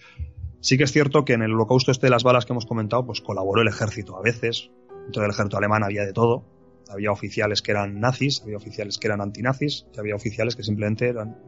Sí 0.61 0.77
que 0.77 0.85
es 0.85 0.93
cierto 0.93 1.25
que 1.25 1.33
en 1.33 1.43
el 1.43 1.53
holocausto 1.53 1.91
este 1.91 2.07
de 2.07 2.11
las 2.11 2.23
balas 2.23 2.45
que 2.45 2.53
hemos 2.53 2.67
comentado, 2.67 3.05
pues 3.07 3.21
colaboró 3.21 3.63
el 3.63 3.69
ejército 3.69 4.17
a 4.17 4.23
veces. 4.23 4.71
Dentro 5.05 5.23
del 5.23 5.31
ejército 5.31 5.57
alemán 5.57 5.83
había 5.83 6.05
de 6.05 6.13
todo. 6.13 6.45
Había 6.91 7.13
oficiales 7.13 7.63
que 7.63 7.71
eran 7.71 8.01
nazis, 8.01 8.43
había 8.43 8.57
oficiales 8.57 8.99
que 8.99 9.07
eran 9.07 9.21
antinazis 9.21 9.87
y 9.95 10.01
había 10.01 10.17
oficiales 10.17 10.57
que 10.57 10.65
simplemente 10.65 11.09
eran 11.09 11.39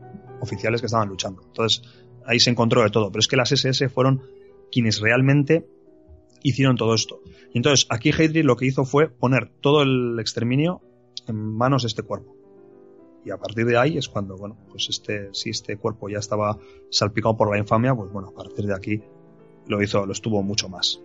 oficiales 0.43 0.81
que 0.81 0.87
estaban 0.87 1.09
luchando. 1.09 1.43
Entonces, 1.47 1.83
ahí 2.27 2.41
se 2.41 2.51
encontró 2.51 2.83
de 2.83 2.91
todo. 2.91 3.11
Pero 3.11 3.21
es 3.21 3.29
que 3.29 3.37
las 3.37 3.53
SS 3.53 3.89
fueron 3.89 4.23
quienes 4.71 5.01
realmente 5.01 5.67
hicieron 6.43 6.77
todo 6.77 6.95
esto. 6.95 7.21
Y 7.53 7.59
entonces, 7.59 7.87
aquí 7.89 8.11
Heydrich 8.11 8.45
lo 8.45 8.57
que 8.57 8.67
hizo 8.67 8.85
fue 8.85 9.09
poner 9.09 9.51
todo 9.61 9.83
el 9.83 10.19
exterminio 10.19 10.81
en 11.29 11.37
manos 11.37 11.83
de 11.83 11.89
este 11.89 12.03
cuerpo. 12.03 12.37
Y 13.25 13.31
a 13.31 13.37
partir 13.37 13.67
de 13.67 13.79
ahí 13.79 13.97
es 13.97 14.09
cuando, 14.09 14.37
bueno, 14.37 14.57
pues 14.69 14.89
este, 14.89 15.29
si 15.33 15.51
este 15.51 15.77
cuerpo 15.77 16.09
ya 16.09 16.19
estaba 16.19 16.59
salpicado 16.91 17.37
por 17.37 17.51
la 17.51 17.59
infamia, 17.59 17.95
pues 17.95 18.11
bueno, 18.11 18.29
a 18.29 18.35
partir 18.35 18.67
de 18.67 18.75
aquí 18.75 19.01
lo 19.69 19.81
hizo, 19.81 20.05
lo 20.05 20.13
estuvo 20.13 20.43
mucho 20.43 20.69
más. 20.69 21.01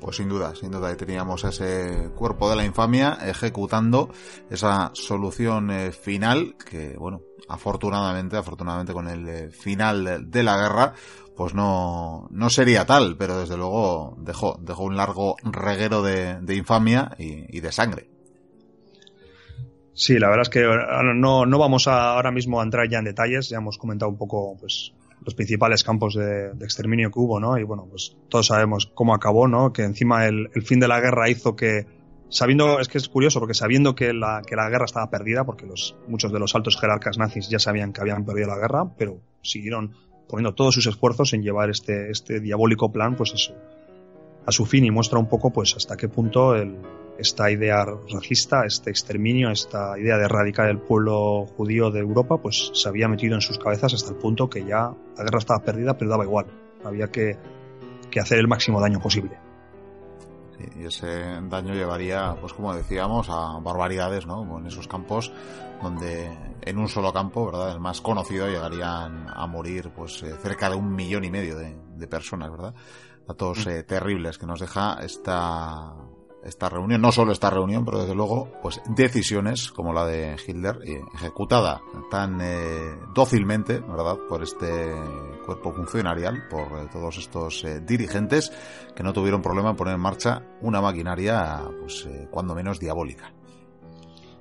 Pues 0.00 0.16
sin 0.16 0.30
duda, 0.30 0.54
sin 0.54 0.70
duda, 0.70 0.96
teníamos 0.96 1.44
ese 1.44 2.10
cuerpo 2.14 2.48
de 2.48 2.56
la 2.56 2.64
infamia 2.64 3.18
ejecutando 3.22 4.10
esa 4.48 4.90
solución 4.94 5.70
eh, 5.70 5.92
final 5.92 6.56
que, 6.56 6.96
bueno, 6.96 7.20
afortunadamente, 7.48 8.38
afortunadamente 8.38 8.94
con 8.94 9.08
el 9.08 9.28
eh, 9.28 9.50
final 9.50 10.30
de 10.30 10.42
la 10.42 10.56
guerra, 10.56 10.94
pues 11.36 11.54
no, 11.54 12.28
no 12.30 12.50
sería 12.50 12.86
tal, 12.86 13.16
pero 13.18 13.38
desde 13.38 13.58
luego 13.58 14.16
dejó, 14.18 14.58
dejó 14.60 14.84
un 14.84 14.96
largo 14.96 15.36
reguero 15.42 16.02
de, 16.02 16.38
infamia 16.54 17.12
y, 17.18 17.60
de 17.60 17.72
sangre. 17.72 18.08
Sí, 19.92 20.18
la 20.18 20.28
verdad 20.28 20.42
es 20.42 20.48
que 20.48 20.64
no, 21.14 21.44
no 21.44 21.58
vamos 21.58 21.88
ahora 21.88 22.30
mismo 22.30 22.60
a 22.60 22.64
entrar 22.64 22.88
ya 22.88 22.98
en 22.98 23.04
detalles, 23.04 23.50
ya 23.50 23.58
hemos 23.58 23.76
comentado 23.76 24.10
un 24.10 24.16
poco 24.16 24.56
pues 24.58 24.92
los 25.24 25.34
principales 25.34 25.84
campos 25.84 26.14
de, 26.14 26.50
exterminio 26.60 27.10
que 27.10 27.18
hubo, 27.18 27.40
¿no? 27.40 27.58
Y 27.58 27.64
bueno, 27.64 27.86
pues 27.88 28.16
todos 28.28 28.46
sabemos 28.46 28.90
cómo 28.94 29.14
acabó, 29.14 29.48
¿no? 29.48 29.72
Que 29.72 29.82
encima 29.82 30.26
el, 30.26 30.48
fin 30.64 30.80
de 30.80 30.88
la 30.88 31.00
guerra 31.00 31.28
hizo 31.28 31.56
que, 31.56 31.86
sabiendo, 32.28 32.80
es 32.80 32.88
que 32.88 32.98
es 32.98 33.08
curioso, 33.08 33.38
porque 33.40 33.54
sabiendo 33.54 33.94
que 33.94 34.12
la, 34.12 34.42
que 34.46 34.56
la 34.56 34.68
guerra 34.68 34.86
estaba 34.86 35.10
perdida, 35.10 35.44
porque 35.44 35.66
los, 35.66 35.96
muchos 36.08 36.32
de 36.32 36.38
los 36.38 36.54
altos 36.54 36.78
jerarcas 36.80 37.18
nazis 37.18 37.48
ya 37.48 37.58
sabían 37.58 37.92
que 37.92 38.00
habían 38.00 38.24
perdido 38.24 38.48
la 38.48 38.58
guerra, 38.58 38.94
pero 38.96 39.20
siguieron 39.42 39.94
poniendo 40.28 40.54
todos 40.54 40.74
sus 40.74 40.86
esfuerzos 40.86 41.32
en 41.32 41.42
llevar 41.42 41.70
este, 41.70 42.10
este 42.10 42.40
diabólico 42.40 42.92
plan, 42.92 43.16
pues 43.16 43.34
a 43.34 43.36
su, 43.36 43.52
a 44.46 44.52
su 44.52 44.66
fin 44.66 44.84
y 44.84 44.90
muestra 44.90 45.18
un 45.18 45.28
poco, 45.28 45.50
pues 45.50 45.74
hasta 45.76 45.96
qué 45.96 46.08
punto 46.08 46.54
el, 46.54 46.76
esta 47.20 47.50
idea 47.50 47.84
racista, 47.84 48.64
este 48.64 48.90
exterminio, 48.90 49.50
esta 49.50 49.98
idea 49.98 50.16
de 50.16 50.24
erradicar 50.24 50.68
el 50.68 50.78
pueblo 50.78 51.46
judío 51.56 51.90
de 51.90 52.00
Europa, 52.00 52.38
pues 52.38 52.70
se 52.72 52.88
había 52.88 53.08
metido 53.08 53.34
en 53.34 53.42
sus 53.42 53.58
cabezas 53.58 53.94
hasta 53.94 54.10
el 54.10 54.16
punto 54.16 54.48
que 54.48 54.64
ya 54.64 54.92
la 55.16 55.24
guerra 55.24 55.38
estaba 55.38 55.62
perdida, 55.62 55.96
pero 55.96 56.10
daba 56.10 56.24
igual. 56.24 56.46
Había 56.84 57.08
que, 57.08 57.38
hacer 58.20 58.38
el 58.38 58.48
máximo 58.48 58.80
daño 58.80 59.00
posible. 59.00 59.38
y 60.76 60.84
ese 60.84 61.06
daño 61.48 61.74
llevaría, 61.74 62.34
pues 62.40 62.54
como 62.54 62.74
decíamos, 62.74 63.28
a 63.30 63.58
barbaridades, 63.60 64.26
¿no? 64.26 64.58
En 64.58 64.66
esos 64.66 64.88
campos 64.88 65.30
donde 65.82 66.30
en 66.62 66.78
un 66.78 66.88
solo 66.88 67.12
campo, 67.12 67.46
¿verdad? 67.46 67.72
El 67.72 67.80
más 67.80 68.00
conocido 68.00 68.48
llegarían 68.48 69.26
a 69.28 69.46
morir, 69.46 69.90
pues 69.94 70.22
eh, 70.22 70.34
cerca 70.42 70.68
de 70.68 70.76
un 70.76 70.94
millón 70.94 71.24
y 71.24 71.30
medio 71.30 71.56
de, 71.56 71.76
personas, 72.06 72.50
¿verdad? 72.50 72.74
Datos 73.30 73.64
mm. 73.66 73.70
eh, 73.70 73.82
terribles 73.84 74.38
que 74.38 74.46
nos 74.46 74.58
deja 74.58 74.98
esta 75.02 75.94
esta 76.44 76.68
reunión, 76.68 77.00
no 77.00 77.12
solo 77.12 77.32
esta 77.32 77.50
reunión, 77.50 77.84
pero 77.84 78.00
desde 78.00 78.14
luego, 78.14 78.50
pues 78.62 78.80
decisiones 78.88 79.70
como 79.70 79.92
la 79.92 80.06
de 80.06 80.36
Hitler, 80.44 80.78
eh, 80.84 81.00
ejecutada 81.14 81.80
tan 82.10 82.40
eh, 82.40 82.96
dócilmente, 83.14 83.80
¿verdad?, 83.80 84.16
por 84.28 84.42
este 84.42 84.66
cuerpo 85.44 85.72
funcionarial, 85.72 86.48
por 86.48 86.78
eh, 86.78 86.88
todos 86.90 87.18
estos 87.18 87.64
dirigentes 87.86 88.52
que 88.94 89.02
no 89.02 89.12
tuvieron 89.12 89.42
problema 89.42 89.70
en 89.70 89.76
poner 89.76 89.94
en 89.94 90.00
marcha 90.00 90.42
una 90.62 90.80
maquinaria, 90.80 91.60
pues, 91.78 92.08
cuando 92.30 92.54
menos 92.54 92.80
diabólica. 92.80 93.32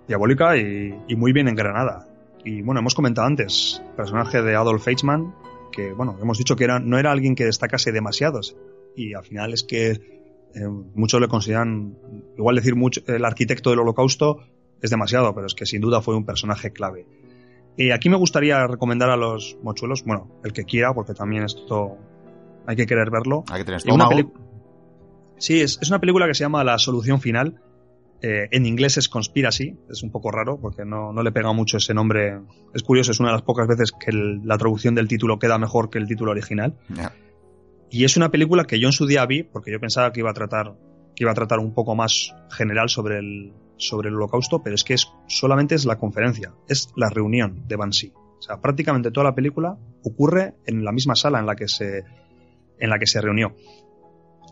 Diabólica 0.07 0.57
y, 0.57 1.03
y, 1.07 1.15
muy 1.15 1.33
bien 1.33 1.47
engranada. 1.47 2.07
Y 2.43 2.61
bueno, 2.61 2.79
hemos 2.79 2.95
comentado 2.95 3.27
antes, 3.27 3.81
el 3.85 3.95
personaje 3.95 4.41
de 4.41 4.55
Adolf 4.55 4.87
Eichmann, 4.87 5.35
que, 5.71 5.91
bueno, 5.93 6.17
hemos 6.21 6.37
dicho 6.37 6.55
que 6.55 6.63
era, 6.63 6.79
no 6.79 6.97
era 6.97 7.11
alguien 7.11 7.35
que 7.35 7.45
destacase 7.45 7.91
demasiados. 7.91 8.55
Y 8.95 9.13
al 9.13 9.23
final 9.23 9.53
es 9.53 9.63
que 9.63 9.91
eh, 9.91 10.67
muchos 10.95 11.21
le 11.21 11.27
consideran, 11.27 11.97
igual 12.37 12.55
decir 12.55 12.75
mucho, 12.75 13.01
el 13.07 13.23
arquitecto 13.23 13.69
del 13.69 13.79
holocausto 13.79 14.39
es 14.81 14.89
demasiado, 14.89 15.33
pero 15.33 15.47
es 15.47 15.53
que 15.53 15.65
sin 15.65 15.81
duda 15.81 16.01
fue 16.01 16.15
un 16.15 16.25
personaje 16.25 16.71
clave. 16.71 17.05
Y 17.77 17.91
aquí 17.91 18.09
me 18.09 18.17
gustaría 18.17 18.65
recomendar 18.67 19.09
a 19.09 19.15
los 19.15 19.57
mochuelos, 19.63 20.03
bueno, 20.03 20.39
el 20.43 20.53
que 20.53 20.65
quiera, 20.65 20.93
porque 20.93 21.13
también 21.13 21.43
esto 21.43 21.97
hay 22.67 22.75
que 22.75 22.85
querer 22.85 23.09
verlo. 23.09 23.43
Hay 23.49 23.59
que 23.59 23.65
tener 23.65 23.77
estómago. 23.77 24.33
Sí, 25.37 25.61
es, 25.61 25.79
es, 25.81 25.89
una 25.89 25.99
película 25.99 26.27
que 26.27 26.33
se 26.33 26.43
llama 26.43 26.63
La 26.63 26.77
Solución 26.77 27.21
Final. 27.21 27.61
Eh, 28.21 28.49
en 28.51 28.65
inglés 28.65 28.97
es 28.97 29.07
Conspiracy, 29.07 29.77
es 29.89 30.03
un 30.03 30.11
poco 30.11 30.29
raro 30.29 30.59
porque 30.59 30.83
no, 30.83 31.13
no, 31.13 31.23
le 31.23 31.31
pega 31.31 31.53
mucho 31.53 31.77
ese 31.77 31.93
nombre. 31.93 32.41
Es 32.73 32.83
curioso, 32.83 33.11
es 33.11 33.19
una 33.21 33.29
de 33.29 33.35
las 33.35 33.43
pocas 33.43 33.65
veces 33.65 33.93
que 33.97 34.11
el, 34.11 34.45
la 34.45 34.57
traducción 34.57 34.93
del 34.93 35.07
título 35.07 35.39
queda 35.39 35.57
mejor 35.57 35.89
que 35.89 35.99
el 35.99 36.07
título 36.07 36.31
original. 36.31 36.75
Yeah. 36.93 37.13
Y 37.89 38.03
es 38.03 38.17
una 38.17 38.29
película 38.29 38.65
que 38.65 38.79
yo 38.79 38.87
en 38.87 38.93
su 38.93 39.05
día 39.05 39.25
vi 39.25 39.43
porque 39.43 39.71
yo 39.71 39.79
pensaba 39.79 40.11
que 40.11 40.19
iba 40.19 40.29
a 40.29 40.33
tratar, 40.33 40.75
que 41.15 41.23
iba 41.23 41.31
a 41.31 41.35
tratar 41.35 41.59
un 41.59 41.73
poco 41.73 41.95
más 41.95 42.33
general 42.51 42.89
sobre 42.89 43.19
el, 43.19 43.53
sobre 43.77 44.09
el 44.09 44.15
holocausto, 44.15 44.61
pero 44.61 44.75
es 44.75 44.83
que 44.83 44.93
es, 44.93 45.11
solamente 45.27 45.75
es 45.75 45.85
la 45.85 45.97
conferencia, 45.97 46.53
es 46.67 46.89
la 46.95 47.09
reunión 47.09 47.67
de 47.67 47.75
Banshee. 47.75 48.13
O 48.15 48.41
sea, 48.41 48.61
prácticamente 48.61 49.11
toda 49.11 49.25
la 49.25 49.35
película 49.35 49.77
ocurre 50.03 50.55
en 50.65 50.85
la 50.85 50.91
misma 50.91 51.15
sala 51.15 51.39
en 51.39 51.45
la 51.45 51.55
que 51.55 51.67
se, 51.67 52.03
en 52.77 52.89
la 52.89 52.99
que 52.99 53.07
se 53.07 53.21
reunió. 53.21 53.55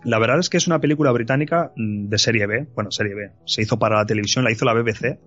La 0.03 0.19
verdad 0.19 0.39
es 0.39 0.49
que 0.49 0.57
es 0.57 0.67
una 0.67 0.79
película 0.79 1.11
británica 1.11 1.71
mm, 1.75 2.07
de 2.07 2.17
serie 2.17 2.47
B, 2.47 2.67
bueno, 2.73 2.91
serie 2.91 3.15
B, 3.15 3.31
se 3.45 3.61
hizo 3.61 3.77
para 3.77 3.97
la 3.97 4.05
televisión, 4.05 4.43
la 4.43 4.51
hizo 4.51 4.65
la 4.65 4.73
BBC, 4.73 5.19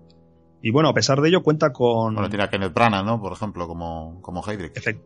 y 0.61 0.71
bueno, 0.71 0.89
a 0.89 0.93
pesar 0.93 1.21
de 1.21 1.29
ello 1.29 1.41
cuenta 1.41 1.73
con... 1.73 2.13
Bueno, 2.13 2.29
tiene 2.29 2.43
a 2.43 2.49
Kenneth 2.49 2.73
Branagh, 2.73 3.03
¿no? 3.03 3.19
Por 3.19 3.33
ejemplo, 3.33 3.67
como, 3.67 4.21
como 4.21 4.43
Heydrich. 4.47 4.77
Efect 4.77 5.01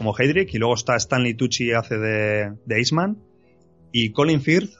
como 0.00 0.18
Heydrich, 0.18 0.54
y 0.54 0.58
luego 0.58 0.72
está 0.72 0.96
Stanley 0.96 1.34
Tucci 1.34 1.72
hace 1.72 1.98
de, 1.98 2.54
de 2.64 2.80
Iceman, 2.80 3.18
y 3.92 4.12
Colin 4.12 4.40
Firth 4.40 4.72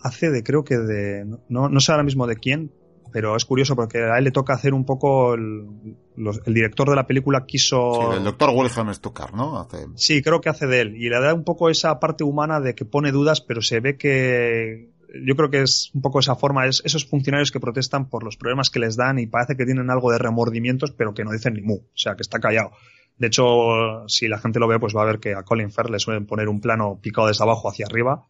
hace 0.00 0.30
de, 0.30 0.44
creo 0.44 0.62
que 0.62 0.76
de... 0.76 1.24
No, 1.48 1.68
no 1.68 1.80
sé 1.80 1.90
ahora 1.90 2.04
mismo 2.04 2.28
de 2.28 2.36
quién, 2.36 2.70
pero 3.12 3.34
es 3.34 3.44
curioso 3.44 3.74
porque 3.74 3.98
a 3.98 4.16
él 4.16 4.22
le 4.22 4.30
toca 4.30 4.54
hacer 4.54 4.72
un 4.72 4.84
poco 4.84 5.34
el, 5.34 5.96
los, 6.14 6.40
el 6.46 6.54
director 6.54 6.88
de 6.88 6.94
la 6.94 7.04
película 7.08 7.46
quiso 7.46 8.10
sí, 8.12 8.16
el 8.18 8.22
doctor 8.22 8.50
Wilhelm 8.50 8.94
Stuckar 8.94 9.34
no 9.34 9.58
hace... 9.58 9.86
sí 9.96 10.22
creo 10.22 10.40
que 10.40 10.50
hace 10.50 10.68
de 10.68 10.82
él 10.82 10.96
y 10.96 11.08
le 11.08 11.20
da 11.20 11.34
un 11.34 11.42
poco 11.42 11.68
esa 11.68 11.98
parte 11.98 12.22
humana 12.22 12.60
de 12.60 12.76
que 12.76 12.84
pone 12.84 13.10
dudas 13.10 13.40
pero 13.40 13.60
se 13.60 13.80
ve 13.80 13.96
que 13.96 14.90
yo 15.26 15.36
creo 15.36 15.48
que 15.48 15.62
es 15.62 15.90
un 15.94 16.02
poco 16.02 16.18
esa 16.18 16.34
forma 16.34 16.66
es 16.66 16.82
esos 16.84 17.06
funcionarios 17.06 17.52
que 17.52 17.60
protestan 17.60 18.08
por 18.08 18.24
los 18.24 18.36
problemas 18.36 18.68
que 18.68 18.80
les 18.80 18.96
dan 18.96 19.20
y 19.20 19.26
parece 19.26 19.56
que 19.56 19.64
tienen 19.64 19.90
algo 19.90 20.10
de 20.10 20.18
remordimientos 20.18 20.90
pero 20.90 21.14
que 21.14 21.24
no 21.24 21.30
dicen 21.30 21.54
ni 21.54 21.62
mu 21.62 21.74
o 21.74 21.96
sea 21.96 22.16
que 22.16 22.22
está 22.22 22.40
callado 22.40 22.72
de 23.16 23.26
hecho 23.26 24.08
si 24.08 24.28
la 24.28 24.38
gente 24.38 24.58
lo 24.58 24.68
ve 24.68 24.78
pues 24.78 24.94
va 24.94 25.02
a 25.02 25.06
ver 25.06 25.20
que 25.20 25.34
a 25.34 25.42
Colin 25.42 25.70
Firth 25.70 25.90
le 25.90 25.98
suelen 25.98 26.26
poner 26.26 26.48
un 26.48 26.60
plano 26.60 26.98
picado 27.00 27.28
desde 27.28 27.44
abajo 27.44 27.68
hacia 27.68 27.86
arriba 27.86 28.26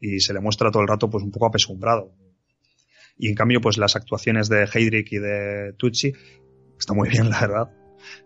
y 0.00 0.20
se 0.20 0.32
le 0.32 0.40
muestra 0.40 0.70
todo 0.70 0.82
el 0.82 0.88
rato 0.88 1.10
pues 1.10 1.24
un 1.24 1.30
poco 1.30 1.46
apesumbrado 1.46 2.12
y 3.18 3.28
en 3.28 3.34
cambio, 3.34 3.60
pues 3.60 3.78
las 3.78 3.96
actuaciones 3.96 4.48
de 4.48 4.64
Heydrich 4.72 5.12
y 5.12 5.18
de 5.18 5.74
Tucci 5.76 6.12
está 6.78 6.92
muy 6.92 7.08
bien, 7.08 7.30
la 7.30 7.40
verdad. 7.40 7.70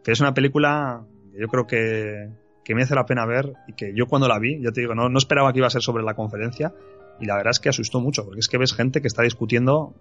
Pero 0.02 0.12
es 0.12 0.20
una 0.20 0.34
película 0.34 1.04
que 1.32 1.40
yo 1.40 1.48
creo 1.48 1.66
que, 1.66 2.28
que 2.64 2.74
merece 2.74 2.94
la 2.94 3.06
pena 3.06 3.24
ver 3.24 3.52
y 3.68 3.74
que 3.74 3.92
yo 3.94 4.06
cuando 4.06 4.28
la 4.28 4.38
vi, 4.38 4.60
ya 4.60 4.72
te 4.72 4.80
digo, 4.80 4.94
no, 4.94 5.08
no 5.08 5.18
esperaba 5.18 5.52
que 5.52 5.58
iba 5.58 5.68
a 5.68 5.70
ser 5.70 5.82
sobre 5.82 6.02
la 6.02 6.14
conferencia 6.14 6.74
y 7.20 7.26
la 7.26 7.36
verdad 7.36 7.52
es 7.52 7.60
que 7.60 7.68
asustó 7.68 8.00
mucho, 8.00 8.24
porque 8.24 8.40
es 8.40 8.48
que 8.48 8.58
ves 8.58 8.72
gente 8.72 9.00
que 9.00 9.08
está 9.08 9.22
discutiendo, 9.22 9.94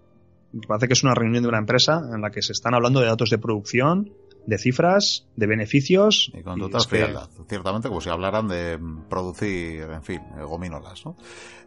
parece 0.68 0.88
que 0.88 0.94
es 0.94 1.04
una 1.04 1.14
reunión 1.14 1.44
de 1.44 1.50
una 1.50 1.58
empresa 1.58 2.02
en 2.14 2.22
la 2.22 2.32
que 2.32 2.42
se 2.42 2.54
están 2.54 2.74
hablando 2.74 3.02
de 3.02 3.08
datos 3.08 3.30
de 3.30 3.38
producción, 3.38 4.14
de 4.46 4.58
cifras, 4.58 5.28
de 5.36 5.48
beneficios. 5.48 6.32
Y 6.34 6.42
con 6.42 6.60
total 6.60 6.82
frialdad, 6.82 7.30
que... 7.30 7.44
ciertamente, 7.48 7.88
como 7.88 8.02
si 8.02 8.10
hablaran 8.10 8.48
de 8.48 8.80
producir, 9.10 9.82
en 9.82 10.04
fin, 10.04 10.22
gomínolas, 10.46 11.06
¿no? 11.06 11.16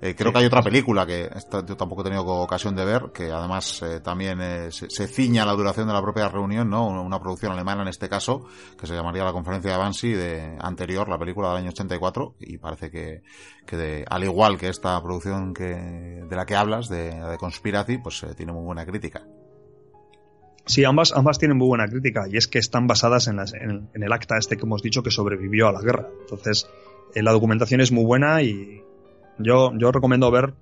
Eh, 0.01 0.15
creo 0.17 0.31
sí, 0.31 0.33
que 0.33 0.39
hay 0.41 0.47
otra 0.47 0.63
película 0.63 1.07
que 1.07 1.31
esta, 1.35 1.65
yo 1.65 1.77
tampoco 1.77 2.01
he 2.01 2.05
tenido 2.05 2.25
ocasión 2.27 2.75
de 2.75 2.85
ver, 2.85 3.13
que 3.15 3.31
además 3.31 3.83
eh, 3.83 4.01
también 4.01 4.41
eh, 4.41 4.73
se, 4.73 4.91
se, 4.91 5.07
ciña 5.07 5.47
la 5.47 5.53
duración 5.53 5.87
de 5.87 5.93
la 5.93 6.03
propia 6.03 6.29
reunión, 6.29 6.69
¿no? 6.69 6.89
Una 6.89 7.21
producción 7.21 7.53
alemana 7.53 7.83
en 7.83 7.89
este 7.89 8.09
caso, 8.09 8.47
que 8.79 8.87
se 8.87 8.95
llamaría 8.95 9.23
La 9.23 9.33
Conferencia 9.33 9.73
de 9.73 9.79
Banshee, 9.79 10.15
de 10.15 10.59
anterior, 10.61 11.09
la 11.09 11.19
película 11.19 11.51
del 11.51 11.59
año 11.59 11.71
84, 11.71 12.35
y 12.41 12.59
parece 12.59 12.91
que, 12.91 13.23
que 13.65 13.77
de, 13.77 14.05
al 14.09 14.25
igual 14.25 14.59
que 14.59 14.69
esta 14.69 15.01
producción 15.01 15.55
que, 15.55 15.65
de 15.65 16.37
la 16.37 16.47
que 16.47 16.57
hablas, 16.57 16.89
de, 16.89 17.15
de 17.15 17.39
Conspiracy, 17.39 17.99
pues 17.99 18.27
tiene 18.37 18.53
muy 18.53 18.65
buena 18.65 18.85
crítica. 18.85 19.23
Sí, 20.65 20.85
ambas, 20.85 21.13
ambas 21.13 21.39
tienen 21.39 21.59
muy 21.59 21.67
buena 21.67 21.89
crítica 21.89 22.27
y 22.31 22.37
es 22.37 22.47
que 22.47 22.59
están 22.59 22.87
basadas 22.87 23.27
en, 23.27 23.37
las, 23.37 23.53
el 23.53 24.13
acta 24.13 24.39
este 24.39 24.57
que 24.57 24.63
hemos 24.63 24.83
dicho 24.83 25.03
que 25.03 25.11
sobrevivió 25.11 25.69
a 25.69 25.73
la 25.73 25.81
guerra. 25.81 26.09
Entonces, 26.21 26.69
eh, 27.15 27.23
la 27.23 27.33
documentación 27.33 27.81
es 27.81 27.91
muy 27.91 28.05
buena 28.05 28.43
y 28.43 28.81
yo, 29.39 29.73
yo 29.77 29.91
recomiendo 29.91 30.31
ver 30.31 30.55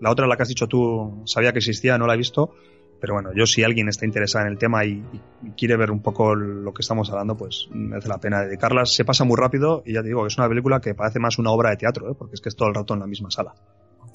la 0.00 0.10
otra, 0.10 0.26
la 0.26 0.36
que 0.36 0.42
has 0.42 0.48
dicho 0.48 0.66
tú, 0.66 1.22
sabía 1.24 1.52
que 1.52 1.58
existía, 1.58 1.96
no 1.96 2.06
la 2.06 2.14
he 2.14 2.18
visto, 2.18 2.54
pero 3.00 3.14
bueno, 3.14 3.30
yo 3.34 3.46
si 3.46 3.62
alguien 3.62 3.88
está 3.88 4.04
interesado 4.04 4.44
en 4.44 4.52
el 4.52 4.58
tema 4.58 4.84
y, 4.84 5.02
y 5.42 5.50
quiere 5.56 5.76
ver 5.76 5.90
un 5.90 6.02
poco 6.02 6.34
lo 6.34 6.74
que 6.74 6.82
estamos 6.82 7.10
hablando, 7.10 7.36
pues 7.36 7.68
merece 7.70 8.08
la 8.08 8.18
pena 8.18 8.42
dedicarla. 8.42 8.84
Se 8.84 9.04
pasa 9.04 9.24
muy 9.24 9.36
rápido 9.36 9.82
y 9.86 9.94
ya 9.94 10.02
te 10.02 10.08
digo, 10.08 10.26
es 10.26 10.36
una 10.36 10.48
película 10.48 10.80
que 10.80 10.94
parece 10.94 11.20
más 11.20 11.38
una 11.38 11.50
obra 11.50 11.70
de 11.70 11.76
teatro, 11.78 12.10
¿eh? 12.10 12.14
porque 12.18 12.34
es 12.34 12.40
que 12.42 12.50
es 12.50 12.56
todo 12.56 12.68
el 12.68 12.74
rato 12.74 12.92
en 12.94 13.00
la 13.00 13.06
misma 13.06 13.30
sala. 13.30 13.54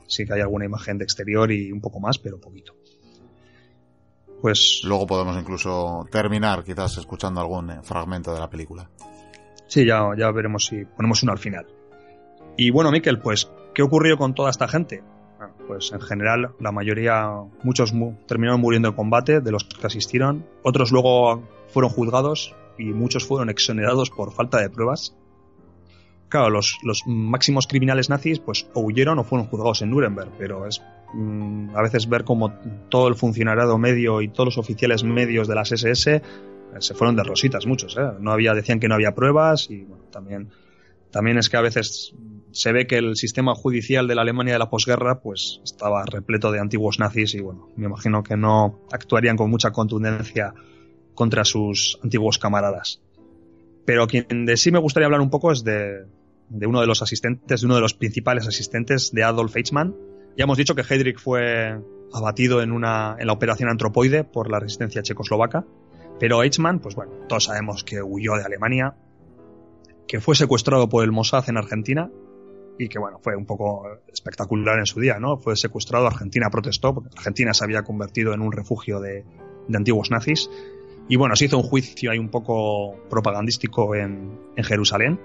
Sí 0.08 0.26
que 0.26 0.34
hay 0.34 0.42
alguna 0.42 0.66
imagen 0.66 1.00
de 1.00 1.06
exterior 1.06 1.52
y 1.52 1.72
un 1.72 1.82
poco 1.82 2.00
más, 2.00 2.20
pero 2.20 2.40
poquito 2.40 2.76
pues 4.44 4.82
luego 4.84 5.08
podemos 5.08 5.38
incluso 5.40 6.06
terminar 6.12 6.66
quizás 6.66 6.98
escuchando 6.98 7.40
algún 7.40 7.70
eh, 7.70 7.80
fragmento 7.82 8.34
de 8.34 8.42
la 8.42 8.50
película. 8.50 8.90
Sí, 9.68 9.86
ya, 9.86 10.02
ya 10.18 10.30
veremos 10.32 10.66
si 10.66 10.84
ponemos 10.84 11.24
uno 11.24 11.32
al 11.32 11.38
final. 11.38 11.66
Y 12.58 12.70
bueno, 12.70 12.92
Miquel, 12.92 13.20
pues, 13.20 13.50
¿qué 13.74 13.84
ocurrió 13.84 14.18
con 14.18 14.36
toda 14.36 14.50
esta 14.50 14.68
gente? 14.68 15.02
Bueno, 15.38 15.54
pues 15.66 15.94
en 15.94 16.02
general, 16.02 16.56
la 16.60 16.74
mayoría, 16.74 17.26
muchos 17.64 17.94
mu 17.94 18.16
terminaron 18.28 18.60
muriendo 18.60 18.90
en 18.90 18.96
combate 18.96 19.40
de 19.40 19.50
los 19.50 19.64
que 19.64 19.88
asistieron, 19.88 20.46
otros 20.62 20.92
luego 20.92 21.48
fueron 21.70 21.90
juzgados 21.90 22.54
y 22.78 22.88
muchos 22.92 23.26
fueron 23.26 23.50
exonerados 23.50 24.10
por 24.10 24.34
falta 24.34 24.60
de 24.60 24.70
pruebas. 24.70 25.16
Claro, 26.28 26.50
los, 26.50 26.80
los 26.84 27.04
máximos 27.08 27.66
criminales 27.66 28.10
nazis 28.10 28.40
pues 28.40 28.68
o 28.74 28.82
huyeron 28.82 29.20
o 29.20 29.24
fueron 29.24 29.48
juzgados 29.48 29.84
en 29.84 29.92
Nuremberg, 29.92 30.32
pero 30.38 30.68
es 30.68 30.82
a 31.76 31.82
veces 31.82 32.10
ver 32.10 32.24
como 32.24 32.52
todo 32.90 33.08
el 33.08 33.16
funcionariado 33.16 33.78
medio 33.78 34.22
y 34.22 34.30
todos 34.30 34.48
los 34.48 34.58
oficiales 34.58 35.04
medios 35.04 35.48
de 35.48 35.56
las 35.56 35.72
SS 35.72 36.22
se 36.80 36.94
fueron 36.96 37.16
de 37.16 37.24
rositas 37.24 37.68
muchos 37.68 37.96
¿eh? 37.98 38.12
no 38.20 38.32
había 38.32 38.54
decían 38.54 38.80
que 38.80 38.88
no 38.88 38.96
había 38.96 39.14
pruebas 39.14 39.70
y 39.70 39.86
también 40.12 40.50
también 41.12 41.38
es 41.38 41.50
que 41.50 41.58
a 41.58 41.62
veces 41.62 42.16
se 42.52 42.72
ve 42.72 42.88
que 42.88 42.98
el 42.98 43.16
sistema 43.16 43.54
judicial 43.54 44.08
de 44.08 44.16
la 44.16 44.24
Alemania 44.24 44.54
de 44.54 44.60
la 44.60 44.72
posguerra 44.72 45.20
pues 45.20 45.62
estaba 45.64 46.04
repleto 46.06 46.52
de 46.52 46.60
antiguos 46.60 46.98
nazis 46.98 47.36
y 47.36 47.42
bueno 47.42 47.70
me 47.76 47.86
imagino 47.86 48.24
que 48.24 48.36
no 48.36 48.80
actuarían 48.92 49.38
con 49.38 49.52
mucha 49.52 49.72
contundencia 49.72 50.56
contra 51.14 51.46
sus 51.46 52.00
antiguos 52.04 52.40
camaradas 52.40 53.02
pero 53.86 54.08
quien 54.08 54.46
de 54.46 54.58
sí 54.58 54.72
me 54.72 54.80
gustaría 54.80 55.06
hablar 55.06 55.22
un 55.22 55.30
poco 55.30 55.52
es 55.52 55.64
de, 55.64 56.06
de 56.50 56.66
uno 56.66 56.82
de 56.82 56.88
los 56.88 57.04
asistentes 57.04 57.62
de 57.62 57.68
uno 57.68 57.76
de 57.76 57.82
los 57.82 57.94
principales 57.94 58.48
asistentes 58.48 59.12
de 59.12 59.24
Adolf 59.24 59.56
Eichmann 59.56 59.94
ya 60.38 60.44
hemos 60.44 60.58
dicho 60.58 60.76
que 60.76 60.82
Heydrich 60.82 61.20
fue 61.20 61.80
abatido 62.14 62.62
en, 62.62 62.72
una, 62.72 63.16
en 63.20 63.28
la 63.28 63.34
operación 63.34 63.70
Antropoide 63.70 64.24
por 64.24 64.50
la 64.50 64.60
resistencia 64.60 65.02
checoslovaca, 65.02 65.66
pero 66.20 66.44
Eichmann, 66.44 66.80
pues 66.80 66.96
bueno, 66.96 67.12
todos 67.28 67.46
sabemos 67.46 67.84
que 67.84 68.02
huyó 68.02 68.36
de 68.36 68.44
Alemania, 68.44 68.96
que 70.08 70.20
fue 70.22 70.36
secuestrado 70.36 70.90
por 70.90 71.04
el 71.04 71.12
Mossad 71.12 71.50
en 71.50 71.58
Argentina 71.58 72.10
y 72.78 72.88
que 72.88 73.00
bueno, 73.00 73.20
fue 73.22 73.36
un 73.36 73.46
poco 73.46 73.88
espectacular 74.12 74.80
en 74.80 74.86
su 74.86 75.00
día, 75.00 75.20
¿no? 75.20 75.38
Fue 75.38 75.56
secuestrado, 75.56 76.08
Argentina 76.08 76.50
protestó, 76.50 76.94
porque 76.94 77.10
Argentina 77.16 77.54
se 77.54 77.64
había 77.64 77.84
convertido 77.84 78.34
en 78.34 78.42
un 78.42 78.52
refugio 78.52 79.00
de, 79.00 79.26
de 79.68 79.78
antiguos 79.78 80.12
nazis. 80.12 80.50
Y 81.08 81.18
bueno, 81.18 81.36
se 81.36 81.46
hizo 81.46 81.58
un 81.58 81.64
juicio 81.64 82.12
ahí 82.12 82.18
un 82.18 82.30
poco 82.30 82.96
propagandístico 83.10 83.96
en, 83.96 84.40
en 84.56 84.64
Jerusalén, 84.64 85.20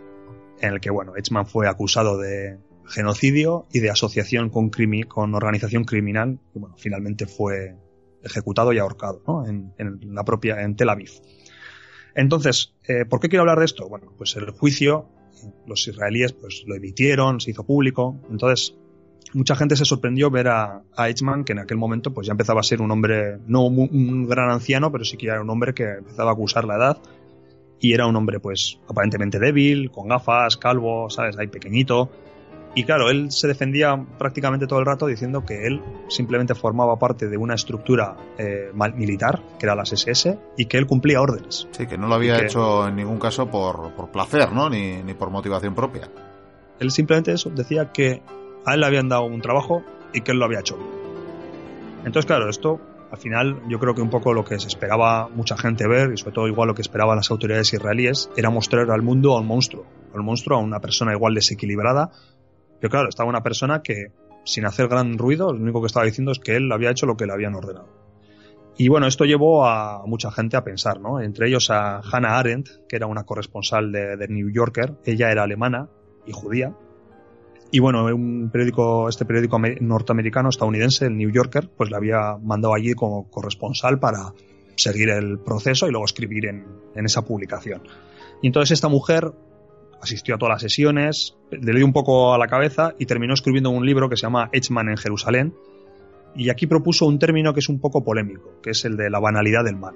en 0.60 0.72
el 0.74 0.80
que 0.80 0.90
bueno, 0.90 1.14
Eichmann 1.16 1.46
fue 1.46 1.68
acusado 1.68 2.18
de, 2.18 2.58
genocidio 2.88 3.66
y 3.72 3.80
de 3.80 3.90
asociación 3.90 4.50
con, 4.50 4.70
crimi 4.70 5.04
con 5.04 5.34
organización 5.34 5.84
criminal, 5.84 6.38
bueno, 6.54 6.74
finalmente 6.78 7.26
fue 7.26 7.76
ejecutado 8.22 8.72
y 8.72 8.78
ahorcado 8.78 9.22
¿no? 9.26 9.46
en, 9.46 9.72
en, 9.78 10.14
la 10.14 10.24
propia 10.24 10.62
en 10.62 10.74
Tel 10.76 10.88
Aviv. 10.88 11.10
Entonces, 12.14 12.74
eh, 12.88 13.04
¿por 13.04 13.20
qué 13.20 13.28
quiero 13.28 13.42
hablar 13.42 13.58
de 13.58 13.66
esto? 13.66 13.88
Bueno, 13.88 14.12
pues 14.16 14.34
el 14.36 14.50
juicio, 14.50 15.08
los 15.66 15.86
israelíes 15.86 16.32
pues 16.32 16.64
lo 16.66 16.74
emitieron, 16.74 17.40
se 17.40 17.52
hizo 17.52 17.64
público, 17.64 18.20
entonces 18.30 18.74
mucha 19.34 19.54
gente 19.54 19.76
se 19.76 19.84
sorprendió 19.84 20.30
ver 20.30 20.48
a, 20.48 20.82
a 20.96 21.08
Eichmann, 21.08 21.44
que 21.44 21.52
en 21.52 21.60
aquel 21.60 21.76
momento 21.76 22.12
pues 22.12 22.26
ya 22.26 22.32
empezaba 22.32 22.60
a 22.60 22.64
ser 22.64 22.80
un 22.80 22.90
hombre, 22.90 23.38
no 23.46 23.66
un, 23.66 23.88
un 23.92 24.26
gran 24.26 24.50
anciano, 24.50 24.90
pero 24.90 25.04
sí 25.04 25.16
que 25.16 25.26
era 25.26 25.40
un 25.40 25.50
hombre 25.50 25.74
que 25.74 25.84
empezaba 25.84 26.30
a 26.30 26.32
acusar 26.32 26.64
la 26.64 26.76
edad, 26.76 26.98
y 27.80 27.92
era 27.92 28.06
un 28.06 28.16
hombre 28.16 28.40
pues 28.40 28.80
aparentemente 28.88 29.38
débil, 29.38 29.90
con 29.90 30.08
gafas, 30.08 30.56
calvo, 30.56 31.10
¿sabes? 31.10 31.38
Ahí 31.38 31.46
pequeñito, 31.46 32.10
Y 32.74 32.84
claro, 32.84 33.10
él 33.10 33.32
se 33.32 33.48
defendía 33.48 33.98
prácticamente 34.18 34.66
todo 34.66 34.78
el 34.78 34.86
rato 34.86 35.06
diciendo 35.06 35.44
que 35.44 35.66
él 35.66 35.82
simplemente 36.08 36.54
formaba 36.54 36.98
parte 36.98 37.28
de 37.28 37.36
una 37.36 37.54
estructura 37.54 38.16
eh, 38.38 38.70
militar, 38.94 39.42
que 39.58 39.66
era 39.66 39.74
las 39.74 39.92
SS, 39.92 40.38
y 40.56 40.66
que 40.66 40.76
él 40.78 40.86
cumplía 40.86 41.20
órdenes. 41.20 41.66
Sí, 41.72 41.86
que 41.86 41.98
no 41.98 42.06
lo 42.06 42.14
había 42.14 42.40
hecho 42.40 42.86
en 42.86 42.96
ningún 42.96 43.18
caso 43.18 43.50
por, 43.50 43.92
por 43.94 44.10
placer, 44.10 44.52
¿no? 44.52 44.70
Ni, 44.70 45.02
ni, 45.02 45.14
por 45.14 45.30
motivación 45.30 45.74
propia. 45.74 46.08
Él 46.78 46.90
simplemente 46.90 47.32
eso, 47.32 47.50
decía 47.50 47.90
que 47.90 48.22
a 48.64 48.74
él 48.74 48.80
le 48.80 48.86
habían 48.86 49.08
dado 49.08 49.24
un 49.24 49.40
trabajo 49.40 49.82
y 50.12 50.20
que 50.20 50.32
él 50.32 50.38
lo 50.38 50.44
había 50.44 50.60
hecho 50.60 50.78
Entonces, 52.04 52.26
claro, 52.26 52.48
esto 52.48 52.80
al 53.10 53.18
final 53.18 53.62
yo 53.68 53.78
creo 53.78 53.94
que 53.94 54.02
un 54.02 54.10
poco 54.10 54.32
lo 54.34 54.44
que 54.44 54.58
se 54.58 54.68
esperaba 54.68 55.28
mucha 55.28 55.56
gente 55.56 55.86
ver, 55.86 56.12
y 56.12 56.18
sobre 56.18 56.32
todo 56.32 56.48
igual 56.48 56.68
lo 56.68 56.74
que 56.74 56.82
esperaban 56.82 57.16
las 57.16 57.30
autoridades 57.30 57.72
israelíes, 57.72 58.30
era 58.36 58.50
mostrar 58.50 58.90
al 58.90 59.02
mundo 59.02 59.36
a 59.36 59.40
un 59.40 59.46
monstruo, 59.46 59.86
al 60.14 60.22
monstruo 60.22 60.58
a 60.58 60.60
una 60.60 60.80
persona 60.80 61.12
igual 61.12 61.34
desequilibrada, 61.34 62.10
pero 62.80 62.90
claro, 62.90 63.08
estaba 63.08 63.28
una 63.28 63.42
persona 63.42 63.82
que, 63.82 64.12
sin 64.44 64.64
hacer 64.66 64.88
gran 64.88 65.18
ruido, 65.18 65.52
lo 65.52 65.60
único 65.60 65.80
que 65.80 65.86
estaba 65.86 66.06
diciendo 66.06 66.32
es 66.32 66.38
que 66.38 66.56
él 66.56 66.70
había 66.72 66.90
hecho 66.90 67.06
lo 67.06 67.16
que 67.16 67.26
le 67.26 67.32
habían 67.32 67.54
ordenado. 67.54 67.88
Y 68.80 68.86
bueno, 68.88 69.08
esto 69.08 69.24
llevó 69.24 69.66
a 69.66 70.06
mucha 70.06 70.30
gente 70.30 70.56
a 70.56 70.62
pensar, 70.62 71.00
¿no? 71.00 71.20
Entre 71.20 71.48
ellos 71.48 71.68
a 71.70 72.00
Hannah 72.00 72.38
Arendt, 72.38 72.68
que 72.88 72.94
era 72.94 73.08
una 73.08 73.24
corresponsal 73.24 73.90
de, 73.90 74.28
New 74.28 74.50
Yorker. 74.50 74.94
Ella 75.04 75.32
era 75.32 75.42
alemana 75.42 75.88
y 76.24 76.32
judía. 76.32 76.76
Y 77.72 77.80
bueno, 77.80 78.04
un 78.04 78.50
periódico, 78.52 79.08
este 79.08 79.24
periódico 79.24 79.58
norteamericano, 79.80 80.48
estadounidense, 80.48 81.06
el 81.06 81.16
New 81.16 81.30
Yorker, 81.30 81.68
pues 81.76 81.90
le 81.90 81.96
había 81.96 82.36
mandado 82.40 82.72
allí 82.72 82.94
como 82.94 83.28
corresponsal 83.28 83.98
para 83.98 84.32
seguir 84.76 85.10
el 85.10 85.40
proceso 85.40 85.88
y 85.88 85.90
luego 85.90 86.04
escribir 86.04 86.46
en, 86.46 86.64
en 86.94 87.04
esa 87.04 87.22
publicación. 87.22 87.82
Y 88.42 88.46
entonces 88.46 88.70
esta 88.70 88.88
mujer 88.88 89.32
asistió 90.00 90.34
a 90.34 90.38
todas 90.38 90.54
las 90.54 90.62
sesiones, 90.62 91.36
le 91.50 91.72
dio 91.72 91.84
un 91.84 91.92
poco 91.92 92.34
a 92.34 92.38
la 92.38 92.46
cabeza 92.46 92.94
y 92.98 93.06
terminó 93.06 93.34
escribiendo 93.34 93.70
un 93.70 93.84
libro 93.84 94.08
que 94.08 94.16
se 94.16 94.22
llama 94.22 94.48
Eichmann 94.52 94.88
en 94.88 94.96
Jerusalén. 94.96 95.54
Y 96.34 96.50
aquí 96.50 96.66
propuso 96.66 97.06
un 97.06 97.18
término 97.18 97.52
que 97.52 97.60
es 97.60 97.68
un 97.68 97.80
poco 97.80 98.04
polémico, 98.04 98.60
que 98.62 98.70
es 98.70 98.84
el 98.84 98.96
de 98.96 99.10
la 99.10 99.18
banalidad 99.18 99.64
del 99.64 99.76
mal. 99.76 99.94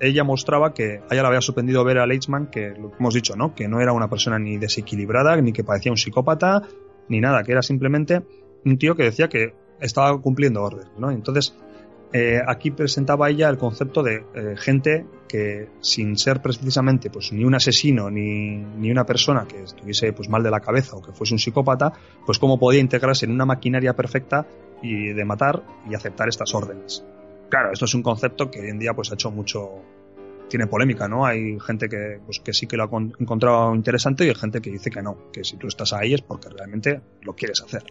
Ella 0.00 0.24
mostraba 0.24 0.72
que 0.72 1.02
a 1.08 1.12
ella 1.12 1.22
le 1.22 1.28
había 1.28 1.40
sorprendido 1.42 1.84
ver 1.84 1.98
a 1.98 2.04
Eichmann, 2.06 2.46
que 2.46 2.70
lo 2.70 2.92
hemos 2.98 3.14
dicho, 3.14 3.36
¿no? 3.36 3.54
Que 3.54 3.68
no 3.68 3.80
era 3.80 3.92
una 3.92 4.08
persona 4.08 4.38
ni 4.38 4.56
desequilibrada, 4.56 5.36
ni 5.36 5.52
que 5.52 5.62
parecía 5.62 5.92
un 5.92 5.98
psicópata, 5.98 6.62
ni 7.08 7.20
nada, 7.20 7.42
que 7.42 7.52
era 7.52 7.62
simplemente 7.62 8.22
un 8.64 8.78
tío 8.78 8.96
que 8.96 9.04
decía 9.04 9.28
que 9.28 9.54
estaba 9.80 10.18
cumpliendo 10.20 10.62
órdenes, 10.62 10.92
¿no? 10.98 11.10
Entonces, 11.10 11.54
eh, 12.12 12.40
aquí 12.44 12.70
presentaba 12.72 13.30
ella 13.30 13.48
el 13.48 13.56
concepto 13.56 14.02
de 14.02 14.24
eh, 14.34 14.54
gente 14.56 15.06
que 15.28 15.68
sin 15.80 16.18
ser 16.18 16.42
precisamente 16.42 17.08
pues 17.08 17.32
ni 17.32 17.44
un 17.44 17.54
asesino 17.54 18.10
ni, 18.10 18.56
ni, 18.56 18.90
una 18.90 19.06
persona 19.06 19.46
que 19.46 19.62
estuviese 19.62 20.12
pues 20.12 20.28
mal 20.28 20.42
de 20.42 20.50
la 20.50 20.58
cabeza 20.58 20.96
o 20.96 21.02
que 21.02 21.12
fuese 21.12 21.34
un 21.34 21.38
psicópata, 21.38 21.92
pues 22.26 22.38
cómo 22.38 22.58
podía 22.58 22.80
integrarse 22.80 23.26
en 23.26 23.32
una 23.32 23.46
maquinaria 23.46 23.94
perfecta 23.94 24.44
y 24.82 25.12
de 25.12 25.24
matar 25.24 25.62
y 25.88 25.94
aceptar 25.94 26.28
estas 26.28 26.52
órdenes. 26.52 27.04
Claro, 27.48 27.72
esto 27.72 27.84
es 27.84 27.94
un 27.94 28.02
concepto 28.02 28.50
que 28.50 28.60
hoy 28.60 28.70
en 28.70 28.78
día 28.78 28.92
pues 28.92 29.10
ha 29.12 29.14
hecho 29.14 29.30
mucho 29.30 29.82
tiene 30.48 30.66
polémica, 30.66 31.08
¿no? 31.08 31.24
Hay 31.24 31.58
gente 31.60 31.88
que, 31.88 32.18
pues, 32.26 32.40
que 32.40 32.52
sí 32.52 32.66
que 32.66 32.76
lo 32.76 32.82
ha 32.82 32.88
encontrado 33.20 33.72
interesante 33.74 34.26
y 34.26 34.28
hay 34.28 34.34
gente 34.34 34.60
que 34.60 34.70
dice 34.70 34.90
que 34.90 35.00
no, 35.00 35.30
que 35.32 35.44
si 35.44 35.56
tú 35.56 35.68
estás 35.68 35.92
ahí 35.92 36.12
es 36.12 36.22
porque 36.22 36.48
realmente 36.48 37.00
lo 37.22 37.34
quieres 37.34 37.62
hacer. 37.62 37.84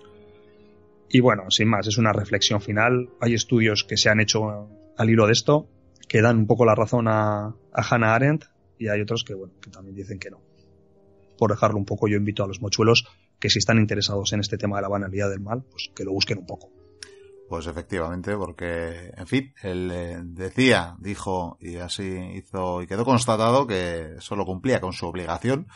Y 1.10 1.22
bueno, 1.22 1.50
sin 1.50 1.68
más, 1.68 1.88
es 1.88 1.98
una 1.98 2.14
reflexión 2.14 2.62
final. 2.62 3.10
Hay 3.20 3.34
estudios 3.34 3.84
que 3.84 3.98
se 3.98 4.10
han 4.10 4.20
hecho 4.20 4.70
al 4.98 5.10
hilo 5.10 5.26
de 5.26 5.34
esto 5.34 5.68
que 6.08 6.22
dan 6.22 6.38
un 6.38 6.48
poco 6.48 6.66
la 6.66 6.76
razón 6.76 7.08
a, 7.08 7.56
Hannah 7.72 8.16
Arendt 8.16 8.46
y 8.78 8.88
hay 8.90 9.02
otros 9.02 9.24
que, 9.24 9.34
bueno, 9.36 9.54
que 9.62 9.70
también 9.70 9.96
dicen 9.96 10.20
que 10.20 10.30
no. 10.32 10.42
Por 11.38 11.52
dejarlo 11.52 11.78
un 11.78 11.86
poco, 11.86 12.08
yo 12.08 12.18
invito 12.18 12.44
a 12.44 12.48
los 12.48 12.62
mochuelos 12.62 13.06
que 13.40 13.50
si 13.50 13.60
están 13.60 13.78
interesados 13.78 14.34
en 14.34 14.42
este 14.42 14.58
tema 14.58 14.78
de 14.78 14.82
la 14.82 14.90
banalidad 14.90 15.30
del 15.30 15.40
mal, 15.40 15.64
pues 15.70 15.90
que 15.96 16.04
lo 16.04 16.12
busquen 16.12 16.40
un 16.40 16.46
poco. 16.46 16.72
Pues 17.48 17.68
efectivamente, 17.68 18.36
porque, 18.36 19.12
en 19.16 19.28
fin, 19.28 19.54
él 19.64 19.90
eh, 19.92 20.20
decía, 20.24 20.96
dijo, 21.00 21.58
y 21.60 21.78
así 21.78 22.04
hizo, 22.36 22.82
y 22.82 22.88
quedó 22.88 23.06
constatado 23.06 23.66
que 23.66 24.16
solo 24.20 24.46
cumplía 24.46 24.82
con 24.82 24.94
su 24.94 25.08
obligación, 25.08 25.68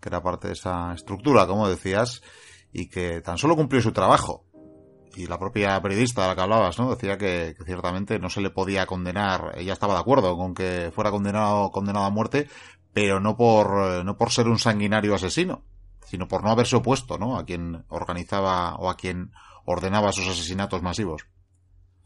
que 0.00 0.08
era 0.08 0.22
parte 0.22 0.48
de 0.48 0.54
esa 0.54 0.92
estructura, 0.94 1.46
como 1.46 1.68
decías, 1.68 2.22
y 2.72 2.88
que 2.88 3.20
tan 3.20 3.38
solo 3.38 3.56
cumplió 3.56 3.80
su 3.80 3.92
trabajo, 3.92 4.46
y 5.16 5.26
la 5.26 5.38
propia 5.38 5.80
periodista 5.80 6.22
de 6.22 6.28
la 6.28 6.34
que 6.34 6.40
hablabas, 6.40 6.78
¿no? 6.78 6.90
Decía 6.90 7.18
que, 7.18 7.54
ciertamente 7.64 8.18
no 8.18 8.30
se 8.30 8.40
le 8.40 8.50
podía 8.50 8.86
condenar, 8.86 9.52
ella 9.56 9.72
estaba 9.72 9.94
de 9.94 10.00
acuerdo 10.00 10.36
con 10.36 10.54
que 10.54 10.90
fuera 10.94 11.10
condenado, 11.10 11.70
condenado 11.70 12.06
a 12.06 12.10
muerte, 12.10 12.48
pero 12.92 13.20
no 13.20 13.36
por, 13.36 14.04
no 14.04 14.16
por 14.16 14.30
ser 14.30 14.48
un 14.48 14.58
sanguinario 14.58 15.14
asesino, 15.14 15.62
sino 16.06 16.28
por 16.28 16.42
no 16.42 16.50
haberse 16.50 16.76
opuesto, 16.76 17.18
¿no? 17.18 17.38
A 17.38 17.44
quien 17.44 17.84
organizaba 17.88 18.76
o 18.76 18.90
a 18.90 18.96
quien 18.96 19.30
ordenaba 19.64 20.10
esos 20.10 20.28
asesinatos 20.28 20.82
masivos. 20.82 21.26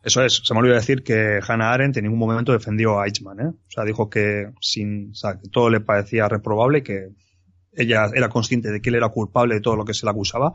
Eso 0.02 0.22
es, 0.22 0.42
se 0.44 0.52
me 0.52 0.60
olvidó 0.60 0.74
decir 0.74 1.02
que 1.02 1.40
Hannah 1.46 1.72
Arendt 1.72 1.96
en 1.96 2.04
ningún 2.04 2.18
momento 2.18 2.52
defendió 2.52 3.00
a 3.00 3.06
Eichmann, 3.06 3.40
¿eh? 3.40 3.48
O 3.48 3.70
sea, 3.70 3.84
dijo 3.84 4.10
que 4.10 4.50
sin, 4.60 5.12
o 5.12 5.14
sea, 5.14 5.38
que 5.38 5.48
todo 5.48 5.70
le 5.70 5.80
parecía 5.80 6.28
reprobable, 6.28 6.82
que 6.82 7.08
ella 7.76 8.10
era 8.14 8.28
consciente 8.28 8.70
de 8.70 8.80
que 8.80 8.90
él 8.90 8.96
era 8.96 9.08
culpable 9.08 9.54
de 9.56 9.60
todo 9.60 9.76
lo 9.76 9.84
que 9.84 9.94
se 9.94 10.06
le 10.06 10.10
acusaba, 10.10 10.52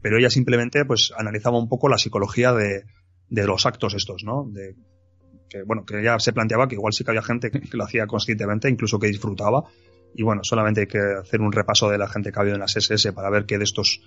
pero 0.00 0.18
ella 0.18 0.30
simplemente 0.30 0.84
pues 0.84 1.12
analizaba 1.16 1.58
un 1.58 1.68
poco 1.68 1.88
la 1.88 1.98
psicología 1.98 2.52
de, 2.52 2.84
de 3.28 3.46
los 3.46 3.64
actos 3.66 3.94
estos, 3.94 4.24
¿no? 4.24 4.50
Que 5.48 5.62
bueno, 5.62 5.84
que 5.84 6.00
ella 6.00 6.18
se 6.18 6.32
planteaba 6.32 6.68
que 6.68 6.74
igual 6.74 6.92
sí 6.92 7.04
que 7.04 7.10
había 7.10 7.22
gente 7.22 7.50
que, 7.50 7.60
lo 7.72 7.84
hacía 7.84 8.06
conscientemente, 8.06 8.68
incluso 8.68 8.98
que 8.98 9.08
disfrutaba, 9.08 9.64
y 10.14 10.22
bueno, 10.22 10.42
solamente 10.44 10.82
hay 10.82 10.86
que 10.86 10.98
hacer 11.20 11.40
un 11.40 11.52
repaso 11.52 11.88
de 11.88 11.98
la 11.98 12.08
gente 12.08 12.30
que 12.30 12.38
ha 12.38 12.42
habido 12.42 12.56
en 12.56 12.60
las 12.60 12.76
SS 12.76 13.12
para 13.12 13.30
ver 13.30 13.46
que 13.46 13.58
de 13.58 13.64
estos, 13.64 14.00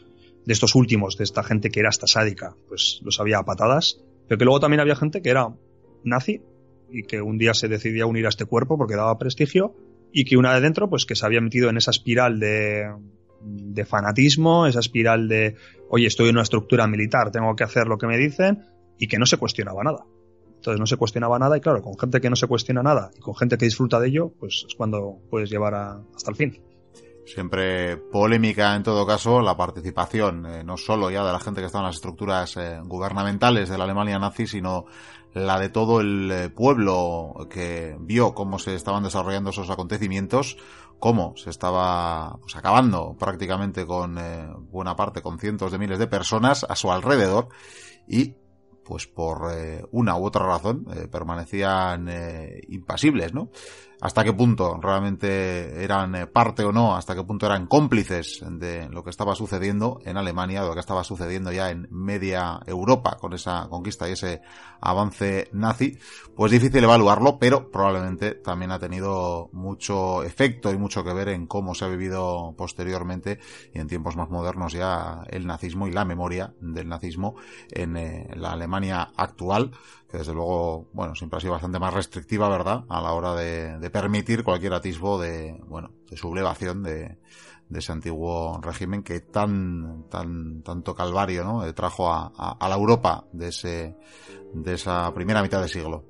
de 0.46 0.54
estos 0.54 0.76
últimos, 0.76 1.18
de 1.18 1.24
esta 1.24 1.44
gente 1.44 1.70
que 1.70 1.80
era 1.80 1.90
hasta 1.90 2.08
sádica, 2.08 2.56
pues 2.68 3.00
los 3.04 3.20
había 3.20 3.40
a 3.40 3.44
patadas, 3.44 4.02
pero 4.28 4.38
que 4.38 4.46
luego 4.46 4.60
también 4.60 4.82
había 4.82 4.96
gente 4.96 5.22
que 5.22 5.30
era 5.30 5.54
nazi 6.04 6.42
y 6.90 7.04
que 7.04 7.22
un 7.22 7.38
día 7.38 7.54
se 7.54 7.68
decidía 7.68 8.06
unir 8.06 8.26
a 8.26 8.30
este 8.30 8.46
cuerpo 8.46 8.78
porque 8.78 8.96
daba 8.96 9.18
prestigio 9.18 9.76
y 10.14 10.26
que 10.26 10.38
una 10.38 10.54
de 10.54 10.62
dentro, 10.62 10.90
pues 10.90 11.06
que 11.06 11.16
se 11.16 11.26
había 11.26 11.42
metido 11.42 11.70
en 11.70 11.78
esa 11.78 11.92
espiral 11.92 12.40
de, 12.40 12.86
de 13.42 13.86
fanatismo, 13.86 14.68
esa 14.68 14.80
espiral 14.80 15.28
de, 15.28 15.56
oye, 15.90 16.08
estoy 16.08 16.30
en 16.30 16.36
una 16.36 16.44
estructura 16.44 16.88
militar, 16.88 17.32
tengo 17.32 17.56
que 17.56 17.64
hacer 17.64 17.88
lo 17.88 17.98
que 17.98 18.08
me 18.08 18.18
dicen, 18.18 18.64
y 18.98 19.08
que 19.08 19.18
no 19.18 19.26
se 19.26 19.38
cuestionaba 19.38 19.84
nada. 19.84 20.06
Entonces 20.56 20.80
no 20.80 20.86
se 20.86 20.96
cuestionaba 20.96 21.38
nada 21.40 21.58
y 21.58 21.60
claro, 21.60 21.82
con 21.82 21.98
gente 22.00 22.22
que 22.22 22.30
no 22.30 22.38
se 22.38 22.48
cuestiona 22.48 22.82
nada 22.82 23.12
y 23.18 23.20
con 23.20 23.36
gente 23.36 23.58
que 23.58 23.66
disfruta 23.66 24.00
de 24.00 24.08
ello, 24.08 24.32
pues 24.40 24.66
es 24.68 24.76
cuando 24.76 25.20
puedes 25.30 25.50
llevar 25.50 25.74
hasta 25.76 26.32
el 26.32 26.38
fin. 26.38 26.62
Siempre 27.26 27.98
polémica 27.98 28.76
en 28.76 28.84
todo 28.84 29.06
caso 29.06 29.42
la 29.42 29.58
participación, 29.58 30.46
eh, 30.46 30.64
no 30.64 30.78
solo 30.78 31.10
ya 31.10 31.26
de 31.26 31.32
la 31.32 31.40
gente 31.40 31.62
que 31.62 31.68
está 31.68 31.80
en 31.80 31.86
las 31.86 31.96
estructuras 31.96 32.56
eh, 32.58 32.80
gubernamentales 32.84 33.70
de 33.70 33.78
la 33.78 33.86
Alemania 33.86 34.20
nazi, 34.20 34.46
sino 34.46 34.86
la 35.34 35.60
de 35.60 35.70
todo 35.70 36.00
el 36.00 36.32
eh, 36.32 36.50
pueblo 36.50 37.48
que 37.50 37.98
vio 38.00 38.34
cómo 38.34 38.60
se 38.60 38.76
estaban 38.76 39.04
desarrollando 39.04 39.50
esos 39.50 39.70
acontecimientos, 39.70 40.58
cómo 41.00 41.36
se 41.36 41.50
estaba 41.50 42.38
pues, 42.42 42.56
acabando 42.56 43.16
prácticamente 43.18 43.86
con 43.86 44.18
eh, 44.18 44.48
buena 44.72 44.96
parte, 44.96 45.22
con 45.22 45.40
cientos 45.40 45.72
de 45.72 45.80
miles 45.80 46.00
de 46.00 46.08
personas 46.08 46.66
a 46.68 46.76
su 46.76 46.92
alrededor 46.92 47.50
y 48.08 48.36
pues 48.86 49.08
por 49.08 49.52
eh, 49.54 49.84
una 49.92 50.18
u 50.18 50.26
otra 50.26 50.46
razón 50.46 50.86
permanecían 51.10 52.10
impasibles, 52.68 53.34
¿no? 53.34 53.50
Hasta 54.04 54.26
qué 54.26 54.34
punto 54.34 54.82
realmente 54.82 55.82
eran 55.82 56.14
eh, 56.14 56.28
parte 56.28 56.66
o 56.66 56.74
no, 56.74 56.94
hasta 56.94 57.16
qué 57.16 57.24
punto 57.24 57.46
eran 57.46 57.68
cómplices 57.68 58.44
de 58.46 58.90
lo 58.90 59.02
que 59.02 59.10
estaba 59.10 59.34
sucediendo 59.34 60.02
en 60.04 60.18
Alemania, 60.18 60.62
de 60.62 60.68
lo 60.68 60.74
que 60.74 60.82
estaba 60.82 61.06
sucediendo 61.06 61.54
ya 61.54 61.70
en 61.70 61.88
media 61.90 62.60
Europa 62.66 63.16
con 63.18 63.32
esa 63.32 63.70
conquista 63.70 64.10
y 64.10 64.12
ese 64.12 64.42
avance 64.82 65.48
nazi, 65.54 65.98
pues 66.36 66.52
difícil 66.52 66.84
evaluarlo, 66.84 67.40
pero 67.40 67.72
probablemente 67.72 68.32
también 68.32 68.72
ha 68.72 68.80
tenido 68.80 69.50
mucho 69.54 70.22
efecto 70.24 70.70
y 70.74 70.78
mucho 70.78 71.06
que 71.06 71.14
ver 71.14 71.30
en 71.30 71.48
cómo 71.48 71.74
se 71.74 71.86
ha 71.86 71.88
vivido 71.88 72.54
posteriormente 72.58 73.40
y 73.74 73.80
en 73.80 73.88
tiempos 73.88 74.18
más 74.18 74.30
modernos 74.30 74.74
ya 74.74 75.24
el 75.30 75.48
nazismo 75.48 75.88
y 75.88 75.92
la 75.92 76.04
memoria 76.04 76.54
del 76.60 76.90
nazismo 76.90 77.36
en 77.72 77.96
eh, 77.96 78.28
la 78.36 78.52
Alemania 78.52 79.14
actual, 79.16 79.72
desde 80.18 80.34
luego, 80.34 80.88
bueno, 80.94 81.16
siempre 81.16 81.38
ha 81.38 81.40
sido 81.40 81.54
bastante 81.54 81.80
más 81.80 81.94
restrictiva, 81.94 82.48
¿verdad?, 82.48 82.84
a 82.88 83.02
la 83.02 83.14
hora 83.14 83.36
de, 83.36 83.90
permitir 83.90 84.44
cualquier 84.44 84.74
atisbo 84.74 85.20
de, 85.20 85.60
bueno, 85.68 85.92
de 86.10 86.18
sublevación 86.18 86.84
de, 86.84 87.18
de 87.68 87.80
ese 87.80 87.92
antiguo 87.92 88.60
régimen 88.62 89.02
que 89.02 89.22
tan, 89.22 90.06
tan, 90.10 90.62
tanto 90.62 90.94
calvario, 90.94 91.44
¿no?, 91.44 91.66
eh, 91.66 91.74
trajo 91.74 92.12
a, 92.12 92.32
a, 92.38 92.70
la 92.70 92.76
Europa 92.76 93.26
de 93.32 93.48
ese, 93.48 93.96
de 94.54 94.74
esa 94.74 95.12
primera 95.14 95.42
mitad 95.42 95.62
de 95.62 95.68
siglo. 95.68 96.04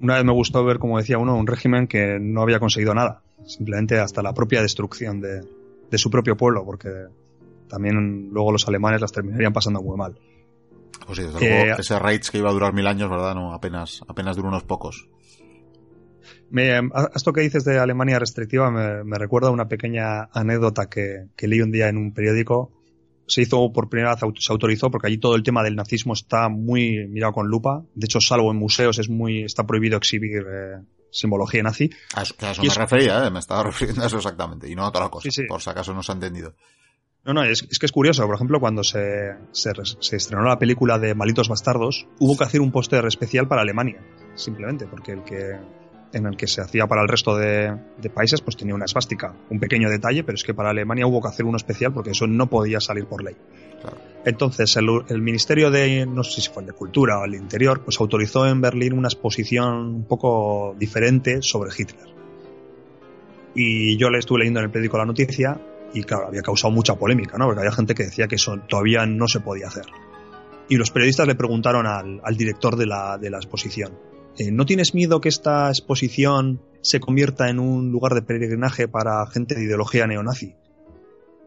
Una 0.00 0.14
vez 0.14 0.24
me 0.24 0.32
gustó 0.32 0.64
ver, 0.64 0.78
como 0.78 0.96
decía 0.98 1.18
uno, 1.18 1.36
un 1.36 1.46
régimen 1.46 1.86
que 1.86 2.18
no 2.18 2.40
había 2.42 2.58
conseguido 2.58 2.94
nada, 2.94 3.22
simplemente 3.44 3.98
hasta 3.98 4.22
la 4.22 4.32
propia 4.32 4.62
destrucción 4.62 5.20
de, 5.20 5.42
de 5.90 5.98
su 5.98 6.10
propio 6.10 6.38
pueblo, 6.38 6.64
porque 6.64 6.88
también 7.68 8.30
luego 8.30 8.52
los 8.52 8.66
alemanes 8.66 9.02
las 9.02 9.12
terminarían 9.12 9.52
pasando 9.52 9.82
muy 9.82 9.96
mal. 9.96 10.18
Pues 11.06 11.18
sí, 11.18 11.24
desde 11.24 11.40
luego, 11.40 11.80
ese 11.80 11.98
raids 11.98 12.30
que 12.30 12.38
iba 12.38 12.50
a 12.50 12.52
durar 12.52 12.72
mil 12.72 12.86
años, 12.86 13.08
¿verdad? 13.08 13.34
No, 13.34 13.52
apenas, 13.52 14.00
apenas 14.08 14.36
duró 14.36 14.48
unos 14.48 14.64
pocos. 14.64 15.08
Me, 16.50 16.80
esto 17.14 17.32
que 17.32 17.40
dices 17.40 17.64
de 17.64 17.78
Alemania 17.78 18.18
restrictiva 18.18 18.70
me, 18.70 19.18
recuerda 19.18 19.50
una 19.50 19.68
pequeña 19.68 20.28
anécdota 20.32 20.88
que, 20.88 21.28
leí 21.38 21.60
un 21.60 21.72
día 21.72 21.88
en 21.88 21.96
un 21.96 22.12
periódico 22.12 22.72
se 23.28 23.42
hizo 23.42 23.72
por 23.72 23.88
primera 23.88 24.14
vez, 24.14 24.20
se 24.38 24.52
autorizó, 24.52 24.88
porque 24.88 25.08
allí 25.08 25.18
todo 25.18 25.34
el 25.34 25.42
tema 25.42 25.64
del 25.64 25.74
nazismo 25.74 26.12
está 26.12 26.48
muy 26.48 27.08
mirado 27.08 27.32
con 27.32 27.48
lupa. 27.48 27.82
De 27.94 28.04
hecho, 28.04 28.20
salvo 28.20 28.52
en 28.52 28.56
museos, 28.56 29.00
es 29.00 29.08
muy, 29.08 29.42
está 29.42 29.66
prohibido 29.66 29.96
exhibir 29.96 30.44
eh, 30.48 30.80
simbología 31.10 31.64
nazi. 31.64 31.90
A 32.14 32.22
eso, 32.22 32.34
a 32.40 32.52
eso 32.52 32.62
me 32.62 32.72
refería, 32.72 33.26
¿eh? 33.26 33.30
me 33.32 33.40
estaba 33.40 33.62
refiriendo 33.64 34.04
a 34.04 34.06
eso 34.06 34.18
exactamente, 34.18 34.70
y 34.70 34.76
no 34.76 34.84
a 34.84 34.88
otra 34.90 35.08
cosa, 35.08 35.28
por 35.48 35.60
si 35.60 35.70
acaso 35.70 35.92
no 35.92 36.04
se 36.04 36.12
ha 36.12 36.14
entendido. 36.14 36.54
No, 37.26 37.34
no, 37.34 37.42
es, 37.42 37.62
que 37.62 37.86
es 37.86 37.92
curioso. 37.92 38.24
Por 38.24 38.36
ejemplo, 38.36 38.60
cuando 38.60 38.84
se, 38.84 39.34
se, 39.50 39.72
estrenó 40.16 40.44
la 40.44 40.60
película 40.60 40.96
de 41.00 41.12
Malitos 41.16 41.48
Bastardos, 41.48 42.06
hubo 42.20 42.36
que 42.36 42.44
hacer 42.44 42.60
un 42.60 42.70
póster 42.70 43.04
especial 43.04 43.48
para 43.48 43.62
Alemania, 43.62 44.00
simplemente, 44.36 44.86
porque 44.86 45.12
el 45.12 45.24
que 45.24 45.58
en 46.12 46.24
el 46.24 46.36
que 46.36 46.46
se 46.46 46.60
hacía 46.60 46.86
para 46.86 47.02
el 47.02 47.08
resto 47.08 47.36
de, 47.36 47.76
países, 48.14 48.40
pues 48.40 48.56
tenía 48.56 48.76
una 48.76 48.84
esvástica. 48.84 49.34
Un 49.50 49.58
pequeño 49.58 49.90
detalle, 49.90 50.22
pero 50.22 50.36
es 50.36 50.44
que 50.44 50.54
para 50.54 50.70
Alemania 50.70 51.04
hubo 51.06 51.20
que 51.20 51.26
hacer 51.26 51.44
uno 51.44 51.56
especial 51.56 51.92
porque 51.92 52.10
eso 52.10 52.28
no 52.28 52.46
podía 52.46 52.78
salir 52.80 53.06
por 53.06 53.24
ley. 53.24 53.34
Entonces, 54.24 54.76
el, 54.76 55.20
Ministerio 55.20 55.72
de, 55.72 56.06
no 56.06 56.22
sé 56.22 56.40
si 56.40 56.48
fue 56.48 56.62
el 56.62 56.68
de 56.68 56.74
Cultura 56.74 57.18
o 57.18 57.24
el 57.24 57.34
Interior, 57.34 57.82
pues 57.82 58.00
autorizó 58.00 58.46
en 58.46 58.60
Berlín 58.60 58.92
una 58.92 59.08
exposición 59.08 59.74
un 59.74 60.04
poco 60.04 60.76
diferente 60.78 61.42
sobre 61.42 61.70
Hitler. 61.76 62.06
Y 63.56 63.96
yo 63.96 64.10
le 64.10 64.18
estuve 64.18 64.38
leyendo 64.38 64.60
en 64.60 64.66
el 64.66 64.70
periódico 64.70 64.96
la 64.96 65.06
noticia 65.06 65.60
y 65.96 66.02
claro, 66.02 66.26
había 66.26 66.42
causado 66.42 66.72
mucha 66.74 66.94
polémica, 66.96 67.38
¿no? 67.38 67.46
Porque 67.46 67.60
había 67.60 67.72
gente 67.72 67.94
que 67.94 68.04
decía 68.04 68.28
que 68.28 68.34
eso 68.34 68.58
todavía 68.68 69.06
no 69.06 69.28
se 69.28 69.40
podía 69.40 69.68
hacer. 69.68 69.86
Y 70.68 70.76
los 70.76 70.90
periodistas 70.90 71.26
le 71.26 71.34
preguntaron 71.34 71.86
al, 71.86 72.36
director 72.36 72.76
de 72.76 72.84
la, 72.84 73.16
de 73.16 73.30
la 73.30 73.38
exposición, 73.38 73.98
eh, 74.36 74.50
¿no 74.50 74.66
tienes 74.66 74.94
miedo 74.94 75.22
que 75.22 75.30
esta 75.30 75.70
exposición 75.70 76.60
se 76.82 77.00
convierta 77.00 77.48
en 77.48 77.58
un 77.58 77.90
lugar 77.92 78.12
de 78.12 78.20
peregrinaje 78.20 78.88
para 78.88 79.26
gente 79.28 79.54
de 79.54 79.64
ideología 79.64 80.06
neonazi? 80.06 80.54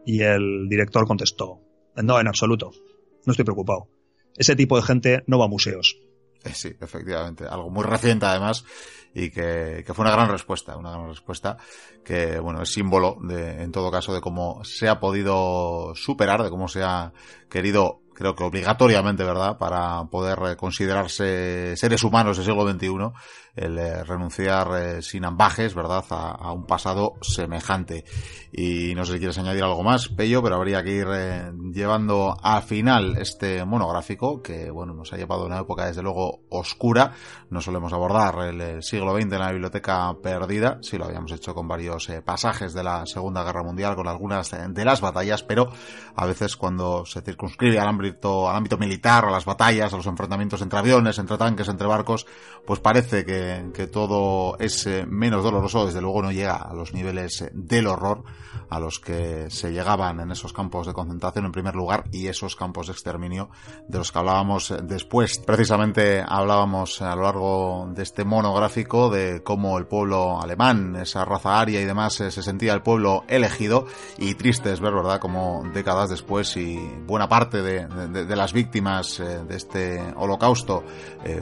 Y 0.04 0.22
el 0.22 0.68
director 0.68 1.06
contestó, 1.06 1.60
no, 1.94 2.18
en 2.18 2.26
absoluto, 2.26 2.72
no 3.24 3.30
estoy 3.30 3.44
preocupado. 3.44 3.86
Ese 4.36 4.56
tipo 4.56 4.74
de 4.74 4.82
gente 4.82 5.22
no 5.28 5.38
va 5.38 5.44
a 5.44 5.48
museos. 5.48 5.96
Eh, 6.44 6.54
sí, 6.54 6.74
efectivamente. 6.80 7.46
Algo 7.46 7.70
muy 7.70 7.84
reciente 7.84 8.26
además 8.26 8.64
y 9.14 9.30
que, 9.30 9.82
que, 9.86 9.94
fue 9.94 10.04
una 10.04 10.12
gran 10.12 10.30
respuesta, 10.30 10.76
una 10.76 10.92
gran 10.92 11.08
respuesta 11.08 11.58
que, 12.04 12.38
bueno, 12.38 12.62
es 12.62 12.72
símbolo 12.72 13.18
de, 13.22 13.62
en 13.62 13.72
todo 13.72 13.90
caso, 13.90 14.14
de 14.14 14.20
cómo 14.20 14.64
se 14.64 14.88
ha 14.88 15.00
podido 15.00 15.92
superar, 15.94 16.42
de 16.42 16.50
cómo 16.50 16.68
se 16.68 16.82
ha 16.82 17.12
querido 17.48 18.00
creo 18.20 18.36
que 18.36 18.44
obligatoriamente, 18.44 19.24
¿verdad?, 19.24 19.56
para 19.56 20.04
poder 20.10 20.54
considerarse 20.58 21.74
seres 21.74 22.04
humanos 22.04 22.36
del 22.36 22.44
siglo 22.44 22.70
XXI, 22.70 22.88
el 23.60 23.78
eh, 23.78 24.02
renunciar 24.04 24.68
eh, 24.74 25.02
sin 25.02 25.24
ambajes, 25.24 25.74
¿verdad?, 25.74 26.04
a, 26.10 26.52
un 26.52 26.64
pasado 26.64 27.14
semejante. 27.20 28.04
Y 28.52 28.94
no 28.94 29.04
sé 29.04 29.12
si 29.12 29.18
quieres 29.18 29.38
añadir 29.38 29.62
algo 29.62 29.82
más, 29.82 30.08
Pello, 30.08 30.42
pero 30.42 30.56
habría 30.56 30.82
que 30.82 30.90
ir 30.90 31.06
eh, 31.12 31.52
llevando 31.72 32.36
al 32.42 32.62
final 32.62 33.16
este 33.18 33.64
monográfico, 33.64 34.42
que, 34.42 34.70
bueno, 34.70 34.94
nos 34.94 35.12
ha 35.12 35.16
llevado 35.16 35.44
una 35.44 35.60
época, 35.60 35.86
desde 35.86 36.02
luego, 36.02 36.40
oscura. 36.48 37.12
No 37.50 37.60
solemos 37.60 37.92
abordar 37.92 38.48
el, 38.48 38.82
siglo 38.82 39.14
XX 39.14 39.32
en 39.32 39.38
la 39.38 39.52
biblioteca 39.52 40.14
perdida, 40.22 40.78
sí 40.80 40.96
lo 40.96 41.04
habíamos 41.04 41.30
hecho 41.32 41.54
con 41.54 41.68
varios 41.68 42.08
pasajes 42.24 42.72
de 42.72 42.82
la 42.82 43.04
Segunda 43.04 43.44
Guerra 43.44 43.62
Mundial, 43.62 43.94
con 43.94 44.08
algunas 44.08 44.50
de 44.50 44.84
las 44.84 45.00
batallas, 45.00 45.42
pero 45.42 45.70
a 46.16 46.26
veces 46.26 46.56
cuando 46.56 47.04
se 47.04 47.20
circunscribe 47.20 47.78
al 47.78 47.88
ámbito, 47.88 48.48
al 48.48 48.56
ámbito 48.56 48.78
militar, 48.78 49.26
a 49.26 49.30
las 49.30 49.44
batallas, 49.44 49.92
a 49.92 49.96
los 49.96 50.06
enfrentamientos 50.06 50.62
entre 50.62 50.78
aviones, 50.78 51.18
entre 51.18 51.36
tanques, 51.36 51.68
entre 51.68 51.86
barcos, 51.86 52.26
pues 52.64 52.80
parece 52.80 53.24
que 53.24 53.49
que, 53.74 53.86
todo 53.86 54.56
es 54.58 54.86
eh, 54.86 55.06
menos 55.06 55.42
doloroso, 55.42 55.86
desde 55.86 56.00
luego 56.00 56.22
no 56.22 56.32
llega 56.32 56.56
a 56.56 56.74
los 56.74 56.92
niveles 56.92 57.42
eh, 57.42 57.50
del 57.52 57.86
horror 57.86 58.24
a 58.68 58.78
los 58.78 59.00
que 59.00 59.50
se 59.50 59.72
llegaban 59.72 60.20
en 60.20 60.30
esos 60.30 60.52
campos 60.52 60.86
de 60.86 60.92
concentración 60.92 61.44
en 61.44 61.52
primer 61.52 61.74
lugar 61.74 62.04
y 62.12 62.28
esos 62.28 62.54
campos 62.54 62.86
de 62.86 62.92
exterminio 62.92 63.50
de 63.88 63.98
los 63.98 64.12
que 64.12 64.18
hablábamos 64.18 64.70
eh, 64.70 64.78
después. 64.82 65.38
Precisamente 65.38 66.22
hablábamos 66.26 67.02
a 67.02 67.14
lo 67.16 67.22
largo 67.22 67.88
de 67.94 68.02
este 68.02 68.24
monográfico 68.24 69.10
de 69.10 69.42
cómo 69.42 69.78
el 69.78 69.86
pueblo 69.86 70.40
alemán, 70.40 70.96
esa 70.96 71.24
raza 71.24 71.60
aria 71.60 71.80
y 71.80 71.84
demás, 71.84 72.14
se 72.14 72.30
sentía 72.30 72.74
el 72.74 72.82
pueblo 72.82 73.24
elegido 73.28 73.86
y 74.18 74.34
triste 74.34 74.72
es 74.72 74.80
ver, 74.80 74.94
¿verdad?, 74.94 75.20
como 75.20 75.64
décadas 75.72 76.10
después 76.10 76.56
y 76.56 76.78
buena 77.06 77.28
parte 77.28 77.62
de, 77.62 78.36
las 78.36 78.52
víctimas 78.52 79.18
de 79.18 79.56
este 79.56 80.00
holocausto 80.16 80.84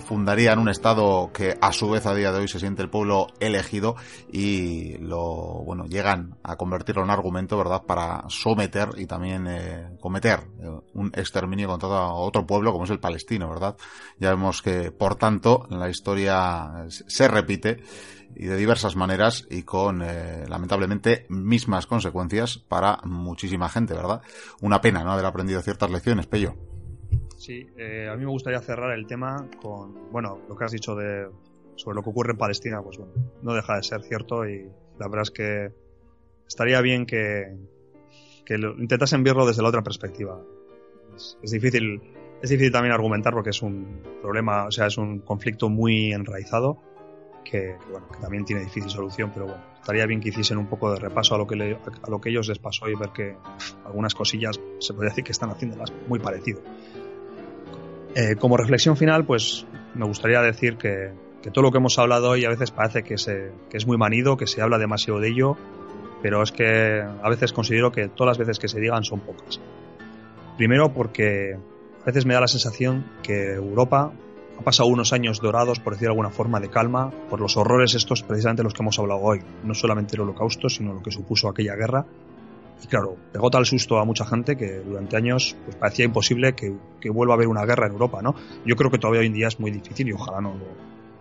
fundarían 0.07 0.59
un 0.59 0.69
Estado 0.69 1.31
que 1.33 1.59
a 1.61 1.73
su 1.73 1.88
vez 1.91 2.07
a 2.07 2.15
día 2.15 2.33
de 2.33 2.41
hoy 2.41 2.49
se 2.49 2.59
siente 2.59 2.83
el 2.83 2.91
pueblo 2.91 3.29
elegido 3.41 3.97
y 4.31 4.99
lo, 4.99 5.63
bueno, 5.65 5.87
llegan 5.87 6.37
a 6.43 6.57
convertirlo 6.57 7.03
en 7.05 7.11
argumento, 7.11 7.57
¿verdad?, 7.57 7.83
para 7.87 8.25
someter 8.29 8.91
y 8.97 9.07
también 9.07 9.47
eh, 9.47 9.97
cometer 10.01 10.41
eh, 10.61 10.69
un 10.95 11.13
exterminio 11.15 11.69
contra 11.69 11.89
otro 11.89 12.47
pueblo 12.47 12.73
como 12.73 12.85
es 12.85 12.91
el 12.91 13.01
palestino, 13.01 13.49
¿verdad? 13.49 13.77
Ya 14.19 14.31
vemos 14.31 14.63
que, 14.63 14.91
por 14.91 15.17
tanto, 15.17 15.67
la 15.71 15.89
historia 15.89 16.87
se 16.89 17.29
repite 17.29 17.83
y 18.37 18.47
de 18.47 18.57
diversas 18.57 18.95
maneras 18.95 19.47
y 19.51 19.63
con 19.63 20.03
eh, 20.03 20.45
lamentablemente 20.49 21.27
mismas 21.29 21.87
consecuencias 21.87 22.59
para 22.59 22.99
muchísima 23.05 23.69
gente, 23.69 23.95
¿verdad? 23.95 24.23
Una 24.61 24.81
pena 24.81 25.03
no 25.03 25.13
haber 25.13 25.27
aprendido 25.27 25.61
ciertas 25.63 25.91
lecciones, 25.91 26.27
Pello. 26.27 26.55
Sí, 27.37 27.67
a 28.11 28.15
mí 28.17 28.25
me 28.25 28.31
gustaría 28.31 28.61
cerrar 28.61 28.99
el 28.99 29.07
tema 29.07 29.47
con, 29.63 30.11
bueno, 30.11 30.41
lo 30.49 30.57
que 30.57 30.65
has 30.65 30.73
dicho 30.73 30.95
de 30.95 31.29
sobre 31.79 31.95
lo 31.95 32.03
que 32.03 32.11
ocurre 32.11 32.33
en 32.33 32.39
Palestina, 32.39 32.83
pues 32.83 32.99
bueno, 32.99 33.13
no 33.43 33.55
deja 33.55 33.77
de 33.77 33.83
ser 33.85 34.03
cierto 34.03 34.47
y 34.47 34.65
la 34.99 35.07
verdad 35.07 35.23
es 35.23 35.31
que 35.31 35.73
estaría 36.47 36.81
bien 36.81 37.07
que, 37.07 37.57
que 38.45 38.57
intentasen 38.79 39.23
verlo 39.23 39.47
desde 39.47 39.63
la 39.63 39.69
otra 39.69 39.83
perspectiva. 39.83 40.41
Es, 41.15 41.51
difícil, 41.51 42.03
es 42.43 42.51
difícil 42.51 42.73
también 42.73 42.93
argumentar 42.93 43.33
porque 43.33 43.51
es 43.51 43.63
un 43.63 44.03
problema, 44.21 44.67
o 44.67 44.71
sea, 44.73 44.87
es 44.87 44.99
un 44.99 45.21
conflicto 45.21 45.69
muy 45.69 46.13
enraizado 46.13 46.83
que, 47.45 47.77
bueno, 47.91 48.09
que 48.09 48.19
también 48.19 48.45
tiene 48.45 48.63
difícil 48.63 48.91
solución, 48.91 49.31
pero 49.33 49.47
bueno, 49.47 49.63
estaría 49.81 50.05
bien 50.05 50.21
que 50.21 50.31
hiciesen 50.31 50.59
un 50.59 50.67
poco 50.67 50.93
de 50.93 50.99
repaso 50.99 51.37
a 51.37 51.39
lo 51.39 51.47
que, 51.47 51.55
a 51.55 52.11
lo 52.11 52.21
que 52.21 52.31
ellos 52.31 52.49
les 52.49 52.59
pasó 52.59 52.89
y 52.89 52.95
ver 52.97 53.11
que 53.11 53.37
algunas 53.87 54.15
cosillas 54.15 54.61
se 54.81 54.93
podría 54.93 55.11
decir 55.11 55.25
que 55.25 55.33
están 55.33 55.51
haciéndolas 55.51 55.93
muy 56.09 56.19
parecido. 56.19 56.61
Eh, 58.17 58.35
como 58.37 58.57
reflexión 58.57 58.97
final, 58.97 59.25
pues 59.25 59.65
me 59.95 60.05
gustaría 60.07 60.43
decir 60.43 60.77
que, 60.77 61.13
que 61.49 61.53
todo 61.53 61.63
lo 61.63 61.73
que 61.73 61.79
hemos 61.79 61.99
hablado 61.99 62.29
hoy 62.29 62.45
a 62.45 62.51
veces 62.51 62.71
parece 62.71 63.03
que, 63.03 63.15
es 63.15 63.87
muy 63.87 63.97
manido, 63.97 64.37
que 64.37 64.47
se 64.47 64.61
habla 64.61 64.77
demasiado 64.77 65.19
de 65.19 65.29
ello, 65.29 65.57
pero 66.21 66.43
es 66.43 66.53
que 66.53 67.01
a 67.01 67.29
veces 67.31 67.55
considero 67.55 67.91
que 67.91 68.09
todas 68.09 68.33
las 68.33 68.39
veces 68.39 68.59
que 68.59 68.69
se 68.69 68.79
digan 68.79 69.03
son 69.03 69.21
pocas. 69.21 69.59
Primero 70.59 70.93
porque 70.93 71.57
a 72.03 72.05
veces 72.05 72.27
me 72.27 72.35
da 72.35 72.41
la 72.41 72.49
sensación 72.49 73.07
que 73.23 73.55
Europa 73.55 74.13
ha 74.59 74.63
pasado 74.63 74.91
unos 74.91 75.15
años 75.15 75.41
dorados, 75.41 75.81
por 75.81 75.95
decir 75.95 76.09
de 76.09 76.13
alguna 76.13 76.29
forma, 76.29 76.61
de 76.61 76.69
calma, 76.69 77.11
por 77.31 77.41
los 77.41 77.57
horrores 77.57 77.95
estos 77.95 78.23
precisamente 78.23 78.63
los 78.63 78.75
que 78.75 78.83
hemos 78.83 78.99
hablado 78.99 79.21
hoy. 79.23 79.41
No 79.65 79.73
solamente 79.73 80.17
el 80.17 80.23
holocausto, 80.23 80.69
sino 80.69 80.93
lo 80.93 81.03
que 81.03 81.13
supuso 81.13 81.49
aquella 81.49 81.77
guerra. 81.77 82.05
Y 82.85 82.87
claro, 82.89 83.17
pegó 83.33 83.49
tal 83.49 83.65
susto 83.65 83.99
a 83.99 84.05
mucha 84.05 84.27
gente 84.27 84.55
que 84.55 84.81
durante 84.81 85.17
años 85.17 85.57
pues, 85.65 85.77
parecía 85.77 86.05
imposible 86.05 86.53
que, 86.53 86.77
que, 87.01 87.09
vuelva 87.09 87.33
a 87.33 87.37
haber 87.37 87.49
una 87.49 87.65
guerra 87.65 87.87
en 87.87 87.93
Europa, 87.95 88.21
¿no? 88.21 88.35
Yo 88.67 88.77
creo 88.77 88.91
que 88.91 88.99
todavía 88.99 89.21
hoy 89.21 89.29
en 89.29 89.33
día 89.33 89.49
es 89.49 89.59
muy 89.59 89.71
difícil 89.71 90.09
y 90.09 90.13
ojalá 90.13 90.41
no, 90.41 90.55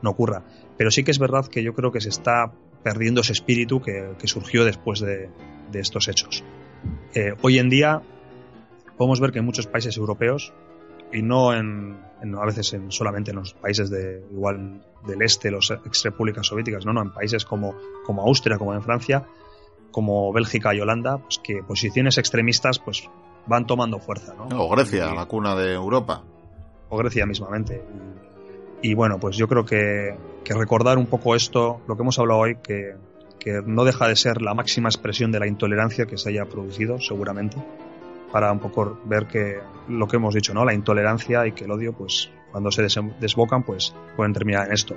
no 0.01 0.11
ocurra. 0.11 0.43
Pero 0.77 0.91
sí 0.91 1.03
que 1.03 1.11
es 1.11 1.19
verdad 1.19 1.47
que 1.47 1.63
yo 1.63 1.73
creo 1.73 1.91
que 1.91 2.01
se 2.01 2.09
está 2.09 2.51
perdiendo 2.83 3.21
ese 3.21 3.33
espíritu 3.33 3.81
que, 3.81 4.15
surgió 4.25 4.63
después 4.63 4.99
de, 4.99 5.29
estos 5.73 6.07
hechos. 6.07 6.43
Eh, 7.13 7.33
hoy 7.41 7.59
en 7.59 7.69
día 7.69 8.01
podemos 8.97 9.19
ver 9.19 9.31
que 9.31 9.39
en 9.39 9.45
muchos 9.45 9.67
países 9.67 9.97
europeos, 9.97 10.53
y 11.11 11.21
no 11.21 11.53
en, 11.53 11.97
a 12.21 12.45
veces 12.45 12.73
en, 12.73 12.91
solamente 12.91 13.31
en 13.31 13.37
los 13.37 13.53
países 13.53 13.89
de 13.89 14.23
igual 14.31 14.81
del 15.05 15.21
este, 15.21 15.51
los 15.51 15.71
ex 15.71 16.03
repúblicas 16.03 16.47
soviéticas, 16.47 16.85
no, 16.85 16.93
no, 16.93 17.01
en 17.01 17.11
países 17.11 17.45
como, 17.45 17.75
como 18.05 18.23
Austria, 18.23 18.57
como 18.57 18.73
en 18.73 18.81
Francia, 18.81 19.25
como 19.91 20.31
Bélgica 20.33 20.73
y 20.73 20.79
Holanda, 20.79 21.17
pues 21.17 21.39
que 21.39 21.63
posiciones 21.63 22.17
extremistas 22.17 22.79
pues 22.79 23.09
van 23.45 23.65
tomando 23.65 23.99
fuerza, 23.99 24.33
¿no? 24.35 24.63
O 24.63 24.69
Grecia, 24.69 25.13
la 25.13 25.25
cuna 25.25 25.55
de 25.55 25.73
Europa. 25.73 26.23
O 26.89 26.97
Grecia 26.97 27.25
mismamente. 27.25 27.83
Y 28.81 28.93
bueno, 28.93 29.19
pues 29.19 29.35
yo 29.37 29.47
creo 29.47 29.65
que, 29.65 30.15
recordar 30.45 30.97
un 30.97 31.07
poco 31.07 31.35
esto, 31.35 31.81
lo 31.87 31.95
que 31.95 32.03
hemos 32.03 32.19
hablado 32.19 32.39
hoy, 32.41 32.57
que, 32.61 32.95
no 33.65 33.85
deja 33.85 34.09
de 34.09 34.17
ser 34.17 34.41
la 34.41 34.53
máxima 34.53 34.89
expresión 34.89 35.31
de 35.31 35.39
la 35.39 35.47
intolerancia 35.47 36.05
que 36.05 36.17
se 36.17 36.29
haya 36.29 36.45
producido, 36.45 36.99
seguramente, 36.99 37.55
para 38.29 38.51
un 38.51 38.59
poco 38.59 38.99
ver 39.05 39.25
que 39.25 39.59
lo 39.87 40.05
que 40.05 40.17
hemos 40.17 40.33
dicho, 40.33 40.53
¿no? 40.53 40.65
La 40.65 40.73
intolerancia 40.73 41.47
y 41.47 41.53
que 41.53 41.63
el 41.63 41.71
odio, 41.71 41.93
pues 41.93 42.29
cuando 42.51 42.71
se 42.71 42.85
desbocan, 43.21 43.63
pues 43.63 43.95
pueden 44.17 44.33
terminar 44.33 44.67
en 44.67 44.73
esto. 44.73 44.95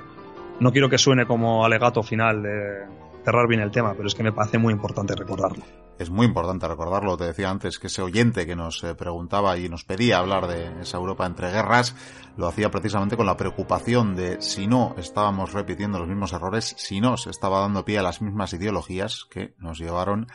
No 0.58 0.72
quiero 0.72 0.88
que 0.88 0.98
suene 0.98 1.26
como 1.26 1.64
alegato 1.64 2.02
final 2.02 2.42
de 2.42 2.86
cerrar 3.24 3.46
bien 3.48 3.60
el 3.60 3.70
tema, 3.70 3.94
pero 3.94 4.08
es 4.08 4.14
que 4.14 4.22
me 4.22 4.32
parece 4.32 4.58
muy 4.58 4.72
importante 4.72 5.14
recordarlo 5.14 5.64
es 6.00 6.08
muy 6.08 6.26
importante 6.26 6.66
recordarlo. 6.66 7.18
Te 7.18 7.24
decía 7.24 7.50
antes 7.50 7.78
que 7.78 7.88
ese 7.88 8.00
oyente 8.00 8.46
que 8.46 8.56
nos 8.56 8.82
eh, 8.84 8.94
preguntaba 8.94 9.58
y 9.58 9.68
nos 9.68 9.84
pedía 9.84 10.18
hablar 10.18 10.46
de 10.46 10.80
esa 10.80 10.96
Europa 10.96 11.26
entre 11.26 11.50
guerras, 11.50 11.94
lo 12.38 12.48
hacía 12.48 12.70
precisamente 12.70 13.18
con 13.18 13.26
la 13.26 13.36
preocupación 13.36 14.16
de 14.16 14.40
si 14.40 14.66
no 14.66 14.94
estábamos 14.96 15.52
repitiendo 15.52 15.98
los 15.98 16.08
mismos 16.08 16.32
errores, 16.32 16.74
si 16.78 17.02
no 17.02 17.18
se 17.18 17.28
estaba 17.28 17.60
dando 17.60 17.84
pie 17.84 17.98
a 17.98 18.02
las 18.02 18.22
mismas 18.22 18.54
ideologías 18.54 19.26
que 19.30 19.54
nos 19.58 19.78
llevaron 19.78 20.26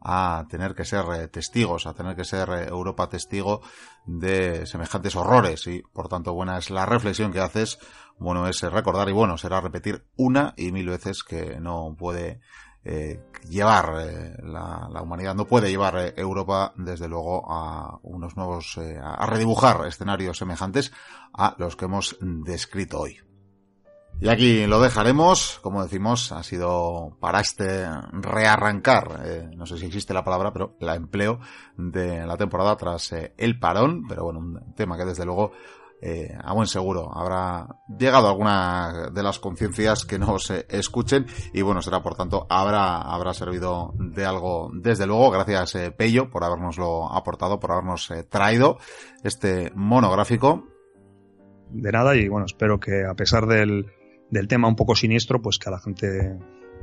a 0.00 0.46
tener 0.48 0.76
que 0.76 0.84
ser 0.84 1.04
eh, 1.12 1.26
testigos, 1.26 1.88
a 1.88 1.94
tener 1.94 2.14
que 2.14 2.24
ser 2.24 2.48
eh, 2.50 2.68
Europa 2.68 3.08
testigo 3.08 3.62
de 4.06 4.66
semejantes 4.66 5.16
horrores 5.16 5.66
y 5.66 5.82
por 5.82 6.06
tanto 6.06 6.32
buena 6.32 6.58
es 6.58 6.70
la 6.70 6.86
reflexión 6.86 7.32
que 7.32 7.40
haces, 7.40 7.80
bueno 8.18 8.46
es 8.48 8.60
recordar 8.62 9.08
y 9.08 9.12
bueno 9.12 9.38
será 9.38 9.60
repetir 9.60 10.06
una 10.16 10.54
y 10.56 10.72
mil 10.72 10.88
veces 10.88 11.22
que 11.22 11.60
no 11.60 11.94
puede 11.98 12.40
eh, 12.84 13.20
llevar 13.48 13.92
la, 14.42 14.88
la, 14.90 15.02
humanidad, 15.02 15.34
no 15.34 15.46
puede 15.46 15.68
llevar 15.68 16.14
Europa 16.16 16.72
desde 16.76 17.08
luego 17.08 17.50
a 17.50 17.98
unos 18.02 18.36
nuevos, 18.36 18.78
a 18.78 19.26
redibujar 19.26 19.86
escenarios 19.86 20.38
semejantes 20.38 20.92
a 21.34 21.54
los 21.58 21.76
que 21.76 21.84
hemos 21.84 22.16
descrito 22.20 23.00
hoy. 23.00 23.20
Y 24.20 24.28
aquí 24.28 24.66
lo 24.66 24.80
dejaremos, 24.80 25.60
como 25.62 25.80
decimos, 25.80 26.32
ha 26.32 26.42
sido 26.42 27.16
para 27.20 27.38
este 27.38 27.88
rearrancar, 28.10 29.22
eh, 29.24 29.48
no 29.54 29.64
sé 29.64 29.78
si 29.78 29.86
existe 29.86 30.12
la 30.12 30.24
palabra, 30.24 30.52
pero 30.52 30.74
la 30.80 30.96
empleo 30.96 31.38
de 31.76 32.26
la 32.26 32.36
temporada 32.36 32.76
tras 32.76 33.12
eh, 33.12 33.32
el 33.38 33.60
parón, 33.60 34.08
pero 34.08 34.24
bueno, 34.24 34.40
un 34.40 34.74
tema 34.74 34.96
que 34.96 35.04
desde 35.04 35.24
luego 35.24 35.52
eh, 36.00 36.36
a 36.42 36.54
buen 36.54 36.66
seguro 36.66 37.10
habrá 37.12 37.66
llegado 37.98 38.28
alguna 38.28 39.10
de 39.12 39.22
las 39.22 39.38
conciencias 39.38 40.04
que 40.04 40.18
nos 40.18 40.50
escuchen 40.50 41.26
y 41.52 41.62
bueno, 41.62 41.82
será 41.82 42.02
por 42.02 42.14
tanto, 42.14 42.46
habrá, 42.48 43.00
habrá 43.00 43.34
servido 43.34 43.94
de 43.98 44.24
algo 44.24 44.70
desde 44.72 45.06
luego, 45.06 45.30
gracias 45.30 45.76
Pello 45.96 46.30
por 46.30 46.44
habernoslo 46.44 47.12
aportado, 47.12 47.58
por 47.58 47.72
habernos 47.72 48.12
traído 48.28 48.78
este 49.24 49.72
monográfico. 49.74 50.64
De 51.70 51.92
nada 51.92 52.16
y 52.16 52.28
bueno, 52.28 52.46
espero 52.46 52.80
que 52.80 53.04
a 53.04 53.14
pesar 53.14 53.46
del 53.46 53.86
del 54.30 54.48
tema 54.48 54.68
un 54.68 54.76
poco 54.76 54.94
siniestro, 54.94 55.40
pues 55.40 55.58
que 55.58 55.68
a 55.68 55.72
la 55.72 55.80
gente 55.80 56.38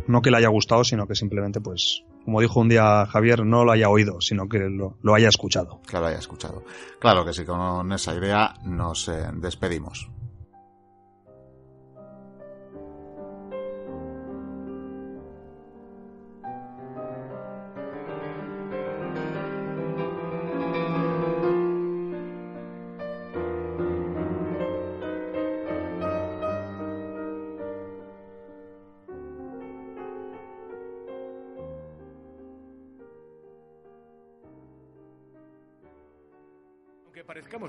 no 0.08 0.22
que 0.22 0.32
le 0.32 0.38
haya 0.38 0.50
gustado, 0.50 0.84
sino 0.84 1.08
que 1.08 1.16
simplemente, 1.16 1.62
pues, 1.62 2.04
como 2.26 2.42
dijo 2.42 2.60
un 2.60 2.70
día 2.70 3.06
Javier, 3.06 3.46
no 3.46 3.64
lo 3.64 3.72
haya 3.72 3.88
oído, 3.88 4.20
sino 4.20 4.50
que 4.50 4.68
lo, 4.68 5.14
haya 5.14 5.30
escuchado. 5.30 5.80
Que 5.88 6.00
lo 6.00 6.08
haya 6.08 6.18
escuchado. 6.18 6.64
Claro 7.00 7.24
que 7.24 7.34
sí, 7.34 7.46
con 7.46 7.92
esa 7.94 8.16
idea 8.16 8.56
nos 8.64 9.08
eh, 9.10 9.30
despedimos. 9.36 10.10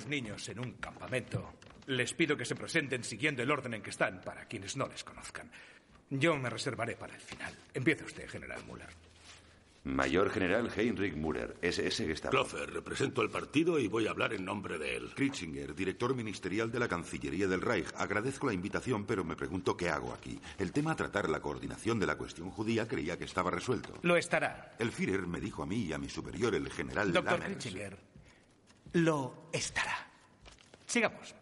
Niños 0.05 0.47
en 0.51 0.59
un 0.59 0.73
campamento, 0.73 1.55
les 1.87 2.13
pido 2.13 2.37
que 2.37 2.45
se 2.45 2.55
presenten 2.55 3.03
siguiendo 3.03 3.43
el 3.43 3.51
orden 3.51 3.73
en 3.73 3.83
que 3.83 3.91
están 3.91 4.21
para 4.21 4.45
quienes 4.45 4.77
no 4.77 4.87
les 4.87 5.03
conozcan. 5.03 5.51
Yo 6.11 6.37
me 6.37 6.51
reservaré 6.51 6.97
para 6.97 7.15
el 7.15 7.21
final. 7.21 7.55
Empieza 7.73 8.05
usted, 8.05 8.29
General 8.29 8.63
Müller. 8.67 8.91
Mayor 9.87 10.31
General 10.31 10.69
Heinrich 10.77 11.15
Müller, 11.15 11.57
SS 11.63 12.05
Gestapo. 12.05 12.33
Kloffer, 12.33 12.69
represento 12.73 13.23
el 13.23 13.31
partido 13.31 13.79
y 13.79 13.87
voy 13.87 14.09
a 14.09 14.11
hablar 14.11 14.35
en 14.35 14.45
nombre 14.45 14.79
de 14.79 14.97
él. 14.97 15.13
Kritzinger, 15.15 15.77
director 15.77 16.13
ministerial 16.13 16.73
de 16.73 16.81
la 16.81 16.89
Cancillería 16.89 17.47
del 17.47 17.61
Reich. 17.61 17.87
Agradezco 17.95 18.49
la 18.49 18.53
invitación, 18.53 19.07
pero 19.07 19.23
me 19.23 19.37
pregunto 19.37 19.77
qué 19.77 19.89
hago 19.89 20.13
aquí. 20.13 20.41
El 20.59 20.73
tema 20.73 20.91
a 20.91 20.97
tratar 20.97 21.29
la 21.29 21.39
coordinación 21.39 22.01
de 22.01 22.07
la 22.07 22.19
cuestión 22.19 22.51
judía 22.51 22.89
creía 22.89 23.17
que 23.17 23.25
estaba 23.27 23.49
resuelto. 23.49 23.95
Lo 24.03 24.17
estará. 24.17 24.75
El 24.81 24.91
Führer 24.91 25.29
me 25.29 25.41
dijo 25.41 25.63
a 25.63 25.67
mí 25.67 25.85
y 25.85 25.93
a 25.93 25.99
mi 25.99 26.09
superior, 26.09 26.57
el 26.57 26.69
general 26.69 27.13
Doctor 27.13 27.39
Kritzinger, 27.39 27.97
lo 28.97 29.49
estará. 29.53 29.95
Sigamos. 30.87 31.35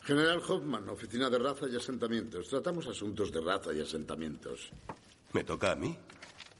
General 0.00 0.40
Hoffman, 0.48 0.88
Oficina 0.88 1.28
de 1.28 1.38
Raza 1.38 1.66
y 1.68 1.76
Asentamientos. 1.76 2.48
Tratamos 2.48 2.86
asuntos 2.86 3.30
de 3.30 3.42
raza 3.42 3.74
y 3.74 3.82
asentamientos. 3.82 4.70
¿Me 5.34 5.44
toca 5.44 5.72
a 5.72 5.76
mí? 5.76 5.94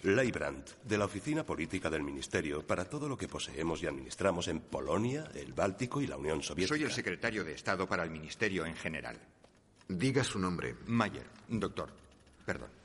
Leibrand, 0.02 0.64
de 0.84 0.98
la 0.98 1.06
Oficina 1.06 1.44
Política 1.44 1.88
del 1.88 2.02
Ministerio, 2.02 2.64
para 2.66 2.84
todo 2.84 3.08
lo 3.08 3.16
que 3.16 3.26
poseemos 3.28 3.82
y 3.82 3.86
administramos 3.86 4.46
en 4.48 4.60
Polonia, 4.60 5.30
el 5.34 5.54
Báltico 5.54 6.02
y 6.02 6.06
la 6.06 6.18
Unión 6.18 6.42
Soviética. 6.42 6.76
Soy 6.76 6.84
el 6.84 6.92
secretario 6.92 7.42
de 7.42 7.54
Estado 7.54 7.88
para 7.88 8.04
el 8.04 8.10
Ministerio 8.10 8.66
en 8.66 8.76
general. 8.76 9.18
Diga 9.88 10.22
su 10.22 10.38
nombre. 10.38 10.76
Mayer, 10.86 11.26
doctor. 11.48 11.88
Perdón. 12.44 12.77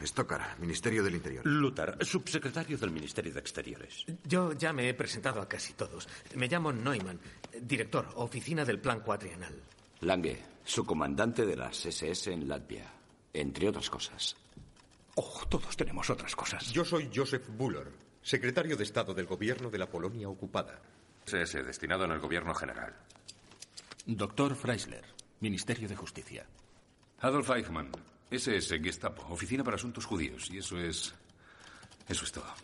Stockar, 0.00 0.58
Ministerio 0.60 1.02
del 1.02 1.16
Interior. 1.16 1.44
Lutar, 1.46 1.98
subsecretario 2.04 2.78
del 2.78 2.90
Ministerio 2.90 3.32
de 3.32 3.40
Exteriores. 3.40 4.04
Yo 4.24 4.52
ya 4.52 4.72
me 4.72 4.88
he 4.88 4.94
presentado 4.94 5.40
a 5.40 5.48
casi 5.48 5.72
todos. 5.72 6.08
Me 6.34 6.48
llamo 6.48 6.72
Neumann, 6.72 7.20
director, 7.60 8.08
oficina 8.16 8.64
del 8.64 8.80
Plan 8.80 9.00
Cuatrienal. 9.00 9.54
Lange, 10.00 10.38
su 10.64 10.84
comandante 10.84 11.44
de 11.44 11.56
las 11.56 11.84
SS 11.84 12.32
en 12.32 12.48
Latvia, 12.48 12.84
entre 13.32 13.68
otras 13.68 13.90
cosas. 13.90 14.36
Oh, 15.16 15.44
todos 15.48 15.76
tenemos 15.76 16.08
otras 16.10 16.36
cosas. 16.36 16.70
Yo 16.70 16.84
soy 16.84 17.10
Joseph 17.12 17.48
Buller, 17.48 17.90
secretario 18.22 18.76
de 18.76 18.84
Estado 18.84 19.14
del 19.14 19.26
Gobierno 19.26 19.70
de 19.70 19.78
la 19.78 19.90
Polonia 19.90 20.28
ocupada. 20.28 20.80
SS, 21.26 21.64
destinado 21.64 22.04
en 22.04 22.12
el 22.12 22.20
Gobierno 22.20 22.54
General. 22.54 22.94
Doctor 24.06 24.54
Freisler, 24.54 25.04
Ministerio 25.40 25.88
de 25.88 25.96
Justicia. 25.96 26.46
Adolf 27.20 27.50
Eichmann, 27.50 27.90
SS, 28.30 28.78
Gestapo, 28.80 29.26
Oficina 29.30 29.64
para 29.64 29.76
Asuntos 29.76 30.04
Judíos. 30.04 30.50
Y 30.50 30.58
eso 30.58 30.78
es. 30.78 31.14
Eso 32.08 32.24
es 32.24 32.32
todo. 32.32 32.54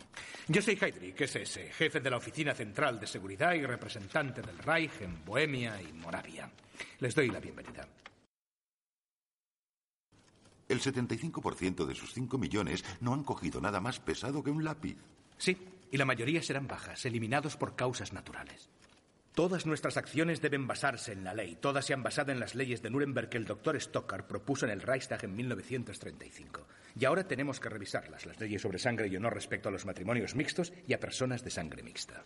Yo 0.47 0.61
soy 0.61 0.77
Heydrich, 0.79 1.19
SS, 1.21 1.71
jefe 1.73 1.99
de 1.99 2.09
la 2.09 2.17
Oficina 2.17 2.53
Central 2.53 2.99
de 2.99 3.07
Seguridad 3.07 3.53
y 3.53 3.65
representante 3.65 4.41
del 4.41 4.57
Reich 4.59 5.01
en 5.01 5.25
Bohemia 5.25 5.81
y 5.81 5.91
Moravia. 5.93 6.49
Les 6.99 7.15
doy 7.15 7.29
la 7.29 7.39
bienvenida. 7.39 7.87
El 10.67 10.81
75% 10.81 11.85
de 11.85 11.95
sus 11.95 12.13
5 12.13 12.37
millones 12.37 12.83
no 13.01 13.13
han 13.13 13.23
cogido 13.23 13.61
nada 13.61 13.79
más 13.79 13.99
pesado 13.99 14.43
que 14.43 14.49
un 14.49 14.63
lápiz. 14.63 14.97
Sí, 15.37 15.57
y 15.91 15.97
la 15.97 16.05
mayoría 16.05 16.41
serán 16.41 16.67
bajas, 16.67 17.05
eliminados 17.05 17.55
por 17.55 17.75
causas 17.75 18.13
naturales. 18.13 18.69
Todas 19.35 19.65
nuestras 19.65 19.97
acciones 19.97 20.41
deben 20.41 20.65
basarse 20.65 21.11
en 21.11 21.25
la 21.25 21.33
ley. 21.33 21.57
Todas 21.59 21.85
se 21.85 21.93
han 21.93 22.01
basado 22.01 22.31
en 22.31 22.39
las 22.39 22.55
leyes 22.55 22.81
de 22.81 22.89
Nuremberg 22.89 23.27
que 23.27 23.37
el 23.37 23.43
doctor 23.43 23.75
Stockar 23.75 24.25
propuso 24.25 24.65
en 24.65 24.71
el 24.71 24.81
Reichstag 24.81 25.25
en 25.25 25.35
1935. 25.35 26.65
Y 26.97 27.03
ahora 27.03 27.27
tenemos 27.27 27.59
que 27.59 27.67
revisarlas, 27.67 28.25
las 28.25 28.39
leyes 28.39 28.61
sobre 28.61 28.79
sangre 28.79 29.09
y 29.09 29.17
honor 29.17 29.33
respecto 29.33 29.67
a 29.67 29.73
los 29.73 29.85
matrimonios 29.85 30.35
mixtos 30.35 30.71
y 30.87 30.93
a 30.93 31.01
personas 31.01 31.43
de 31.43 31.51
sangre 31.51 31.83
mixta. 31.83 32.23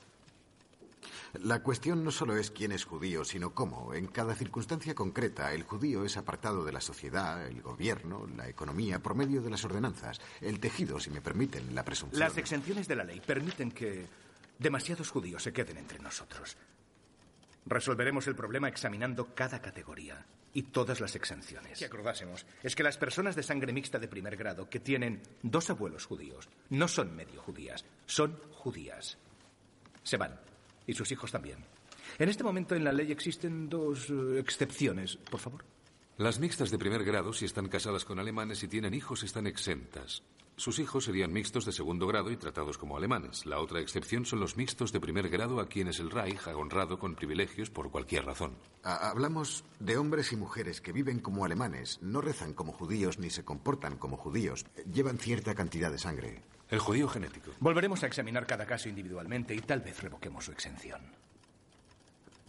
La 1.41 1.64
cuestión 1.64 2.03
no 2.03 2.11
solo 2.11 2.38
es 2.38 2.52
quién 2.52 2.72
es 2.72 2.86
judío, 2.86 3.26
sino 3.26 3.56
cómo. 3.56 3.95
En 3.95 4.06
cada 4.06 4.36
circunstancia 4.36 4.94
concreta, 4.94 5.52
el 5.52 5.64
judío 5.64 6.06
es 6.06 6.15
apartado 6.15 6.64
de 6.64 6.73
la 6.73 6.81
sociedad, 6.81 7.48
el 7.48 7.64
gobierno, 7.64 8.27
la 8.38 8.48
economía, 8.48 8.99
por 8.99 9.15
medio 9.15 9.41
de 9.41 9.49
las 9.49 9.65
ordenanzas. 9.65 10.22
El 10.41 10.60
tejido, 10.60 10.99
si 10.99 11.10
me 11.10 11.22
permiten, 11.22 11.73
la 11.73 11.84
presunción. 11.84 12.19
Las 12.19 12.38
exenciones 12.38 12.88
de 12.88 12.95
la 12.95 13.03
ley 13.03 13.19
permiten 13.19 13.72
que 13.72 14.06
demasiados 14.60 15.10
judíos 15.10 15.41
se 15.41 15.53
queden 15.53 15.77
entre 15.77 15.98
nosotros. 15.98 16.56
Resolveremos 17.65 18.27
el 18.27 18.36
problema 18.36 18.68
examinando 18.68 19.34
cada 19.36 19.61
categoría 19.61 20.26
y 20.53 20.64
todas 20.64 20.99
las 20.99 21.15
exenciones. 21.15 21.80
Que 21.80 21.86
acordásemos 21.86 22.45
es 22.64 22.76
que 22.76 22.84
las 22.84 22.98
personas 22.98 23.36
de 23.36 23.44
sangre 23.44 23.73
mixta 23.73 23.99
de 23.99 24.07
primer 24.07 24.36
grado 24.36 24.69
que 24.69 24.80
tienen 24.80 25.22
dos 25.44 25.69
abuelos 25.69 26.06
judíos 26.06 26.49
no 26.69 26.88
son 26.88 27.15
medio 27.15 27.41
judías, 27.41 27.86
son 28.06 28.40
judías. 28.52 29.18
Se 30.03 30.18
van. 30.18 30.40
Y 30.88 30.94
sus 30.94 31.11
hijos 31.11 31.31
también. 31.31 31.60
En 32.18 32.30
este 32.30 32.44
momento 32.44 32.76
en 32.76 32.84
la 32.84 32.91
ley 32.91 33.11
existen 33.11 33.69
dos 33.69 34.10
eh, 34.10 34.40
excepciones, 34.40 35.18
por 35.18 35.40
favor. 35.40 35.64
Las 36.18 36.40
mixtas 36.40 36.72
de 36.72 36.77
primer 36.77 37.06
grado, 37.06 37.31
si 37.31 37.45
están 37.45 37.69
casadas 37.69 38.03
con 38.03 38.19
alemanes 38.19 38.64
y 38.64 38.68
tienen 38.68 38.94
hijos, 38.94 39.23
están 39.23 39.48
exentas. 39.48 40.23
Sus 40.60 40.77
hijos 40.80 41.06
serían 41.06 41.31
mixtos 41.31 41.64
de 41.64 41.72
segundo 41.72 42.06
grado 42.06 42.31
y 42.31 42.36
tratados 42.36 42.77
como 42.77 42.98
alemanes. 42.98 43.45
La 43.45 43.61
otra 43.61 43.80
excepción 43.80 44.26
son 44.26 44.41
los 44.41 44.57
mixtos 44.57 44.91
de 44.91 44.99
primer 44.99 45.30
grado 45.30 45.61
a 45.61 45.69
quienes 45.69 46.02
el 46.02 46.11
Reich 46.11 46.45
ha 46.48 46.57
honrado 46.57 46.99
con 46.99 47.15
privilegios 47.15 47.69
por 47.69 47.90
cualquier 47.90 48.26
razón. 48.26 48.57
Hablamos 48.84 49.64
de 49.80 49.95
hombres 49.95 50.34
y 50.34 50.36
mujeres 50.36 50.81
que 50.81 50.91
viven 50.91 51.19
como 51.19 51.45
alemanes, 51.45 51.99
no 52.02 52.19
rezan 52.19 52.53
como 52.53 52.73
judíos 52.73 53.19
ni 53.19 53.30
se 53.30 53.45
comportan 53.45 53.95
como 53.95 54.18
judíos. 54.18 54.65
Llevan 54.91 55.18
cierta 55.18 55.56
cantidad 55.56 55.94
de 55.94 55.98
sangre. 55.98 56.44
El 56.68 56.80
judío 56.80 57.07
genético. 57.07 57.52
Volveremos 57.61 58.03
a 58.03 58.07
examinar 58.07 58.45
cada 58.45 58.65
caso 58.65 58.90
individualmente 58.90 59.56
y 59.56 59.60
tal 59.60 59.80
vez 59.80 60.03
revoquemos 60.03 60.44
su 60.44 60.52
exención. 60.52 60.99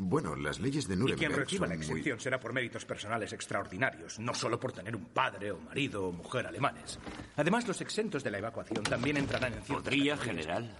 Bueno, 0.02 0.34
las 0.34 0.58
leyes 0.60 0.88
de 0.88 0.96
Nuremberg. 0.96 1.16
Y 1.16 1.26
quien 1.26 1.38
reciba 1.38 1.66
la 1.66 1.74
son 1.74 1.78
muy- 1.80 1.86
exención 2.00 2.20
será 2.20 2.40
por 2.40 2.54
méritos 2.54 2.86
personales 2.86 3.34
extraordinarios, 3.34 4.18
no 4.18 4.32
solo 4.32 4.58
por 4.58 4.72
tener 4.72 4.96
un 4.96 5.04
padre 5.04 5.50
o 5.52 5.58
marido 5.60 6.06
o 6.08 6.12
mujer 6.12 6.46
alemanes. 6.46 6.98
Además, 7.36 7.68
los 7.68 7.80
exentos 7.82 8.24
de 8.24 8.30
la 8.30 8.38
evacuación 8.38 8.82
también 8.82 9.18
entrarán 9.18 9.52
en 9.52 9.62
ciertas 9.62 9.76
¿Podría, 9.84 10.16
categorías. 10.16 10.46
general? 10.46 10.76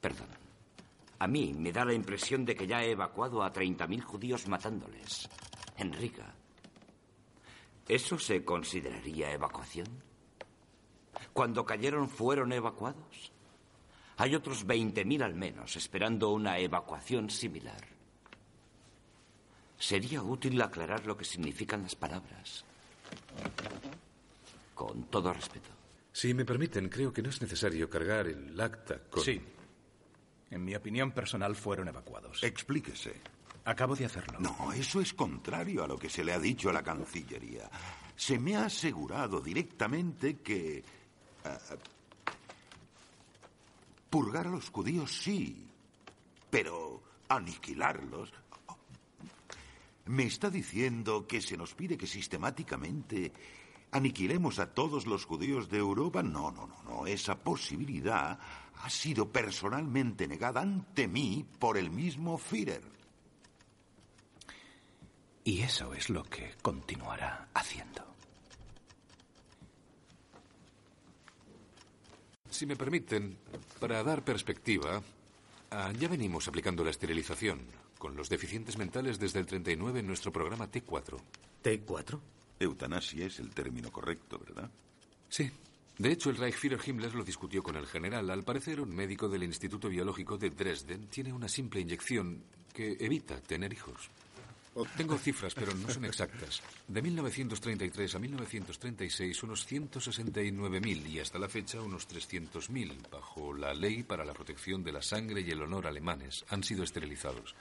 Perdón. 0.00 0.28
A 1.18 1.26
mí 1.26 1.52
me 1.52 1.72
da 1.72 1.84
la 1.84 1.94
impresión 1.94 2.44
de 2.44 2.54
que 2.54 2.66
ya 2.68 2.84
he 2.84 2.92
evacuado 2.92 3.42
a 3.42 3.52
30.000 3.52 4.00
judíos 4.02 4.46
matándoles. 4.46 5.28
En 5.76 5.92
Riga. 5.92 6.32
¿Eso 7.88 8.20
se 8.20 8.44
consideraría 8.44 9.32
evacuación? 9.32 9.88
¿Cuando 11.32 11.64
cayeron 11.64 12.08
fueron 12.08 12.52
evacuados? 12.52 13.32
Hay 14.16 14.36
otros 14.36 14.64
20.000 14.64 15.22
al 15.24 15.34
menos 15.34 15.74
esperando 15.74 16.30
una 16.30 16.58
evacuación 16.60 17.30
similar. 17.30 17.93
Sería 19.78 20.22
útil 20.22 20.60
aclarar 20.62 21.06
lo 21.06 21.16
que 21.16 21.24
significan 21.24 21.82
las 21.82 21.94
palabras. 21.94 22.64
Con 24.74 25.04
todo 25.04 25.32
respeto. 25.32 25.68
Si 26.12 26.32
me 26.32 26.44
permiten, 26.44 26.88
creo 26.88 27.12
que 27.12 27.22
no 27.22 27.30
es 27.30 27.40
necesario 27.42 27.90
cargar 27.90 28.26
el 28.28 28.58
acta 28.60 28.98
con... 29.10 29.22
Sí. 29.22 29.40
En 30.50 30.64
mi 30.64 30.74
opinión 30.74 31.10
personal 31.10 31.56
fueron 31.56 31.88
evacuados. 31.88 32.42
Explíquese. 32.42 33.14
Acabo 33.64 33.96
de 33.96 34.04
hacerlo. 34.04 34.38
No, 34.40 34.72
eso 34.72 35.00
es 35.00 35.12
contrario 35.14 35.82
a 35.82 35.88
lo 35.88 35.98
que 35.98 36.08
se 36.10 36.22
le 36.22 36.32
ha 36.32 36.38
dicho 36.38 36.70
a 36.70 36.72
la 36.72 36.82
Cancillería. 36.82 37.68
Se 38.14 38.38
me 38.38 38.56
ha 38.56 38.66
asegurado 38.66 39.40
directamente 39.40 40.36
que... 40.36 40.78
eh, 40.78 41.58
purgar 44.08 44.46
a 44.46 44.50
los 44.50 44.70
judíos 44.70 45.10
sí, 45.22 45.66
pero 46.50 47.02
aniquilarlos... 47.28 48.32
¿Me 50.06 50.24
está 50.24 50.50
diciendo 50.50 51.26
que 51.26 51.40
se 51.40 51.56
nos 51.56 51.74
pide 51.74 51.96
que 51.96 52.06
sistemáticamente 52.06 53.32
aniquilemos 53.90 54.58
a 54.58 54.74
todos 54.74 55.06
los 55.06 55.24
judíos 55.24 55.70
de 55.70 55.78
Europa? 55.78 56.22
No, 56.22 56.50
no, 56.50 56.66
no, 56.66 56.82
no. 56.82 57.06
Esa 57.06 57.38
posibilidad 57.38 58.38
ha 58.82 58.90
sido 58.90 59.30
personalmente 59.30 60.28
negada 60.28 60.60
ante 60.60 61.08
mí 61.08 61.46
por 61.58 61.78
el 61.78 61.90
mismo 61.90 62.36
Führer. 62.36 62.82
Y 65.44 65.60
eso 65.60 65.94
es 65.94 66.10
lo 66.10 66.22
que 66.24 66.54
continuará 66.60 67.48
haciendo. 67.54 68.04
Si 72.50 72.66
me 72.66 72.76
permiten, 72.76 73.38
para 73.80 74.02
dar 74.04 74.22
perspectiva, 74.22 75.02
ah, 75.70 75.92
ya 75.98 76.08
venimos 76.08 76.46
aplicando 76.46 76.84
la 76.84 76.90
esterilización 76.90 77.83
con 78.04 78.16
los 78.16 78.28
deficientes 78.28 78.76
mentales 78.76 79.18
desde 79.18 79.38
el 79.38 79.46
39 79.46 80.00
en 80.00 80.06
nuestro 80.06 80.30
programa 80.30 80.70
T4. 80.70 81.18
¿T4? 81.62 82.20
Eutanasia 82.60 83.24
es 83.24 83.38
el 83.38 83.48
término 83.48 83.90
correcto, 83.90 84.38
¿verdad? 84.38 84.70
Sí. 85.30 85.50
De 85.96 86.12
hecho, 86.12 86.28
el 86.28 86.36
Reichsführer 86.36 86.86
Himmler 86.86 87.14
lo 87.14 87.24
discutió 87.24 87.62
con 87.62 87.76
el 87.76 87.86
general. 87.86 88.28
Al 88.28 88.44
parecer, 88.44 88.78
un 88.82 88.94
médico 88.94 89.26
del 89.30 89.44
Instituto 89.44 89.88
Biológico 89.88 90.36
de 90.36 90.50
Dresden 90.50 91.06
tiene 91.06 91.32
una 91.32 91.48
simple 91.48 91.80
inyección 91.80 92.44
que 92.74 92.94
evita 93.00 93.40
tener 93.40 93.72
hijos. 93.72 94.10
Tengo 94.98 95.16
cifras, 95.16 95.54
pero 95.54 95.72
no 95.74 95.88
son 95.88 96.04
exactas. 96.04 96.60
De 96.86 97.00
1933 97.00 98.16
a 98.16 98.18
1936, 98.18 99.42
unos 99.44 99.66
169.000 99.66 101.06
y 101.06 101.20
hasta 101.20 101.38
la 101.38 101.48
fecha 101.48 101.80
unos 101.80 102.06
300.000, 102.06 103.08
bajo 103.10 103.54
la 103.54 103.72
ley 103.72 104.02
para 104.02 104.26
la 104.26 104.34
protección 104.34 104.84
de 104.84 104.92
la 104.92 105.00
sangre 105.00 105.40
y 105.40 105.50
el 105.50 105.62
honor 105.62 105.86
alemanes, 105.86 106.44
han 106.50 106.62
sido 106.62 106.84
esterilizados. 106.84 107.54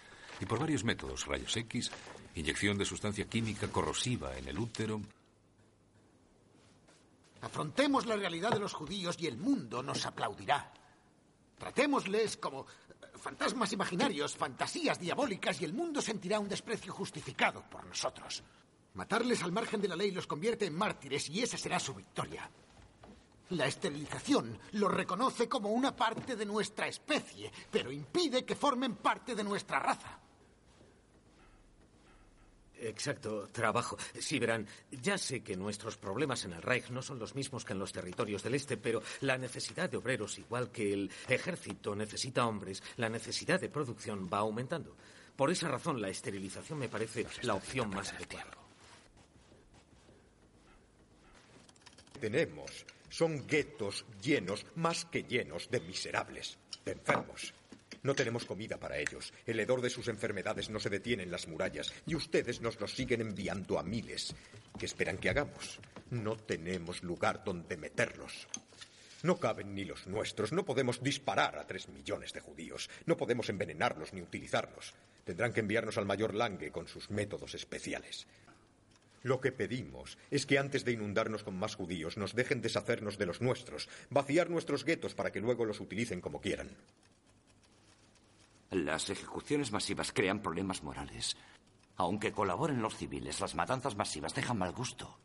Y 0.44 0.46
por 0.46 0.60
varios 0.60 0.84
métodos, 0.84 1.26
rayos 1.26 1.56
X, 1.56 1.90
inyección 2.36 2.78
de 2.78 2.84
sustancia 2.84 3.24
química 3.24 3.70
corrosiva 3.70 4.38
en 4.38 4.50
el 4.50 4.60
útero. 4.60 5.00
Afrontemos 7.40 8.06
la 8.06 8.18
realidad 8.18 8.52
de 8.52 8.60
los 8.60 8.74
judíos 8.74 9.16
y 9.20 9.28
el 9.28 9.38
mundo 9.38 9.82
nos 9.82 10.06
aplaudirá. 10.06 10.70
Tratémosles 11.58 12.36
como 12.36 12.64
eh, 12.64 13.06
fantasmas 13.16 13.72
imaginarios, 13.72 14.36
fantasías 14.36 15.00
diabólicas 15.00 15.62
y 15.62 15.64
el 15.64 15.72
mundo 15.72 16.02
sentirá 16.02 16.42
un 16.42 16.50
desprecio 16.50 16.92
justificado 16.92 17.64
por 17.70 17.86
nosotros. 17.86 18.44
Matarles 18.96 19.44
al 19.44 19.54
margen 19.54 19.80
de 19.80 19.88
la 19.88 19.96
ley 19.96 20.12
los 20.12 20.28
convierte 20.28 20.66
en 20.66 20.76
mártires 20.76 21.30
y 21.30 21.42
esa 21.42 21.58
será 21.58 21.80
su 21.80 21.94
victoria. 21.94 22.52
La 23.52 23.66
esterilización 23.66 24.60
los 24.74 24.94
reconoce 24.94 25.48
como 25.48 25.70
una 25.70 25.96
parte 25.96 26.36
de 26.36 26.46
nuestra 26.46 26.86
especie, 26.86 27.50
pero 27.72 27.94
impide 27.94 28.44
que 28.44 28.58
formen 28.58 28.96
parte 28.96 29.36
de 29.36 29.44
nuestra 29.46 29.80
raza. 29.80 30.20
Exacto, 32.86 33.48
trabajo. 33.52 33.98
Sí, 34.20 34.40
verán, 34.40 34.68
ya 34.92 35.18
sé 35.18 35.42
que 35.42 35.56
nuestros 35.56 35.98
problemas 35.98 36.44
en 36.44 36.54
el 36.54 36.62
Reich 36.62 36.90
no 36.90 37.02
son 37.02 37.18
los 37.18 37.34
mismos 37.34 37.64
que 37.64 37.74
en 37.74 37.80
los 37.80 37.94
territorios 37.94 38.44
del 38.44 38.56
Este, 38.56 38.76
pero 38.78 39.02
la 39.22 39.38
necesidad 39.38 39.90
de 39.90 39.98
obreros, 39.98 40.38
igual 40.38 40.70
que 40.70 40.94
el 40.94 41.12
ejército 41.30 41.96
necesita 41.96 42.46
hombres, 42.46 42.84
la 42.98 43.10
necesidad 43.10 43.60
de 43.60 43.70
producción 43.70 44.30
va 44.32 44.40
aumentando. 44.40 44.96
Por 45.36 45.50
esa 45.50 45.70
razón, 45.70 46.02
la 46.02 46.10
esterilización 46.10 46.78
me 46.78 46.90
parece 46.90 47.26
la 47.42 47.56
opción 47.56 47.90
más 47.90 48.12
adecuada. 48.12 48.52
Tenemos 52.20 52.86
son 53.14 53.46
guetos 53.46 54.06
llenos, 54.24 54.66
más 54.76 55.06
que 55.06 55.22
llenos, 55.22 55.70
de 55.70 55.80
miserables, 55.82 56.58
de 56.84 56.94
enfermos. 56.94 57.54
No 58.04 58.16
tenemos 58.16 58.46
comida 58.46 58.78
para 58.78 58.98
ellos. 58.98 59.34
El 59.46 59.60
hedor 59.60 59.82
de 59.82 59.90
sus 59.90 60.10
enfermedades 60.10 60.70
no 60.70 60.80
se 60.80 60.90
detiene 60.90 61.24
en 61.24 61.32
las 61.32 61.48
murallas 61.48 61.94
y 62.06 62.16
ustedes 62.16 62.60
nos 62.60 62.80
los 62.80 62.94
siguen 62.94 63.22
enviando 63.22 63.80
a 63.80 63.84
miles. 63.84 64.36
¿Qué 64.78 64.86
esperan 64.86 65.18
que 65.18 65.30
hagamos? 65.30 65.80
No 66.12 66.36
tenemos 66.36 67.02
lugar 67.02 67.44
donde 67.46 67.78
meterlos. 67.78 68.48
No 69.24 69.38
caben 69.38 69.74
ni 69.74 69.86
los 69.86 70.06
nuestros. 70.06 70.52
No 70.52 70.66
podemos 70.66 71.02
disparar 71.02 71.58
a 71.58 71.66
tres 71.66 71.88
millones 71.88 72.34
de 72.34 72.42
judíos. 72.42 72.90
No 73.06 73.16
podemos 73.16 73.48
envenenarlos 73.48 74.12
ni 74.12 74.22
utilizarlos. 74.22 74.94
Tendrán 75.24 75.54
que 75.54 75.62
enviarnos 75.62 75.98
al 75.98 76.06
mayor 76.06 76.34
Lange 76.34 76.72
con 76.72 76.90
sus 76.90 77.10
métodos 77.10 77.56
especiales. 77.56 78.28
Lo 79.22 79.40
que 79.40 79.54
pedimos 79.54 80.18
es 80.30 80.46
que 80.46 80.60
antes 80.60 80.84
de 80.84 80.92
inundarnos 80.92 81.44
con 81.44 81.56
más 81.56 81.76
judíos 81.76 82.18
nos 82.18 82.36
dejen 82.36 82.62
deshacernos 82.62 83.18
de 83.18 83.26
los 83.26 83.40
nuestros, 83.40 83.88
vaciar 84.10 84.50
nuestros 84.50 84.84
guetos 84.84 85.16
para 85.16 85.32
que 85.32 85.40
luego 85.40 85.64
los 85.64 85.80
utilicen 85.80 86.20
como 86.20 86.42
quieran. 86.42 86.76
Las 88.72 89.10
ejecuciones 89.10 89.72
masivas 89.72 90.12
crean 90.12 90.42
problemas 90.42 90.84
morales. 90.84 91.38
Aunque 91.96 92.32
colaboren 92.32 92.82
los 92.82 92.96
civiles, 92.96 93.40
las 93.40 93.56
matanzas 93.56 93.96
masivas 93.96 94.34
dejan 94.34 94.58
mal 94.58 94.72
gusto. 94.72 95.18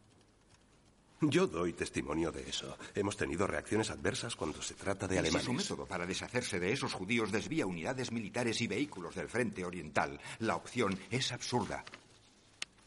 Yo 1.21 1.49
doy 1.49 1.73
testimonio 1.73 2.31
de 2.31 2.49
eso. 2.49 2.77
Hemos 2.95 3.17
tenido 3.17 3.47
reacciones 3.47 3.91
adversas 3.91 4.37
cuando 4.37 4.63
se 4.63 4.75
trata 4.75 5.09
de 5.09 5.15
Si 5.15 5.19
alemanes. 5.19 5.45
su 5.45 5.53
método 5.53 5.87
para 5.87 6.07
deshacerse 6.07 6.61
de 6.61 6.73
esos 6.73 6.93
judíos 6.93 7.33
desvía 7.33 7.67
unidades 7.67 8.13
militares 8.13 8.61
y 8.61 8.69
vehículos 8.69 9.17
del 9.17 9.29
frente 9.29 9.65
oriental, 9.65 10.21
la 10.39 10.55
opción 10.55 10.97
es 11.11 11.33
absurda. 11.33 11.85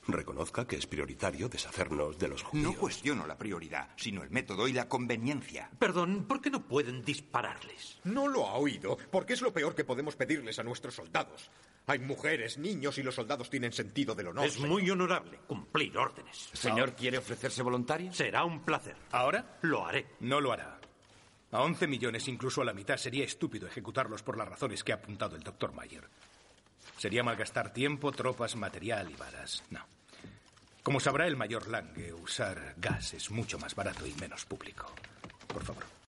Reconozca 0.08 0.66
que 0.66 0.78
es 0.78 0.88
prioritario 0.88 1.48
deshacernos 1.48 2.18
de 2.18 2.28
los 2.28 2.42
judíos. 2.42 2.74
No 2.74 2.80
cuestiono 2.80 3.28
la 3.28 3.38
prioridad, 3.38 3.90
sino 3.96 4.24
el 4.24 4.32
método 4.32 4.68
y 4.68 4.74
la 4.74 4.90
conveniencia. 4.90 5.70
Perdón, 5.78 6.26
¿por 6.28 6.42
qué 6.42 6.50
no 6.50 6.64
pueden 6.64 7.04
dispararles? 7.04 8.00
No 8.04 8.28
lo 8.28 8.48
ha 8.48 8.56
oído, 8.56 8.98
porque 9.12 9.34
es 9.34 9.42
lo 9.42 9.54
peor 9.54 9.76
que 9.76 9.84
podemos 9.84 10.16
pedirles 10.16 10.58
a 10.60 10.64
nuestros 10.64 10.96
soldados. 10.96 11.52
Hay 11.88 12.00
mujeres, 12.00 12.58
niños 12.58 12.98
y 12.98 13.04
los 13.04 13.16
soldados 13.16 13.50
tienen 13.50 13.74
sentido 13.74 14.16
del 14.16 14.28
honor. 14.30 14.46
Es 14.46 14.60
muy 14.60 14.90
honorable 14.90 15.40
cumplir 15.48 15.98
órdenes. 15.98 16.50
¿Señor 16.54 16.94
quiere 16.96 17.18
ofrecerse 17.18 17.62
voluntario? 17.62 18.14
Será 18.14 18.44
un 18.44 18.62
placer. 18.62 18.96
¿Ahora? 19.12 19.58
Lo 19.62 19.86
haré. 19.86 20.08
No 20.20 20.40
lo 20.40 20.52
hará. 20.52 20.80
A 21.52 21.62
11 21.64 21.86
millones, 21.88 22.28
incluso 22.28 22.62
a 22.62 22.66
la 22.66 22.74
mitad, 22.74 22.96
sería 22.98 23.26
estúpido 23.26 23.68
ejecutarlos 23.68 24.24
por 24.24 24.38
las 24.38 24.48
razones 24.48 24.84
que 24.84 24.94
ha 24.94 24.96
apuntado 24.96 25.36
el 25.36 25.44
doctor 25.44 25.74
Mayer. 25.74 26.08
Sería 27.02 27.24
malgastar 27.24 27.74
tiempo, 27.74 28.12
tropas, 28.12 28.56
material 28.56 29.10
y 29.10 29.16
balas. 29.16 29.64
No. 29.72 29.80
Como 30.84 31.00
sabrá 31.00 31.26
el 31.26 31.36
mayor 31.36 31.68
Lange, 31.68 32.14
usar 32.14 32.76
gas 32.78 33.16
es 33.16 33.32
mucho 33.32 33.58
más 33.58 33.74
barato 33.74 34.06
y 34.06 34.14
menos 34.22 34.46
público. 34.46 34.86
Por 35.48 35.64
favor. 35.64 35.92